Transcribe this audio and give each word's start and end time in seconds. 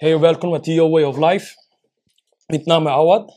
Hej 0.00 0.14
och 0.14 0.24
välkomna 0.24 0.58
till 0.58 0.74
Your 0.74 0.90
Way 0.90 1.04
of 1.04 1.32
Life. 1.32 1.46
Mitt 2.48 2.66
namn 2.66 2.86
är 2.86 2.90
Awad. 2.90 3.30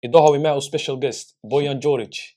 Idag 0.00 0.22
har 0.22 0.32
vi 0.32 0.38
med 0.38 0.52
oss 0.52 0.66
special 0.66 1.00
guest, 1.00 1.30
Bojan 1.50 1.80
Djoric. 1.80 2.34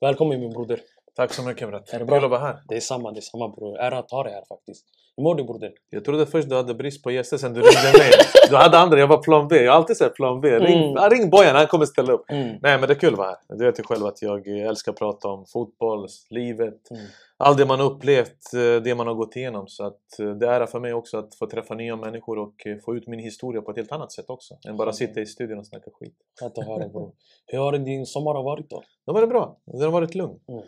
Välkommen 0.00 0.40
min 0.40 0.50
broder. 0.50 0.80
Tack 1.16 1.32
så 1.32 1.42
mycket. 1.42 1.68
Är 1.68 1.98
det 1.98 2.06
Kul 2.06 2.24
att 2.24 2.30
vara 2.30 2.40
här. 2.40 2.56
Det 2.68 2.76
är 2.76 2.80
samma, 2.80 3.12
det 3.12 3.18
är 3.18 3.22
samma 3.22 3.48
bror. 3.48 3.78
Ära 3.78 3.98
att 3.98 4.10
ha 4.10 4.22
dig 4.22 4.32
här 4.32 4.44
faktiskt. 4.48 4.84
Hur 5.16 5.24
mår 5.24 5.34
du 5.34 5.44
broder? 5.44 5.72
Jag 5.90 6.04
trodde 6.04 6.26
först 6.26 6.48
du 6.48 6.56
hade 6.56 6.74
brist 6.74 7.02
på 7.02 7.10
gäster 7.10 7.36
sen 7.38 7.52
du 7.52 7.60
ringde 7.60 7.98
mig. 7.98 8.10
Du 8.50 8.56
hade 8.56 8.78
andra, 8.78 8.98
jag 8.98 9.06
var 9.06 9.22
plan 9.22 9.48
B. 9.48 9.56
Jag 9.56 9.72
har 9.72 9.76
alltid 9.78 9.96
sagt 9.96 10.16
plan 10.16 10.40
B. 10.40 10.58
Ring, 10.58 10.90
Mm. 10.96 11.10
ring 11.10 11.30
Bojan, 11.30 11.56
han 11.56 11.66
kommer 11.66 11.86
ställa 11.86 12.12
upp. 12.12 12.30
Mm. 12.30 12.46
Nej 12.62 12.78
men 12.78 12.80
det 12.80 12.92
är 12.94 12.98
kul 12.98 13.12
att 13.12 13.18
vara 13.18 13.28
här. 13.28 13.36
Du 13.58 13.64
vet 13.64 13.78
ju 13.78 13.82
själv 13.82 14.06
att 14.06 14.22
jag 14.22 14.48
älskar 14.48 14.92
att 14.92 14.98
prata 14.98 15.28
om 15.28 15.46
fotboll, 15.52 16.06
livet, 16.30 16.90
Mm. 16.90 17.02
allt 17.36 17.58
det 17.58 17.66
man 17.66 17.80
har 17.80 17.86
upplevt, 17.90 18.54
eh, 18.54 18.82
det 18.82 18.94
man 18.94 19.06
har 19.06 19.14
gått 19.14 19.36
igenom. 19.36 19.68
Så 19.68 19.84
att 19.86 20.18
eh, 20.20 20.26
det 20.30 20.46
är 20.46 20.52
ära 20.52 20.66
för 20.66 20.80
mig 20.80 20.94
också 20.94 21.18
att 21.18 21.34
få 21.34 21.46
träffa 21.46 21.74
nya 21.74 21.96
människor 21.96 22.38
och 22.38 22.66
eh, 22.66 22.76
få 22.84 22.96
ut 22.96 23.06
min 23.06 23.20
historia 23.20 23.62
på 23.62 23.70
ett 23.70 23.76
helt 23.76 23.92
annat 23.92 24.12
sätt 24.12 24.30
också. 24.30 24.54
Än 24.68 24.76
bara 24.76 24.92
sitta 24.92 25.20
i 25.20 25.26
studion 25.26 25.58
och 25.58 25.66
snacka 25.66 25.90
skit. 26.00 26.14
Att 26.42 26.66
höra 26.66 26.88
bror. 26.88 27.12
Hur 27.46 27.58
har 27.58 27.72
din 27.78 28.06
sommar 28.06 28.42
varit 28.42 28.70
då? 28.70 28.82
Det 29.06 29.12
var 29.12 29.20
det 29.20 29.26
bra. 29.26 29.56
Den 29.64 29.80
har 29.82 29.90
varit 29.90 30.14
lugn. 30.14 30.38
Mm. 30.48 30.62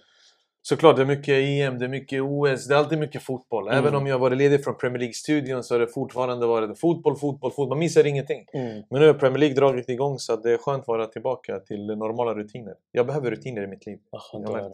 Såklart, 0.68 0.96
det 0.96 1.02
är 1.02 1.06
mycket 1.06 1.28
EM, 1.34 1.78
det 1.78 1.84
är 1.84 1.88
mycket 1.88 2.22
OS, 2.22 2.68
det 2.68 2.74
är 2.74 2.78
alltid 2.78 2.98
mycket 2.98 3.22
fotboll. 3.22 3.68
Även 3.68 3.84
Mm. 3.86 3.94
om 3.94 4.06
jag 4.06 4.18
varit 4.18 4.38
ledig 4.38 4.64
från 4.64 4.76
Premier 4.76 4.98
League-studion 4.98 5.62
så 5.62 5.74
har 5.74 5.78
det 5.80 5.86
fortfarande 5.86 6.46
varit 6.46 6.80
fotboll, 6.80 7.16
fotboll, 7.16 7.50
fotboll. 7.50 7.68
Man 7.68 7.78
missar 7.78 8.06
ingenting. 8.06 8.46
Mm. 8.52 8.82
Men 8.90 9.00
nu 9.00 9.06
har 9.06 9.14
Premier 9.14 9.38
League 9.38 9.54
dragit 9.56 9.88
igång 9.88 10.18
så 10.18 10.36
det 10.36 10.52
är 10.52 10.58
skönt 10.58 10.80
att 10.82 10.88
vara 10.88 11.06
tillbaka 11.06 11.60
till 11.60 11.86
normala 11.86 12.34
rutiner. 12.34 12.74
Jag 12.92 13.06
behöver 13.06 13.30
rutiner 13.30 13.62
i 13.62 13.66
mitt 13.66 13.86
liv. 13.86 13.98
Vad 14.10 14.22
skönt 14.22 14.48
att 14.48 14.54
höra. 14.54 14.72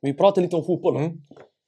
Vi 0.00 0.14
pratar 0.14 0.42
lite 0.42 0.56
om 0.56 0.64
fotboll. 0.64 0.96
Mm. 0.96 1.12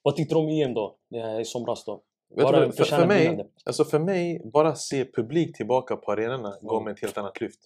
Vad 0.02 0.16
tyckte 0.16 0.34
du 0.34 0.38
om 0.38 0.48
EM 0.48 0.74
då? 0.74 0.96
Det 1.10 1.20
här 1.20 1.40
I 1.40 1.44
somras 1.44 1.84
då? 1.84 2.00
Vad, 2.34 2.74
för, 2.74 2.84
för, 2.84 3.06
mig, 3.06 3.46
alltså 3.64 3.84
för 3.84 3.98
mig, 3.98 4.42
bara 4.52 4.74
se 4.74 5.04
publik 5.04 5.56
tillbaka 5.56 5.96
på 5.96 6.12
arenorna 6.12 6.54
gav 6.62 6.72
Mm. 6.72 6.84
mig 6.84 6.92
ett 6.92 7.00
helt 7.00 7.18
annat 7.18 7.40
lyft. 7.40 7.60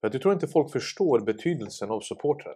För 0.00 0.08
att 0.08 0.14
jag 0.14 0.22
tror 0.22 0.34
inte 0.34 0.46
folk 0.48 0.72
förstår 0.72 1.20
betydelsen 1.20 1.90
av 1.90 2.00
supportrar. 2.00 2.54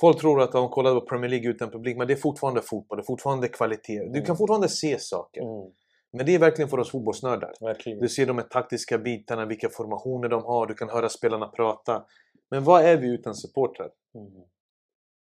Folk 0.00 0.20
tror 0.20 0.42
att 0.42 0.52
de 0.52 0.68
kollar 0.68 0.94
på 0.94 1.06
Premier 1.06 1.30
League 1.30 1.50
utan 1.50 1.70
publik, 1.70 1.96
men 1.96 2.06
det 2.06 2.12
är 2.12 2.16
fortfarande 2.16 2.62
fotboll, 2.62 2.98
det 2.98 3.02
är 3.02 3.06
fortfarande 3.06 3.48
kvalitet. 3.48 3.98
Du 3.98 4.06
Mm. 4.06 4.24
kan 4.24 4.36
fortfarande 4.36 4.68
se 4.68 4.98
saker. 4.98 5.40
Mm. 5.42 5.70
Men 6.12 6.26
det 6.26 6.34
är 6.34 6.38
verkligen 6.38 6.68
för 6.68 6.78
oss 6.78 6.90
fotbollsnördar. 6.90 7.52
Verkligen. 7.60 7.98
Du 7.98 8.08
ser 8.08 8.26
de 8.26 8.38
här 8.38 8.44
taktiska 8.44 8.98
bitarna, 8.98 9.46
vilka 9.46 9.68
formationer 9.68 10.28
de 10.28 10.44
har, 10.44 10.66
du 10.66 10.74
kan 10.74 10.88
höra 10.88 11.08
spelarna 11.08 11.46
prata. 11.48 12.04
Men 12.50 12.64
vad 12.64 12.84
är 12.84 12.96
vi 12.96 13.14
utan 13.14 13.34
supportrar? 13.34 13.90
Mm. 14.14 14.30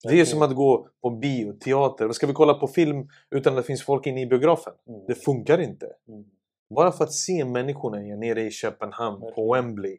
Det 0.03 0.21
är 0.21 0.25
som 0.25 0.43
att 0.43 0.55
gå 0.55 0.89
på 1.03 1.11
bio, 1.11 1.53
teater. 1.53 2.11
Ska 2.13 2.27
vi 2.27 2.33
kolla 2.33 2.55
på 2.55 2.67
film 2.69 3.09
utan 3.31 3.53
att 3.53 3.57
det 3.57 3.67
finns 3.67 3.83
folk 3.85 4.07
inne 4.07 4.23
i 4.23 4.27
biografen? 4.27 4.73
Mm. 4.89 5.01
Det 5.07 5.15
funkar 5.15 5.61
inte. 5.61 5.87
Mm. 6.09 6.25
Bara 6.75 6.93
för 6.93 7.05
att 7.05 7.13
se 7.13 7.45
människorna 7.45 8.03
igen 8.03 8.21
nere 8.21 8.43
i 8.43 8.51
Köpenhamn, 8.51 9.21
på. 9.21 9.55
Wembley. 9.55 9.99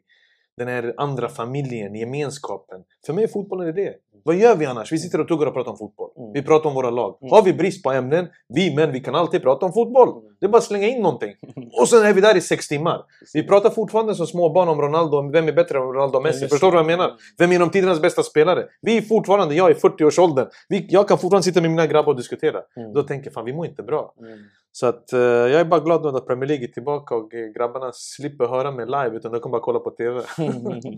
Den 0.56 0.68
här 0.68 0.94
andra 0.96 1.28
familjen, 1.28 1.94
gemenskapen. 1.94 2.84
För 3.06 3.12
mig 3.12 3.24
är 3.24 3.28
fotbollen 3.28 3.74
det. 3.74 3.96
Vad 4.24 4.36
gör 4.36 4.56
vi 4.56 4.66
annars? 4.66 4.92
Vi 4.92 4.98
sitter 4.98 5.20
och 5.20 5.28
tuggar 5.28 5.46
och 5.46 5.54
pratar 5.54 5.70
om 5.70 5.78
fotboll. 5.78 6.10
Mm. 6.18 6.32
Vi 6.32 6.42
pratar 6.42 6.68
om 6.68 6.74
våra 6.74 6.90
lag. 6.90 7.18
Mm. 7.20 7.32
Har 7.32 7.42
vi 7.42 7.52
brist 7.52 7.82
på 7.82 7.90
ämnen? 7.92 8.28
Vi 8.48 8.76
män, 8.76 8.92
vi 8.92 9.00
kan 9.00 9.14
alltid 9.14 9.42
prata 9.42 9.66
om 9.66 9.72
fotboll. 9.72 10.08
Mm. 10.08 10.22
Det 10.40 10.46
är 10.46 10.50
bara 10.50 10.58
att 10.58 10.64
slänga 10.64 10.86
in 10.88 11.02
någonting. 11.02 11.34
Och 11.80 11.88
sen 11.88 12.06
är 12.06 12.12
vi 12.12 12.20
där 12.20 12.36
i 12.36 12.40
sex 12.40 12.68
timmar. 12.68 13.04
Vi 13.34 13.42
pratar 13.42 13.70
fortfarande 13.70 14.14
som 14.14 14.26
små 14.26 14.48
barn 14.48 14.68
om 14.68 14.80
Ronaldo. 14.80 15.30
Vem 15.30 15.48
är 15.48 15.52
bättre 15.52 15.78
än 15.78 15.84
Ronaldo 15.84 16.16
och 16.16 16.22
Messi? 16.22 16.48
Förstår 16.48 16.66
du 16.66 16.72
vad 16.72 16.80
jag 16.80 16.86
menar? 16.86 17.04
Mm. 17.04 17.16
Vem 17.38 17.50
är 17.50 17.52
genom 17.52 17.70
tidernas 17.70 18.00
bästa 18.00 18.22
spelare? 18.22 18.64
Vi 18.80 18.96
är 18.96 19.02
fortfarande, 19.02 19.54
jag 19.54 19.70
är 19.70 19.74
40-årsåldern. 19.74 20.46
Vi, 20.68 20.86
jag 20.90 21.08
kan 21.08 21.18
fortfarande 21.18 21.44
sitta 21.44 21.60
med 21.60 21.70
mina 21.70 21.86
grabbar 21.86 22.12
och 22.12 22.16
diskutera. 22.16 22.60
Mm. 22.76 22.92
Då 22.92 23.02
tänker 23.02 23.26
jag, 23.26 23.34
fan 23.34 23.44
vi 23.44 23.52
mår 23.52 23.66
inte 23.66 23.82
bra. 23.82 24.14
Mm. 24.20 24.38
Så 24.72 24.86
att, 24.86 25.12
eh, 25.12 25.20
jag 25.20 25.60
är 25.60 25.64
bara 25.64 25.80
glad 25.80 26.02
nu 26.02 26.08
att 26.08 26.26
Premier 26.26 26.48
League 26.48 26.66
är 26.66 26.72
tillbaka 26.72 27.14
och 27.14 27.34
eh, 27.34 27.46
grabbarna 27.46 27.90
slipper 27.92 28.46
höra 28.46 28.70
mig 28.70 28.86
live 28.86 29.16
utan 29.16 29.32
de 29.32 29.40
kommer 29.40 29.52
bara 29.52 29.62
kolla 29.62 29.78
på 29.78 29.90
TV. 29.90 30.20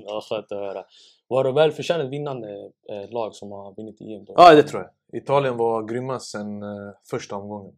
ja, 0.07 0.23
skönt 0.29 0.53
att 0.53 0.59
höra. 0.59 0.85
Var 1.33 1.45
det 1.45 1.53
välförtjänat 1.53 2.09
vinnande 2.11 2.49
eh, 2.91 3.11
lag 3.11 3.35
som 3.35 3.53
har 3.53 3.75
vunnit 3.75 4.01
EM 4.01 4.25
då? 4.25 4.33
Ja, 4.37 4.55
det 4.55 4.63
tror 4.63 4.83
jag. 4.83 5.21
Italien 5.23 5.57
var 5.57 5.83
grymma 5.83 6.21
sen 6.21 6.63
eh, 6.63 6.69
första 7.11 7.37
omgången. 7.37 7.75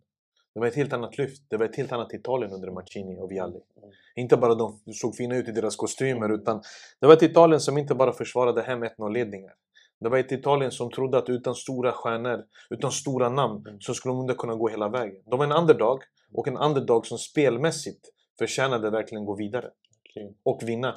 Det 0.54 0.60
var 0.60 0.66
ett 0.66 0.74
helt 0.74 0.92
annat 0.92 1.18
lyft. 1.18 1.42
Det 1.50 1.56
var 1.56 1.64
ett 1.64 1.76
helt 1.76 1.92
annat 1.92 2.14
Italien 2.14 2.52
under 2.52 2.70
Mancini 2.70 3.18
och 3.20 3.30
Vialli. 3.30 3.60
Mm. 3.76 3.90
Inte 4.16 4.36
bara 4.36 4.54
de 4.54 4.80
såg 4.92 5.16
fina 5.16 5.36
ut 5.36 5.48
i 5.48 5.52
deras 5.52 5.76
kostymer 5.76 6.34
utan 6.34 6.62
det 7.00 7.06
var 7.06 7.14
ett 7.14 7.22
Italien 7.22 7.60
som 7.60 7.78
inte 7.78 7.94
bara 7.94 8.12
försvarade 8.12 8.62
hem 8.62 8.84
1-0 8.84 9.12
ledningar. 9.12 9.52
Det 10.00 10.08
var 10.08 10.18
ett 10.18 10.32
Italien 10.32 10.70
som 10.70 10.90
trodde 10.90 11.18
att 11.18 11.28
utan 11.28 11.54
stora 11.54 11.92
stjärnor, 11.92 12.44
utan 12.70 12.90
stora 12.92 13.28
namn, 13.28 13.64
Mm. 13.66 13.80
så 13.80 13.94
skulle 13.94 14.14
de 14.14 14.20
inte 14.20 14.34
kunna 14.34 14.54
gå 14.54 14.68
hela 14.68 14.88
vägen. 14.88 15.22
De 15.26 15.38
var 15.38 15.46
en 15.46 15.52
underdog 15.52 16.00
och 16.34 16.48
en 16.48 16.56
underdog 16.56 17.06
som 17.06 17.18
spelmässigt 17.18 18.08
förtjänade 18.38 18.90
verkligen 18.90 19.24
gå 19.24 19.34
vidare 19.36 19.70
Verkligen. 20.04 20.34
och 20.42 20.62
vinna. 20.62 20.94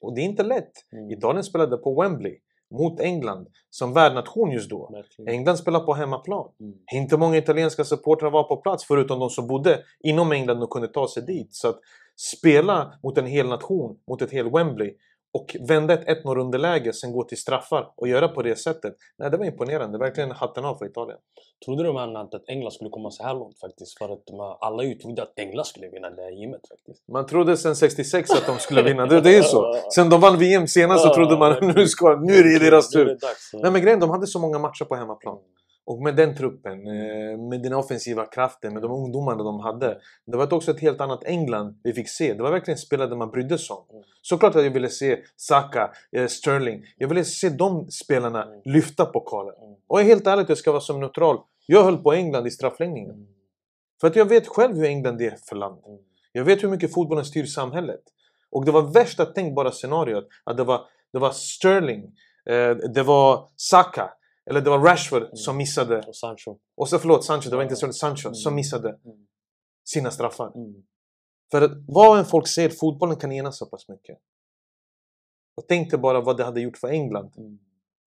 Och 0.00 0.14
det 0.14 0.20
är 0.20 0.24
inte 0.24 0.42
lätt. 0.42 0.72
Mm. 0.92 1.10
Italien 1.10 1.44
spelade 1.44 1.76
på 1.76 2.02
Wembley 2.02 2.38
mot 2.70 3.00
England 3.00 3.48
som 3.70 3.92
värdnation 3.92 4.50
just 4.50 4.70
då. 4.70 4.90
Verkligen. 4.92 5.34
England 5.34 5.56
spelar 5.56 5.80
på 5.80 5.94
hemmaplan. 5.94 6.50
Mm. 6.60 6.74
Inte 6.94 7.16
många 7.16 7.36
italienska 7.36 7.84
supportrar 7.84 8.30
var 8.30 8.42
på 8.42 8.56
plats 8.56 8.84
förutom 8.84 9.20
de 9.20 9.30
som 9.30 9.46
bodde 9.46 9.82
inom 10.04 10.32
England 10.32 10.62
och 10.62 10.70
kunde 10.70 10.88
ta 10.88 11.08
sig 11.08 11.22
dit. 11.22 11.54
Så 11.54 11.68
att 11.68 11.80
spela 12.16 12.92
mot 13.02 13.18
en 13.18 13.26
hel 13.26 13.48
nation, 13.48 13.98
mot 14.08 14.22
ett 14.22 14.32
helt 14.32 14.54
Wembley 14.54 14.94
och 15.36 15.56
vända 15.60 15.94
ett 15.94 16.24
1-0 16.24 16.40
underläge, 16.40 16.92
sen 16.92 17.12
gå 17.12 17.24
till 17.24 17.38
straffar 17.38 17.92
och 17.96 18.08
göra 18.08 18.28
på 18.28 18.42
det 18.42 18.56
sättet. 18.56 18.94
Nej, 19.18 19.30
det 19.30 19.36
var 19.36 19.44
imponerande. 19.44 19.98
Verkligen 19.98 20.30
hatten 20.30 20.64
av 20.64 20.74
för 20.78 20.86
Italien. 20.86 21.18
Trodde 21.64 21.82
du 21.82 21.92
man 21.92 22.16
att 22.16 22.48
England 22.48 22.72
skulle 22.72 22.90
komma 22.90 23.10
så 23.10 23.22
här 23.22 23.34
långt 23.34 23.58
faktiskt? 23.58 23.98
För 23.98 24.12
att 24.12 24.36
man, 24.38 24.56
alla 24.60 24.82
ju 24.82 24.94
trodde 24.94 25.22
att 25.22 25.32
England 25.36 25.66
skulle 25.66 25.88
vinna 25.88 26.10
det 26.10 26.22
här 26.22 26.30
gymmet 26.30 26.60
faktiskt. 26.68 27.08
Man 27.08 27.26
trodde 27.26 27.56
sen 27.56 27.76
66 27.76 28.30
att 28.30 28.46
de 28.46 28.58
skulle 28.58 28.82
vinna. 28.82 29.06
Det, 29.06 29.20
det 29.20 29.36
är 29.36 29.42
så. 29.42 29.80
Sen 29.94 30.10
de 30.10 30.20
vann 30.20 30.38
VM 30.38 30.66
senast 30.66 31.04
så 31.04 31.14
trodde 31.14 31.36
man 31.38 31.56
nu, 31.76 31.86
ska, 31.86 32.16
nu 32.16 32.32
är 32.32 32.44
det 32.44 32.70
deras 32.70 32.90
tur. 32.90 33.18
Nej 33.62 33.70
men 33.72 33.82
grejen, 33.82 34.00
de 34.00 34.10
hade 34.10 34.26
så 34.26 34.38
många 34.38 34.58
matcher 34.58 34.84
på 34.84 34.94
hemmaplan. 34.94 35.38
Och 35.86 36.02
med 36.02 36.16
den 36.16 36.36
truppen, 36.36 36.86
eh, 36.86 37.38
med 37.38 37.62
den 37.62 37.72
offensiva 37.72 38.26
kraften, 38.26 38.72
med 38.72 38.82
de 38.82 38.90
ungdomarna 38.90 39.42
de 39.42 39.60
hade. 39.60 39.98
Det 40.26 40.36
var 40.36 40.54
också 40.54 40.70
ett 40.70 40.80
helt 40.80 41.00
annat 41.00 41.24
England 41.24 41.80
vi 41.82 41.92
fick 41.92 42.08
se. 42.08 42.34
Det 42.34 42.42
var 42.42 42.50
verkligen 42.50 42.78
spelare 42.78 43.16
man 43.16 43.30
brydde 43.30 43.58
sig 43.58 43.74
om. 43.74 43.84
Mm. 43.90 44.02
Såklart 44.22 44.54
att 44.56 44.64
jag 44.64 44.70
ville 44.70 44.88
se 44.88 45.18
Saka, 45.36 45.90
eh, 46.12 46.26
Sterling. 46.26 46.84
Jag 46.96 47.08
ville 47.08 47.24
se 47.24 47.48
de 47.48 47.90
spelarna 47.90 48.42
Mm. 48.44 48.60
lyfta 48.64 49.06
pokalen. 49.06 49.54
Mm. 49.62 49.74
Och 49.86 50.00
helt 50.00 50.26
ärligt, 50.26 50.48
jag 50.48 50.58
ska 50.58 50.70
vara 50.72 50.80
som 50.80 51.00
neutral. 51.00 51.38
Jag 51.66 51.84
höll 51.84 51.98
på 51.98 52.12
England 52.12 52.46
i 52.46 52.50
straffläggningen. 52.50 53.26
För 54.00 54.08
att 54.08 54.16
jag 54.16 54.26
vet 54.26 54.46
själv 54.46 54.76
hur 54.76 54.84
England 54.84 55.20
är 55.20 55.36
för 55.48 55.56
land. 55.56 55.78
Jag 56.32 56.44
vet 56.44 56.62
hur 56.62 56.68
mycket 56.68 56.94
fotbollen 56.94 57.24
styr 57.24 57.44
samhället. 57.44 58.00
Och 58.50 58.64
det 58.64 58.72
var 58.72 58.82
värsta 58.82 59.24
tänkbara 59.24 59.70
scenariot. 59.70 60.28
Att 60.44 60.56
det 60.56 60.64
var, 60.64 60.80
det 61.12 61.18
var 61.18 61.30
Sterling, 61.30 62.02
eh, 62.50 62.76
det 62.94 63.02
var 63.02 63.48
Saka, 63.56 64.10
eller 64.50 64.60
det 64.60 64.70
var 64.70 64.78
Rashford 64.78 65.28
som 65.38 65.56
missade. 65.56 66.02
Och 66.06 66.16
Sancho. 66.16 66.56
Och 66.76 66.88
så 66.88 66.98
förlåt, 66.98 67.24
Sancho, 67.24 67.50
det 67.50 67.56
var 67.56 67.62
inte. 67.62 67.76
Sterling, 67.76 67.92
Sancho 67.92 68.34
som 68.34 68.50
Mm. 68.50 68.56
missade 68.56 68.88
Mm. 69.04 69.26
sina 69.84 70.10
straffar. 70.10 70.52
Mm. 70.56 70.84
För 71.50 71.62
att 71.62 71.70
vad 71.88 72.18
än 72.18 72.24
folk 72.24 72.48
säger, 72.48 72.68
fotbollen 72.68 73.16
kan 73.16 73.32
ena 73.32 73.52
så 73.52 73.66
pass 73.66 73.88
mycket. 73.88 74.18
Och 75.56 75.64
tänk 75.68 75.90
dig 75.90 76.00
bara 76.00 76.20
vad 76.20 76.36
det 76.36 76.44
hade 76.44 76.60
gjort 76.60 76.76
för 76.78 76.88
England 76.88 77.30
Mm. 77.36 77.58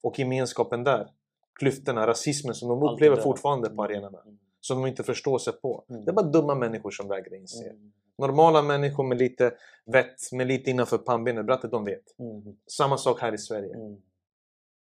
och 0.03 0.19
gemenskapen 0.19 0.83
där. 0.83 1.11
Klyftorna, 1.59 2.07
rasismen 2.07 2.55
som 2.55 2.69
de 2.69 2.83
Allt 2.83 2.93
upplever 2.93 3.15
där. 3.15 3.23
fortfarande 3.23 3.67
på 3.67 3.73
Mm. 3.73 3.79
arenorna. 3.85 4.21
Mm. 4.21 4.39
Som 4.61 4.81
de 4.81 4.87
inte 4.87 5.03
förstår 5.03 5.37
sig 5.39 5.53
på. 5.53 5.85
Mm. 5.89 6.05
Det 6.05 6.11
är 6.11 6.13
bara 6.13 6.25
dumma 6.25 6.55
människor 6.55 6.91
som 6.91 7.07
vägrar 7.07 7.35
inse. 7.35 7.69
Mm. 7.69 7.91
Normala 8.17 8.61
människor 8.61 9.03
med 9.03 9.17
lite 9.17 9.53
vett, 9.85 10.31
med 10.31 10.47
lite 10.47 10.69
innanför 10.69 10.97
pannbenet, 10.97 11.45
bratte, 11.45 11.67
de 11.67 11.85
vet. 11.85 12.19
Mm. 12.19 12.57
Samma 12.67 12.97
sak 12.97 13.21
här 13.21 13.33
i 13.33 13.37
Sverige. 13.37 13.75
Mm. 13.75 14.01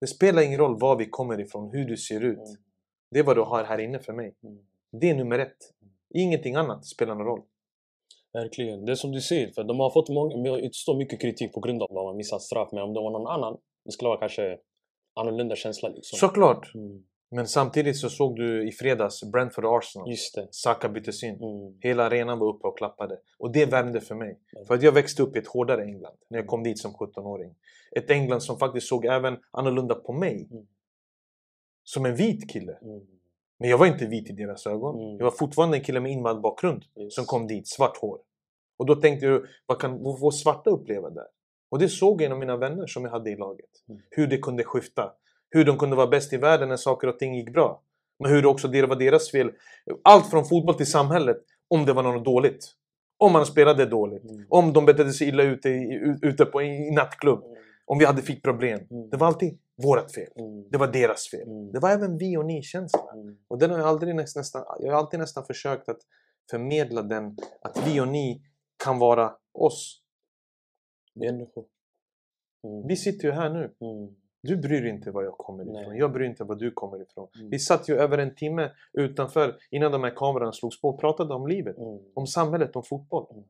Det 0.03 0.07
spelar 0.07 0.41
ingen 0.41 0.59
roll 0.59 0.79
var 0.79 0.95
vi 0.95 1.05
kommer 1.05 1.39
ifrån, 1.39 1.69
hur 1.71 1.85
du 1.85 1.97
ser 1.97 2.21
ut. 2.21 2.37
Mm. 2.37 2.61
Det 3.11 3.19
är 3.19 3.23
vad 3.23 3.37
du 3.37 3.41
har 3.41 3.63
här 3.63 3.79
inne 3.79 3.99
för 3.99 4.13
mig. 4.13 4.35
Mm. 4.43 4.57
Det 4.91 5.09
är 5.09 5.15
nummer 5.15 5.39
ett. 5.39 5.57
Ingenting 6.13 6.55
annat 6.55 6.85
spelar 6.85 7.15
någon 7.15 7.25
roll. 7.25 7.41
Verkligen. 8.33 8.85
Det 8.85 8.91
är 8.91 8.95
som 8.95 9.11
du 9.11 9.21
säger, 9.21 9.51
för 9.51 9.63
de 9.63 9.79
har 9.79 9.89
fått 9.89 10.09
många, 10.09 10.97
mycket 10.97 11.21
kritik 11.21 11.53
på 11.53 11.59
grund 11.59 11.81
av 11.81 11.85
att 11.85 11.95
de 11.95 12.05
har 12.05 12.13
missat 12.13 12.41
straff. 12.41 12.69
Men 12.71 12.83
om 12.83 12.93
det 12.93 12.99
var 12.99 13.11
någon 13.11 13.27
annan, 13.27 13.57
det 13.85 13.91
skulle 13.91 14.07
vara 14.07 14.19
kanske 14.19 14.57
annorlunda 15.13 15.55
känsla 15.55 15.89
liksom. 15.89 16.17
Såklart! 16.17 16.75
Mm. 16.75 17.03
Men 17.35 17.47
samtidigt 17.47 17.97
så 17.97 18.09
såg 18.09 18.35
du 18.35 18.67
i 18.67 18.71
fredags 18.71 19.31
Brentford 19.31 19.65
och 19.65 19.77
Arsenal. 19.77 20.09
Just 20.09 20.35
det. 20.35 20.47
Saka 20.51 20.89
byttes 20.89 21.23
in. 21.23 21.35
Mm. 21.35 21.77
Hela 21.79 22.05
arenan 22.05 22.39
var 22.39 22.47
uppe 22.47 22.67
och 22.67 22.77
klappade. 22.77 23.19
Och 23.37 23.51
det 23.51 23.65
värmde 23.65 24.01
för 24.01 24.15
mig. 24.15 24.39
Mm. 24.55 24.65
För 24.65 24.73
att 24.75 24.83
jag 24.83 24.91
växte 24.91 25.23
upp 25.23 25.35
i 25.35 25.39
ett 25.39 25.47
hårdare 25.47 25.83
England 25.83 26.17
när 26.29 26.39
jag 26.39 26.47
kom 26.47 26.63
dit 26.63 26.79
som 26.79 26.91
17-åring. 26.93 27.55
Ett 27.95 28.09
England 28.09 28.41
som 28.41 28.57
faktiskt 28.57 28.87
såg 28.87 29.05
även 29.05 29.37
annorlunda 29.51 29.95
på 29.95 30.13
mig. 30.13 30.47
Mm. 30.51 30.65
Som 31.83 32.05
en 32.05 32.15
vit 32.15 32.51
kille. 32.51 32.77
Mm. 32.81 33.01
Men 33.59 33.69
jag 33.69 33.77
var 33.77 33.85
inte 33.85 34.05
vit 34.05 34.29
i 34.29 34.33
deras 34.33 34.67
ögon. 34.67 34.99
Mm. 34.99 35.17
Jag 35.17 35.23
var 35.23 35.31
fortfarande 35.31 35.77
en 35.77 35.83
kille 35.83 35.99
med 35.99 36.11
invandrarbakgrund 36.11 36.83
Yes. 36.99 37.15
som 37.15 37.25
kom 37.25 37.47
dit, 37.47 37.67
svart 37.67 37.97
hår. 37.97 38.19
Och 38.77 38.85
då 38.85 38.95
tänkte 38.95 39.25
jag, 39.25 39.41
vad 39.65 39.79
kan 39.79 40.03
vad 40.03 40.19
får 40.19 40.31
svarta 40.31 40.69
uppleva 40.69 41.09
där? 41.09 41.27
Och 41.69 41.79
det 41.79 41.89
såg 41.89 42.21
jag 42.21 42.21
genom 42.21 42.39
mina 42.39 42.57
vänner 42.57 42.87
som 42.87 43.03
jag 43.03 43.11
hade 43.11 43.29
i 43.29 43.35
laget. 43.35 43.69
Mm. 43.89 44.01
Hur 44.09 44.27
det 44.27 44.37
kunde 44.37 44.63
skifta. 44.63 45.13
Hur 45.53 45.65
de 45.65 45.77
kunde 45.77 45.95
vara 45.95 46.07
bäst 46.07 46.33
i 46.33 46.37
världen 46.37 46.69
när 46.69 46.77
saker 46.77 47.07
och 47.07 47.19
ting 47.19 47.35
gick 47.35 47.53
bra. 47.53 47.81
Men 48.19 48.31
hur 48.31 48.41
det 48.41 48.47
också 48.47 48.67
det 48.67 48.85
var 48.85 48.95
deras 48.95 49.31
fel. 49.31 49.51
Allt 50.03 50.29
från 50.29 50.45
fotboll 50.45 50.75
till 50.75 50.91
samhället, 50.91 51.37
om 51.67 51.85
det 51.85 51.93
var 51.93 52.03
något 52.03 52.25
dåligt. 52.25 52.73
Om 53.17 53.31
man 53.33 53.45
spelade 53.45 53.85
dåligt. 53.85 54.23
Mm. 54.23 54.45
Om 54.49 54.73
de 54.73 54.85
betedde 54.85 55.13
sig 55.13 55.27
illa 55.27 55.43
ute 55.43 55.69
i, 55.69 56.15
ute 56.21 56.45
på, 56.45 56.61
i 56.61 56.91
nattklubb. 56.91 57.43
Mm. 57.43 57.57
Om 57.85 57.99
vi 57.99 58.05
hade 58.05 58.21
fick 58.21 58.43
problem. 58.43 58.79
Mm. 58.91 59.09
Det 59.09 59.17
var 59.17 59.27
alltid 59.27 59.59
vårat 59.83 60.13
fel. 60.13 60.29
Mm. 60.35 60.69
Det 60.71 60.77
var 60.77 60.87
deras 60.87 61.29
fel. 61.29 61.47
Mm. 61.47 61.71
Det 61.71 61.79
var 61.79 61.89
även 61.89 62.17
vi 62.17 62.37
och 62.37 62.45
ni-känsla. 62.45 63.13
Mm. 63.13 63.37
Och 63.47 63.59
den 63.59 63.71
har 63.71 63.77
jag, 63.77 63.87
aldrig 63.87 64.15
näst, 64.15 64.35
nästan, 64.35 64.63
jag 64.79 64.91
har 64.91 64.99
alltid 64.99 65.19
nästan 65.19 65.45
försökt 65.45 65.89
att 65.89 65.99
förmedla 66.51 67.01
den. 67.01 67.37
Att 67.61 67.87
vi 67.87 67.99
och 68.01 68.07
ni 68.07 68.43
kan 68.83 68.99
vara 68.99 69.33
oss. 69.53 70.01
Människor. 71.15 71.65
Vi 72.87 72.95
sitter 72.95 73.27
ju 73.27 73.33
här 73.33 73.49
nu. 73.49 73.73
Du 74.43 74.57
bryr 74.57 74.85
inte 74.85 75.11
var 75.11 75.23
jag 75.23 75.37
kommer 75.37 75.63
ifrån. 75.63 75.89
Nej. 75.89 75.99
Jag 75.99 76.11
bryr 76.11 76.25
inte 76.25 76.43
var 76.43 76.55
du 76.55 76.71
kommer 76.71 77.01
ifrån. 77.01 77.27
Mm. 77.35 77.49
Vi 77.49 77.59
satt 77.59 77.89
ju 77.89 77.95
över 77.95 78.17
en 78.17 78.35
timme 78.35 78.71
utanför 78.93 79.57
innan 79.71 79.91
de 79.91 80.03
här 80.03 80.15
kamerorna 80.15 80.51
slogs 80.51 80.81
på 80.81 80.89
och 80.89 80.99
pratade 80.99 81.33
om 81.33 81.47
livet. 81.47 81.77
Mm. 81.77 81.99
Om 82.13 82.27
samhället, 82.27 82.75
om 82.75 82.83
fotboll. 82.83 83.27
Mm. 83.31 83.43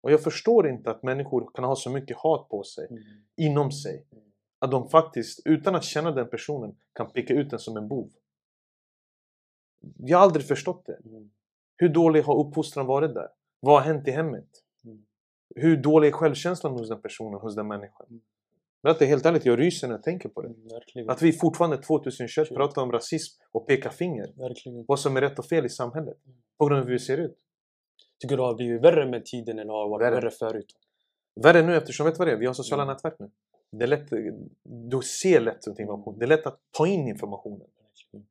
Och 0.00 0.12
jag 0.12 0.22
förstår 0.22 0.68
inte 0.68 0.90
att 0.90 1.02
människor 1.02 1.50
kan 1.54 1.64
ha 1.64 1.76
så 1.76 1.90
mycket 1.90 2.16
hat 2.16 2.48
på 2.48 2.62
sig, 2.62 2.86
Mm. 2.90 3.02
inom 3.36 3.72
sig. 3.72 4.06
Mm. 4.12 4.24
Att 4.58 4.70
de 4.70 4.88
faktiskt, 4.88 5.46
utan 5.46 5.74
att 5.74 5.84
känna 5.84 6.10
den 6.10 6.28
personen, 6.28 6.76
kan 6.92 7.10
peka 7.10 7.34
ut 7.34 7.50
den 7.50 7.58
som 7.58 7.76
en 7.76 7.88
bov. 7.88 8.10
Jag 9.96 10.18
har 10.18 10.24
aldrig 10.24 10.46
förstått 10.46 10.86
det. 10.86 10.98
Mm. 11.04 11.30
Hur 11.76 11.88
dålig 11.88 12.22
har 12.22 12.46
uppfostran 12.46 12.86
varit 12.86 13.14
där? 13.14 13.28
Vad 13.60 13.74
har 13.74 13.92
hänt 13.92 14.08
i 14.08 14.10
hemmet? 14.10 14.48
Mm. 14.84 15.06
Hur 15.54 15.76
dålig 15.76 16.08
är 16.08 16.12
självkänslan 16.12 16.72
hos 16.72 16.88
den 16.88 17.02
personen, 17.02 17.40
hos 17.40 17.56
den 17.56 17.68
människan? 17.68 18.20
Men 18.82 18.90
att 18.92 18.98
det 18.98 19.04
är 19.04 19.08
helt 19.08 19.26
ärligt, 19.26 19.44
jag 19.46 19.58
ryser 19.60 19.88
när 19.88 19.94
jag 19.94 20.02
tänker 20.02 20.28
på 20.28 20.42
det. 20.42 20.48
Mm. 20.48 20.68
Verkligen. 20.68 21.10
Att 21.10 21.22
vi 21.22 21.32
fortfarande 21.32 21.76
2021 21.78 22.30
Shit. 22.48 22.56
pratar 22.56 22.82
om 22.82 22.92
rasism 22.92 23.40
och 23.52 23.66
pekar 23.66 23.90
finger. 23.90 24.32
Verkligen. 24.36 24.84
Vad 24.88 25.00
som 25.00 25.16
är 25.16 25.20
rätt 25.20 25.38
och 25.38 25.46
fel 25.46 25.66
i 25.66 25.68
samhället. 25.68 26.16
Mm. 26.26 26.36
På 26.58 26.66
grund 26.66 26.80
av 26.80 26.86
hur 26.86 26.92
vi 26.92 26.98
ser 26.98 27.18
ut. 27.18 27.36
Tycker 28.20 28.36
du 28.36 28.42
det 28.42 28.46
har 28.46 28.54
blivit 28.54 28.82
värre 28.82 29.10
med 29.10 29.24
tiden 29.24 29.58
eller 29.58 29.72
har 29.72 29.88
varit 29.88 30.02
Värre. 30.06 30.14
värre, 30.14 30.30
förut? 30.30 30.66
Värre 31.42 31.62
nu 31.62 31.76
eftersom, 31.76 32.06
vet 32.06 32.14
du 32.14 32.18
vad 32.18 32.28
det 32.28 32.32
är? 32.32 32.36
Vi 32.36 32.46
har 32.46 32.54
sociala 32.54 32.82
Mm. 32.82 32.92
nätverk 32.94 33.14
nu. 33.18 33.30
Det 33.72 33.84
är 33.84 33.88
lätt, 33.88 34.08
du 34.64 35.00
ser 35.02 35.40
lätt 35.40 35.66
information. 35.66 36.18
Det 36.18 36.24
är 36.24 36.28
lätt 36.28 36.46
att 36.46 36.58
ta 36.70 36.86
in 36.86 37.08
informationen. 37.08 37.58
Verkligen. 37.60 38.26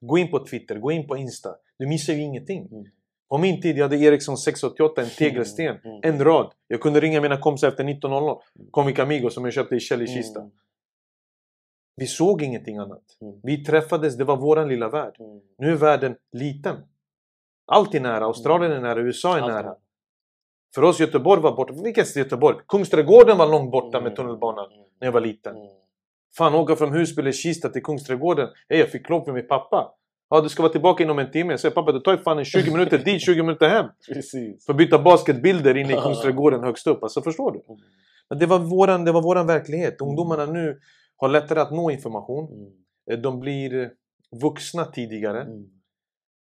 Gå 0.00 0.18
in 0.18 0.30
på 0.30 0.46
Twitter, 0.46 0.78
gå 0.78 0.92
in 0.92 1.06
på 1.06 1.16
Insta. 1.16 1.56
Du 1.78 1.86
missar 1.86 2.12
ju 2.12 2.22
ingenting. 2.22 2.68
Mm. 2.72 2.84
På 3.28 3.38
min 3.38 3.60
tid, 3.62 3.76
jag 3.78 3.84
hade 3.84 3.96
Ericsson 3.96 4.36
688, 4.36 5.02
en 5.02 5.08
tegelsten. 5.08 5.78
Mm. 5.84 6.00
En 6.02 6.24
rad. 6.24 6.52
Jag 6.68 6.80
kunde 6.80 7.00
ringa 7.00 7.20
mina 7.20 7.36
kompisar 7.40 7.68
efter 7.68 7.84
19.00. 7.84 8.40
Comic 8.70 8.98
Amigo 8.98 9.30
som 9.30 9.44
jag 9.44 9.52
köpte 9.54 9.74
i 9.76 9.80
Kjell 9.80 10.02
i 10.02 10.06
Kista. 10.06 10.40
Mm. 10.40 10.52
Vi 11.96 12.06
såg 12.06 12.42
ingenting 12.42 12.76
annat. 12.78 13.02
Mm. 13.20 13.40
Vi 13.42 13.64
träffades, 13.64 14.16
det 14.16 14.24
var 14.24 14.36
våran 14.36 14.68
lilla 14.68 14.88
värld. 14.88 15.16
Mm. 15.20 15.40
Nu 15.58 15.72
är 15.72 15.76
världen 15.76 16.16
liten. 16.32 16.76
Allt 17.66 17.94
är 17.94 18.00
nära. 18.00 18.24
Australien 18.24 18.72
är 18.72 18.80
nära, 18.80 19.00
USA 19.00 19.36
är 19.36 19.40
Allt 19.42 19.52
nära. 19.52 19.76
För 20.74 20.82
oss 20.82 21.00
Göteborg 21.00 21.42
var 21.42 21.56
borta. 21.56 21.74
Vilket 21.84 22.16
Göteborg? 22.16 22.58
Kungsträdgården 22.68 23.38
var 23.38 23.46
långt 23.48 23.70
borta 23.72 24.00
med 24.00 24.06
Mm. 24.06 24.16
tunnelbanan 24.16 24.72
Mm. 24.72 24.84
när 25.00 25.06
jag 25.06 25.12
var 25.12 25.20
liten. 25.20 25.56
Mm. 25.56 25.68
Fan, 26.36 26.54
åka 26.54 26.76
från 26.76 26.92
Husby 26.92 27.22
eller 27.22 27.32
Kista 27.32 27.68
till 27.68 27.82
Kungsträdgården. 27.82 28.48
Hej, 28.68 28.78
jag 28.78 28.90
fick 28.90 29.08
lov 29.08 29.24
för 29.24 29.32
min 29.32 29.46
pappa. 29.46 29.92
Ja, 30.28 30.40
du 30.40 30.48
ska 30.48 30.62
vara 30.62 30.72
tillbaka 30.72 31.02
inom 31.04 31.18
en 31.18 31.30
timme. 31.30 31.52
Jag 31.52 31.60
säger 31.60 31.74
pappa, 31.74 31.92
det 31.92 32.00
tar 32.00 32.12
ju 32.12 32.18
fan 32.18 32.38
en 32.38 32.44
20 32.44 32.70
minuter 32.72 32.98
dit, 32.98 33.22
20 33.22 33.42
minuter 33.42 33.68
hem. 33.68 33.86
Precis. 34.14 34.64
För 34.66 34.72
att 34.72 34.76
byta 34.76 34.98
basketbilder 34.98 35.76
inne 35.76 35.92
i 35.92 35.96
Kungsträdgården 36.02 36.64
högst 36.64 36.86
upp. 36.86 37.02
Alltså, 37.02 37.22
förstår 37.22 37.52
du? 37.52 37.62
Mm. 37.68 37.80
Men 38.30 38.38
det 38.38 38.46
var 38.46 38.58
våran, 38.58 39.04
det 39.04 39.12
var 39.12 39.22
våran 39.22 39.46
verklighet. 39.46 40.00
Ungdomarna 40.00 40.46
nu 40.46 40.78
har 41.16 41.28
lättare 41.28 41.60
att 41.60 41.72
nå 41.72 41.90
information. 41.90 42.52
Mm. 42.52 42.72
Eh, 43.10 43.18
De 43.18 43.40
blir 43.40 43.90
vuxna 44.42 44.84
tidigare. 44.84 45.42
Mm. 45.42 45.64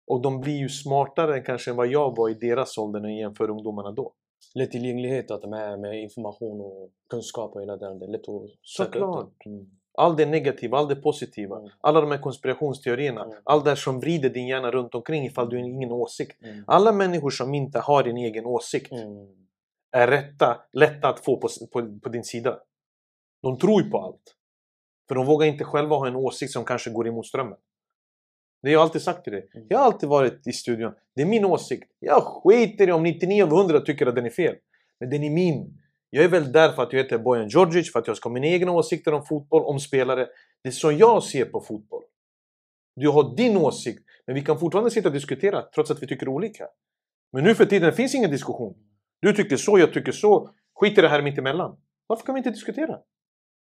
Och 0.08 0.22
de 0.22 0.42
blir 0.42 0.58
ju 0.58 0.70
smartare 0.70 1.40
kanske 1.40 1.72
än 1.72 1.78
vad 1.78 1.88
jag 1.88 2.18
var 2.18 2.30
i 2.30 2.34
deras 2.34 2.78
ålder 2.78 3.00
när 3.00 3.10
jag 3.10 3.18
jämför 3.20 3.50
ungdomarna 3.50 3.92
då. 3.92 4.14
Lättillgänglighet 4.56 5.32
att 5.32 5.50
med, 5.50 5.80
med 5.80 6.02
information 6.02 6.62
och 6.62 6.92
kunskap 7.10 7.56
och 7.56 7.62
hela 7.62 7.78
den. 7.78 8.00
Det 8.00 8.06
är 8.06 8.10
lätt 8.12 8.22
att 8.30 8.50
söka 8.62 8.90
upp 8.90 8.94
Såklart. 8.94 9.32
det. 9.44 9.50
Mm. 9.50 9.66
Allt 9.98 10.18
det 10.18 10.26
negativa, 10.26 10.78
allt 10.78 10.90
det 10.90 10.96
positiva. 10.96 11.58
Mm. 11.58 11.70
Alla 11.82 12.02
de 12.02 12.12
här 12.12 12.18
konspirationsteorierna. 12.18 13.24
Mm. 13.26 13.38
Allt 13.44 13.66
det 13.66 13.76
som 13.76 14.00
vrider 14.00 14.30
din 14.30 14.48
hjärna 14.48 14.72
runt 14.72 14.96
omkring 14.96 15.26
ifall 15.26 15.50
du 15.50 15.58
har 15.58 15.64
ingen 15.64 15.92
åsikt. 15.92 16.44
Mm. 16.44 16.64
Alla 16.68 16.92
människor 16.92 17.30
som 17.30 17.54
inte 17.54 17.80
har 17.80 18.04
en 18.04 18.18
egen 18.18 18.46
åsikt 18.46 18.92
Mm. 18.92 19.28
är 19.92 20.08
rätta, 20.08 20.62
lätta 20.74 21.08
att 21.08 21.20
få 21.20 21.38
på, 21.38 21.48
på, 21.72 22.00
på 22.00 22.10
din 22.10 22.24
sida. 22.24 22.60
De 23.42 23.58
tror 23.58 23.84
ju 23.84 23.90
på 23.90 23.98
allt. 24.00 24.36
För 25.08 25.16
de 25.16 25.26
vågar 25.26 25.48
inte 25.48 25.64
själva 25.64 25.96
ha 25.96 26.08
en 26.08 26.16
åsikt 26.16 26.52
som 26.52 26.66
kanske 26.66 26.90
går 26.90 27.08
emot 27.08 27.26
strömmen. 27.26 27.58
Det 28.62 28.70
har 28.70 28.74
jag 28.74 28.82
alltid 28.82 29.02
sagt 29.02 29.24
till 29.24 29.34
dig. 29.34 29.50
Mm. 29.54 29.68
Jag 29.70 29.78
har 29.78 29.86
alltid 29.86 30.10
varit 30.10 30.48
i 30.48 30.52
studion. 30.52 30.94
Det 31.16 31.22
är 31.22 31.26
min 31.26 31.46
åsikt. 31.46 31.92
Jag 32.00 32.24
skiter 32.24 32.90
i 32.90 32.92
om 32.92 33.04
99 33.04 33.44
av 33.44 33.50
100 33.50 33.80
tycker 33.80 34.06
att 34.06 34.16
den 34.16 34.26
är 34.26 34.30
fel. 34.30 34.56
Men 35.00 35.10
den 35.10 35.24
är 35.24 35.30
min. 35.30 35.80
Jag 36.16 36.24
är 36.24 36.30
väl 36.30 36.52
där 36.52 36.72
för 36.72 36.84
att 36.84 36.94
jag 36.94 37.04
heter 37.04 37.18
Bojan 37.18 37.48
Djordjic, 37.48 37.92
för 37.92 38.00
att 38.00 38.08
jag 38.08 38.18
ska 38.18 38.30
ha 38.30 38.34
mina 38.34 38.48
egna 38.48 38.72
åsikter 38.72 39.14
om 39.14 39.26
fotboll, 39.26 39.64
om 39.64 39.80
spelare. 39.80 40.28
Det 40.64 40.70
är 40.70 40.72
så 40.72 40.92
jag 40.92 41.24
ser 41.24 41.46
på 41.46 41.62
fotboll. 41.62 42.04
Du 42.96 43.10
har 43.10 43.36
din 43.36 43.58
åsikt, 43.58 44.04
men 44.26 44.36
vi 44.36 44.42
kan 44.42 44.60
fortfarande 44.60 44.92
sitta 44.92 45.08
och 45.08 45.14
diskutera 45.14 45.62
trots 45.62 45.92
att 45.92 46.04
vi 46.04 46.08
tycker 46.08 46.28
olika. 46.28 46.68
Men 47.32 47.44
nu 47.44 47.56
för 47.56 47.66
tiden 47.66 47.94
finns 47.94 48.16
ingen 48.16 48.32
diskussion. 48.32 48.76
Du 49.22 49.34
tycker 49.34 49.58
så, 49.58 49.80
jag 49.80 49.94
tycker 49.94 50.12
så. 50.12 50.50
Skit 50.76 50.98
i 50.98 51.02
det 51.02 51.08
här 51.08 51.22
mittemellan. 51.22 51.78
Varför 52.08 52.26
kan 52.26 52.36
vi 52.36 52.40
inte 52.40 52.50
diskutera? 52.50 53.00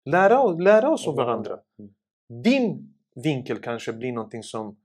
Lära, 0.06 0.48
lära 0.48 0.90
oss 0.90 1.07
av 1.07 1.16
varandra. 1.16 1.60
Din 2.44 2.94
vinkel 3.24 3.62
kanske 3.62 3.94
blir 3.94 4.12
någonting 4.12 4.44
som 4.44 4.78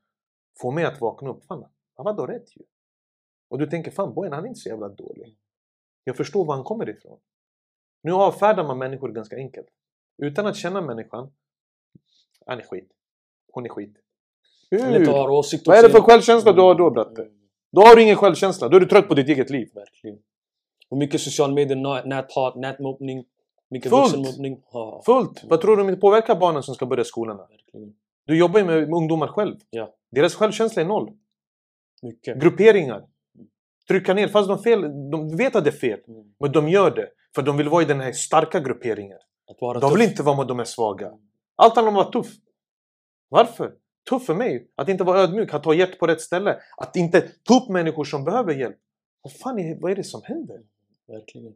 får 0.60 0.72
mig 0.72 0.84
att 0.84 1.00
vakna 1.00 1.30
upp. 1.30 1.44
Fan, 1.46 1.64
han 1.96 2.04
var 2.04 2.12
då 2.12 2.26
rätt 2.26 2.56
ju. 2.56 2.62
Och 3.50 3.58
du 3.58 3.66
tänker, 3.66 3.90
fan 3.90 4.14
Bojan 4.14 4.32
han 4.32 4.44
är 4.44 4.48
inte 4.48 4.60
så 4.60 4.68
jävla 4.68 4.88
dålig. 4.88 5.36
Jag 6.04 6.16
förstår 6.16 6.44
var 6.44 6.54
han 6.54 6.64
kommer 6.64 6.88
ifrån. 6.88 7.18
Nu 8.04 8.12
avfärdar 8.12 8.64
man 8.64 8.78
människor 8.78 9.08
ganska 9.08 9.36
enkelt. 9.36 9.66
Utan 10.22 10.46
att 10.46 10.56
känna 10.56 10.80
människan. 10.80 11.32
Han 12.46 12.58
är 12.58 12.62
skit. 12.62 12.90
Hon 13.52 13.64
är 13.64 13.68
skit. 13.68 13.96
Hur? 14.70 15.06
Vad 15.66 15.78
är 15.78 15.82
det 15.82 15.90
för 15.90 16.00
självkänsla 16.00 16.52
du 16.52 16.60
har 16.60 16.74
då 16.74 16.90
bratte? 16.90 17.22
Mm. 17.22 17.34
Då 17.72 17.80
har 17.80 17.96
du 17.96 18.02
ingen 18.02 18.16
självkänsla. 18.16 18.68
Då 18.68 18.76
är 18.76 18.80
du 18.80 18.86
trött 18.86 19.08
på 19.08 19.14
ditt 19.14 19.28
eget 19.28 19.50
liv. 19.50 19.68
Verkligen. 19.74 20.18
Och 20.88 20.98
mycket 20.98 21.20
social 21.20 21.54
media, 21.54 21.76
nä- 21.76 22.04
näthat, 22.04 22.56
nätmobbning. 22.56 23.24
Mycket 23.70 23.90
Fullt. 23.90 24.02
vuxenmobbning. 24.02 24.62
Ja, 24.72 25.02
Fullt! 25.06 25.44
Vad 25.44 25.60
tror 25.60 25.76
du 25.76 25.82
om 25.82 25.88
det 25.88 25.96
påverkar 25.96 26.36
barnen 26.36 26.62
som 26.62 26.74
ska 26.74 26.86
börja 26.86 27.04
verkligen. 27.24 27.94
Du 28.26 28.38
jobbar 28.38 28.60
ju 28.60 28.66
med 28.66 28.76
med 28.88 28.96
ungdomar 28.96 29.28
själv. 29.28 29.56
Ja. 29.70 29.94
Deras 30.10 30.34
självkänsla 30.34 30.82
är 30.82 30.86
noll. 30.86 31.12
Mycket. 32.02 32.40
Grupperingar. 32.40 33.04
Trycka 33.88 34.14
ner, 34.14 34.28
fast 34.28 34.48
de, 34.48 34.62
fel, 34.62 35.10
de 35.10 35.36
vet 35.36 35.56
att 35.56 35.64
det 35.64 35.70
är 35.70 35.72
fel. 35.72 36.00
Mm. 36.08 36.34
Men 36.40 36.52
de 36.52 36.68
gör 36.68 36.90
det. 36.90 37.08
För 37.34 37.42
de 37.42 37.56
vill 37.56 37.68
vara 37.68 37.82
i 37.82 37.86
den 37.86 38.00
här 38.00 38.12
starka 38.12 38.60
grupperingen. 38.60 39.18
De 39.58 39.72
vill 39.72 40.00
tuff. 40.00 40.10
inte 40.10 40.22
vara 40.22 40.36
med 40.36 40.46
de 40.46 40.60
är 40.60 40.64
svaga. 40.64 41.12
Allt 41.56 41.74
handlar 41.74 41.92
om 41.92 41.98
att 41.98 42.14
vara 42.14 42.22
tuff. 42.22 42.32
Varför? 43.28 43.72
Tuff 44.10 44.26
för 44.26 44.34
mig. 44.34 44.68
Att 44.76 44.88
inte 44.88 45.04
vara 45.04 45.20
ödmjuk, 45.20 45.54
att 45.54 45.62
ta 45.62 45.74
hjälp 45.74 45.98
på 45.98 46.06
rätt 46.06 46.20
ställe. 46.20 46.58
Att 46.76 46.96
inte 46.96 47.20
ta 47.20 47.56
upp 47.56 47.68
människor 47.68 48.04
som 48.04 48.24
behöver 48.24 48.54
hjälp. 48.54 48.76
Vad 49.22 49.32
fan 49.32 49.58
är, 49.58 49.80
vad 49.80 49.90
är 49.90 49.96
det 49.96 50.04
som 50.04 50.20
händer? 50.24 50.60
Verkligen. 51.08 51.54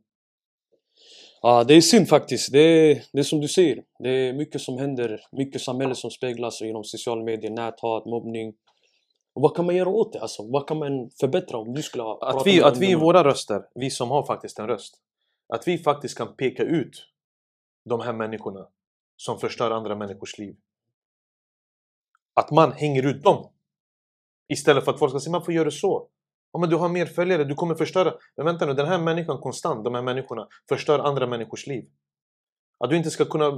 Ja, 1.43 1.65
det 1.65 1.75
är 1.75 1.81
synd 1.81 2.09
faktiskt. 2.09 2.53
Det 2.53 2.59
är, 2.59 3.03
det 3.13 3.19
är 3.19 3.23
som 3.23 3.41
du 3.41 3.49
säger. 3.49 3.83
Det 3.99 4.11
är 4.11 4.33
mycket 4.33 4.61
som 4.61 4.79
händer. 4.79 5.21
Mycket 5.33 5.61
samhälle 5.61 5.95
som 5.95 6.11
speglas 6.11 6.61
genom 6.61 6.85
sociala 6.85 7.25
medier, 7.25 7.51
näthat, 7.51 8.07
mobbning. 8.07 8.55
Och 9.35 9.43
vad 9.43 9.57
kan 9.57 9.67
man 9.67 9.77
göra 9.77 9.89
åt 9.89 10.13
det? 10.13 10.21
Alltså, 10.21 10.43
vad 10.43 10.69
kan 10.69 10.79
man 10.79 11.11
förbättra 11.21 11.59
om 11.59 11.75
du 11.75 11.83
skulle 11.83 12.03
ha 12.03 12.19
Att 12.23 12.47
vi, 12.47 12.63
att 12.63 12.77
vi 12.79 12.87
ungdomar? 12.87 13.05
våra 13.05 13.25
röster, 13.25 13.63
vi 13.75 13.91
som 13.91 14.11
har 14.11 14.27
faktiskt 14.27 14.59
en 14.59 14.67
röst. 14.67 14.95
Att 15.49 15.69
vi 15.69 15.79
faktiskt 15.79 16.19
kan 16.19 16.37
peka 16.37 16.63
ut 16.63 17.07
de 17.85 18.01
här 18.01 18.13
människorna 18.13 18.69
som 19.17 19.39
förstör 19.39 19.71
andra 19.71 19.97
människors 19.97 20.39
liv. 20.39 20.57
Att 22.35 22.51
man 22.51 22.73
hänger 22.73 23.07
ut 23.07 23.23
dem. 23.23 23.53
Istället 24.49 24.85
för 24.85 24.93
att 24.93 24.99
folk 24.99 25.13
ska 25.13 25.21
säga 25.21 25.33
varför 25.33 25.53
gör 25.53 25.65
du 25.65 25.71
så? 25.71 26.09
Ja, 26.53 26.59
men 26.59 26.71
du 26.71 26.77
har 26.77 26.89
mer 26.89 27.07
följare, 27.07 27.45
du 27.45 27.55
kommer 27.55 27.75
förstöra. 27.75 28.15
Men 28.37 28.47
vänta 28.47 28.67
nu, 28.67 28.75
den 28.75 28.87
här 28.87 28.99
människan 28.99 29.41
konstant, 29.41 29.85
de 29.85 29.95
här 29.95 30.03
människorna 30.03 30.49
förstör 30.69 30.99
andra 30.99 31.27
människors 31.27 31.67
liv. 31.67 31.91
Att 32.79 32.91
du 32.91 32.97
inte 32.97 33.11
ska 33.11 33.25
kunna, 33.25 33.51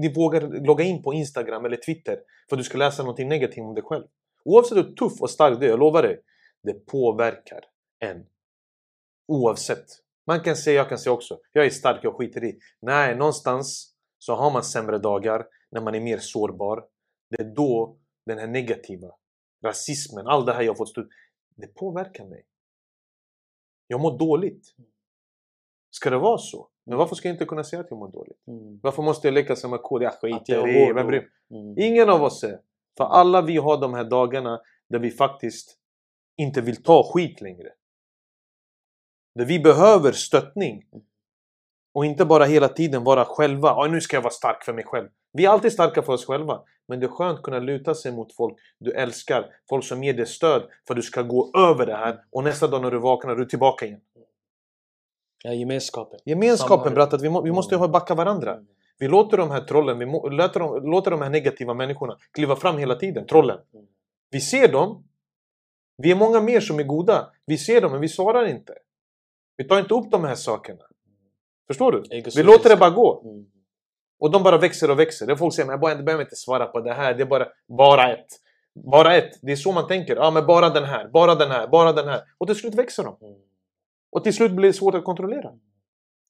ni 0.00 0.12
vågar 0.14 0.66
logga 0.66 0.84
in 0.84 1.02
på 1.02 1.14
Instagram 1.14 1.64
eller 1.64 1.76
Twitter 1.76 2.18
för 2.48 2.56
att 2.56 2.60
du 2.60 2.64
ska 2.64 2.78
läsa 2.78 3.02
någonting 3.02 3.28
negativt 3.28 3.64
om 3.64 3.74
dig 3.74 3.84
själv. 3.84 4.04
Oavsett 4.44 4.78
hur 4.78 4.92
tuff 4.94 5.20
och 5.20 5.30
stark 5.30 5.60
du 5.60 5.66
är, 5.66 5.70
jag 5.70 5.78
lovar 5.78 6.02
dig, 6.02 6.20
det 6.62 6.86
påverkar 6.86 7.60
en. 7.98 8.26
Oavsett. 9.28 10.05
Man 10.26 10.40
kan 10.40 10.56
säga, 10.56 10.76
jag 10.76 10.88
kan 10.88 10.98
säga 10.98 11.12
också, 11.12 11.38
jag 11.52 11.66
är 11.66 11.70
stark, 11.70 12.00
jag 12.02 12.14
skiter 12.14 12.44
i. 12.44 12.58
Nej, 12.80 13.16
någonstans 13.16 13.94
så 14.18 14.34
har 14.34 14.50
man 14.50 14.64
sämre 14.64 14.98
dagar 14.98 15.46
när 15.70 15.80
man 15.80 15.94
är 15.94 16.00
mer 16.00 16.18
sårbar. 16.18 16.84
Det 17.30 17.42
är 17.42 17.54
då 17.54 17.96
den 18.26 18.38
här 18.38 18.46
negativa 18.46 19.08
rasismen, 19.64 20.26
allt 20.26 20.46
det 20.46 20.52
här 20.52 20.62
jag 20.62 20.76
fått 20.76 20.88
stå 20.88 21.04
det 21.56 21.74
påverkar 21.74 22.24
mig. 22.24 22.44
Jag 23.86 24.00
mår 24.00 24.18
dåligt. 24.18 24.74
Ska 25.90 26.10
det 26.10 26.18
vara 26.18 26.38
så? 26.38 26.68
Men 26.86 26.98
varför 26.98 27.14
ska 27.14 27.28
jag 27.28 27.34
inte 27.34 27.44
kunna 27.44 27.64
säga 27.64 27.80
att 27.80 27.90
jag 27.90 27.98
mår 27.98 28.12
dåligt? 28.12 28.46
Mm. 28.46 28.80
Varför 28.82 29.02
måste 29.02 29.26
jag 29.26 29.34
leka 29.34 29.54
en 29.64 29.78
kod? 29.78 30.02
Jag 30.02 30.12
skiter 30.20 30.54
jag 30.54 30.70
i 30.70 30.92
Vem 30.92 31.06
bryr 31.06 31.30
Mm. 31.50 31.78
Ingen 31.78 32.10
av 32.10 32.22
oss 32.22 32.44
är. 32.44 32.60
För 32.96 33.04
alla 33.04 33.42
vi 33.42 33.56
har 33.56 33.80
de 33.80 33.94
här 33.94 34.04
dagarna 34.04 34.60
där 34.88 34.98
vi 34.98 35.10
faktiskt 35.10 35.78
inte 36.36 36.60
vill 36.60 36.82
ta 36.82 37.12
skit 37.12 37.40
längre. 37.40 37.72
Där 39.36 39.44
vi 39.44 39.58
behöver 39.58 40.12
stöttning. 40.12 40.84
Och 41.94 42.04
inte 42.04 42.24
bara 42.24 42.44
hela 42.44 42.68
tiden 42.68 43.04
vara 43.04 43.24
själva. 43.24 43.68
"Ja, 43.68 43.86
nu 43.90 44.00
ska 44.00 44.16
jag 44.16 44.22
vara 44.22 44.32
stark 44.32 44.64
för 44.64 44.72
mig 44.72 44.84
själv. 44.84 45.08
Vi 45.32 45.44
är 45.44 45.50
alltid 45.50 45.72
starka 45.72 46.02
för 46.02 46.12
oss 46.12 46.26
själva. 46.26 46.60
Men 46.88 47.00
det 47.00 47.06
är 47.06 47.10
skönt 47.10 47.38
att 47.38 47.42
kunna 47.42 47.58
luta 47.58 47.94
sig 47.94 48.12
mot 48.12 48.34
folk 48.34 48.56
du 48.78 48.92
älskar. 48.92 49.46
Folk 49.68 49.84
som 49.84 50.04
ger 50.04 50.14
dig 50.14 50.26
stöd 50.26 50.62
för 50.86 50.94
att 50.94 50.96
du 50.96 51.02
ska 51.02 51.22
gå 51.22 51.50
över 51.58 51.86
det 51.86 51.96
här. 51.96 52.24
Och 52.30 52.44
nästa 52.44 52.68
dag 52.68 52.82
när 52.82 52.90
du 52.90 52.98
vaknar 52.98 53.32
är 53.32 53.36
du 53.36 53.44
tillbaka 53.44 53.86
igen. 53.86 54.00
Ja, 55.44 55.52
gemenskapen. 55.52 56.18
Gemenskapen 56.24 57.00
att 57.00 57.22
vi, 57.22 57.28
må, 57.28 57.42
vi 57.42 57.52
måste 57.52 57.74
ju 57.74 57.88
backa 57.88 58.14
varandra. 58.14 58.58
Vi 58.98 59.08
låter 59.08 59.36
de 59.36 59.50
här 59.50 59.60
trollen, 59.60 59.98
vi 59.98 60.06
må, 60.06 60.28
låter, 60.28 60.60
de, 60.60 60.90
låter 60.90 61.10
de 61.10 61.22
här 61.22 61.30
negativa 61.30 61.74
människorna 61.74 62.16
kliva 62.32 62.56
fram 62.56 62.78
hela 62.78 62.94
tiden. 62.94 63.26
Trollen. 63.26 63.58
Vi 64.30 64.40
ser 64.40 64.68
dem. 64.72 65.04
Vi 65.96 66.10
är 66.10 66.16
många 66.16 66.40
mer 66.40 66.60
som 66.60 66.78
är 66.78 66.82
goda. 66.82 67.32
Vi 67.46 67.58
ser 67.58 67.80
dem 67.80 67.92
men 67.92 68.00
vi 68.00 68.08
svarar 68.08 68.46
inte. 68.46 68.74
Vi 69.56 69.64
tar 69.64 69.78
inte 69.78 69.94
upp 69.94 70.10
de 70.10 70.24
här 70.24 70.34
sakerna. 70.34 70.80
Förstår 71.66 71.92
du? 71.92 72.02
Vi 72.36 72.42
låter 72.42 72.68
det 72.68 72.76
bara 72.76 72.90
gå. 72.90 73.22
Mm. 73.24 73.46
Och 74.18 74.30
de 74.30 74.42
bara 74.42 74.58
växer 74.58 74.90
och 74.90 74.98
växer. 74.98 75.26
Det 75.26 75.36
folk 75.36 75.54
säger, 75.54 75.66
men 75.66 75.80
jag 75.82 76.04
behöver 76.04 76.24
inte 76.24 76.36
svara 76.36 76.66
på 76.66 76.80
det 76.80 76.94
här. 76.94 77.14
Det 77.14 77.22
är 77.22 77.26
bara, 77.26 77.48
bara 77.78 78.12
ett. 78.12 78.26
Bara 78.92 79.16
ett. 79.16 79.38
Det 79.42 79.52
är 79.52 79.56
så 79.56 79.72
man 79.72 79.86
tänker. 79.86 80.16
Ja, 80.16 80.30
men 80.30 80.46
bara 80.46 80.70
den 80.70 80.84
här, 80.84 81.08
bara 81.08 81.34
den 81.34 81.50
här, 81.50 81.68
bara 81.68 81.92
den 81.92 82.08
här. 82.08 82.22
Och 82.38 82.46
till 82.46 82.56
slut 82.56 82.74
växer 82.74 83.04
de. 83.04 83.16
Mm. 83.22 83.40
Och 84.12 84.24
till 84.24 84.34
slut 84.34 84.52
blir 84.52 84.68
det 84.68 84.72
svårt 84.72 84.94
att 84.94 85.04
kontrollera. 85.04 85.48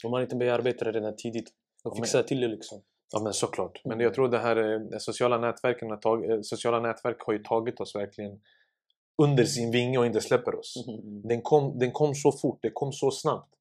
Om 0.05 0.11
man 0.11 0.23
inte 0.23 0.37
bearbetar 0.37 0.87
det 0.87 0.93
redan 0.93 1.17
tidigt 1.17 1.49
och 1.85 1.97
fixar 1.97 2.23
till 2.23 2.41
det 2.41 2.49
liksom. 2.49 2.83
Ja 3.13 3.21
men 3.23 3.33
såklart. 3.33 3.81
Men 3.85 3.93
Mm. 3.93 4.05
jag 4.05 4.15
tror 4.15 4.29
det 4.29 4.39
här 4.39 4.57
eh, 4.57 4.99
sociala 4.99 5.39
nätverken 5.39 5.91
eh, 5.91 5.99
sociala 6.43 6.81
nätverk 6.81 7.17
har 7.21 7.33
ju 7.33 7.39
tagit 7.39 7.81
oss 7.81 7.95
verkligen 7.95 8.41
under 9.23 9.45
sin 9.45 9.71
vinge 9.71 9.99
och 9.99 10.07
inte 10.07 10.21
släpper 10.21 10.55
oss. 10.55 10.85
Mm. 10.89 11.23
Den 11.29 11.43
kom, 11.43 11.79
den 11.79 11.93
kom 11.93 12.15
så 12.15 12.33
fort, 12.33 12.59
det 12.63 12.71
kom 12.71 12.93
så 12.93 13.11
snabbt. 13.11 13.55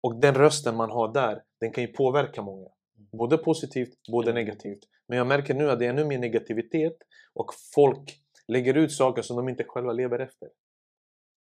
Och 0.00 0.16
den 0.16 0.34
rösten 0.34 0.76
man 0.76 0.90
har 0.90 1.12
där, 1.12 1.42
den 1.60 1.72
kan 1.72 1.84
ju 1.84 1.92
påverka 1.92 2.42
många. 2.42 2.68
Både 3.12 3.38
positivt, 3.38 3.98
både 4.12 4.30
Mm. 4.30 4.44
negativt. 4.44 4.78
Men 5.06 5.18
jag 5.18 5.26
märker 5.26 5.54
nu 5.54 5.70
att 5.70 5.78
det 5.78 5.86
är 5.86 5.90
ännu 5.90 6.04
mer 6.04 6.18
negativitet 6.18 6.96
och 7.34 7.50
folk 7.74 8.20
lägger 8.48 8.74
ut 8.74 8.92
saker 8.92 9.22
som 9.22 9.36
de 9.36 9.48
inte 9.48 9.64
själva 9.64 9.92
lever 9.92 10.18
efter. 10.18 10.48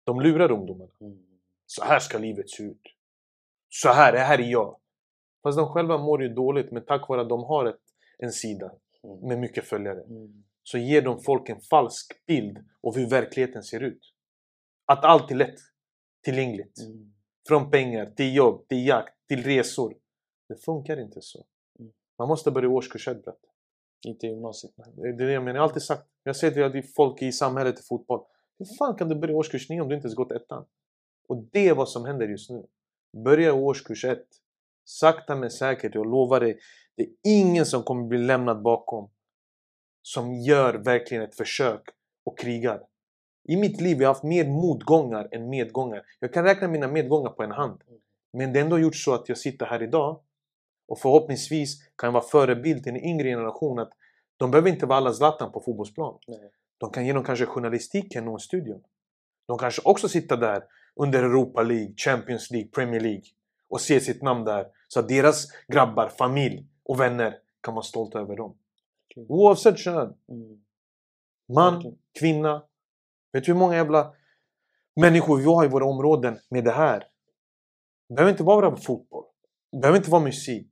De 0.04 0.20
lurar 0.20 0.50
ungdomarna. 0.52 0.90
Mm. 1.00 1.18
Så 1.66 1.84
här 1.84 1.98
ska 1.98 2.18
livet 2.18 2.50
se 2.50 2.62
ut. 2.62 2.82
Så 3.68 3.88
här, 3.88 4.12
det 4.12 4.18
här 4.18 4.38
är 4.38 4.50
jag. 4.50 4.78
Fast 5.42 5.58
de 5.58 5.68
själva 5.68 5.98
mår 5.98 6.22
ju 6.22 6.28
dåligt, 6.28 6.70
men 6.72 6.84
tack 6.84 7.08
vare 7.08 7.20
att 7.20 7.28
de 7.28 7.44
har 7.44 7.66
ett, 7.66 7.80
en 8.18 8.32
sida 8.32 8.72
Mm. 9.04 9.28
med 9.28 9.38
mycket 9.38 9.64
följare 9.64 10.00
Mm. 10.00 10.44
Så 10.62 10.78
ger 10.78 11.02
de 11.02 11.22
folk 11.22 11.48
en 11.48 11.60
falsk 11.60 12.26
bild 12.26 12.58
av 12.82 12.96
hur 12.96 13.10
verkligheten 13.10 13.62
ser 13.62 13.80
ut. 13.80 14.14
Att 14.86 15.04
allt 15.04 15.30
är 15.30 15.34
lätt 15.34 15.58
tillgängligt. 16.24 16.78
Mm. 16.80 17.12
Från 17.48 17.70
pengar, 17.70 18.06
till 18.06 18.34
jobb, 18.34 18.68
till 18.68 18.86
jakt, 18.86 19.14
till 19.28 19.44
resor. 19.44 19.94
Det 20.48 20.64
funkar 20.64 21.00
inte 21.00 21.22
så. 21.22 21.46
Mm. 21.78 21.92
Man 22.18 22.28
måste 22.28 22.50
börja 22.50 22.68
i 22.68 22.72
årskurs 22.72 23.08
ett. 23.08 23.24
bratte. 23.24 23.48
Inte 24.06 24.26
i 24.26 24.30
gymnasiet. 24.30 24.72
Det 24.76 25.08
är 25.08 25.12
det 25.12 25.32
jag 25.32 25.44
menar. 25.44 25.54
Jag 25.54 25.62
har 25.62 25.68
alltid 25.68 25.82
sagt. 25.82 26.08
Jag 26.22 26.36
säger 26.36 26.70
till 26.70 26.92
folk 26.96 27.22
i 27.22 27.32
samhället 27.32 27.80
i 27.80 27.82
fotboll. 27.82 28.20
Hur 28.58 28.66
fan 28.78 28.94
kan 28.94 29.08
du 29.08 29.14
börja 29.14 29.32
i 29.32 29.36
årskurs 29.36 29.68
9 29.68 29.80
om 29.80 29.88
du 29.88 29.94
inte 29.94 30.06
ens 30.06 30.16
gått 30.16 30.32
ettan? 30.32 30.64
Och 31.28 31.44
det 31.52 31.68
är 31.68 31.74
vad 31.74 31.88
som 31.88 32.04
händer 32.04 32.28
just 32.28 32.50
nu. 32.50 32.66
Börja 33.24 33.48
i 33.48 33.52
årskurs 33.52 34.04
1. 34.04 34.18
Sakta 34.84 35.36
men 35.36 35.50
säkert. 35.50 35.94
Jag 35.94 36.06
lovar 36.06 36.40
dig. 36.40 36.58
Det 36.96 37.02
är 37.02 37.10
ingen 37.24 37.66
som 37.66 37.82
kommer 37.82 38.06
bli 38.06 38.18
lämnad 38.18 38.62
bakom. 38.62 39.10
Som 40.02 40.34
gör 40.34 40.74
verkligen 40.74 41.22
ett 41.22 41.36
försök 41.36 41.82
och 42.24 42.38
krigar. 42.38 42.80
I 43.48 43.56
mitt 43.56 43.80
liv 43.80 43.96
har 43.96 44.02
jag 44.02 44.08
haft 44.08 44.22
mer 44.22 44.44
motgångar 44.44 45.28
än 45.32 45.48
medgångar. 45.48 46.02
Jag 46.20 46.32
kan 46.32 46.44
räkna 46.44 46.68
mina 46.68 46.88
medgångar 46.88 47.30
på 47.30 47.42
en 47.42 47.52
hand. 47.52 47.82
Men 48.32 48.52
det 48.52 48.58
har 48.58 48.64
ändå 48.64 48.78
gjort 48.78 48.96
så 48.96 49.14
att 49.14 49.28
jag 49.28 49.38
sitter 49.38 49.66
här 49.66 49.82
idag 49.82 50.20
och 50.88 50.98
förhoppningsvis 50.98 51.82
kan 51.96 52.06
jag 52.06 52.12
vara 52.12 52.24
förebild 52.24 52.82
till 52.82 52.92
en 52.92 53.04
yngre 53.04 53.28
generation 53.28 53.78
att 53.78 53.92
de 54.36 54.50
behöver 54.50 54.70
inte 54.70 54.86
vara 54.86 54.98
alla 54.98 55.12
Zlatan 55.12 55.52
på 55.52 55.60
fotbollsplan. 55.60 56.18
Nej. 56.26 56.50
De 56.78 56.90
kan 56.90 57.06
genom 57.06 57.24
kanske 57.24 57.46
journalistiken 57.46 58.24
nå 58.24 58.38
studion. 58.38 58.82
De 59.46 59.58
kanske 59.58 59.82
också 59.84 60.08
sitter 60.08 60.36
där 60.36 60.64
under 60.96 61.22
Europa 61.22 61.62
League, 61.62 61.94
Champions 61.96 62.50
League, 62.50 62.68
Premier 62.68 63.00
League 63.00 63.24
och 63.68 63.80
se 63.80 64.00
sitt 64.00 64.22
namn 64.22 64.44
där 64.44 64.66
så 64.88 65.00
att 65.00 65.08
deras 65.08 65.46
grabbar, 65.68 66.08
familj 66.08 66.66
och 66.84 67.00
vänner 67.00 67.38
kan 67.60 67.74
vara 67.74 67.84
stolta 67.84 68.20
över 68.20 68.36
dem. 68.36 68.54
Oavsett 69.16 69.78
kön. 69.78 70.14
Mm. 70.28 70.62
Man, 71.54 71.74
Verkligen. 71.74 71.98
kvinna. 72.18 72.62
Vet 73.32 73.44
du 73.44 73.52
hur 73.52 73.58
många 73.58 73.74
jävla 73.74 74.12
människor 75.00 75.36
vi 75.36 75.44
har 75.44 75.64
i 75.64 75.68
våra 75.68 75.84
områden 75.84 76.38
med 76.50 76.64
det 76.64 76.70
här? 76.70 77.04
Det 78.08 78.14
behöver 78.14 78.30
inte 78.32 78.42
vara 78.42 78.76
fotboll. 78.76 79.24
Det 79.72 79.78
behöver 79.78 79.98
inte 79.98 80.10
vara 80.10 80.22
musik. 80.22 80.68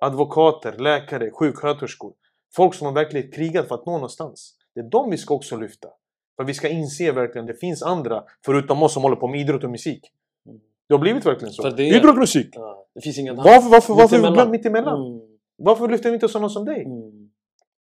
Advokater, 0.00 0.78
läkare, 0.78 1.30
sjuksköterskor. 1.30 2.12
Folk 2.54 2.74
som 2.74 2.86
har 2.86 2.94
verkligen 2.94 3.30
krigat 3.32 3.68
för 3.68 3.74
att 3.74 3.86
nå 3.86 3.92
någonstans. 3.92 4.54
Det 4.74 4.80
är 4.80 4.84
de 4.84 5.10
vi 5.10 5.18
ska 5.18 5.34
också 5.34 5.56
lyfta. 5.56 5.88
För 6.36 6.44
vi 6.44 6.54
ska 6.54 6.68
inse 6.68 7.12
verkligen 7.12 7.44
att 7.44 7.54
det 7.54 7.60
finns 7.60 7.82
andra 7.82 8.24
förutom 8.44 8.82
oss 8.82 8.92
som 8.92 9.02
håller 9.02 9.16
på 9.16 9.28
med 9.28 9.40
idrott 9.40 9.64
och 9.64 9.70
musik. 9.70 10.12
Mm. 10.48 10.60
Det 10.88 10.94
har 10.94 10.98
blivit 10.98 11.26
verkligen 11.26 11.52
så. 11.52 11.70
Det 11.70 11.82
Idrott 11.86 12.12
och 12.12 12.18
musik! 12.18 12.48
Ja, 12.52 12.86
det 12.94 13.00
finns 13.00 13.18
ingen 13.18 13.36
Varför, 13.36 13.70
varför, 13.70 13.94
varför 13.94 14.16
Mittemellan. 14.16 14.32
ibland 14.32 14.50
mittemellan? 14.50 15.06
Mm. 15.06 15.38
Varför 15.56 15.88
lyfter 15.88 16.10
vi 16.10 16.14
inte 16.14 16.28
sådana 16.28 16.48
som 16.48 16.64
dig? 16.64 16.84
Mm. 16.84 17.17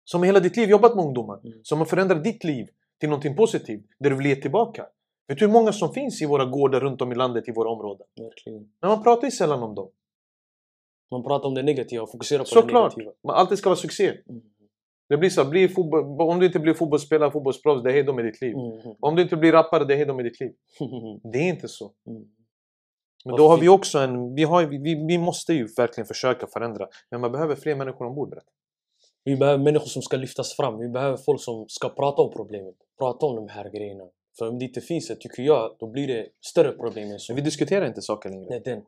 Som 0.05 0.23
hela 0.23 0.41
ditt 0.41 0.57
liv 0.57 0.71
jobbat 0.71 0.97
med 0.97 1.05
ungdomar. 1.05 1.41
Mm. 1.45 1.59
Som 1.63 1.79
har 1.79 1.87
förändrat 1.87 2.25
ditt 2.25 2.45
liv 2.45 2.69
till 3.01 3.09
någonting 3.09 3.37
positivt. 3.37 3.85
Där 3.99 4.11
du 4.11 4.17
vill 4.17 4.27
ge 4.27 4.37
tillbaka. 4.37 4.87
Vet 5.29 5.39
du 5.39 5.47
hur 5.47 5.53
många 5.53 5.73
som 5.73 5.93
finns 5.93 6.23
i 6.23 6.27
våra 6.27 6.45
gårdar 6.45 6.81
runt 6.81 7.03
om 7.03 7.13
i 7.13 7.15
landet, 7.15 7.49
i 7.49 7.53
våra 7.53 7.71
områden? 7.71 8.07
Verkligen. 8.21 8.73
Men 8.81 8.91
man 8.91 9.03
pratar 9.03 9.25
ju 9.25 9.31
sällan 9.31 9.63
om 9.63 9.75
dem. 9.75 9.91
Man 11.11 11.23
pratar 11.23 11.49
om 11.49 11.55
det 11.55 11.63
negativa 11.63 12.03
och 12.03 12.11
fokuserar 12.11 12.39
på 12.39 12.45
Såklart! 12.45 12.95
det 12.95 12.99
negativa. 12.99 13.13
Man 13.25 13.37
alltid 13.37 13.59
ska 13.59 13.69
vara 13.69 13.77
succé. 13.77 14.09
Mm. 14.09 14.43
Det 15.09 15.17
blir 15.17 15.31
så, 15.31 15.45
bli 15.45 15.69
fotboll, 15.69 16.21
om 16.21 16.41
du 16.41 16.47
inte 16.47 16.59
blir 16.59 16.75
fotbollsspelare, 16.75 17.31
fotbollsproffs, 17.31 17.83
det 17.83 17.91
är 17.91 17.95
hejdå 17.95 18.13
med 18.13 18.25
ditt 18.25 18.41
liv. 18.41 18.55
Mm. 18.55 18.97
Om 19.01 19.17
du 19.17 19.23
inte 19.23 19.37
blir 19.37 19.53
rappare, 19.53 19.85
det 19.85 19.95
är 19.95 19.97
hejdå 19.97 20.15
med 20.15 20.25
ditt 20.25 20.41
liv. 20.41 20.53
Det 21.33 21.39
är 21.39 21.49
inte 21.49 21.69
så. 21.69 21.93
Mm. 22.07 22.23
Men 23.25 23.37
då 23.37 23.49
har 23.49 23.59
vi 23.59 23.69
också 23.69 23.99
en... 23.99 24.35
Vi, 24.35 24.43
har, 24.43 24.67
vi, 24.67 25.05
vi 25.09 25.19
måste 25.19 25.53
ju 25.53 25.69
verkligen 25.77 26.07
försöka 26.07 26.47
förändra. 26.47 26.89
Men 27.11 27.21
man 27.21 27.33
behöver 27.33 27.55
fler 27.55 27.75
människor 27.75 28.07
ombord. 28.07 28.31
berätta. 28.31 28.51
Vi 29.25 29.37
behöver 29.37 29.65
människor 29.65 29.87
som 29.87 30.03
ska 30.03 30.17
lyftas 30.17 30.57
fram. 30.57 30.79
Vi 30.79 30.89
behöver 30.89 31.17
folk 31.17 31.41
som 31.41 31.65
ska 31.69 31.89
prata 31.89 32.23
om 32.23 32.33
problemet. 32.33 32.75
Prata 32.99 33.27
om 33.27 33.37
de 33.37 33.49
här 33.49 33.71
grejerna. 33.71 34.05
För 34.39 34.49
om 34.49 34.59
det 34.59 34.65
inte 34.65 34.81
finns 34.81 35.09
det, 35.09 35.17
tycker 35.17 35.43
jag, 35.43 35.77
då 35.79 35.87
blir 35.87 36.07
det 36.07 36.27
större 36.41 36.73
problem 36.73 37.11
än 37.11 37.19
så. 37.19 37.33
Men 37.33 37.37
vi 37.37 37.43
diskuterar 37.43 37.87
inte 37.87 38.03
saker 38.03 38.31
längre. 38.31 38.57
Är 38.57 38.61
den. 38.61 38.83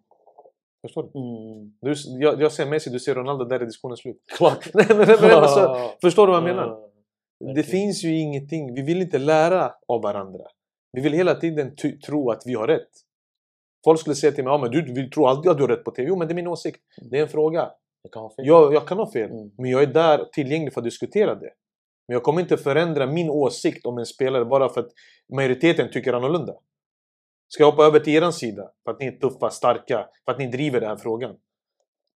Förstår 0.82 1.02
du? 1.02 1.18
Mm. 1.18 1.72
du 1.80 1.94
jag, 2.24 2.42
jag 2.42 2.52
ser 2.52 2.66
Messi, 2.66 2.90
du 2.90 3.00
ser 3.00 3.14
Ronaldo, 3.14 3.44
där 3.44 3.60
är 3.60 3.66
diskussionen 3.66 3.96
slut. 3.96 4.22
Klart. 4.36 4.68
Nej, 4.74 4.86
alltså, 5.32 5.90
förstår 6.00 6.26
du 6.26 6.32
vad 6.32 6.42
jag 6.42 6.56
menar? 6.56 6.90
Det 7.54 7.62
finns 7.62 8.04
ju 8.04 8.18
ingenting. 8.18 8.74
Vi 8.74 8.82
vill 8.82 9.02
inte 9.02 9.18
lära 9.18 9.72
av 9.88 10.02
varandra. 10.02 10.44
Vi 10.92 11.00
vill 11.00 11.12
hela 11.12 11.34
tiden 11.34 11.76
tro 12.06 12.30
att 12.30 12.42
vi 12.46 12.54
har 12.54 12.66
rätt. 12.66 12.90
Folk 13.84 14.00
skulle 14.00 14.16
säga 14.16 14.32
till 14.32 14.44
mig 14.44 14.52
ja, 14.52 14.58
men 14.58 14.70
du, 14.70 14.82
du 14.82 15.08
tror 15.08 15.28
alltid 15.28 15.50
att 15.50 15.56
du 15.56 15.62
har 15.62 15.68
rätt 15.68 15.84
på 15.84 15.90
TV. 15.90 16.08
Jo, 16.08 16.16
men 16.16 16.28
det 16.28 16.32
är 16.32 16.36
min 16.36 16.46
åsikt. 16.46 16.80
Det 17.10 17.18
är 17.18 17.22
en 17.22 17.28
fråga. 17.28 17.70
Jag 18.04 18.12
kan 18.12 18.22
ha 18.22 18.30
fel. 18.36 18.46
Jag, 18.46 18.74
jag 18.74 18.88
kan 18.88 18.98
ha 18.98 19.12
fel. 19.12 19.30
Mm. 19.30 19.50
Men 19.58 19.70
jag 19.70 19.82
är 19.82 19.86
där 19.86 20.24
tillgänglig 20.32 20.72
för 20.72 20.80
att 20.80 20.84
diskutera 20.84 21.34
det. 21.34 21.50
Men 22.08 22.14
jag 22.14 22.22
kommer 22.22 22.40
inte 22.40 22.56
förändra 22.56 23.06
min 23.06 23.30
åsikt 23.30 23.86
om 23.86 23.98
en 23.98 24.06
spelare 24.06 24.44
bara 24.44 24.68
för 24.68 24.80
att 24.80 24.90
majoriteten 25.32 25.90
tycker 25.92 26.12
annorlunda. 26.12 26.54
Ska 27.48 27.62
jag 27.62 27.70
hoppa 27.70 27.84
över 27.84 28.00
till 28.00 28.12
eran 28.12 28.32
sida? 28.32 28.70
För 28.84 28.90
att 28.90 29.00
ni 29.00 29.06
är 29.06 29.12
tuffa, 29.12 29.50
starka, 29.50 30.06
för 30.24 30.32
att 30.32 30.38
ni 30.38 30.46
driver 30.46 30.80
den 30.80 30.88
här 30.88 30.96
frågan. 30.96 31.36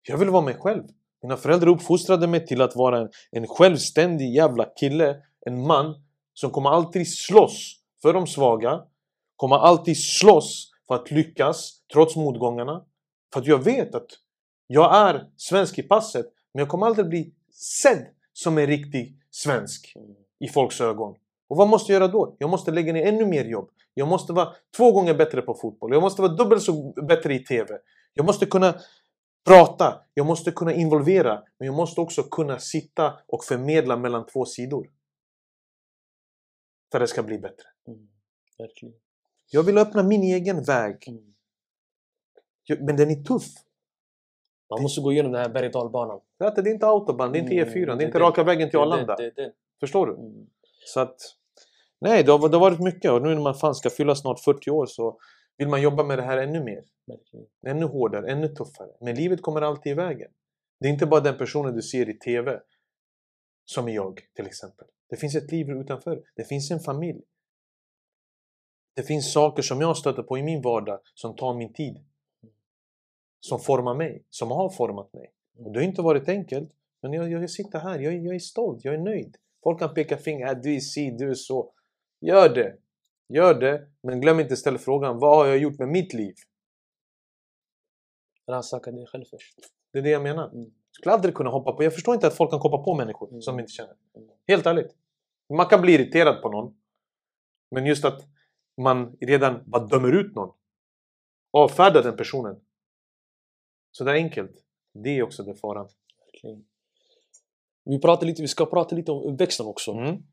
Jag 0.07 0.17
vill 0.17 0.29
vara 0.29 0.45
mig 0.45 0.53
själv. 0.53 0.83
Mina 1.21 1.37
föräldrar 1.37 1.69
uppfostrade 1.69 2.27
mig 2.27 2.45
till 2.45 2.61
att 2.61 2.75
vara 2.75 2.99
en, 2.99 3.09
en 3.31 3.47
självständig 3.47 4.35
jävla 4.35 4.65
kille. 4.65 5.15
En 5.45 5.67
man 5.67 5.95
som 6.33 6.51
kommer 6.51 6.69
alltid 6.69 7.07
slåss 7.07 7.75
för 8.01 8.13
de 8.13 8.27
svaga. 8.27 8.81
Kommer 9.35 9.55
alltid 9.55 9.97
slåss 9.97 10.71
för 10.87 10.95
att 10.95 11.11
lyckas 11.11 11.71
trots 11.93 12.15
motgångarna. 12.15 12.85
För 13.33 13.39
att 13.41 13.47
jag 13.47 13.63
vet 13.63 13.95
att 13.95 14.07
jag 14.67 14.95
är 14.95 15.29
svensk 15.37 15.79
i 15.79 15.83
passet, 15.83 16.25
men 16.53 16.59
jag 16.59 16.69
kommer 16.69 16.85
aldrig 16.85 17.09
bli 17.09 17.33
sedd 17.51 18.07
som 18.33 18.57
en 18.57 18.67
riktig 18.67 19.19
svensk 19.31 19.93
Mm. 19.95 20.15
i 20.39 20.47
folks 20.47 20.81
ögon. 20.81 21.15
Och 21.47 21.57
vad 21.57 21.67
måste 21.67 21.91
jag 21.91 22.01
göra 22.01 22.11
då? 22.11 22.35
Jag 22.39 22.49
måste 22.49 22.71
lägga 22.71 22.93
ner 22.93 23.05
ännu 23.05 23.25
mer 23.25 23.45
jobb. 23.45 23.69
Jag 23.93 24.07
måste 24.07 24.33
vara 24.33 24.55
två 24.77 24.91
gånger 24.91 25.13
bättre 25.13 25.41
på 25.41 25.53
fotboll. 25.53 25.93
Jag 25.93 26.01
måste 26.01 26.21
vara 26.21 26.31
dubbelt 26.33 26.63
så 26.63 26.93
bättre 27.07 27.33
i 27.33 27.39
TV. 27.39 27.77
Jag 28.13 28.25
måste 28.25 28.45
kunna 28.45 28.75
prata. 29.45 30.01
Jag 30.13 30.25
måste 30.25 30.51
kunna 30.51 30.73
involvera. 30.73 31.43
Men 31.57 31.65
jag 31.65 31.75
måste 31.75 32.01
också 32.01 32.23
kunna 32.23 32.59
sitta 32.59 33.13
och 33.27 33.43
förmedla 33.43 33.97
mellan 33.97 34.25
två 34.25 34.45
sidor. 34.45 34.87
För 36.91 36.97
att 36.97 37.03
det 37.03 37.07
ska 37.07 37.23
bli 37.23 37.39
bättre. 37.39 37.65
Mm. 37.87 38.07
Verkligen. 38.57 38.95
Jag 39.49 39.63
vill 39.63 39.77
öppna 39.77 40.03
min 40.03 40.23
egen 40.23 40.63
väg. 40.63 41.07
Mm. 41.07 41.33
Men 42.85 42.95
den 42.95 43.11
är 43.11 43.23
tuff. 43.23 43.47
Man 44.69 44.81
måste 44.81 45.01
gå 45.01 45.11
igenom 45.11 45.31
den 45.31 45.41
här 45.41 45.49
berg 45.49 45.69
dalbanan. 45.71 46.21
Det 46.37 46.45
är 46.45 46.67
inte 46.67 46.87
autobahn, 46.87 47.31
det 47.31 47.37
är 47.37 47.41
inte 47.41 47.53
Mm, 47.53 47.67
E4, 47.67 47.85
det 47.85 47.91
är 47.91 47.95
det 47.95 48.03
är 48.03 48.05
inte 48.05 48.19
det. 48.19 48.23
raka 48.23 48.43
vägen 48.43 48.69
till 48.69 48.79
Arlanda. 48.79 49.15
det, 49.15 49.31
det. 49.35 49.51
Förstår 49.79 50.07
du? 50.07 50.13
Mm. 50.13 50.47
Så 50.85 50.99
att... 50.99 51.15
Nej, 52.01 52.23
det 52.23 52.31
har, 52.31 52.49
det 52.49 52.55
har 52.57 52.61
varit 52.61 52.79
mycket 52.79 53.11
och 53.11 53.21
nu 53.21 53.35
när 53.35 53.41
man 53.41 53.55
fan 53.55 53.75
ska 53.75 53.89
fylla 53.89 54.15
snart 54.15 54.39
40 54.39 54.69
år 54.69 54.85
så 54.85 55.19
vill 55.57 55.67
man 55.67 55.81
jobba 55.81 56.03
med 56.03 56.17
det 56.17 56.21
här 56.23 56.37
ännu 56.37 56.63
mer. 56.63 56.83
Ännu 57.67 57.85
hårdare, 57.85 58.31
ännu 58.31 58.47
tuffare. 58.47 58.89
Men 59.01 59.15
livet 59.15 59.41
kommer 59.41 59.61
alltid 59.61 59.91
i 59.91 59.95
vägen. 59.95 60.31
Det 60.79 60.87
är 60.87 60.91
inte 60.91 61.05
bara 61.05 61.21
den 61.21 61.37
personen 61.37 61.75
du 61.75 61.81
ser 61.81 62.09
i 62.09 62.13
TV 62.13 62.59
som 63.65 63.87
är 63.87 63.91
jag 63.95 64.21
till 64.35 64.45
exempel. 64.45 64.87
Det 65.09 65.15
finns 65.15 65.35
ett 65.35 65.51
liv 65.51 65.69
utanför. 65.69 66.23
Det 66.35 66.43
finns 66.43 66.71
en 66.71 66.79
familj. 66.79 67.21
Det 68.95 69.03
finns 69.03 69.33
saker 69.33 69.61
som 69.61 69.81
jag 69.81 69.97
stöter 69.97 70.23
på 70.23 70.37
i 70.37 70.43
min 70.43 70.61
vardag 70.61 70.99
som 71.13 71.35
tar 71.35 71.53
min 71.53 71.73
tid. 71.73 72.05
Som 73.49 73.59
formar 73.59 73.95
mig, 73.95 74.23
som 74.29 74.51
har 74.51 74.69
format 74.69 75.13
mig. 75.13 75.31
Och 75.57 75.71
det 75.71 75.79
har 75.79 75.83
inte 75.85 76.01
varit 76.01 76.29
enkelt. 76.29 76.71
Men 77.01 77.13
jag, 77.13 77.31
jag 77.31 77.49
sitter 77.49 77.79
här, 77.79 77.99
jag, 77.99 78.13
jag 78.15 78.35
är 78.35 78.39
stolt, 78.39 78.85
jag 78.85 78.93
är 78.93 78.97
nöjd. 78.99 79.37
Folk 79.63 79.79
kan 79.79 79.93
peka 79.93 80.17
finger, 80.17 80.47
äh, 80.47 80.61
du 80.63 80.75
är 80.75 80.79
si, 80.79 81.11
du 81.11 81.29
är 81.29 81.33
så. 81.33 81.71
Gör 82.21 82.55
det! 82.55 82.77
Gör 83.29 83.59
det, 83.59 83.87
men 84.03 84.21
glöm 84.21 84.39
inte 84.39 84.53
att 84.53 84.59
ställa 84.59 84.77
frågan, 84.77 85.19
vad 85.19 85.37
har 85.37 85.45
jag 85.45 85.57
gjort 85.57 85.79
med 85.79 85.87
mitt 85.87 86.13
liv? 86.13 86.33
Rannsaka 88.47 88.91
dig 88.91 89.05
själv 89.07 89.23
först. 89.29 89.55
Det 89.93 89.99
är 89.99 90.03
det 90.03 90.09
jag 90.09 90.23
menar. 90.23 90.49
Mm. 90.49 90.71
skulle 90.91 91.13
aldrig 91.13 91.35
kunna 91.35 91.49
hoppa 91.49 91.71
på. 91.71 91.83
Jag 91.83 91.93
förstår 91.93 92.13
inte 92.15 92.27
att 92.27 92.33
folk 92.37 92.51
kan 92.51 92.59
hoppa 92.59 92.77
på 92.77 92.93
människor 92.95 93.29
Mm. 93.29 93.41
som 93.41 93.59
inte 93.59 93.71
känner. 93.71 93.95
Mm. 94.15 94.29
Helt 94.47 94.65
ärligt. 94.65 94.95
Man 95.53 95.65
kan 95.65 95.81
bli 95.81 95.93
irriterad 95.93 96.41
på 96.41 96.49
någon. 96.49 96.77
Men 97.71 97.85
just 97.85 98.05
att 98.05 98.21
man 98.77 99.17
redan 99.21 99.63
bara 99.65 99.85
dömer 99.85 100.11
ut 100.11 100.35
någon. 100.35 100.53
Avfärdar 101.51 102.03
den 102.03 102.17
personen. 102.17 102.64
Så 103.97 104.03
det 104.03 104.11
är 104.11 104.15
enkelt. 104.15 104.51
Det 104.93 105.09
är 105.09 105.23
också 105.23 105.43
det 105.43 105.55
faran. 105.55 105.89
Verkligen. 106.25 106.65
Vi, 107.85 107.99
pratar 107.99 108.27
lite, 108.27 108.41
vi 108.41 108.47
ska 108.47 108.65
prata 108.65 108.95
lite 108.95 109.11
om 109.11 109.33
uppväxten 109.33 109.65
också. 109.65 109.91
Mm. 109.91 110.23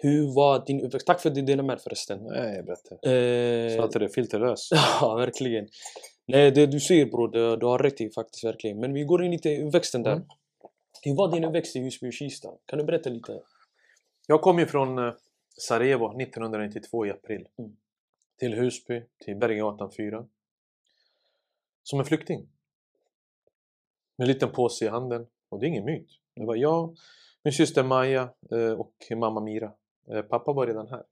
Hur 0.00 0.34
var 0.34 0.66
din 0.66 0.80
uppväxt? 0.80 1.06
Tack 1.06 1.20
för 1.20 1.28
att 1.28 1.34
du 1.34 1.42
delade 1.42 1.66
med 1.66 1.76
dig 1.76 1.82
förresten. 1.82 2.24
Nej, 2.24 2.62
berätta. 2.62 3.10
Eh, 3.10 3.76
Så 3.76 3.82
att 3.82 3.92
det 3.92 4.04
är 4.04 4.08
filterlös. 4.08 4.68
ja, 5.00 5.14
verkligen. 5.14 5.68
Nej, 6.26 6.50
det 6.50 6.66
du 6.66 6.80
säger 6.80 7.06
bror, 7.06 7.28
det, 7.28 7.56
du 7.56 7.66
har 7.66 7.78
rätt 7.78 8.00
i 8.00 8.10
faktiskt 8.10 8.44
verkligen. 8.44 8.80
Men 8.80 8.92
vi 8.92 9.04
går 9.04 9.24
in 9.24 9.30
lite 9.30 9.48
i 9.50 9.62
uppväxten 9.62 10.02
där. 10.02 10.12
Mm. 10.12 10.26
Hur 11.02 11.14
var 11.14 11.32
din 11.32 11.44
uppväxt 11.44 11.76
i 11.76 11.80
Husby 11.80 12.08
och 12.08 12.12
Kista? 12.12 12.48
Kan 12.66 12.78
du 12.78 12.84
berätta 12.84 13.10
lite? 13.10 13.40
Jag 14.26 14.40
kom 14.40 14.58
ju 14.58 14.66
från 14.66 14.98
eh, 14.98 15.14
Sarajevo 15.60 16.20
1992 16.20 17.06
i 17.06 17.10
april. 17.10 17.48
Mm. 17.58 17.76
Till 18.38 18.54
Husby, 18.54 19.02
till 19.24 19.36
Berggatan 19.36 19.90
4. 19.96 20.26
Som 21.82 21.98
en 21.98 22.04
flykting. 22.06 22.48
Med 24.16 24.28
en 24.28 24.32
liten 24.32 24.52
påse 24.52 24.84
i 24.84 24.88
handen. 24.88 25.26
Och 25.48 25.60
det 25.60 25.66
är 25.66 25.68
ingen 25.68 25.84
myt. 25.84 26.08
Det 26.34 26.46
var 26.46 26.56
jag, 26.56 26.96
min 27.44 27.52
syster 27.52 27.84
Maja 27.84 28.34
eh, 28.50 28.72
och 28.72 28.94
mamma 29.16 29.40
Mira. 29.40 29.72
Eh, 30.10 30.22
pappa 30.22 30.52
var 30.52 30.66
redan 30.66 30.88
här. 30.88 31.04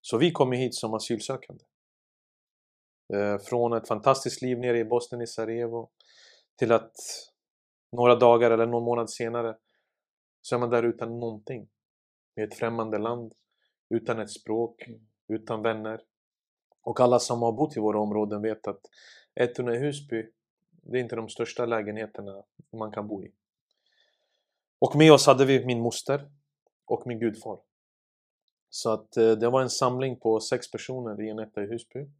Så 0.00 0.18
vi 0.18 0.30
kom 0.30 0.52
hit 0.52 0.74
som 0.74 0.94
asylsökande. 0.94 1.64
Eh, 3.14 3.38
från 3.38 3.72
ett 3.72 3.88
fantastiskt 3.88 4.42
liv 4.42 4.58
nere 4.58 4.78
i 4.78 4.84
Bosnien 4.84 5.22
i 5.22 5.26
Sarajevo 5.26 5.90
till 6.56 6.72
att 6.72 6.94
några 7.92 8.14
dagar 8.14 8.50
eller 8.50 8.66
någon 8.66 8.84
månad 8.84 9.10
senare 9.10 9.56
så 10.42 10.54
är 10.54 10.58
man 10.58 10.70
där 10.70 10.82
utan 10.82 11.18
någonting. 11.18 11.68
I 12.36 12.42
ett 12.42 12.54
främmande 12.54 12.98
land, 12.98 13.32
utan 13.90 14.20
ett 14.20 14.30
språk, 14.30 14.88
utan 15.28 15.62
vänner. 15.62 16.00
Och 16.82 17.00
alla 17.00 17.18
som 17.18 17.42
har 17.42 17.52
bott 17.52 17.76
i 17.76 17.80
våra 17.80 18.00
områden 18.00 18.42
vet 18.42 18.66
att 18.66 18.80
Ettuna 19.34 19.74
i 19.74 19.78
Husby, 19.78 20.26
det 20.90 20.98
är 20.98 21.02
inte 21.02 21.16
de 21.16 21.28
största 21.28 21.66
lägenheterna 21.66 22.42
man 22.72 22.92
kan 22.92 23.08
bo 23.08 23.24
i. 23.24 23.32
Och 24.78 24.96
med 24.96 25.12
oss 25.12 25.26
hade 25.26 25.44
vi 25.44 25.66
min 25.66 25.80
moster 25.80 26.30
och 26.84 27.06
min 27.06 27.18
gudfar. 27.18 27.58
Så 28.68 28.92
att 28.92 29.16
eh, 29.16 29.32
det 29.32 29.50
var 29.50 29.62
en 29.62 29.70
samling 29.70 30.20
på 30.20 30.40
sex 30.40 30.70
personer 30.70 31.22
i 31.22 31.28
en 31.28 31.38
etta 31.38 31.62
i 31.62 31.66
Husby. 31.66 32.10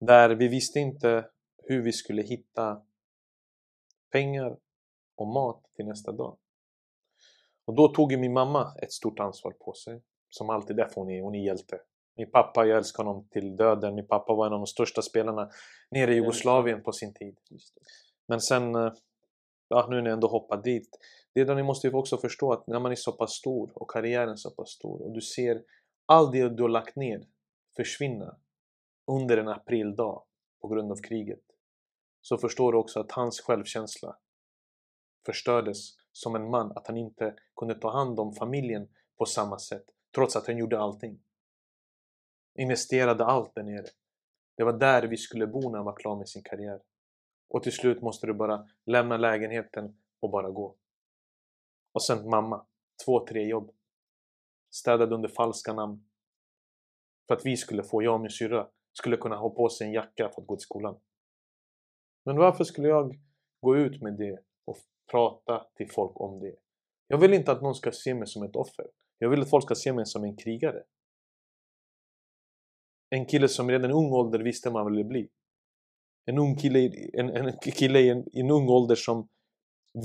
Där 0.00 0.30
vi 0.30 0.48
visste 0.48 0.78
inte 0.80 1.30
hur 1.62 1.82
vi 1.82 1.92
skulle 1.92 2.22
hitta 2.22 2.82
pengar 4.12 4.56
och 5.14 5.26
mat 5.26 5.64
till 5.74 5.86
nästa 5.86 6.12
dag. 6.12 6.38
Och 7.64 7.74
då 7.74 7.88
tog 7.88 8.18
min 8.18 8.32
mamma 8.32 8.74
ett 8.82 8.92
stort 8.92 9.20
ansvar 9.20 9.50
på 9.50 9.72
sig. 9.72 10.02
Som 10.28 10.50
alltid, 10.50 10.76
därför 10.76 10.94
hon 10.94 11.10
är, 11.10 11.22
hon 11.22 11.34
är 11.34 11.44
hjälte. 11.44 11.80
Min 12.18 12.30
pappa, 12.30 12.66
jag 12.66 12.78
älskar 12.78 13.04
honom 13.04 13.28
till 13.30 13.56
döden. 13.56 13.94
Min 13.94 14.06
pappa 14.06 14.34
var 14.34 14.46
en 14.46 14.52
av 14.52 14.58
de 14.58 14.66
största 14.66 15.02
spelarna 15.02 15.50
nere 15.90 16.12
i 16.12 16.14
Jugoslavien 16.14 16.82
på 16.82 16.92
sin 16.92 17.14
tid. 17.14 17.38
Men 18.28 18.40
sen, 18.40 18.74
eh, 18.74 18.92
ja, 19.68 19.86
nu 19.90 19.96
när 19.96 20.04
jag 20.04 20.12
ändå 20.12 20.28
hoppat 20.28 20.64
dit. 20.64 20.88
Det 21.34 21.40
är 21.40 21.44
då 21.44 21.54
ni 21.54 21.62
måste 21.62 21.90
också 21.90 22.18
förstå 22.18 22.52
att 22.52 22.66
när 22.66 22.80
man 22.80 22.92
är 22.92 22.96
så 22.96 23.12
pass 23.12 23.32
stor 23.32 23.72
och 23.74 23.90
karriären 23.90 24.36
så 24.36 24.50
pass 24.50 24.70
stor 24.70 25.02
och 25.02 25.12
du 25.12 25.20
ser 25.20 25.62
allt 26.06 26.32
det 26.32 26.48
du 26.48 26.62
har 26.62 26.68
lagt 26.68 26.96
ner 26.96 27.26
försvinna 27.76 28.36
under 29.06 29.36
en 29.36 29.48
aprildag 29.48 30.22
på 30.60 30.68
grund 30.68 30.92
av 30.92 30.96
kriget. 30.96 31.42
Så 32.20 32.38
förstår 32.38 32.72
du 32.72 32.78
också 32.78 33.00
att 33.00 33.12
hans 33.12 33.40
självkänsla 33.40 34.16
förstördes 35.26 35.96
som 36.12 36.34
en 36.34 36.50
man. 36.50 36.72
Att 36.76 36.86
han 36.86 36.96
inte 36.96 37.34
kunde 37.56 37.74
ta 37.74 37.90
hand 37.90 38.20
om 38.20 38.34
familjen 38.34 38.88
på 39.18 39.26
samma 39.26 39.58
sätt. 39.58 39.84
Trots 40.14 40.36
att 40.36 40.46
han 40.46 40.58
gjorde 40.58 40.78
allting. 40.78 41.20
Investerade 42.58 43.24
allt 43.24 43.54
där 43.54 43.62
nere. 43.62 43.86
Det 44.56 44.64
var 44.64 44.72
där 44.72 45.02
vi 45.02 45.16
skulle 45.16 45.46
bo 45.46 45.70
när 45.70 45.78
han 45.78 45.84
var 45.84 45.96
klar 45.96 46.16
med 46.16 46.28
sin 46.28 46.42
karriär. 46.42 46.80
Och 47.48 47.62
till 47.62 47.72
slut 47.72 48.02
måste 48.02 48.26
du 48.26 48.34
bara 48.34 48.68
lämna 48.86 49.16
lägenheten 49.16 49.96
och 50.20 50.30
bara 50.30 50.50
gå. 50.50 50.76
Och 51.92 52.02
sen 52.02 52.30
mamma. 52.30 52.66
Två, 53.04 53.26
tre 53.26 53.48
jobb. 53.48 53.70
Städade 54.70 55.14
under 55.14 55.28
falska 55.28 55.72
namn. 55.72 56.08
För 57.26 57.34
att 57.34 57.46
vi 57.46 57.56
skulle 57.56 57.82
få, 57.82 58.02
jag 58.02 58.14
och 58.14 58.20
min 58.20 58.30
syrra, 58.30 58.68
skulle 58.92 59.16
kunna 59.16 59.36
ha 59.36 59.50
på 59.50 59.68
sig 59.68 59.86
en 59.86 59.92
jacka 59.92 60.30
för 60.34 60.42
att 60.42 60.46
gå 60.46 60.56
till 60.56 60.64
skolan. 60.64 61.00
Men 62.24 62.36
varför 62.36 62.64
skulle 62.64 62.88
jag 62.88 63.20
gå 63.60 63.76
ut 63.76 64.02
med 64.02 64.16
det 64.18 64.38
och 64.64 64.76
prata 65.10 65.66
till 65.74 65.90
folk 65.90 66.20
om 66.20 66.40
det? 66.40 66.56
Jag 67.06 67.18
vill 67.18 67.34
inte 67.34 67.52
att 67.52 67.62
någon 67.62 67.74
ska 67.74 67.92
se 67.92 68.14
mig 68.14 68.26
som 68.26 68.42
ett 68.42 68.56
offer. 68.56 68.86
Jag 69.18 69.30
vill 69.30 69.42
att 69.42 69.50
folk 69.50 69.64
ska 69.64 69.74
se 69.74 69.92
mig 69.92 70.06
som 70.06 70.24
en 70.24 70.36
krigare. 70.36 70.82
En 73.10 73.26
kille 73.26 73.48
som 73.48 73.70
redan 73.70 73.90
i 73.90 73.94
ung 73.94 74.12
ålder 74.12 74.38
visste 74.38 74.70
vad 74.70 74.82
han 74.82 74.92
ville 74.92 75.04
bli. 75.04 75.28
En 76.26 76.38
ung 76.38 76.56
kille, 76.56 76.92
en, 77.12 77.30
en 77.30 77.52
kille 77.58 78.00
i, 78.00 78.08
en, 78.08 78.24
en 78.32 78.50
ung 78.50 78.68
ålder 78.68 78.94
som 78.94 79.28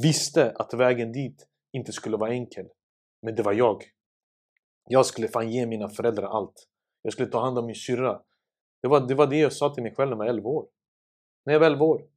visste 0.04 0.52
att 0.52 0.74
vägen 0.74 1.12
dit 1.12 1.48
inte 1.72 1.92
skulle 1.92 2.18
vara 2.18 2.32
enkel. 2.34 2.66
Men 3.22 3.36
det 3.36 3.44
var 3.44 3.54
jag. 3.54 3.84
Jag 4.90 5.06
skulle 5.06 5.28
fan 5.28 5.52
ge 5.52 5.66
mina 5.66 5.90
föräldrar 5.90 6.28
allt. 6.28 6.68
Jag 7.02 7.14
skulle 7.14 7.30
ta 7.30 7.40
hand 7.40 7.58
om 7.58 7.66
min 7.66 7.76
syrra. 7.76 8.22
Det 8.82 8.88
var, 8.88 9.08
det 9.08 9.16
var 9.16 9.28
det 9.28 9.38
jag 9.38 9.54
sa 9.54 9.74
till 9.74 9.84
mig 9.84 9.96
själv 9.96 10.10
när 10.10 10.26
jag 10.26 10.34
var 10.34 10.38
11 10.38 10.50
år. 10.50 10.68
När 11.46 11.54
jag 11.54 11.60
var 11.60 11.68
11 11.68 11.86
år. 11.86 12.08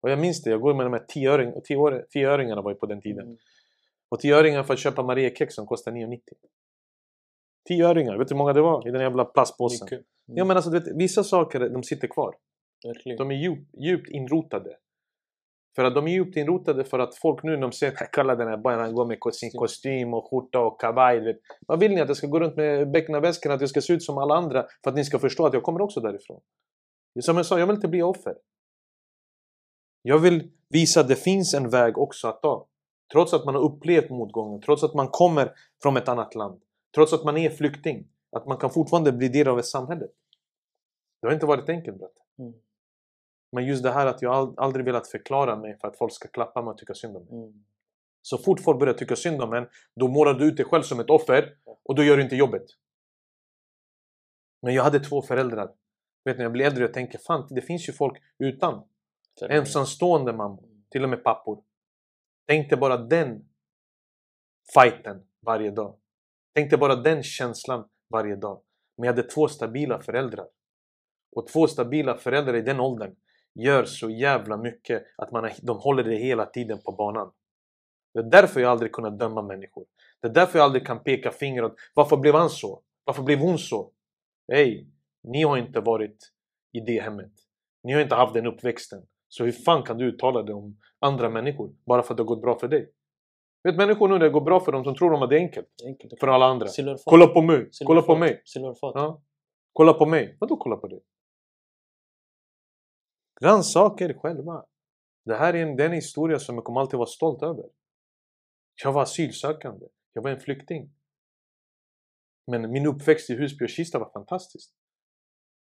Och 0.00 0.10
jag 0.10 0.18
minns 0.18 0.42
det, 0.42 0.50
jag 0.50 0.60
går 0.60 0.74
med 0.74 0.86
de 0.86 0.92
här 0.92 1.06
10-öring, 1.14 1.60
10 1.64 1.78
10-öringarna 2.14 2.62
var 2.62 2.70
ju 2.70 2.76
på 2.76 2.86
den 2.86 3.00
tiden. 3.00 3.26
Mm. 3.26 3.36
Och 4.08 4.20
10-öringar 4.20 4.62
för 4.62 4.74
att 4.74 4.80
köpa 4.80 5.02
Mariekex 5.02 5.54
som 5.54 5.66
kostar 5.66 5.92
9,90. 5.92 6.20
10-öringar, 7.70 8.18
vet 8.18 8.28
du 8.28 8.34
hur 8.34 8.38
många 8.38 8.52
det 8.52 8.62
var 8.62 8.88
i 8.88 8.90
den 8.90 9.00
jävla 9.00 9.24
plastpåsen? 9.24 9.88
Mm. 9.90 10.04
Ja 10.26 10.44
men 10.44 10.56
alltså 10.56 10.70
vet, 10.70 10.84
vissa 10.96 11.24
saker 11.24 11.68
de 11.68 11.82
sitter 11.82 12.08
kvar. 12.08 12.34
Verkligen. 12.84 13.18
De 13.18 13.30
är 13.30 13.34
djup, 13.34 13.68
djupt 13.78 14.08
inrotade. 14.10 14.76
För 15.76 15.84
att 15.84 15.94
de 15.94 16.06
är 16.06 16.10
djupt 16.10 16.36
inrotade 16.36 16.84
för 16.84 16.98
att 16.98 17.16
folk 17.16 17.42
nu 17.42 17.50
när 17.50 17.60
de 17.60 17.72
ser 17.72 17.92
kolla 18.12 18.36
den 18.36 18.48
här 18.48 18.56
boyen 18.56 18.80
han 18.80 18.94
går 18.94 19.06
med 19.06 19.18
sin 19.34 19.50
kostym 19.50 20.14
och 20.14 20.30
skjorta 20.30 20.60
och 20.60 20.80
kavaj. 20.80 21.20
vet. 21.20 21.36
Vad 21.66 21.80
vill 21.80 21.94
ni? 21.94 22.00
Att 22.00 22.08
jag 22.08 22.16
ska 22.16 22.26
gå 22.26 22.40
runt 22.40 22.56
med 22.56 22.90
bäcknaväskan? 22.90 23.52
Att 23.52 23.60
jag 23.60 23.70
ska 23.70 23.80
se 23.80 23.92
ut 23.92 24.02
som 24.02 24.18
alla 24.18 24.34
andra? 24.34 24.66
För 24.84 24.90
att 24.90 24.96
ni 24.96 25.04
ska 25.04 25.18
förstå 25.18 25.46
att 25.46 25.54
jag 25.54 25.62
kommer 25.62 25.80
också 25.80 26.00
därifrån. 26.00 26.40
Som 27.20 27.36
jag 27.36 27.46
sa, 27.46 27.58
jag 27.58 27.66
vill 27.66 27.76
inte 27.76 27.88
bli 27.88 28.02
offer. 28.02 28.34
Jag 30.02 30.18
vill 30.18 30.50
visa 30.68 31.00
att 31.00 31.08
det 31.08 31.16
finns 31.16 31.54
en 31.54 31.70
väg 31.70 31.98
också 31.98 32.28
att 32.28 32.42
ta. 32.42 32.66
Trots 33.12 33.34
att 33.34 33.44
man 33.44 33.54
har 33.54 33.62
upplevt 33.62 34.10
motgången, 34.10 34.60
trots 34.60 34.84
att 34.84 34.94
man 34.94 35.08
kommer 35.08 35.52
från 35.82 35.96
ett 35.96 36.08
annat 36.08 36.34
land. 36.34 36.60
Trots 36.94 37.12
att 37.12 37.24
man 37.24 37.36
är 37.36 37.50
flykting. 37.50 38.08
Att 38.30 38.46
man 38.46 38.58
kan 38.58 38.70
fortfarande 38.70 39.12
bli 39.12 39.28
del 39.28 39.48
av 39.48 39.58
ett 39.58 39.66
samhälle. 39.66 40.06
Det 41.20 41.26
har 41.26 41.34
inte 41.34 41.46
varit 41.46 41.68
enkelt. 41.68 42.02
Mm. 42.38 42.54
Men 43.52 43.66
just 43.66 43.82
det 43.82 43.90
här 43.90 44.06
att 44.06 44.22
jag 44.22 44.34
ald- 44.34 44.54
aldrig 44.56 44.84
velat 44.84 45.08
förklara 45.08 45.56
mig 45.56 45.78
för 45.80 45.88
att 45.88 45.98
folk 45.98 46.12
ska 46.12 46.28
klappa 46.28 46.62
mig 46.62 46.70
och 46.70 46.78
tycka 46.78 46.94
synd 46.94 47.16
om 47.16 47.24
mig. 47.24 47.32
Mm. 47.32 47.64
Så 48.22 48.38
fort 48.38 48.60
folk 48.60 48.78
börjar 48.78 48.94
tycka 48.94 49.16
synd 49.16 49.42
om 49.42 49.52
en, 49.52 49.68
då 49.94 50.08
målar 50.08 50.34
du 50.34 50.44
ut 50.44 50.56
dig 50.56 50.66
själv 50.66 50.82
som 50.82 51.00
ett 51.00 51.10
offer 51.10 51.56
och 51.82 51.94
då 51.94 52.02
gör 52.02 52.16
du 52.16 52.22
inte 52.22 52.36
jobbet. 52.36 52.64
Men 54.62 54.74
jag 54.74 54.84
hade 54.84 55.00
två 55.00 55.22
föräldrar. 55.22 55.74
Vet 56.24 56.36
när 56.36 56.44
jag 56.44 56.52
blir 56.52 56.66
äldre 56.66 56.84
och 56.84 56.92
tänker 56.94 57.18
fan, 57.18 57.46
det 57.50 57.62
finns 57.62 57.88
ju 57.88 57.92
folk 57.92 58.22
utan. 58.38 58.88
Ensamstående 59.48 60.32
mammor, 60.32 60.68
till 60.90 61.04
och 61.04 61.08
med 61.10 61.24
pappor. 61.24 61.64
Tänk 62.46 62.70
dig 62.70 62.78
bara 62.78 62.96
den 62.96 63.48
fighten 64.74 65.26
varje 65.40 65.70
dag. 65.70 65.98
Tänk 66.54 66.70
dig 66.70 66.78
bara 66.78 66.96
den 66.96 67.22
känslan 67.22 67.88
varje 68.10 68.36
dag. 68.36 68.60
Men 68.96 69.06
jag 69.06 69.12
hade 69.12 69.28
två 69.28 69.48
stabila 69.48 70.00
föräldrar. 70.00 70.46
Och 71.36 71.46
två 71.46 71.66
stabila 71.66 72.16
föräldrar 72.16 72.54
i 72.54 72.62
den 72.62 72.80
åldern 72.80 73.14
gör 73.54 73.84
så 73.84 74.10
jävla 74.10 74.56
mycket 74.56 75.04
att 75.16 75.32
man, 75.32 75.50
de 75.62 75.78
håller 75.78 76.04
det 76.04 76.16
hela 76.16 76.46
tiden 76.46 76.78
på 76.84 76.92
banan. 76.92 77.32
Det 78.14 78.20
är 78.20 78.30
därför 78.30 78.60
jag 78.60 78.70
aldrig 78.70 78.92
kunnat 78.92 79.18
döma 79.18 79.42
människor. 79.42 79.84
Det 80.20 80.28
är 80.28 80.32
därför 80.32 80.58
jag 80.58 80.64
aldrig 80.64 80.86
kan 80.86 81.02
peka 81.02 81.30
finger 81.30 81.64
åt 81.64 81.76
varför 81.94 82.16
blev 82.16 82.34
han 82.34 82.50
så? 82.50 82.82
Varför 83.04 83.22
blev 83.22 83.38
hon 83.38 83.58
så? 83.58 83.90
Hej, 84.52 84.88
ni 85.22 85.42
har 85.42 85.56
inte 85.56 85.80
varit 85.80 86.32
i 86.72 86.80
det 86.80 87.00
hemmet. 87.00 87.32
Ni 87.82 87.92
har 87.92 88.00
inte 88.00 88.14
haft 88.14 88.34
den 88.34 88.46
uppväxten. 88.46 89.06
Så 89.28 89.44
hur 89.44 89.52
fan 89.52 89.82
kan 89.82 89.98
du 89.98 90.04
uttala 90.04 90.42
dig 90.42 90.54
om 90.54 90.80
andra 90.98 91.30
människor 91.30 91.74
bara 91.86 92.02
för 92.02 92.14
att 92.14 92.16
det 92.16 92.22
har 92.22 92.28
gått 92.28 92.42
bra 92.42 92.58
för 92.58 92.68
dig? 92.68 92.92
Vet 93.64 93.76
människor 93.76 94.08
nu 94.08 94.18
det 94.18 94.30
går 94.30 94.40
bra 94.40 94.60
för 94.60 94.72
dem 94.72 94.84
som 94.84 94.94
tror 94.94 95.10
de 95.10 95.22
att 95.22 95.30
det 95.30 95.36
är 95.36 95.40
enkelt 95.40 95.68
Enkelt. 95.86 96.20
för 96.20 96.28
alla 96.28 96.46
andra. 96.46 96.68
Silverfat. 96.68 97.04
Kolla 97.06 97.26
på 97.26 97.42
mig! 97.42 97.56
Silverfat. 97.56 97.86
Kolla 97.86 98.02
på 98.02 98.16
mig! 98.16 98.42
Silverfat. 98.44 98.92
Ja. 98.94 99.22
Kolla 99.72 99.92
på 99.92 100.06
mig! 100.06 100.36
Vadå 100.40 100.56
kolla 100.56 100.76
på 100.76 100.86
dig? 100.88 101.00
Rannsaka 103.42 104.04
er 104.04 104.14
själva. 104.14 104.64
Det 105.24 105.34
här 105.34 105.54
är 105.54 105.62
en, 105.62 105.76
det 105.76 105.82
är 105.82 105.88
en 105.88 105.94
historia 105.94 106.38
som 106.38 106.54
jag 106.54 106.64
kommer 106.64 106.80
alltid 106.80 106.98
vara 106.98 107.06
stolt 107.06 107.42
över. 107.42 107.64
Jag 108.84 108.92
var 108.92 109.02
asylsökande. 109.02 109.86
Jag 110.12 110.22
var 110.22 110.30
en 110.30 110.40
flykting. 110.40 110.90
Men 112.46 112.70
min 112.72 112.86
uppväxt 112.86 113.30
i 113.30 113.34
Husby 113.34 113.64
och 113.64 113.68
Kista 113.68 113.98
var 113.98 114.10
fantastisk. 114.12 114.70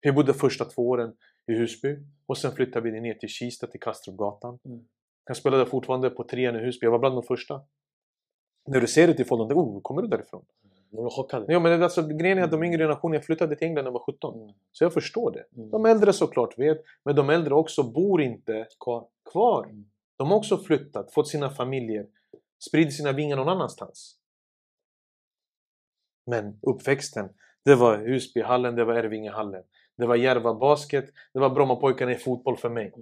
Vi 0.01 0.11
bodde 0.11 0.33
första 0.33 0.65
två 0.65 0.89
åren 0.89 1.15
i 1.47 1.53
Husby 1.53 1.97
och 2.25 2.37
sen 2.37 2.51
flyttade 2.51 2.91
vi 2.91 3.01
ner 3.01 3.13
till 3.13 3.29
Kista, 3.29 3.67
till 3.67 3.79
Kastrupgatan. 3.79 4.59
Mm. 4.65 4.87
Jag 5.25 5.37
spelade 5.37 5.65
fortfarande 5.65 6.09
på 6.09 6.23
trean 6.23 6.55
i 6.55 6.59
Husby. 6.59 6.85
Jag 6.85 6.91
var 6.91 6.99
bland 6.99 7.15
de 7.15 7.23
första. 7.23 7.65
När 8.65 8.81
du 8.81 8.87
ser 8.87 9.07
folk, 9.07 9.29
de 9.29 9.47
tänker 9.47 9.55
oh, 9.55 9.81
kommer 9.81 10.01
du 10.01 10.07
därifrån? 10.07 10.45
De 10.91 11.03
var 11.03 11.09
chockade. 11.09 11.53
Ja, 11.53 11.59
men 11.59 11.83
alltså, 11.83 12.07
grejen 12.07 12.37
är 12.37 12.43
att 12.43 12.51
de 12.51 12.63
yngre 12.63 12.77
generationerna, 12.77 13.15
jag 13.15 13.25
flyttade 13.25 13.55
till 13.55 13.67
England 13.67 13.83
när 13.83 13.89
jag 13.89 13.93
var 13.93 14.13
17. 14.13 14.41
Mm. 14.41 14.53
Så 14.71 14.83
jag 14.83 14.93
förstår 14.93 15.31
det. 15.31 15.45
Mm. 15.55 15.69
De 15.69 15.85
äldre 15.85 16.13
såklart 16.13 16.59
vet, 16.59 16.83
men 17.05 17.15
de 17.15 17.29
äldre 17.29 17.53
också 17.53 17.83
bor 17.83 18.21
inte 18.21 18.67
Kvar. 18.79 19.05
kvar. 19.31 19.63
Mm. 19.65 19.85
De 20.17 20.27
har 20.27 20.37
också 20.37 20.57
flyttat, 20.57 21.13
fått 21.13 21.27
sina 21.27 21.49
familjer, 21.49 22.07
spridit 22.69 22.95
sina 22.95 23.11
vingar 23.11 23.35
någon 23.35 23.49
annanstans. 23.49 24.17
Men 26.25 26.59
uppväxten, 26.61 27.29
det 27.65 27.75
var 27.75 27.97
Husbyhallen, 27.97 28.75
det 28.75 28.85
var 28.85 28.93
Ervingehallen. 28.93 29.63
Det 29.97 30.05
var 30.05 30.15
Järva 30.15 30.53
basket, 30.53 31.05
det 31.33 31.39
var 31.39 31.49
Brommapojkarna 31.49 32.11
i 32.11 32.15
fotboll 32.15 32.57
för 32.57 32.69
mig. 32.69 32.93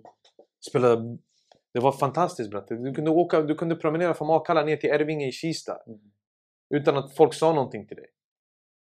Spelade, 0.69 1.17
det 1.73 1.79
var 1.79 1.91
fantastiskt 1.91 2.49
bratte. 2.49 2.75
Du 2.75 2.93
kunde, 2.93 3.11
åka, 3.11 3.41
du 3.41 3.55
kunde 3.55 3.75
promenera 3.75 4.13
från 4.13 4.29
Akalla 4.29 4.63
ner 4.63 4.77
till 4.77 4.89
Ervinge 4.89 5.27
i 5.27 5.31
Kista 5.31 5.77
Mm. 5.87 5.99
utan 6.69 6.97
att 6.97 7.15
folk 7.15 7.33
sa 7.33 7.53
någonting 7.53 7.87
till 7.87 7.97
dig. 7.97 8.07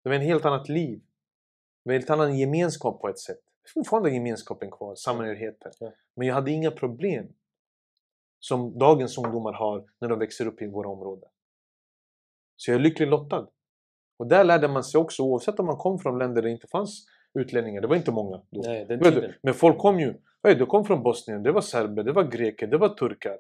Det 0.03 0.09
var 0.09 0.15
en 0.15 0.21
helt 0.21 0.45
annat 0.45 0.69
liv. 0.69 0.99
Det 1.83 1.89
var 1.89 1.93
en 1.93 1.99
helt 1.99 2.09
annan 2.09 2.37
gemenskap 2.37 3.01
på 3.01 3.09
ett 3.09 3.19
sätt. 3.19 3.39
Det 3.63 3.67
är 3.67 3.71
fortfarande 3.71 4.11
gemenskapen 4.11 4.71
kvar, 4.71 4.95
samhörigheten. 4.95 5.71
Ja. 5.79 5.91
Men 6.15 6.27
jag 6.27 6.35
hade 6.35 6.51
inga 6.51 6.71
problem 6.71 7.33
som 8.39 8.77
dagens 8.79 9.17
ungdomar 9.17 9.53
har 9.53 9.85
när 9.99 10.09
de 10.09 10.19
växer 10.19 10.45
upp 10.47 10.61
i 10.61 10.67
våra 10.67 10.89
områden. 10.89 11.29
Så 12.55 12.71
jag 12.71 12.75
är 12.75 12.79
lyckligt 12.79 13.09
lottad. 13.09 13.47
Och 14.17 14.27
där 14.27 14.43
lärde 14.43 14.67
man 14.67 14.83
sig 14.83 14.99
också, 15.01 15.23
oavsett 15.23 15.59
om 15.59 15.65
man 15.65 15.77
kom 15.77 15.99
från 15.99 16.17
länder 16.19 16.41
där 16.41 16.49
det 16.49 16.53
inte 16.53 16.67
fanns 16.67 17.05
utlänningar, 17.33 17.81
det 17.81 17.87
var 17.87 17.95
inte 17.95 18.11
många 18.11 18.41
då. 18.49 18.61
Nej, 18.61 18.85
men 19.43 19.53
folk 19.53 19.77
kom 19.77 19.99
ju. 19.99 20.21
Oj, 20.43 20.55
de 20.55 20.65
kom 20.65 20.85
från 20.85 21.03
Bosnien, 21.03 21.43
det 21.43 21.51
var 21.51 21.61
serber, 21.61 22.03
det 22.03 22.11
var 22.11 22.23
greker, 22.23 22.67
det 22.67 22.77
var 22.77 22.89
turkar. 22.89 23.37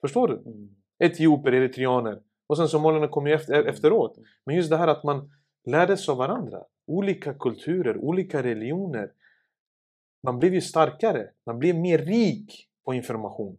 Förstår 0.00 0.28
du? 0.28 0.34
Mm. 0.34 0.76
Etioper, 0.98 1.54
eritreaner. 1.54 2.20
Och 2.46 2.56
sen 2.56 2.68
somalierna 2.68 3.08
kom 3.08 3.26
ju 3.26 3.34
efter, 3.34 3.64
efteråt. 3.64 4.18
Men 4.46 4.56
just 4.56 4.70
det 4.70 4.76
här 4.76 4.88
att 4.88 5.04
man 5.04 5.30
lärde 5.64 5.96
sig 5.96 6.12
av 6.12 6.18
varandra. 6.18 6.64
Olika 6.86 7.34
kulturer, 7.34 7.96
olika 7.96 8.42
religioner. 8.42 9.12
Man 10.22 10.38
blev 10.38 10.54
ju 10.54 10.60
starkare. 10.60 11.30
Man 11.46 11.58
blev 11.58 11.76
mer 11.76 11.98
rik 11.98 12.68
på 12.84 12.94
information. 12.94 13.58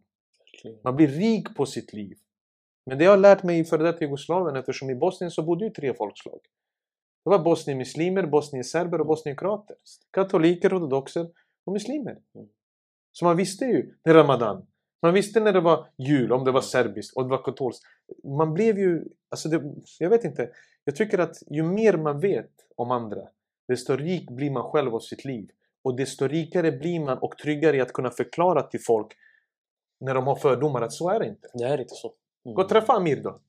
Man 0.84 0.96
blir 0.96 1.08
rik 1.08 1.56
på 1.56 1.66
sitt 1.66 1.94
liv. 1.94 2.18
Men 2.86 2.98
det 2.98 3.04
jag 3.04 3.12
har 3.12 3.18
lärt 3.18 3.44
mig 3.44 3.60
i 3.60 3.64
före 3.64 3.84
detta 3.84 4.02
Jugoslavien, 4.02 4.56
eftersom 4.56 4.90
i 4.90 4.96
Bosnien 4.96 5.32
så 5.32 5.44
bodde 5.44 5.66
ju 5.66 5.72
tre 5.72 5.94
folkslag. 5.94 6.40
Det 7.24 7.30
var 7.30 7.40
bosnienmuslimer, 7.40 8.24
bosnienserber 8.26 9.02
och 9.02 9.08
bosnienkroater. 9.08 9.76
Katoliker, 10.12 10.78
ortodoxer 10.78 11.30
och 11.66 11.74
muslimer. 11.74 12.18
Mm. 13.16 13.20
Så 13.20 13.26
man 13.26 13.38
visste 13.38 13.66
ju 13.66 13.94
när 14.06 14.14
Ramadan. 14.14 14.66
Man 15.02 15.14
visste 15.14 15.40
när 15.40 15.54
det 15.54 15.62
var 15.62 15.88
jul, 15.98 16.32
om 16.32 16.44
det 16.46 16.52
var 16.52 16.62
serbiskt 16.62 17.18
och 17.18 17.24
det 17.24 17.30
var 17.30 17.44
katolskt. 17.44 17.84
Man 18.24 18.54
blev 18.54 18.80
ju, 18.80 19.04
alltså 19.30 19.50
det, 19.50 19.62
jag 20.00 20.10
vet 20.10 20.24
inte. 20.24 20.50
Jag 20.84 20.96
tycker 20.96 21.20
att 21.20 21.36
ju 21.50 21.64
mer 21.64 21.98
man 21.98 22.20
vet 22.20 22.52
om 22.76 22.92
andra, 22.92 23.22
desto 23.68 23.96
rik 23.96 24.30
blir 24.30 24.52
man 24.52 24.64
själv 24.64 24.96
av 24.96 25.00
sitt 25.00 25.26
liv. 25.26 25.50
Och 25.84 25.96
desto 25.96 26.28
rikare 26.28 26.72
blir 26.72 27.00
man 27.00 27.18
och 27.18 27.38
tryggare 27.38 27.78
i 27.78 27.82
att 27.82 27.94
kunna 27.94 28.10
förklara 28.10 28.64
till 28.64 28.80
folk 28.84 29.08
när 30.00 30.14
de 30.14 30.28
har 30.28 30.36
fördomar 30.36 30.82
att 30.82 30.94
så 30.94 31.10
är 31.10 31.20
det 31.20 31.28
inte. 31.28 31.48
Det 31.54 31.64
är 31.64 31.82
inte 31.82 31.96
så. 31.96 32.14
Mm. 32.46 32.56
Gå 32.56 32.62
och 32.62 32.70
träffa 32.70 32.94
Amir 32.94 33.24
då. 33.24 33.40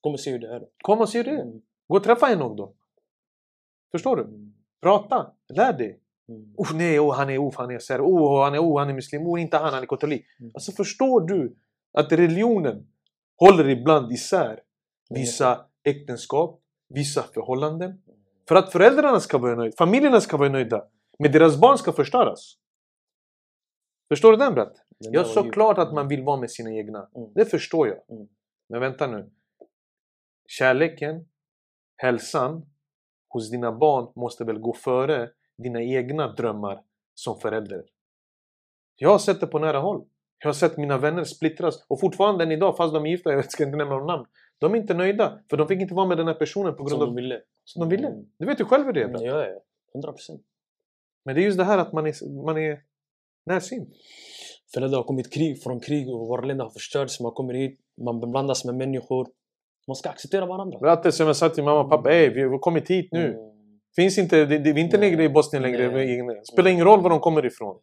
Kommer 0.00 0.16
se 0.16 0.30
hur 0.30 0.38
det 0.38 0.48
är. 0.48 0.66
Kom 0.82 1.00
och 1.00 1.08
se 1.08 1.22
det. 1.22 1.30
Mm. 1.30 1.62
Gå 1.88 1.96
och 1.96 2.04
träffa 2.04 2.32
Enoch 2.32 2.56
då. 2.56 2.72
Förstår 3.90 4.16
du? 4.16 4.22
Mm. 4.22 4.54
Prata. 4.80 5.32
Lär 5.48 5.72
dig. 5.72 6.01
Mm. 6.32 6.54
Oh, 6.56 6.76
nej, 6.76 7.00
oh, 7.00 7.14
han 7.14 7.30
är 7.30 7.38
oh, 7.38 7.54
han 7.56 7.70
är 7.70 7.78
ser. 7.78 8.00
Oh, 8.00 8.44
han 8.44 8.54
är 8.54 8.58
oh, 8.58 8.78
han 8.78 8.90
är 8.90 8.94
muslim. 8.94 9.26
Oh, 9.26 9.40
inte 9.40 9.56
han, 9.56 9.74
han 9.74 9.82
är 9.82 9.86
katolik. 9.86 10.26
Mm. 10.40 10.50
Alltså 10.54 10.72
förstår 10.72 11.20
du 11.20 11.56
att 11.92 12.12
religionen 12.12 12.86
håller 13.36 13.68
ibland 13.68 14.12
isär 14.12 14.60
vissa 15.10 15.66
äktenskap, 15.84 16.60
vissa 16.88 17.22
förhållanden. 17.22 18.02
För 18.48 18.54
att 18.54 18.72
föräldrarna 18.72 19.20
ska 19.20 19.38
vara 19.38 19.54
nöjda, 19.54 19.76
familjerna 19.78 20.20
ska 20.20 20.36
vara 20.36 20.48
nöjda. 20.48 20.84
Men 21.18 21.32
deras 21.32 21.60
barn 21.60 21.78
ska 21.78 21.92
förstöras. 21.92 22.56
Förstår 24.08 24.32
du 24.32 24.38
den 24.38 24.54
bratt? 24.54 24.74
Den 24.98 25.12
Ja, 25.12 25.24
såklart 25.24 25.78
att 25.78 25.92
man 25.94 26.08
vill 26.08 26.22
vara 26.22 26.40
med 26.40 26.50
sina 26.50 26.72
egna. 26.72 27.08
Mm. 27.16 27.32
Det 27.34 27.44
förstår 27.44 27.88
jag. 27.88 27.98
Mm. 28.10 28.28
Men 28.68 28.80
vänta 28.80 29.06
nu. 29.06 29.30
Kärleken, 30.46 31.28
hälsan 31.96 32.66
hos 33.28 33.50
dina 33.50 33.72
barn 33.72 34.12
måste 34.16 34.44
väl 34.44 34.58
gå 34.58 34.72
före 34.72 35.30
dina 35.58 35.82
egna 35.82 36.28
drömmar 36.32 36.80
som 37.14 37.40
förälder. 37.40 37.84
Jag 38.96 39.10
har 39.10 39.18
sett 39.18 39.40
det 39.40 39.46
på 39.46 39.58
nära 39.58 39.78
håll. 39.78 40.04
Jag 40.38 40.48
har 40.48 40.54
sett 40.54 40.76
mina 40.76 40.98
vänner 40.98 41.24
splittras 41.24 41.84
och 41.88 42.00
fortfarande 42.00 42.44
än 42.44 42.52
idag, 42.52 42.76
fast 42.76 42.94
de 42.94 43.06
är 43.06 43.10
gifta, 43.10 43.32
jag 43.32 43.52
ska 43.52 43.64
inte 43.64 43.76
nämna 43.76 43.94
någon 43.96 44.06
namn. 44.06 44.26
De 44.58 44.72
är 44.74 44.78
inte 44.78 44.94
nöjda 44.94 45.38
för 45.50 45.56
de 45.56 45.68
fick 45.68 45.80
inte 45.80 45.94
vara 45.94 46.06
med 46.06 46.16
den 46.16 46.26
här 46.26 46.34
personen 46.34 46.72
på 46.76 46.84
grund 46.84 46.90
Som 46.90 47.00
av 47.00 47.06
de 47.06 47.16
ville. 47.16 47.40
som 47.64 47.80
de 47.80 47.88
ville. 47.96 48.08
Mm. 48.08 48.24
Du 48.38 48.46
vet 48.46 48.60
ju 48.60 48.64
själv 48.64 48.84
hur 48.86 48.92
det 48.92 49.00
är. 49.00 49.04
Mm, 49.08 49.22
Ja, 49.22 49.46
ja. 49.46 49.60
100 49.94 50.12
procent. 50.12 50.42
Men 51.24 51.34
det 51.34 51.40
är 51.40 51.44
just 51.44 51.58
det 51.58 51.64
här 51.64 51.78
att 51.78 51.92
man 51.92 52.06
är, 52.06 52.44
man 52.44 52.58
är 52.58 52.80
närsynt. 53.46 53.88
För 54.74 54.80
det 54.80 54.96
har 54.96 55.02
kommit 55.02 55.32
krig 55.32 55.62
från 55.62 55.80
krig 55.80 56.08
och 56.08 56.28
våra 56.28 56.44
länder 56.46 56.64
har 56.64 56.70
förstörts. 56.70 57.20
Man 57.20 57.32
kommer 57.32 57.54
hit, 57.54 57.80
man 58.00 58.30
blandas 58.30 58.64
med 58.64 58.74
människor. 58.74 59.26
Man 59.86 59.96
ska 59.96 60.08
acceptera 60.10 60.46
varandra. 60.46 60.78
Bratte 60.78 61.12
som 61.12 61.26
jag 61.26 61.36
sa 61.36 61.48
till 61.48 61.64
mamma 61.64 61.80
och 61.80 61.90
pappa, 61.90 62.12
Ey, 62.12 62.30
vi 62.30 62.42
har 62.42 62.58
kommit 62.58 62.90
hit 62.90 63.08
nu. 63.12 63.28
Mm. 63.34 63.51
Finns 63.96 64.18
inte, 64.18 64.44
det, 64.44 64.58
det, 64.58 64.72
vi 64.72 64.80
är 64.80 64.84
inte 64.84 64.98
längre 64.98 65.24
i 65.24 65.28
Bosnien 65.28 65.62
längre. 65.62 65.88
Det 65.88 66.46
spelar 66.46 66.70
ingen 66.70 66.84
roll 66.84 67.02
var 67.02 67.10
de 67.10 67.20
kommer 67.20 67.46
ifrån. 67.46 67.78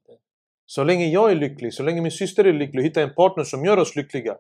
Så 0.66 0.84
länge 0.84 1.06
jag 1.06 1.32
är 1.32 1.36
lycklig, 1.36 1.74
så 1.74 1.84
länge 1.84 2.02
min 2.02 2.12
syster 2.12 2.46
är 2.46 2.54
lycklig 2.54 2.80
och 2.80 2.86
hittar 2.86 3.02
en 3.02 3.14
partner 3.14 3.44
som 3.44 3.66
gör 3.66 3.78
oss 3.78 3.96
lyckliga. 3.96 4.38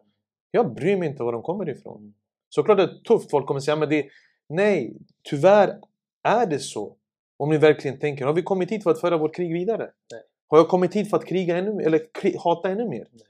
Jag 0.51 0.73
bryr 0.73 0.97
mig 0.97 1.09
inte 1.09 1.23
var 1.23 1.33
de 1.33 1.41
kommer 1.41 1.69
ifrån. 1.69 1.97
Mm. 2.01 2.13
Såklart 2.49 2.77
det 2.77 2.83
är 2.83 3.03
tufft, 3.07 3.31
folk 3.31 3.45
kommer 3.45 3.59
säga 3.59 3.75
men 3.75 3.89
det 3.89 4.05
Nej, 4.49 4.97
tyvärr 5.23 5.79
är 6.23 6.45
det 6.45 6.59
så. 6.59 6.95
Om 7.37 7.49
ni 7.49 7.57
verkligen 7.57 7.99
tänker, 7.99 8.25
har 8.25 8.33
vi 8.33 8.41
kommit 8.41 8.71
hit 8.71 8.83
för 8.83 8.91
att 8.91 9.01
föra 9.01 9.17
vårt 9.17 9.35
krig 9.35 9.53
vidare? 9.53 9.91
Nej. 10.11 10.21
Har 10.47 10.57
jag 10.57 10.67
kommit 10.67 10.95
hit 10.95 11.09
för 11.09 11.17
att 11.17 11.25
kriga 11.25 11.57
ännu 11.57 11.83
eller 11.83 11.99
kri- 12.13 12.37
hata 12.43 12.69
ännu 12.69 12.89
mer? 12.89 13.07
Nej. 13.11 13.27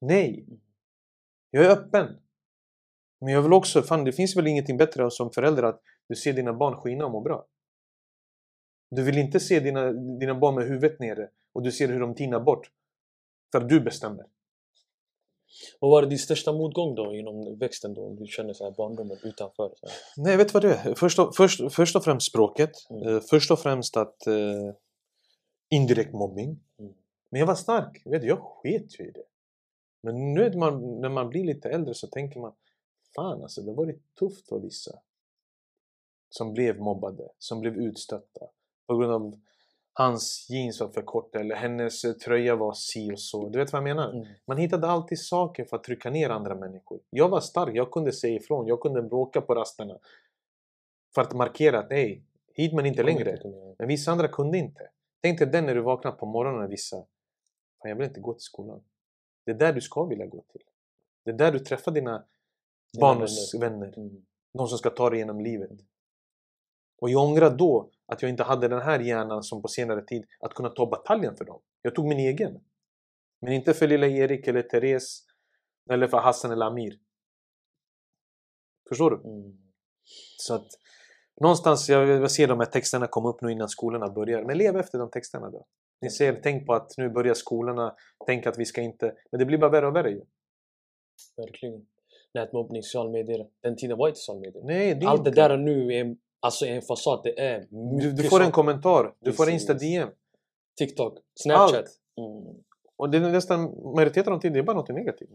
Nej. 0.00 0.44
Mm. 0.48 0.60
Jag 1.50 1.64
är 1.64 1.70
öppen. 1.70 2.06
Men 3.20 3.32
jag 3.32 3.42
vill 3.42 3.52
också, 3.52 3.82
fan 3.82 4.04
det 4.04 4.12
finns 4.12 4.36
väl 4.36 4.46
ingenting 4.46 4.76
bättre 4.76 5.10
som 5.10 5.30
förälder 5.30 5.62
att 5.62 5.80
du 6.08 6.14
ser 6.14 6.32
dina 6.32 6.52
barn 6.52 6.76
skina 6.76 7.04
och 7.06 7.12
må 7.12 7.20
bra. 7.20 7.46
Du 8.90 9.02
vill 9.02 9.18
inte 9.18 9.40
se 9.40 9.60
dina, 9.60 9.92
dina 9.92 10.34
barn 10.34 10.54
med 10.54 10.64
huvudet 10.64 11.00
nere 11.00 11.28
och 11.52 11.62
du 11.62 11.72
ser 11.72 11.88
hur 11.88 12.00
de 12.00 12.14
tinar 12.14 12.40
bort. 12.40 12.70
För 13.52 13.60
du 13.60 13.80
bestämmer. 13.80 14.26
Vad 15.80 15.90
var 15.90 16.06
din 16.06 16.18
största 16.18 16.52
motgång 16.52 16.94
då 16.94 17.14
inom 17.14 17.58
växten 17.58 17.94
då? 17.94 18.06
Om 18.06 18.16
du 18.16 18.26
känner 18.26 18.52
så 18.52 18.64
här 18.64 18.70
barndomen 18.70 19.18
utanför? 19.22 19.72
Så 19.76 19.86
här. 19.86 19.96
Nej, 20.16 20.36
vet 20.36 20.48
du 20.48 20.52
vad 20.52 20.62
det 20.62 20.74
är? 20.74 20.94
Först 20.94 21.18
och, 21.18 21.36
först, 21.36 21.60
först 21.72 21.96
och 21.96 22.04
främst 22.04 22.26
språket. 22.26 22.70
Mm. 22.90 23.08
Eh, 23.08 23.20
först 23.20 23.50
och 23.50 23.58
främst 23.58 23.96
att 23.96 24.26
eh, 24.26 24.74
indirekt 25.70 26.12
mobbing. 26.12 26.60
Mm. 26.78 26.92
Men 27.30 27.40
jag 27.40 27.46
var 27.46 27.54
stark. 27.54 28.02
Vet 28.04 28.22
du, 28.22 28.28
jag 28.28 28.38
sket 28.38 29.00
ju 29.00 29.04
i 29.04 29.10
det. 29.10 29.24
Men 30.02 30.34
nu 30.34 30.56
man, 30.56 31.00
när 31.00 31.08
man 31.08 31.28
blir 31.28 31.44
lite 31.44 31.70
äldre 31.70 31.94
så 31.94 32.06
tänker 32.06 32.40
man 32.40 32.52
Fan 33.14 33.42
alltså, 33.42 33.60
det 33.60 33.66
var 33.66 33.74
varit 33.74 34.14
tufft 34.14 34.48
för 34.48 34.60
vissa. 34.60 34.98
Som 36.28 36.52
blev 36.52 36.78
mobbade, 36.78 37.28
som 37.38 37.60
blev 37.60 37.76
utstötta. 37.76 38.46
På 38.90 38.96
grund 38.96 39.12
av 39.12 39.40
hans 39.92 40.46
jeans 40.50 40.80
var 40.80 40.88
för 40.88 41.02
korta 41.02 41.40
eller 41.40 41.54
hennes 41.54 42.00
tröja 42.00 42.56
var 42.56 42.72
si 42.72 43.12
och 43.12 43.20
så. 43.20 43.48
Du 43.48 43.58
vet 43.58 43.72
vad 43.72 43.78
jag 43.78 43.96
menar? 43.96 44.12
Mm. 44.12 44.26
Man 44.46 44.58
hittade 44.58 44.86
alltid 44.86 45.18
saker 45.20 45.64
för 45.64 45.76
att 45.76 45.84
trycka 45.84 46.10
ner 46.10 46.30
andra 46.30 46.54
människor. 46.54 47.00
Jag 47.10 47.28
var 47.28 47.40
stark, 47.40 47.74
jag 47.74 47.90
kunde 47.90 48.12
säga 48.12 48.36
ifrån, 48.36 48.66
jag 48.66 48.80
kunde 48.80 49.02
bråka 49.02 49.40
på 49.40 49.54
rasterna. 49.54 49.98
För 51.14 51.22
att 51.22 51.34
markera 51.34 51.78
att 51.78 51.90
nej, 51.90 52.22
hit 52.54 52.72
men 52.72 52.86
inte 52.86 53.02
längre. 53.02 53.40
Men 53.78 53.88
vissa 53.88 54.12
andra 54.12 54.28
kunde 54.28 54.58
inte. 54.58 54.90
Tänk 55.22 55.38
dig 55.38 55.48
den 55.48 55.66
när 55.66 55.74
du 55.74 55.80
vaknar 55.80 56.12
på 56.12 56.26
morgonen 56.26 56.64
och 56.64 56.72
vissa 56.72 56.96
Fan, 57.82 57.88
jag 57.90 57.96
vill 57.96 58.06
inte 58.06 58.20
gå 58.20 58.32
till 58.32 58.42
skolan. 58.42 58.82
Det 59.44 59.50
är 59.50 59.56
där 59.56 59.72
du 59.72 59.80
ska 59.80 60.04
vilja 60.04 60.26
gå 60.26 60.44
till. 60.52 60.62
Det 61.24 61.30
är 61.30 61.34
där 61.34 61.52
du 61.52 61.58
träffar 61.58 61.92
dina 61.92 62.24
Dina 62.92 63.00
barns 63.00 63.54
vänner. 63.54 63.94
Mm. 63.96 64.26
De 64.52 64.68
som 64.68 64.78
ska 64.78 64.90
ta 64.90 65.10
dig 65.10 65.18
genom 65.18 65.40
livet. 65.40 65.70
Och 67.00 67.10
jag 67.10 67.22
ångrar 67.22 67.50
då 67.50 67.90
att 68.06 68.22
jag 68.22 68.30
inte 68.30 68.42
hade 68.42 68.68
den 68.68 68.80
här 68.80 69.00
hjärnan 69.00 69.42
som 69.42 69.62
på 69.62 69.68
senare 69.68 70.02
tid 70.04 70.26
att 70.40 70.54
kunna 70.54 70.68
ta 70.68 70.86
bataljen 70.86 71.36
för 71.36 71.44
dem. 71.44 71.60
Jag 71.82 71.94
tog 71.94 72.06
min 72.06 72.18
egen. 72.18 72.60
Men 73.40 73.52
inte 73.52 73.74
för 73.74 73.88
lilla 73.88 74.06
Erik 74.06 74.48
eller 74.48 74.62
Therese 74.62 75.24
eller 75.90 76.06
för 76.06 76.18
Hassan 76.18 76.52
eller 76.52 76.66
Amir. 76.66 76.98
Förstår 78.88 79.10
du? 79.10 79.16
Mm. 79.16 79.58
Så 80.36 80.54
att 80.54 80.68
någonstans, 81.40 81.88
jag, 81.88 82.08
jag 82.08 82.30
ser 82.30 82.48
de 82.48 82.58
här 82.60 82.66
texterna 82.66 83.06
komma 83.06 83.28
upp 83.28 83.42
nu 83.42 83.52
innan 83.52 83.68
skolorna 83.68 84.08
börjar. 84.08 84.44
Men 84.44 84.58
lev 84.58 84.76
efter 84.76 84.98
de 84.98 85.10
texterna 85.10 85.50
då. 85.50 85.66
Ni 86.02 86.10
ser, 86.10 86.40
tänk 86.42 86.66
på 86.66 86.74
att 86.74 86.94
nu 86.96 87.08
börjar 87.08 87.34
skolorna, 87.34 87.94
tänk 88.26 88.46
att 88.46 88.58
vi 88.58 88.64
ska 88.64 88.80
inte... 88.80 89.14
Men 89.30 89.38
det 89.38 89.46
blir 89.46 89.58
bara 89.58 89.70
värre 89.70 89.86
och 89.86 89.96
värre 89.96 90.10
ju. 90.10 90.22
Verkligen. 91.36 91.86
Nätmobbning, 92.34 92.82
sociala 92.82 93.10
medier. 93.10 93.48
Den 93.60 93.76
tiden 93.76 93.98
var 93.98 94.08
inte 94.08 94.20
sociala 94.20 94.40
medier. 94.40 94.62
Nej, 94.64 94.94
det 94.94 95.06
är 95.06 95.08
Allt 95.08 95.24
det 95.24 95.30
inte. 95.30 95.48
där 95.48 95.56
nu 95.56 95.94
är 95.94 96.16
alltså 96.40 96.66
en 96.66 96.82
fasad. 96.82 97.20
Det 97.24 97.40
är 97.40 97.66
Du, 97.70 97.96
mycket 97.96 98.16
du 98.16 98.22
får 98.22 98.42
en 98.42 98.52
kommentar, 98.52 99.14
du 99.20 99.32
får 99.32 99.44
Precis. 99.44 99.60
Insta 99.60 99.74
DM. 99.74 100.08
TikTok, 100.78 101.18
Snapchat. 101.34 101.74
Allt. 101.76 102.00
Mm. 102.16 102.62
Och 102.96 103.10
det 103.10 103.18
är 103.18 103.20
nästan 103.20 103.60
majoriteten 103.94 104.32
av 104.32 104.38
tiden, 104.38 104.52
det 104.52 104.58
är 104.58 104.62
bara 104.62 104.76
något 104.76 104.88
negativt. 104.88 105.30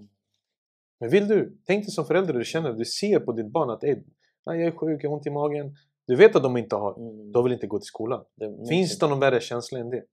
Men 0.99 1.09
vill 1.09 1.27
du, 1.27 1.57
tänk 1.65 1.85
dig 1.85 1.91
som 1.91 2.05
förälder, 2.05 2.33
du 2.33 2.43
känner, 2.45 2.73
du 2.73 2.85
ser 2.85 3.19
på 3.19 3.31
ditt 3.31 3.47
barn 3.51 3.69
att 3.69 3.83
"Ey, 3.83 3.95
nej, 4.45 4.59
jag 4.59 4.67
är 4.67 4.71
sjuk, 4.71 5.03
jag 5.03 5.09
har 5.09 5.17
ont 5.17 5.27
i 5.27 5.29
magen. 5.29 5.75
Du 6.07 6.15
vet 6.15 6.35
att 6.35 6.43
de 6.43 6.57
inte 6.57 6.75
har. 6.75 6.99
Mm. 6.99 7.31
De 7.31 7.43
vill 7.43 7.53
inte 7.53 7.67
gå 7.67 7.79
till 7.79 7.85
skolan. 7.85 8.25
Det 8.35 8.67
Finns 8.69 8.99
det 8.99 9.07
någon 9.07 9.19
värre 9.19 9.39
känsla 9.41 9.79
än 9.79 9.89
det? 9.89 10.03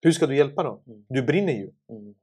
Hur 0.00 0.12
ska 0.12 0.26
du 0.26 0.36
hjälpa 0.36 0.62
dem? 0.62 0.82
Mm. 0.86 1.04
Du 1.08 1.22
brinner 1.22 1.52
ju. 1.52 1.72
Mm. 1.88 2.14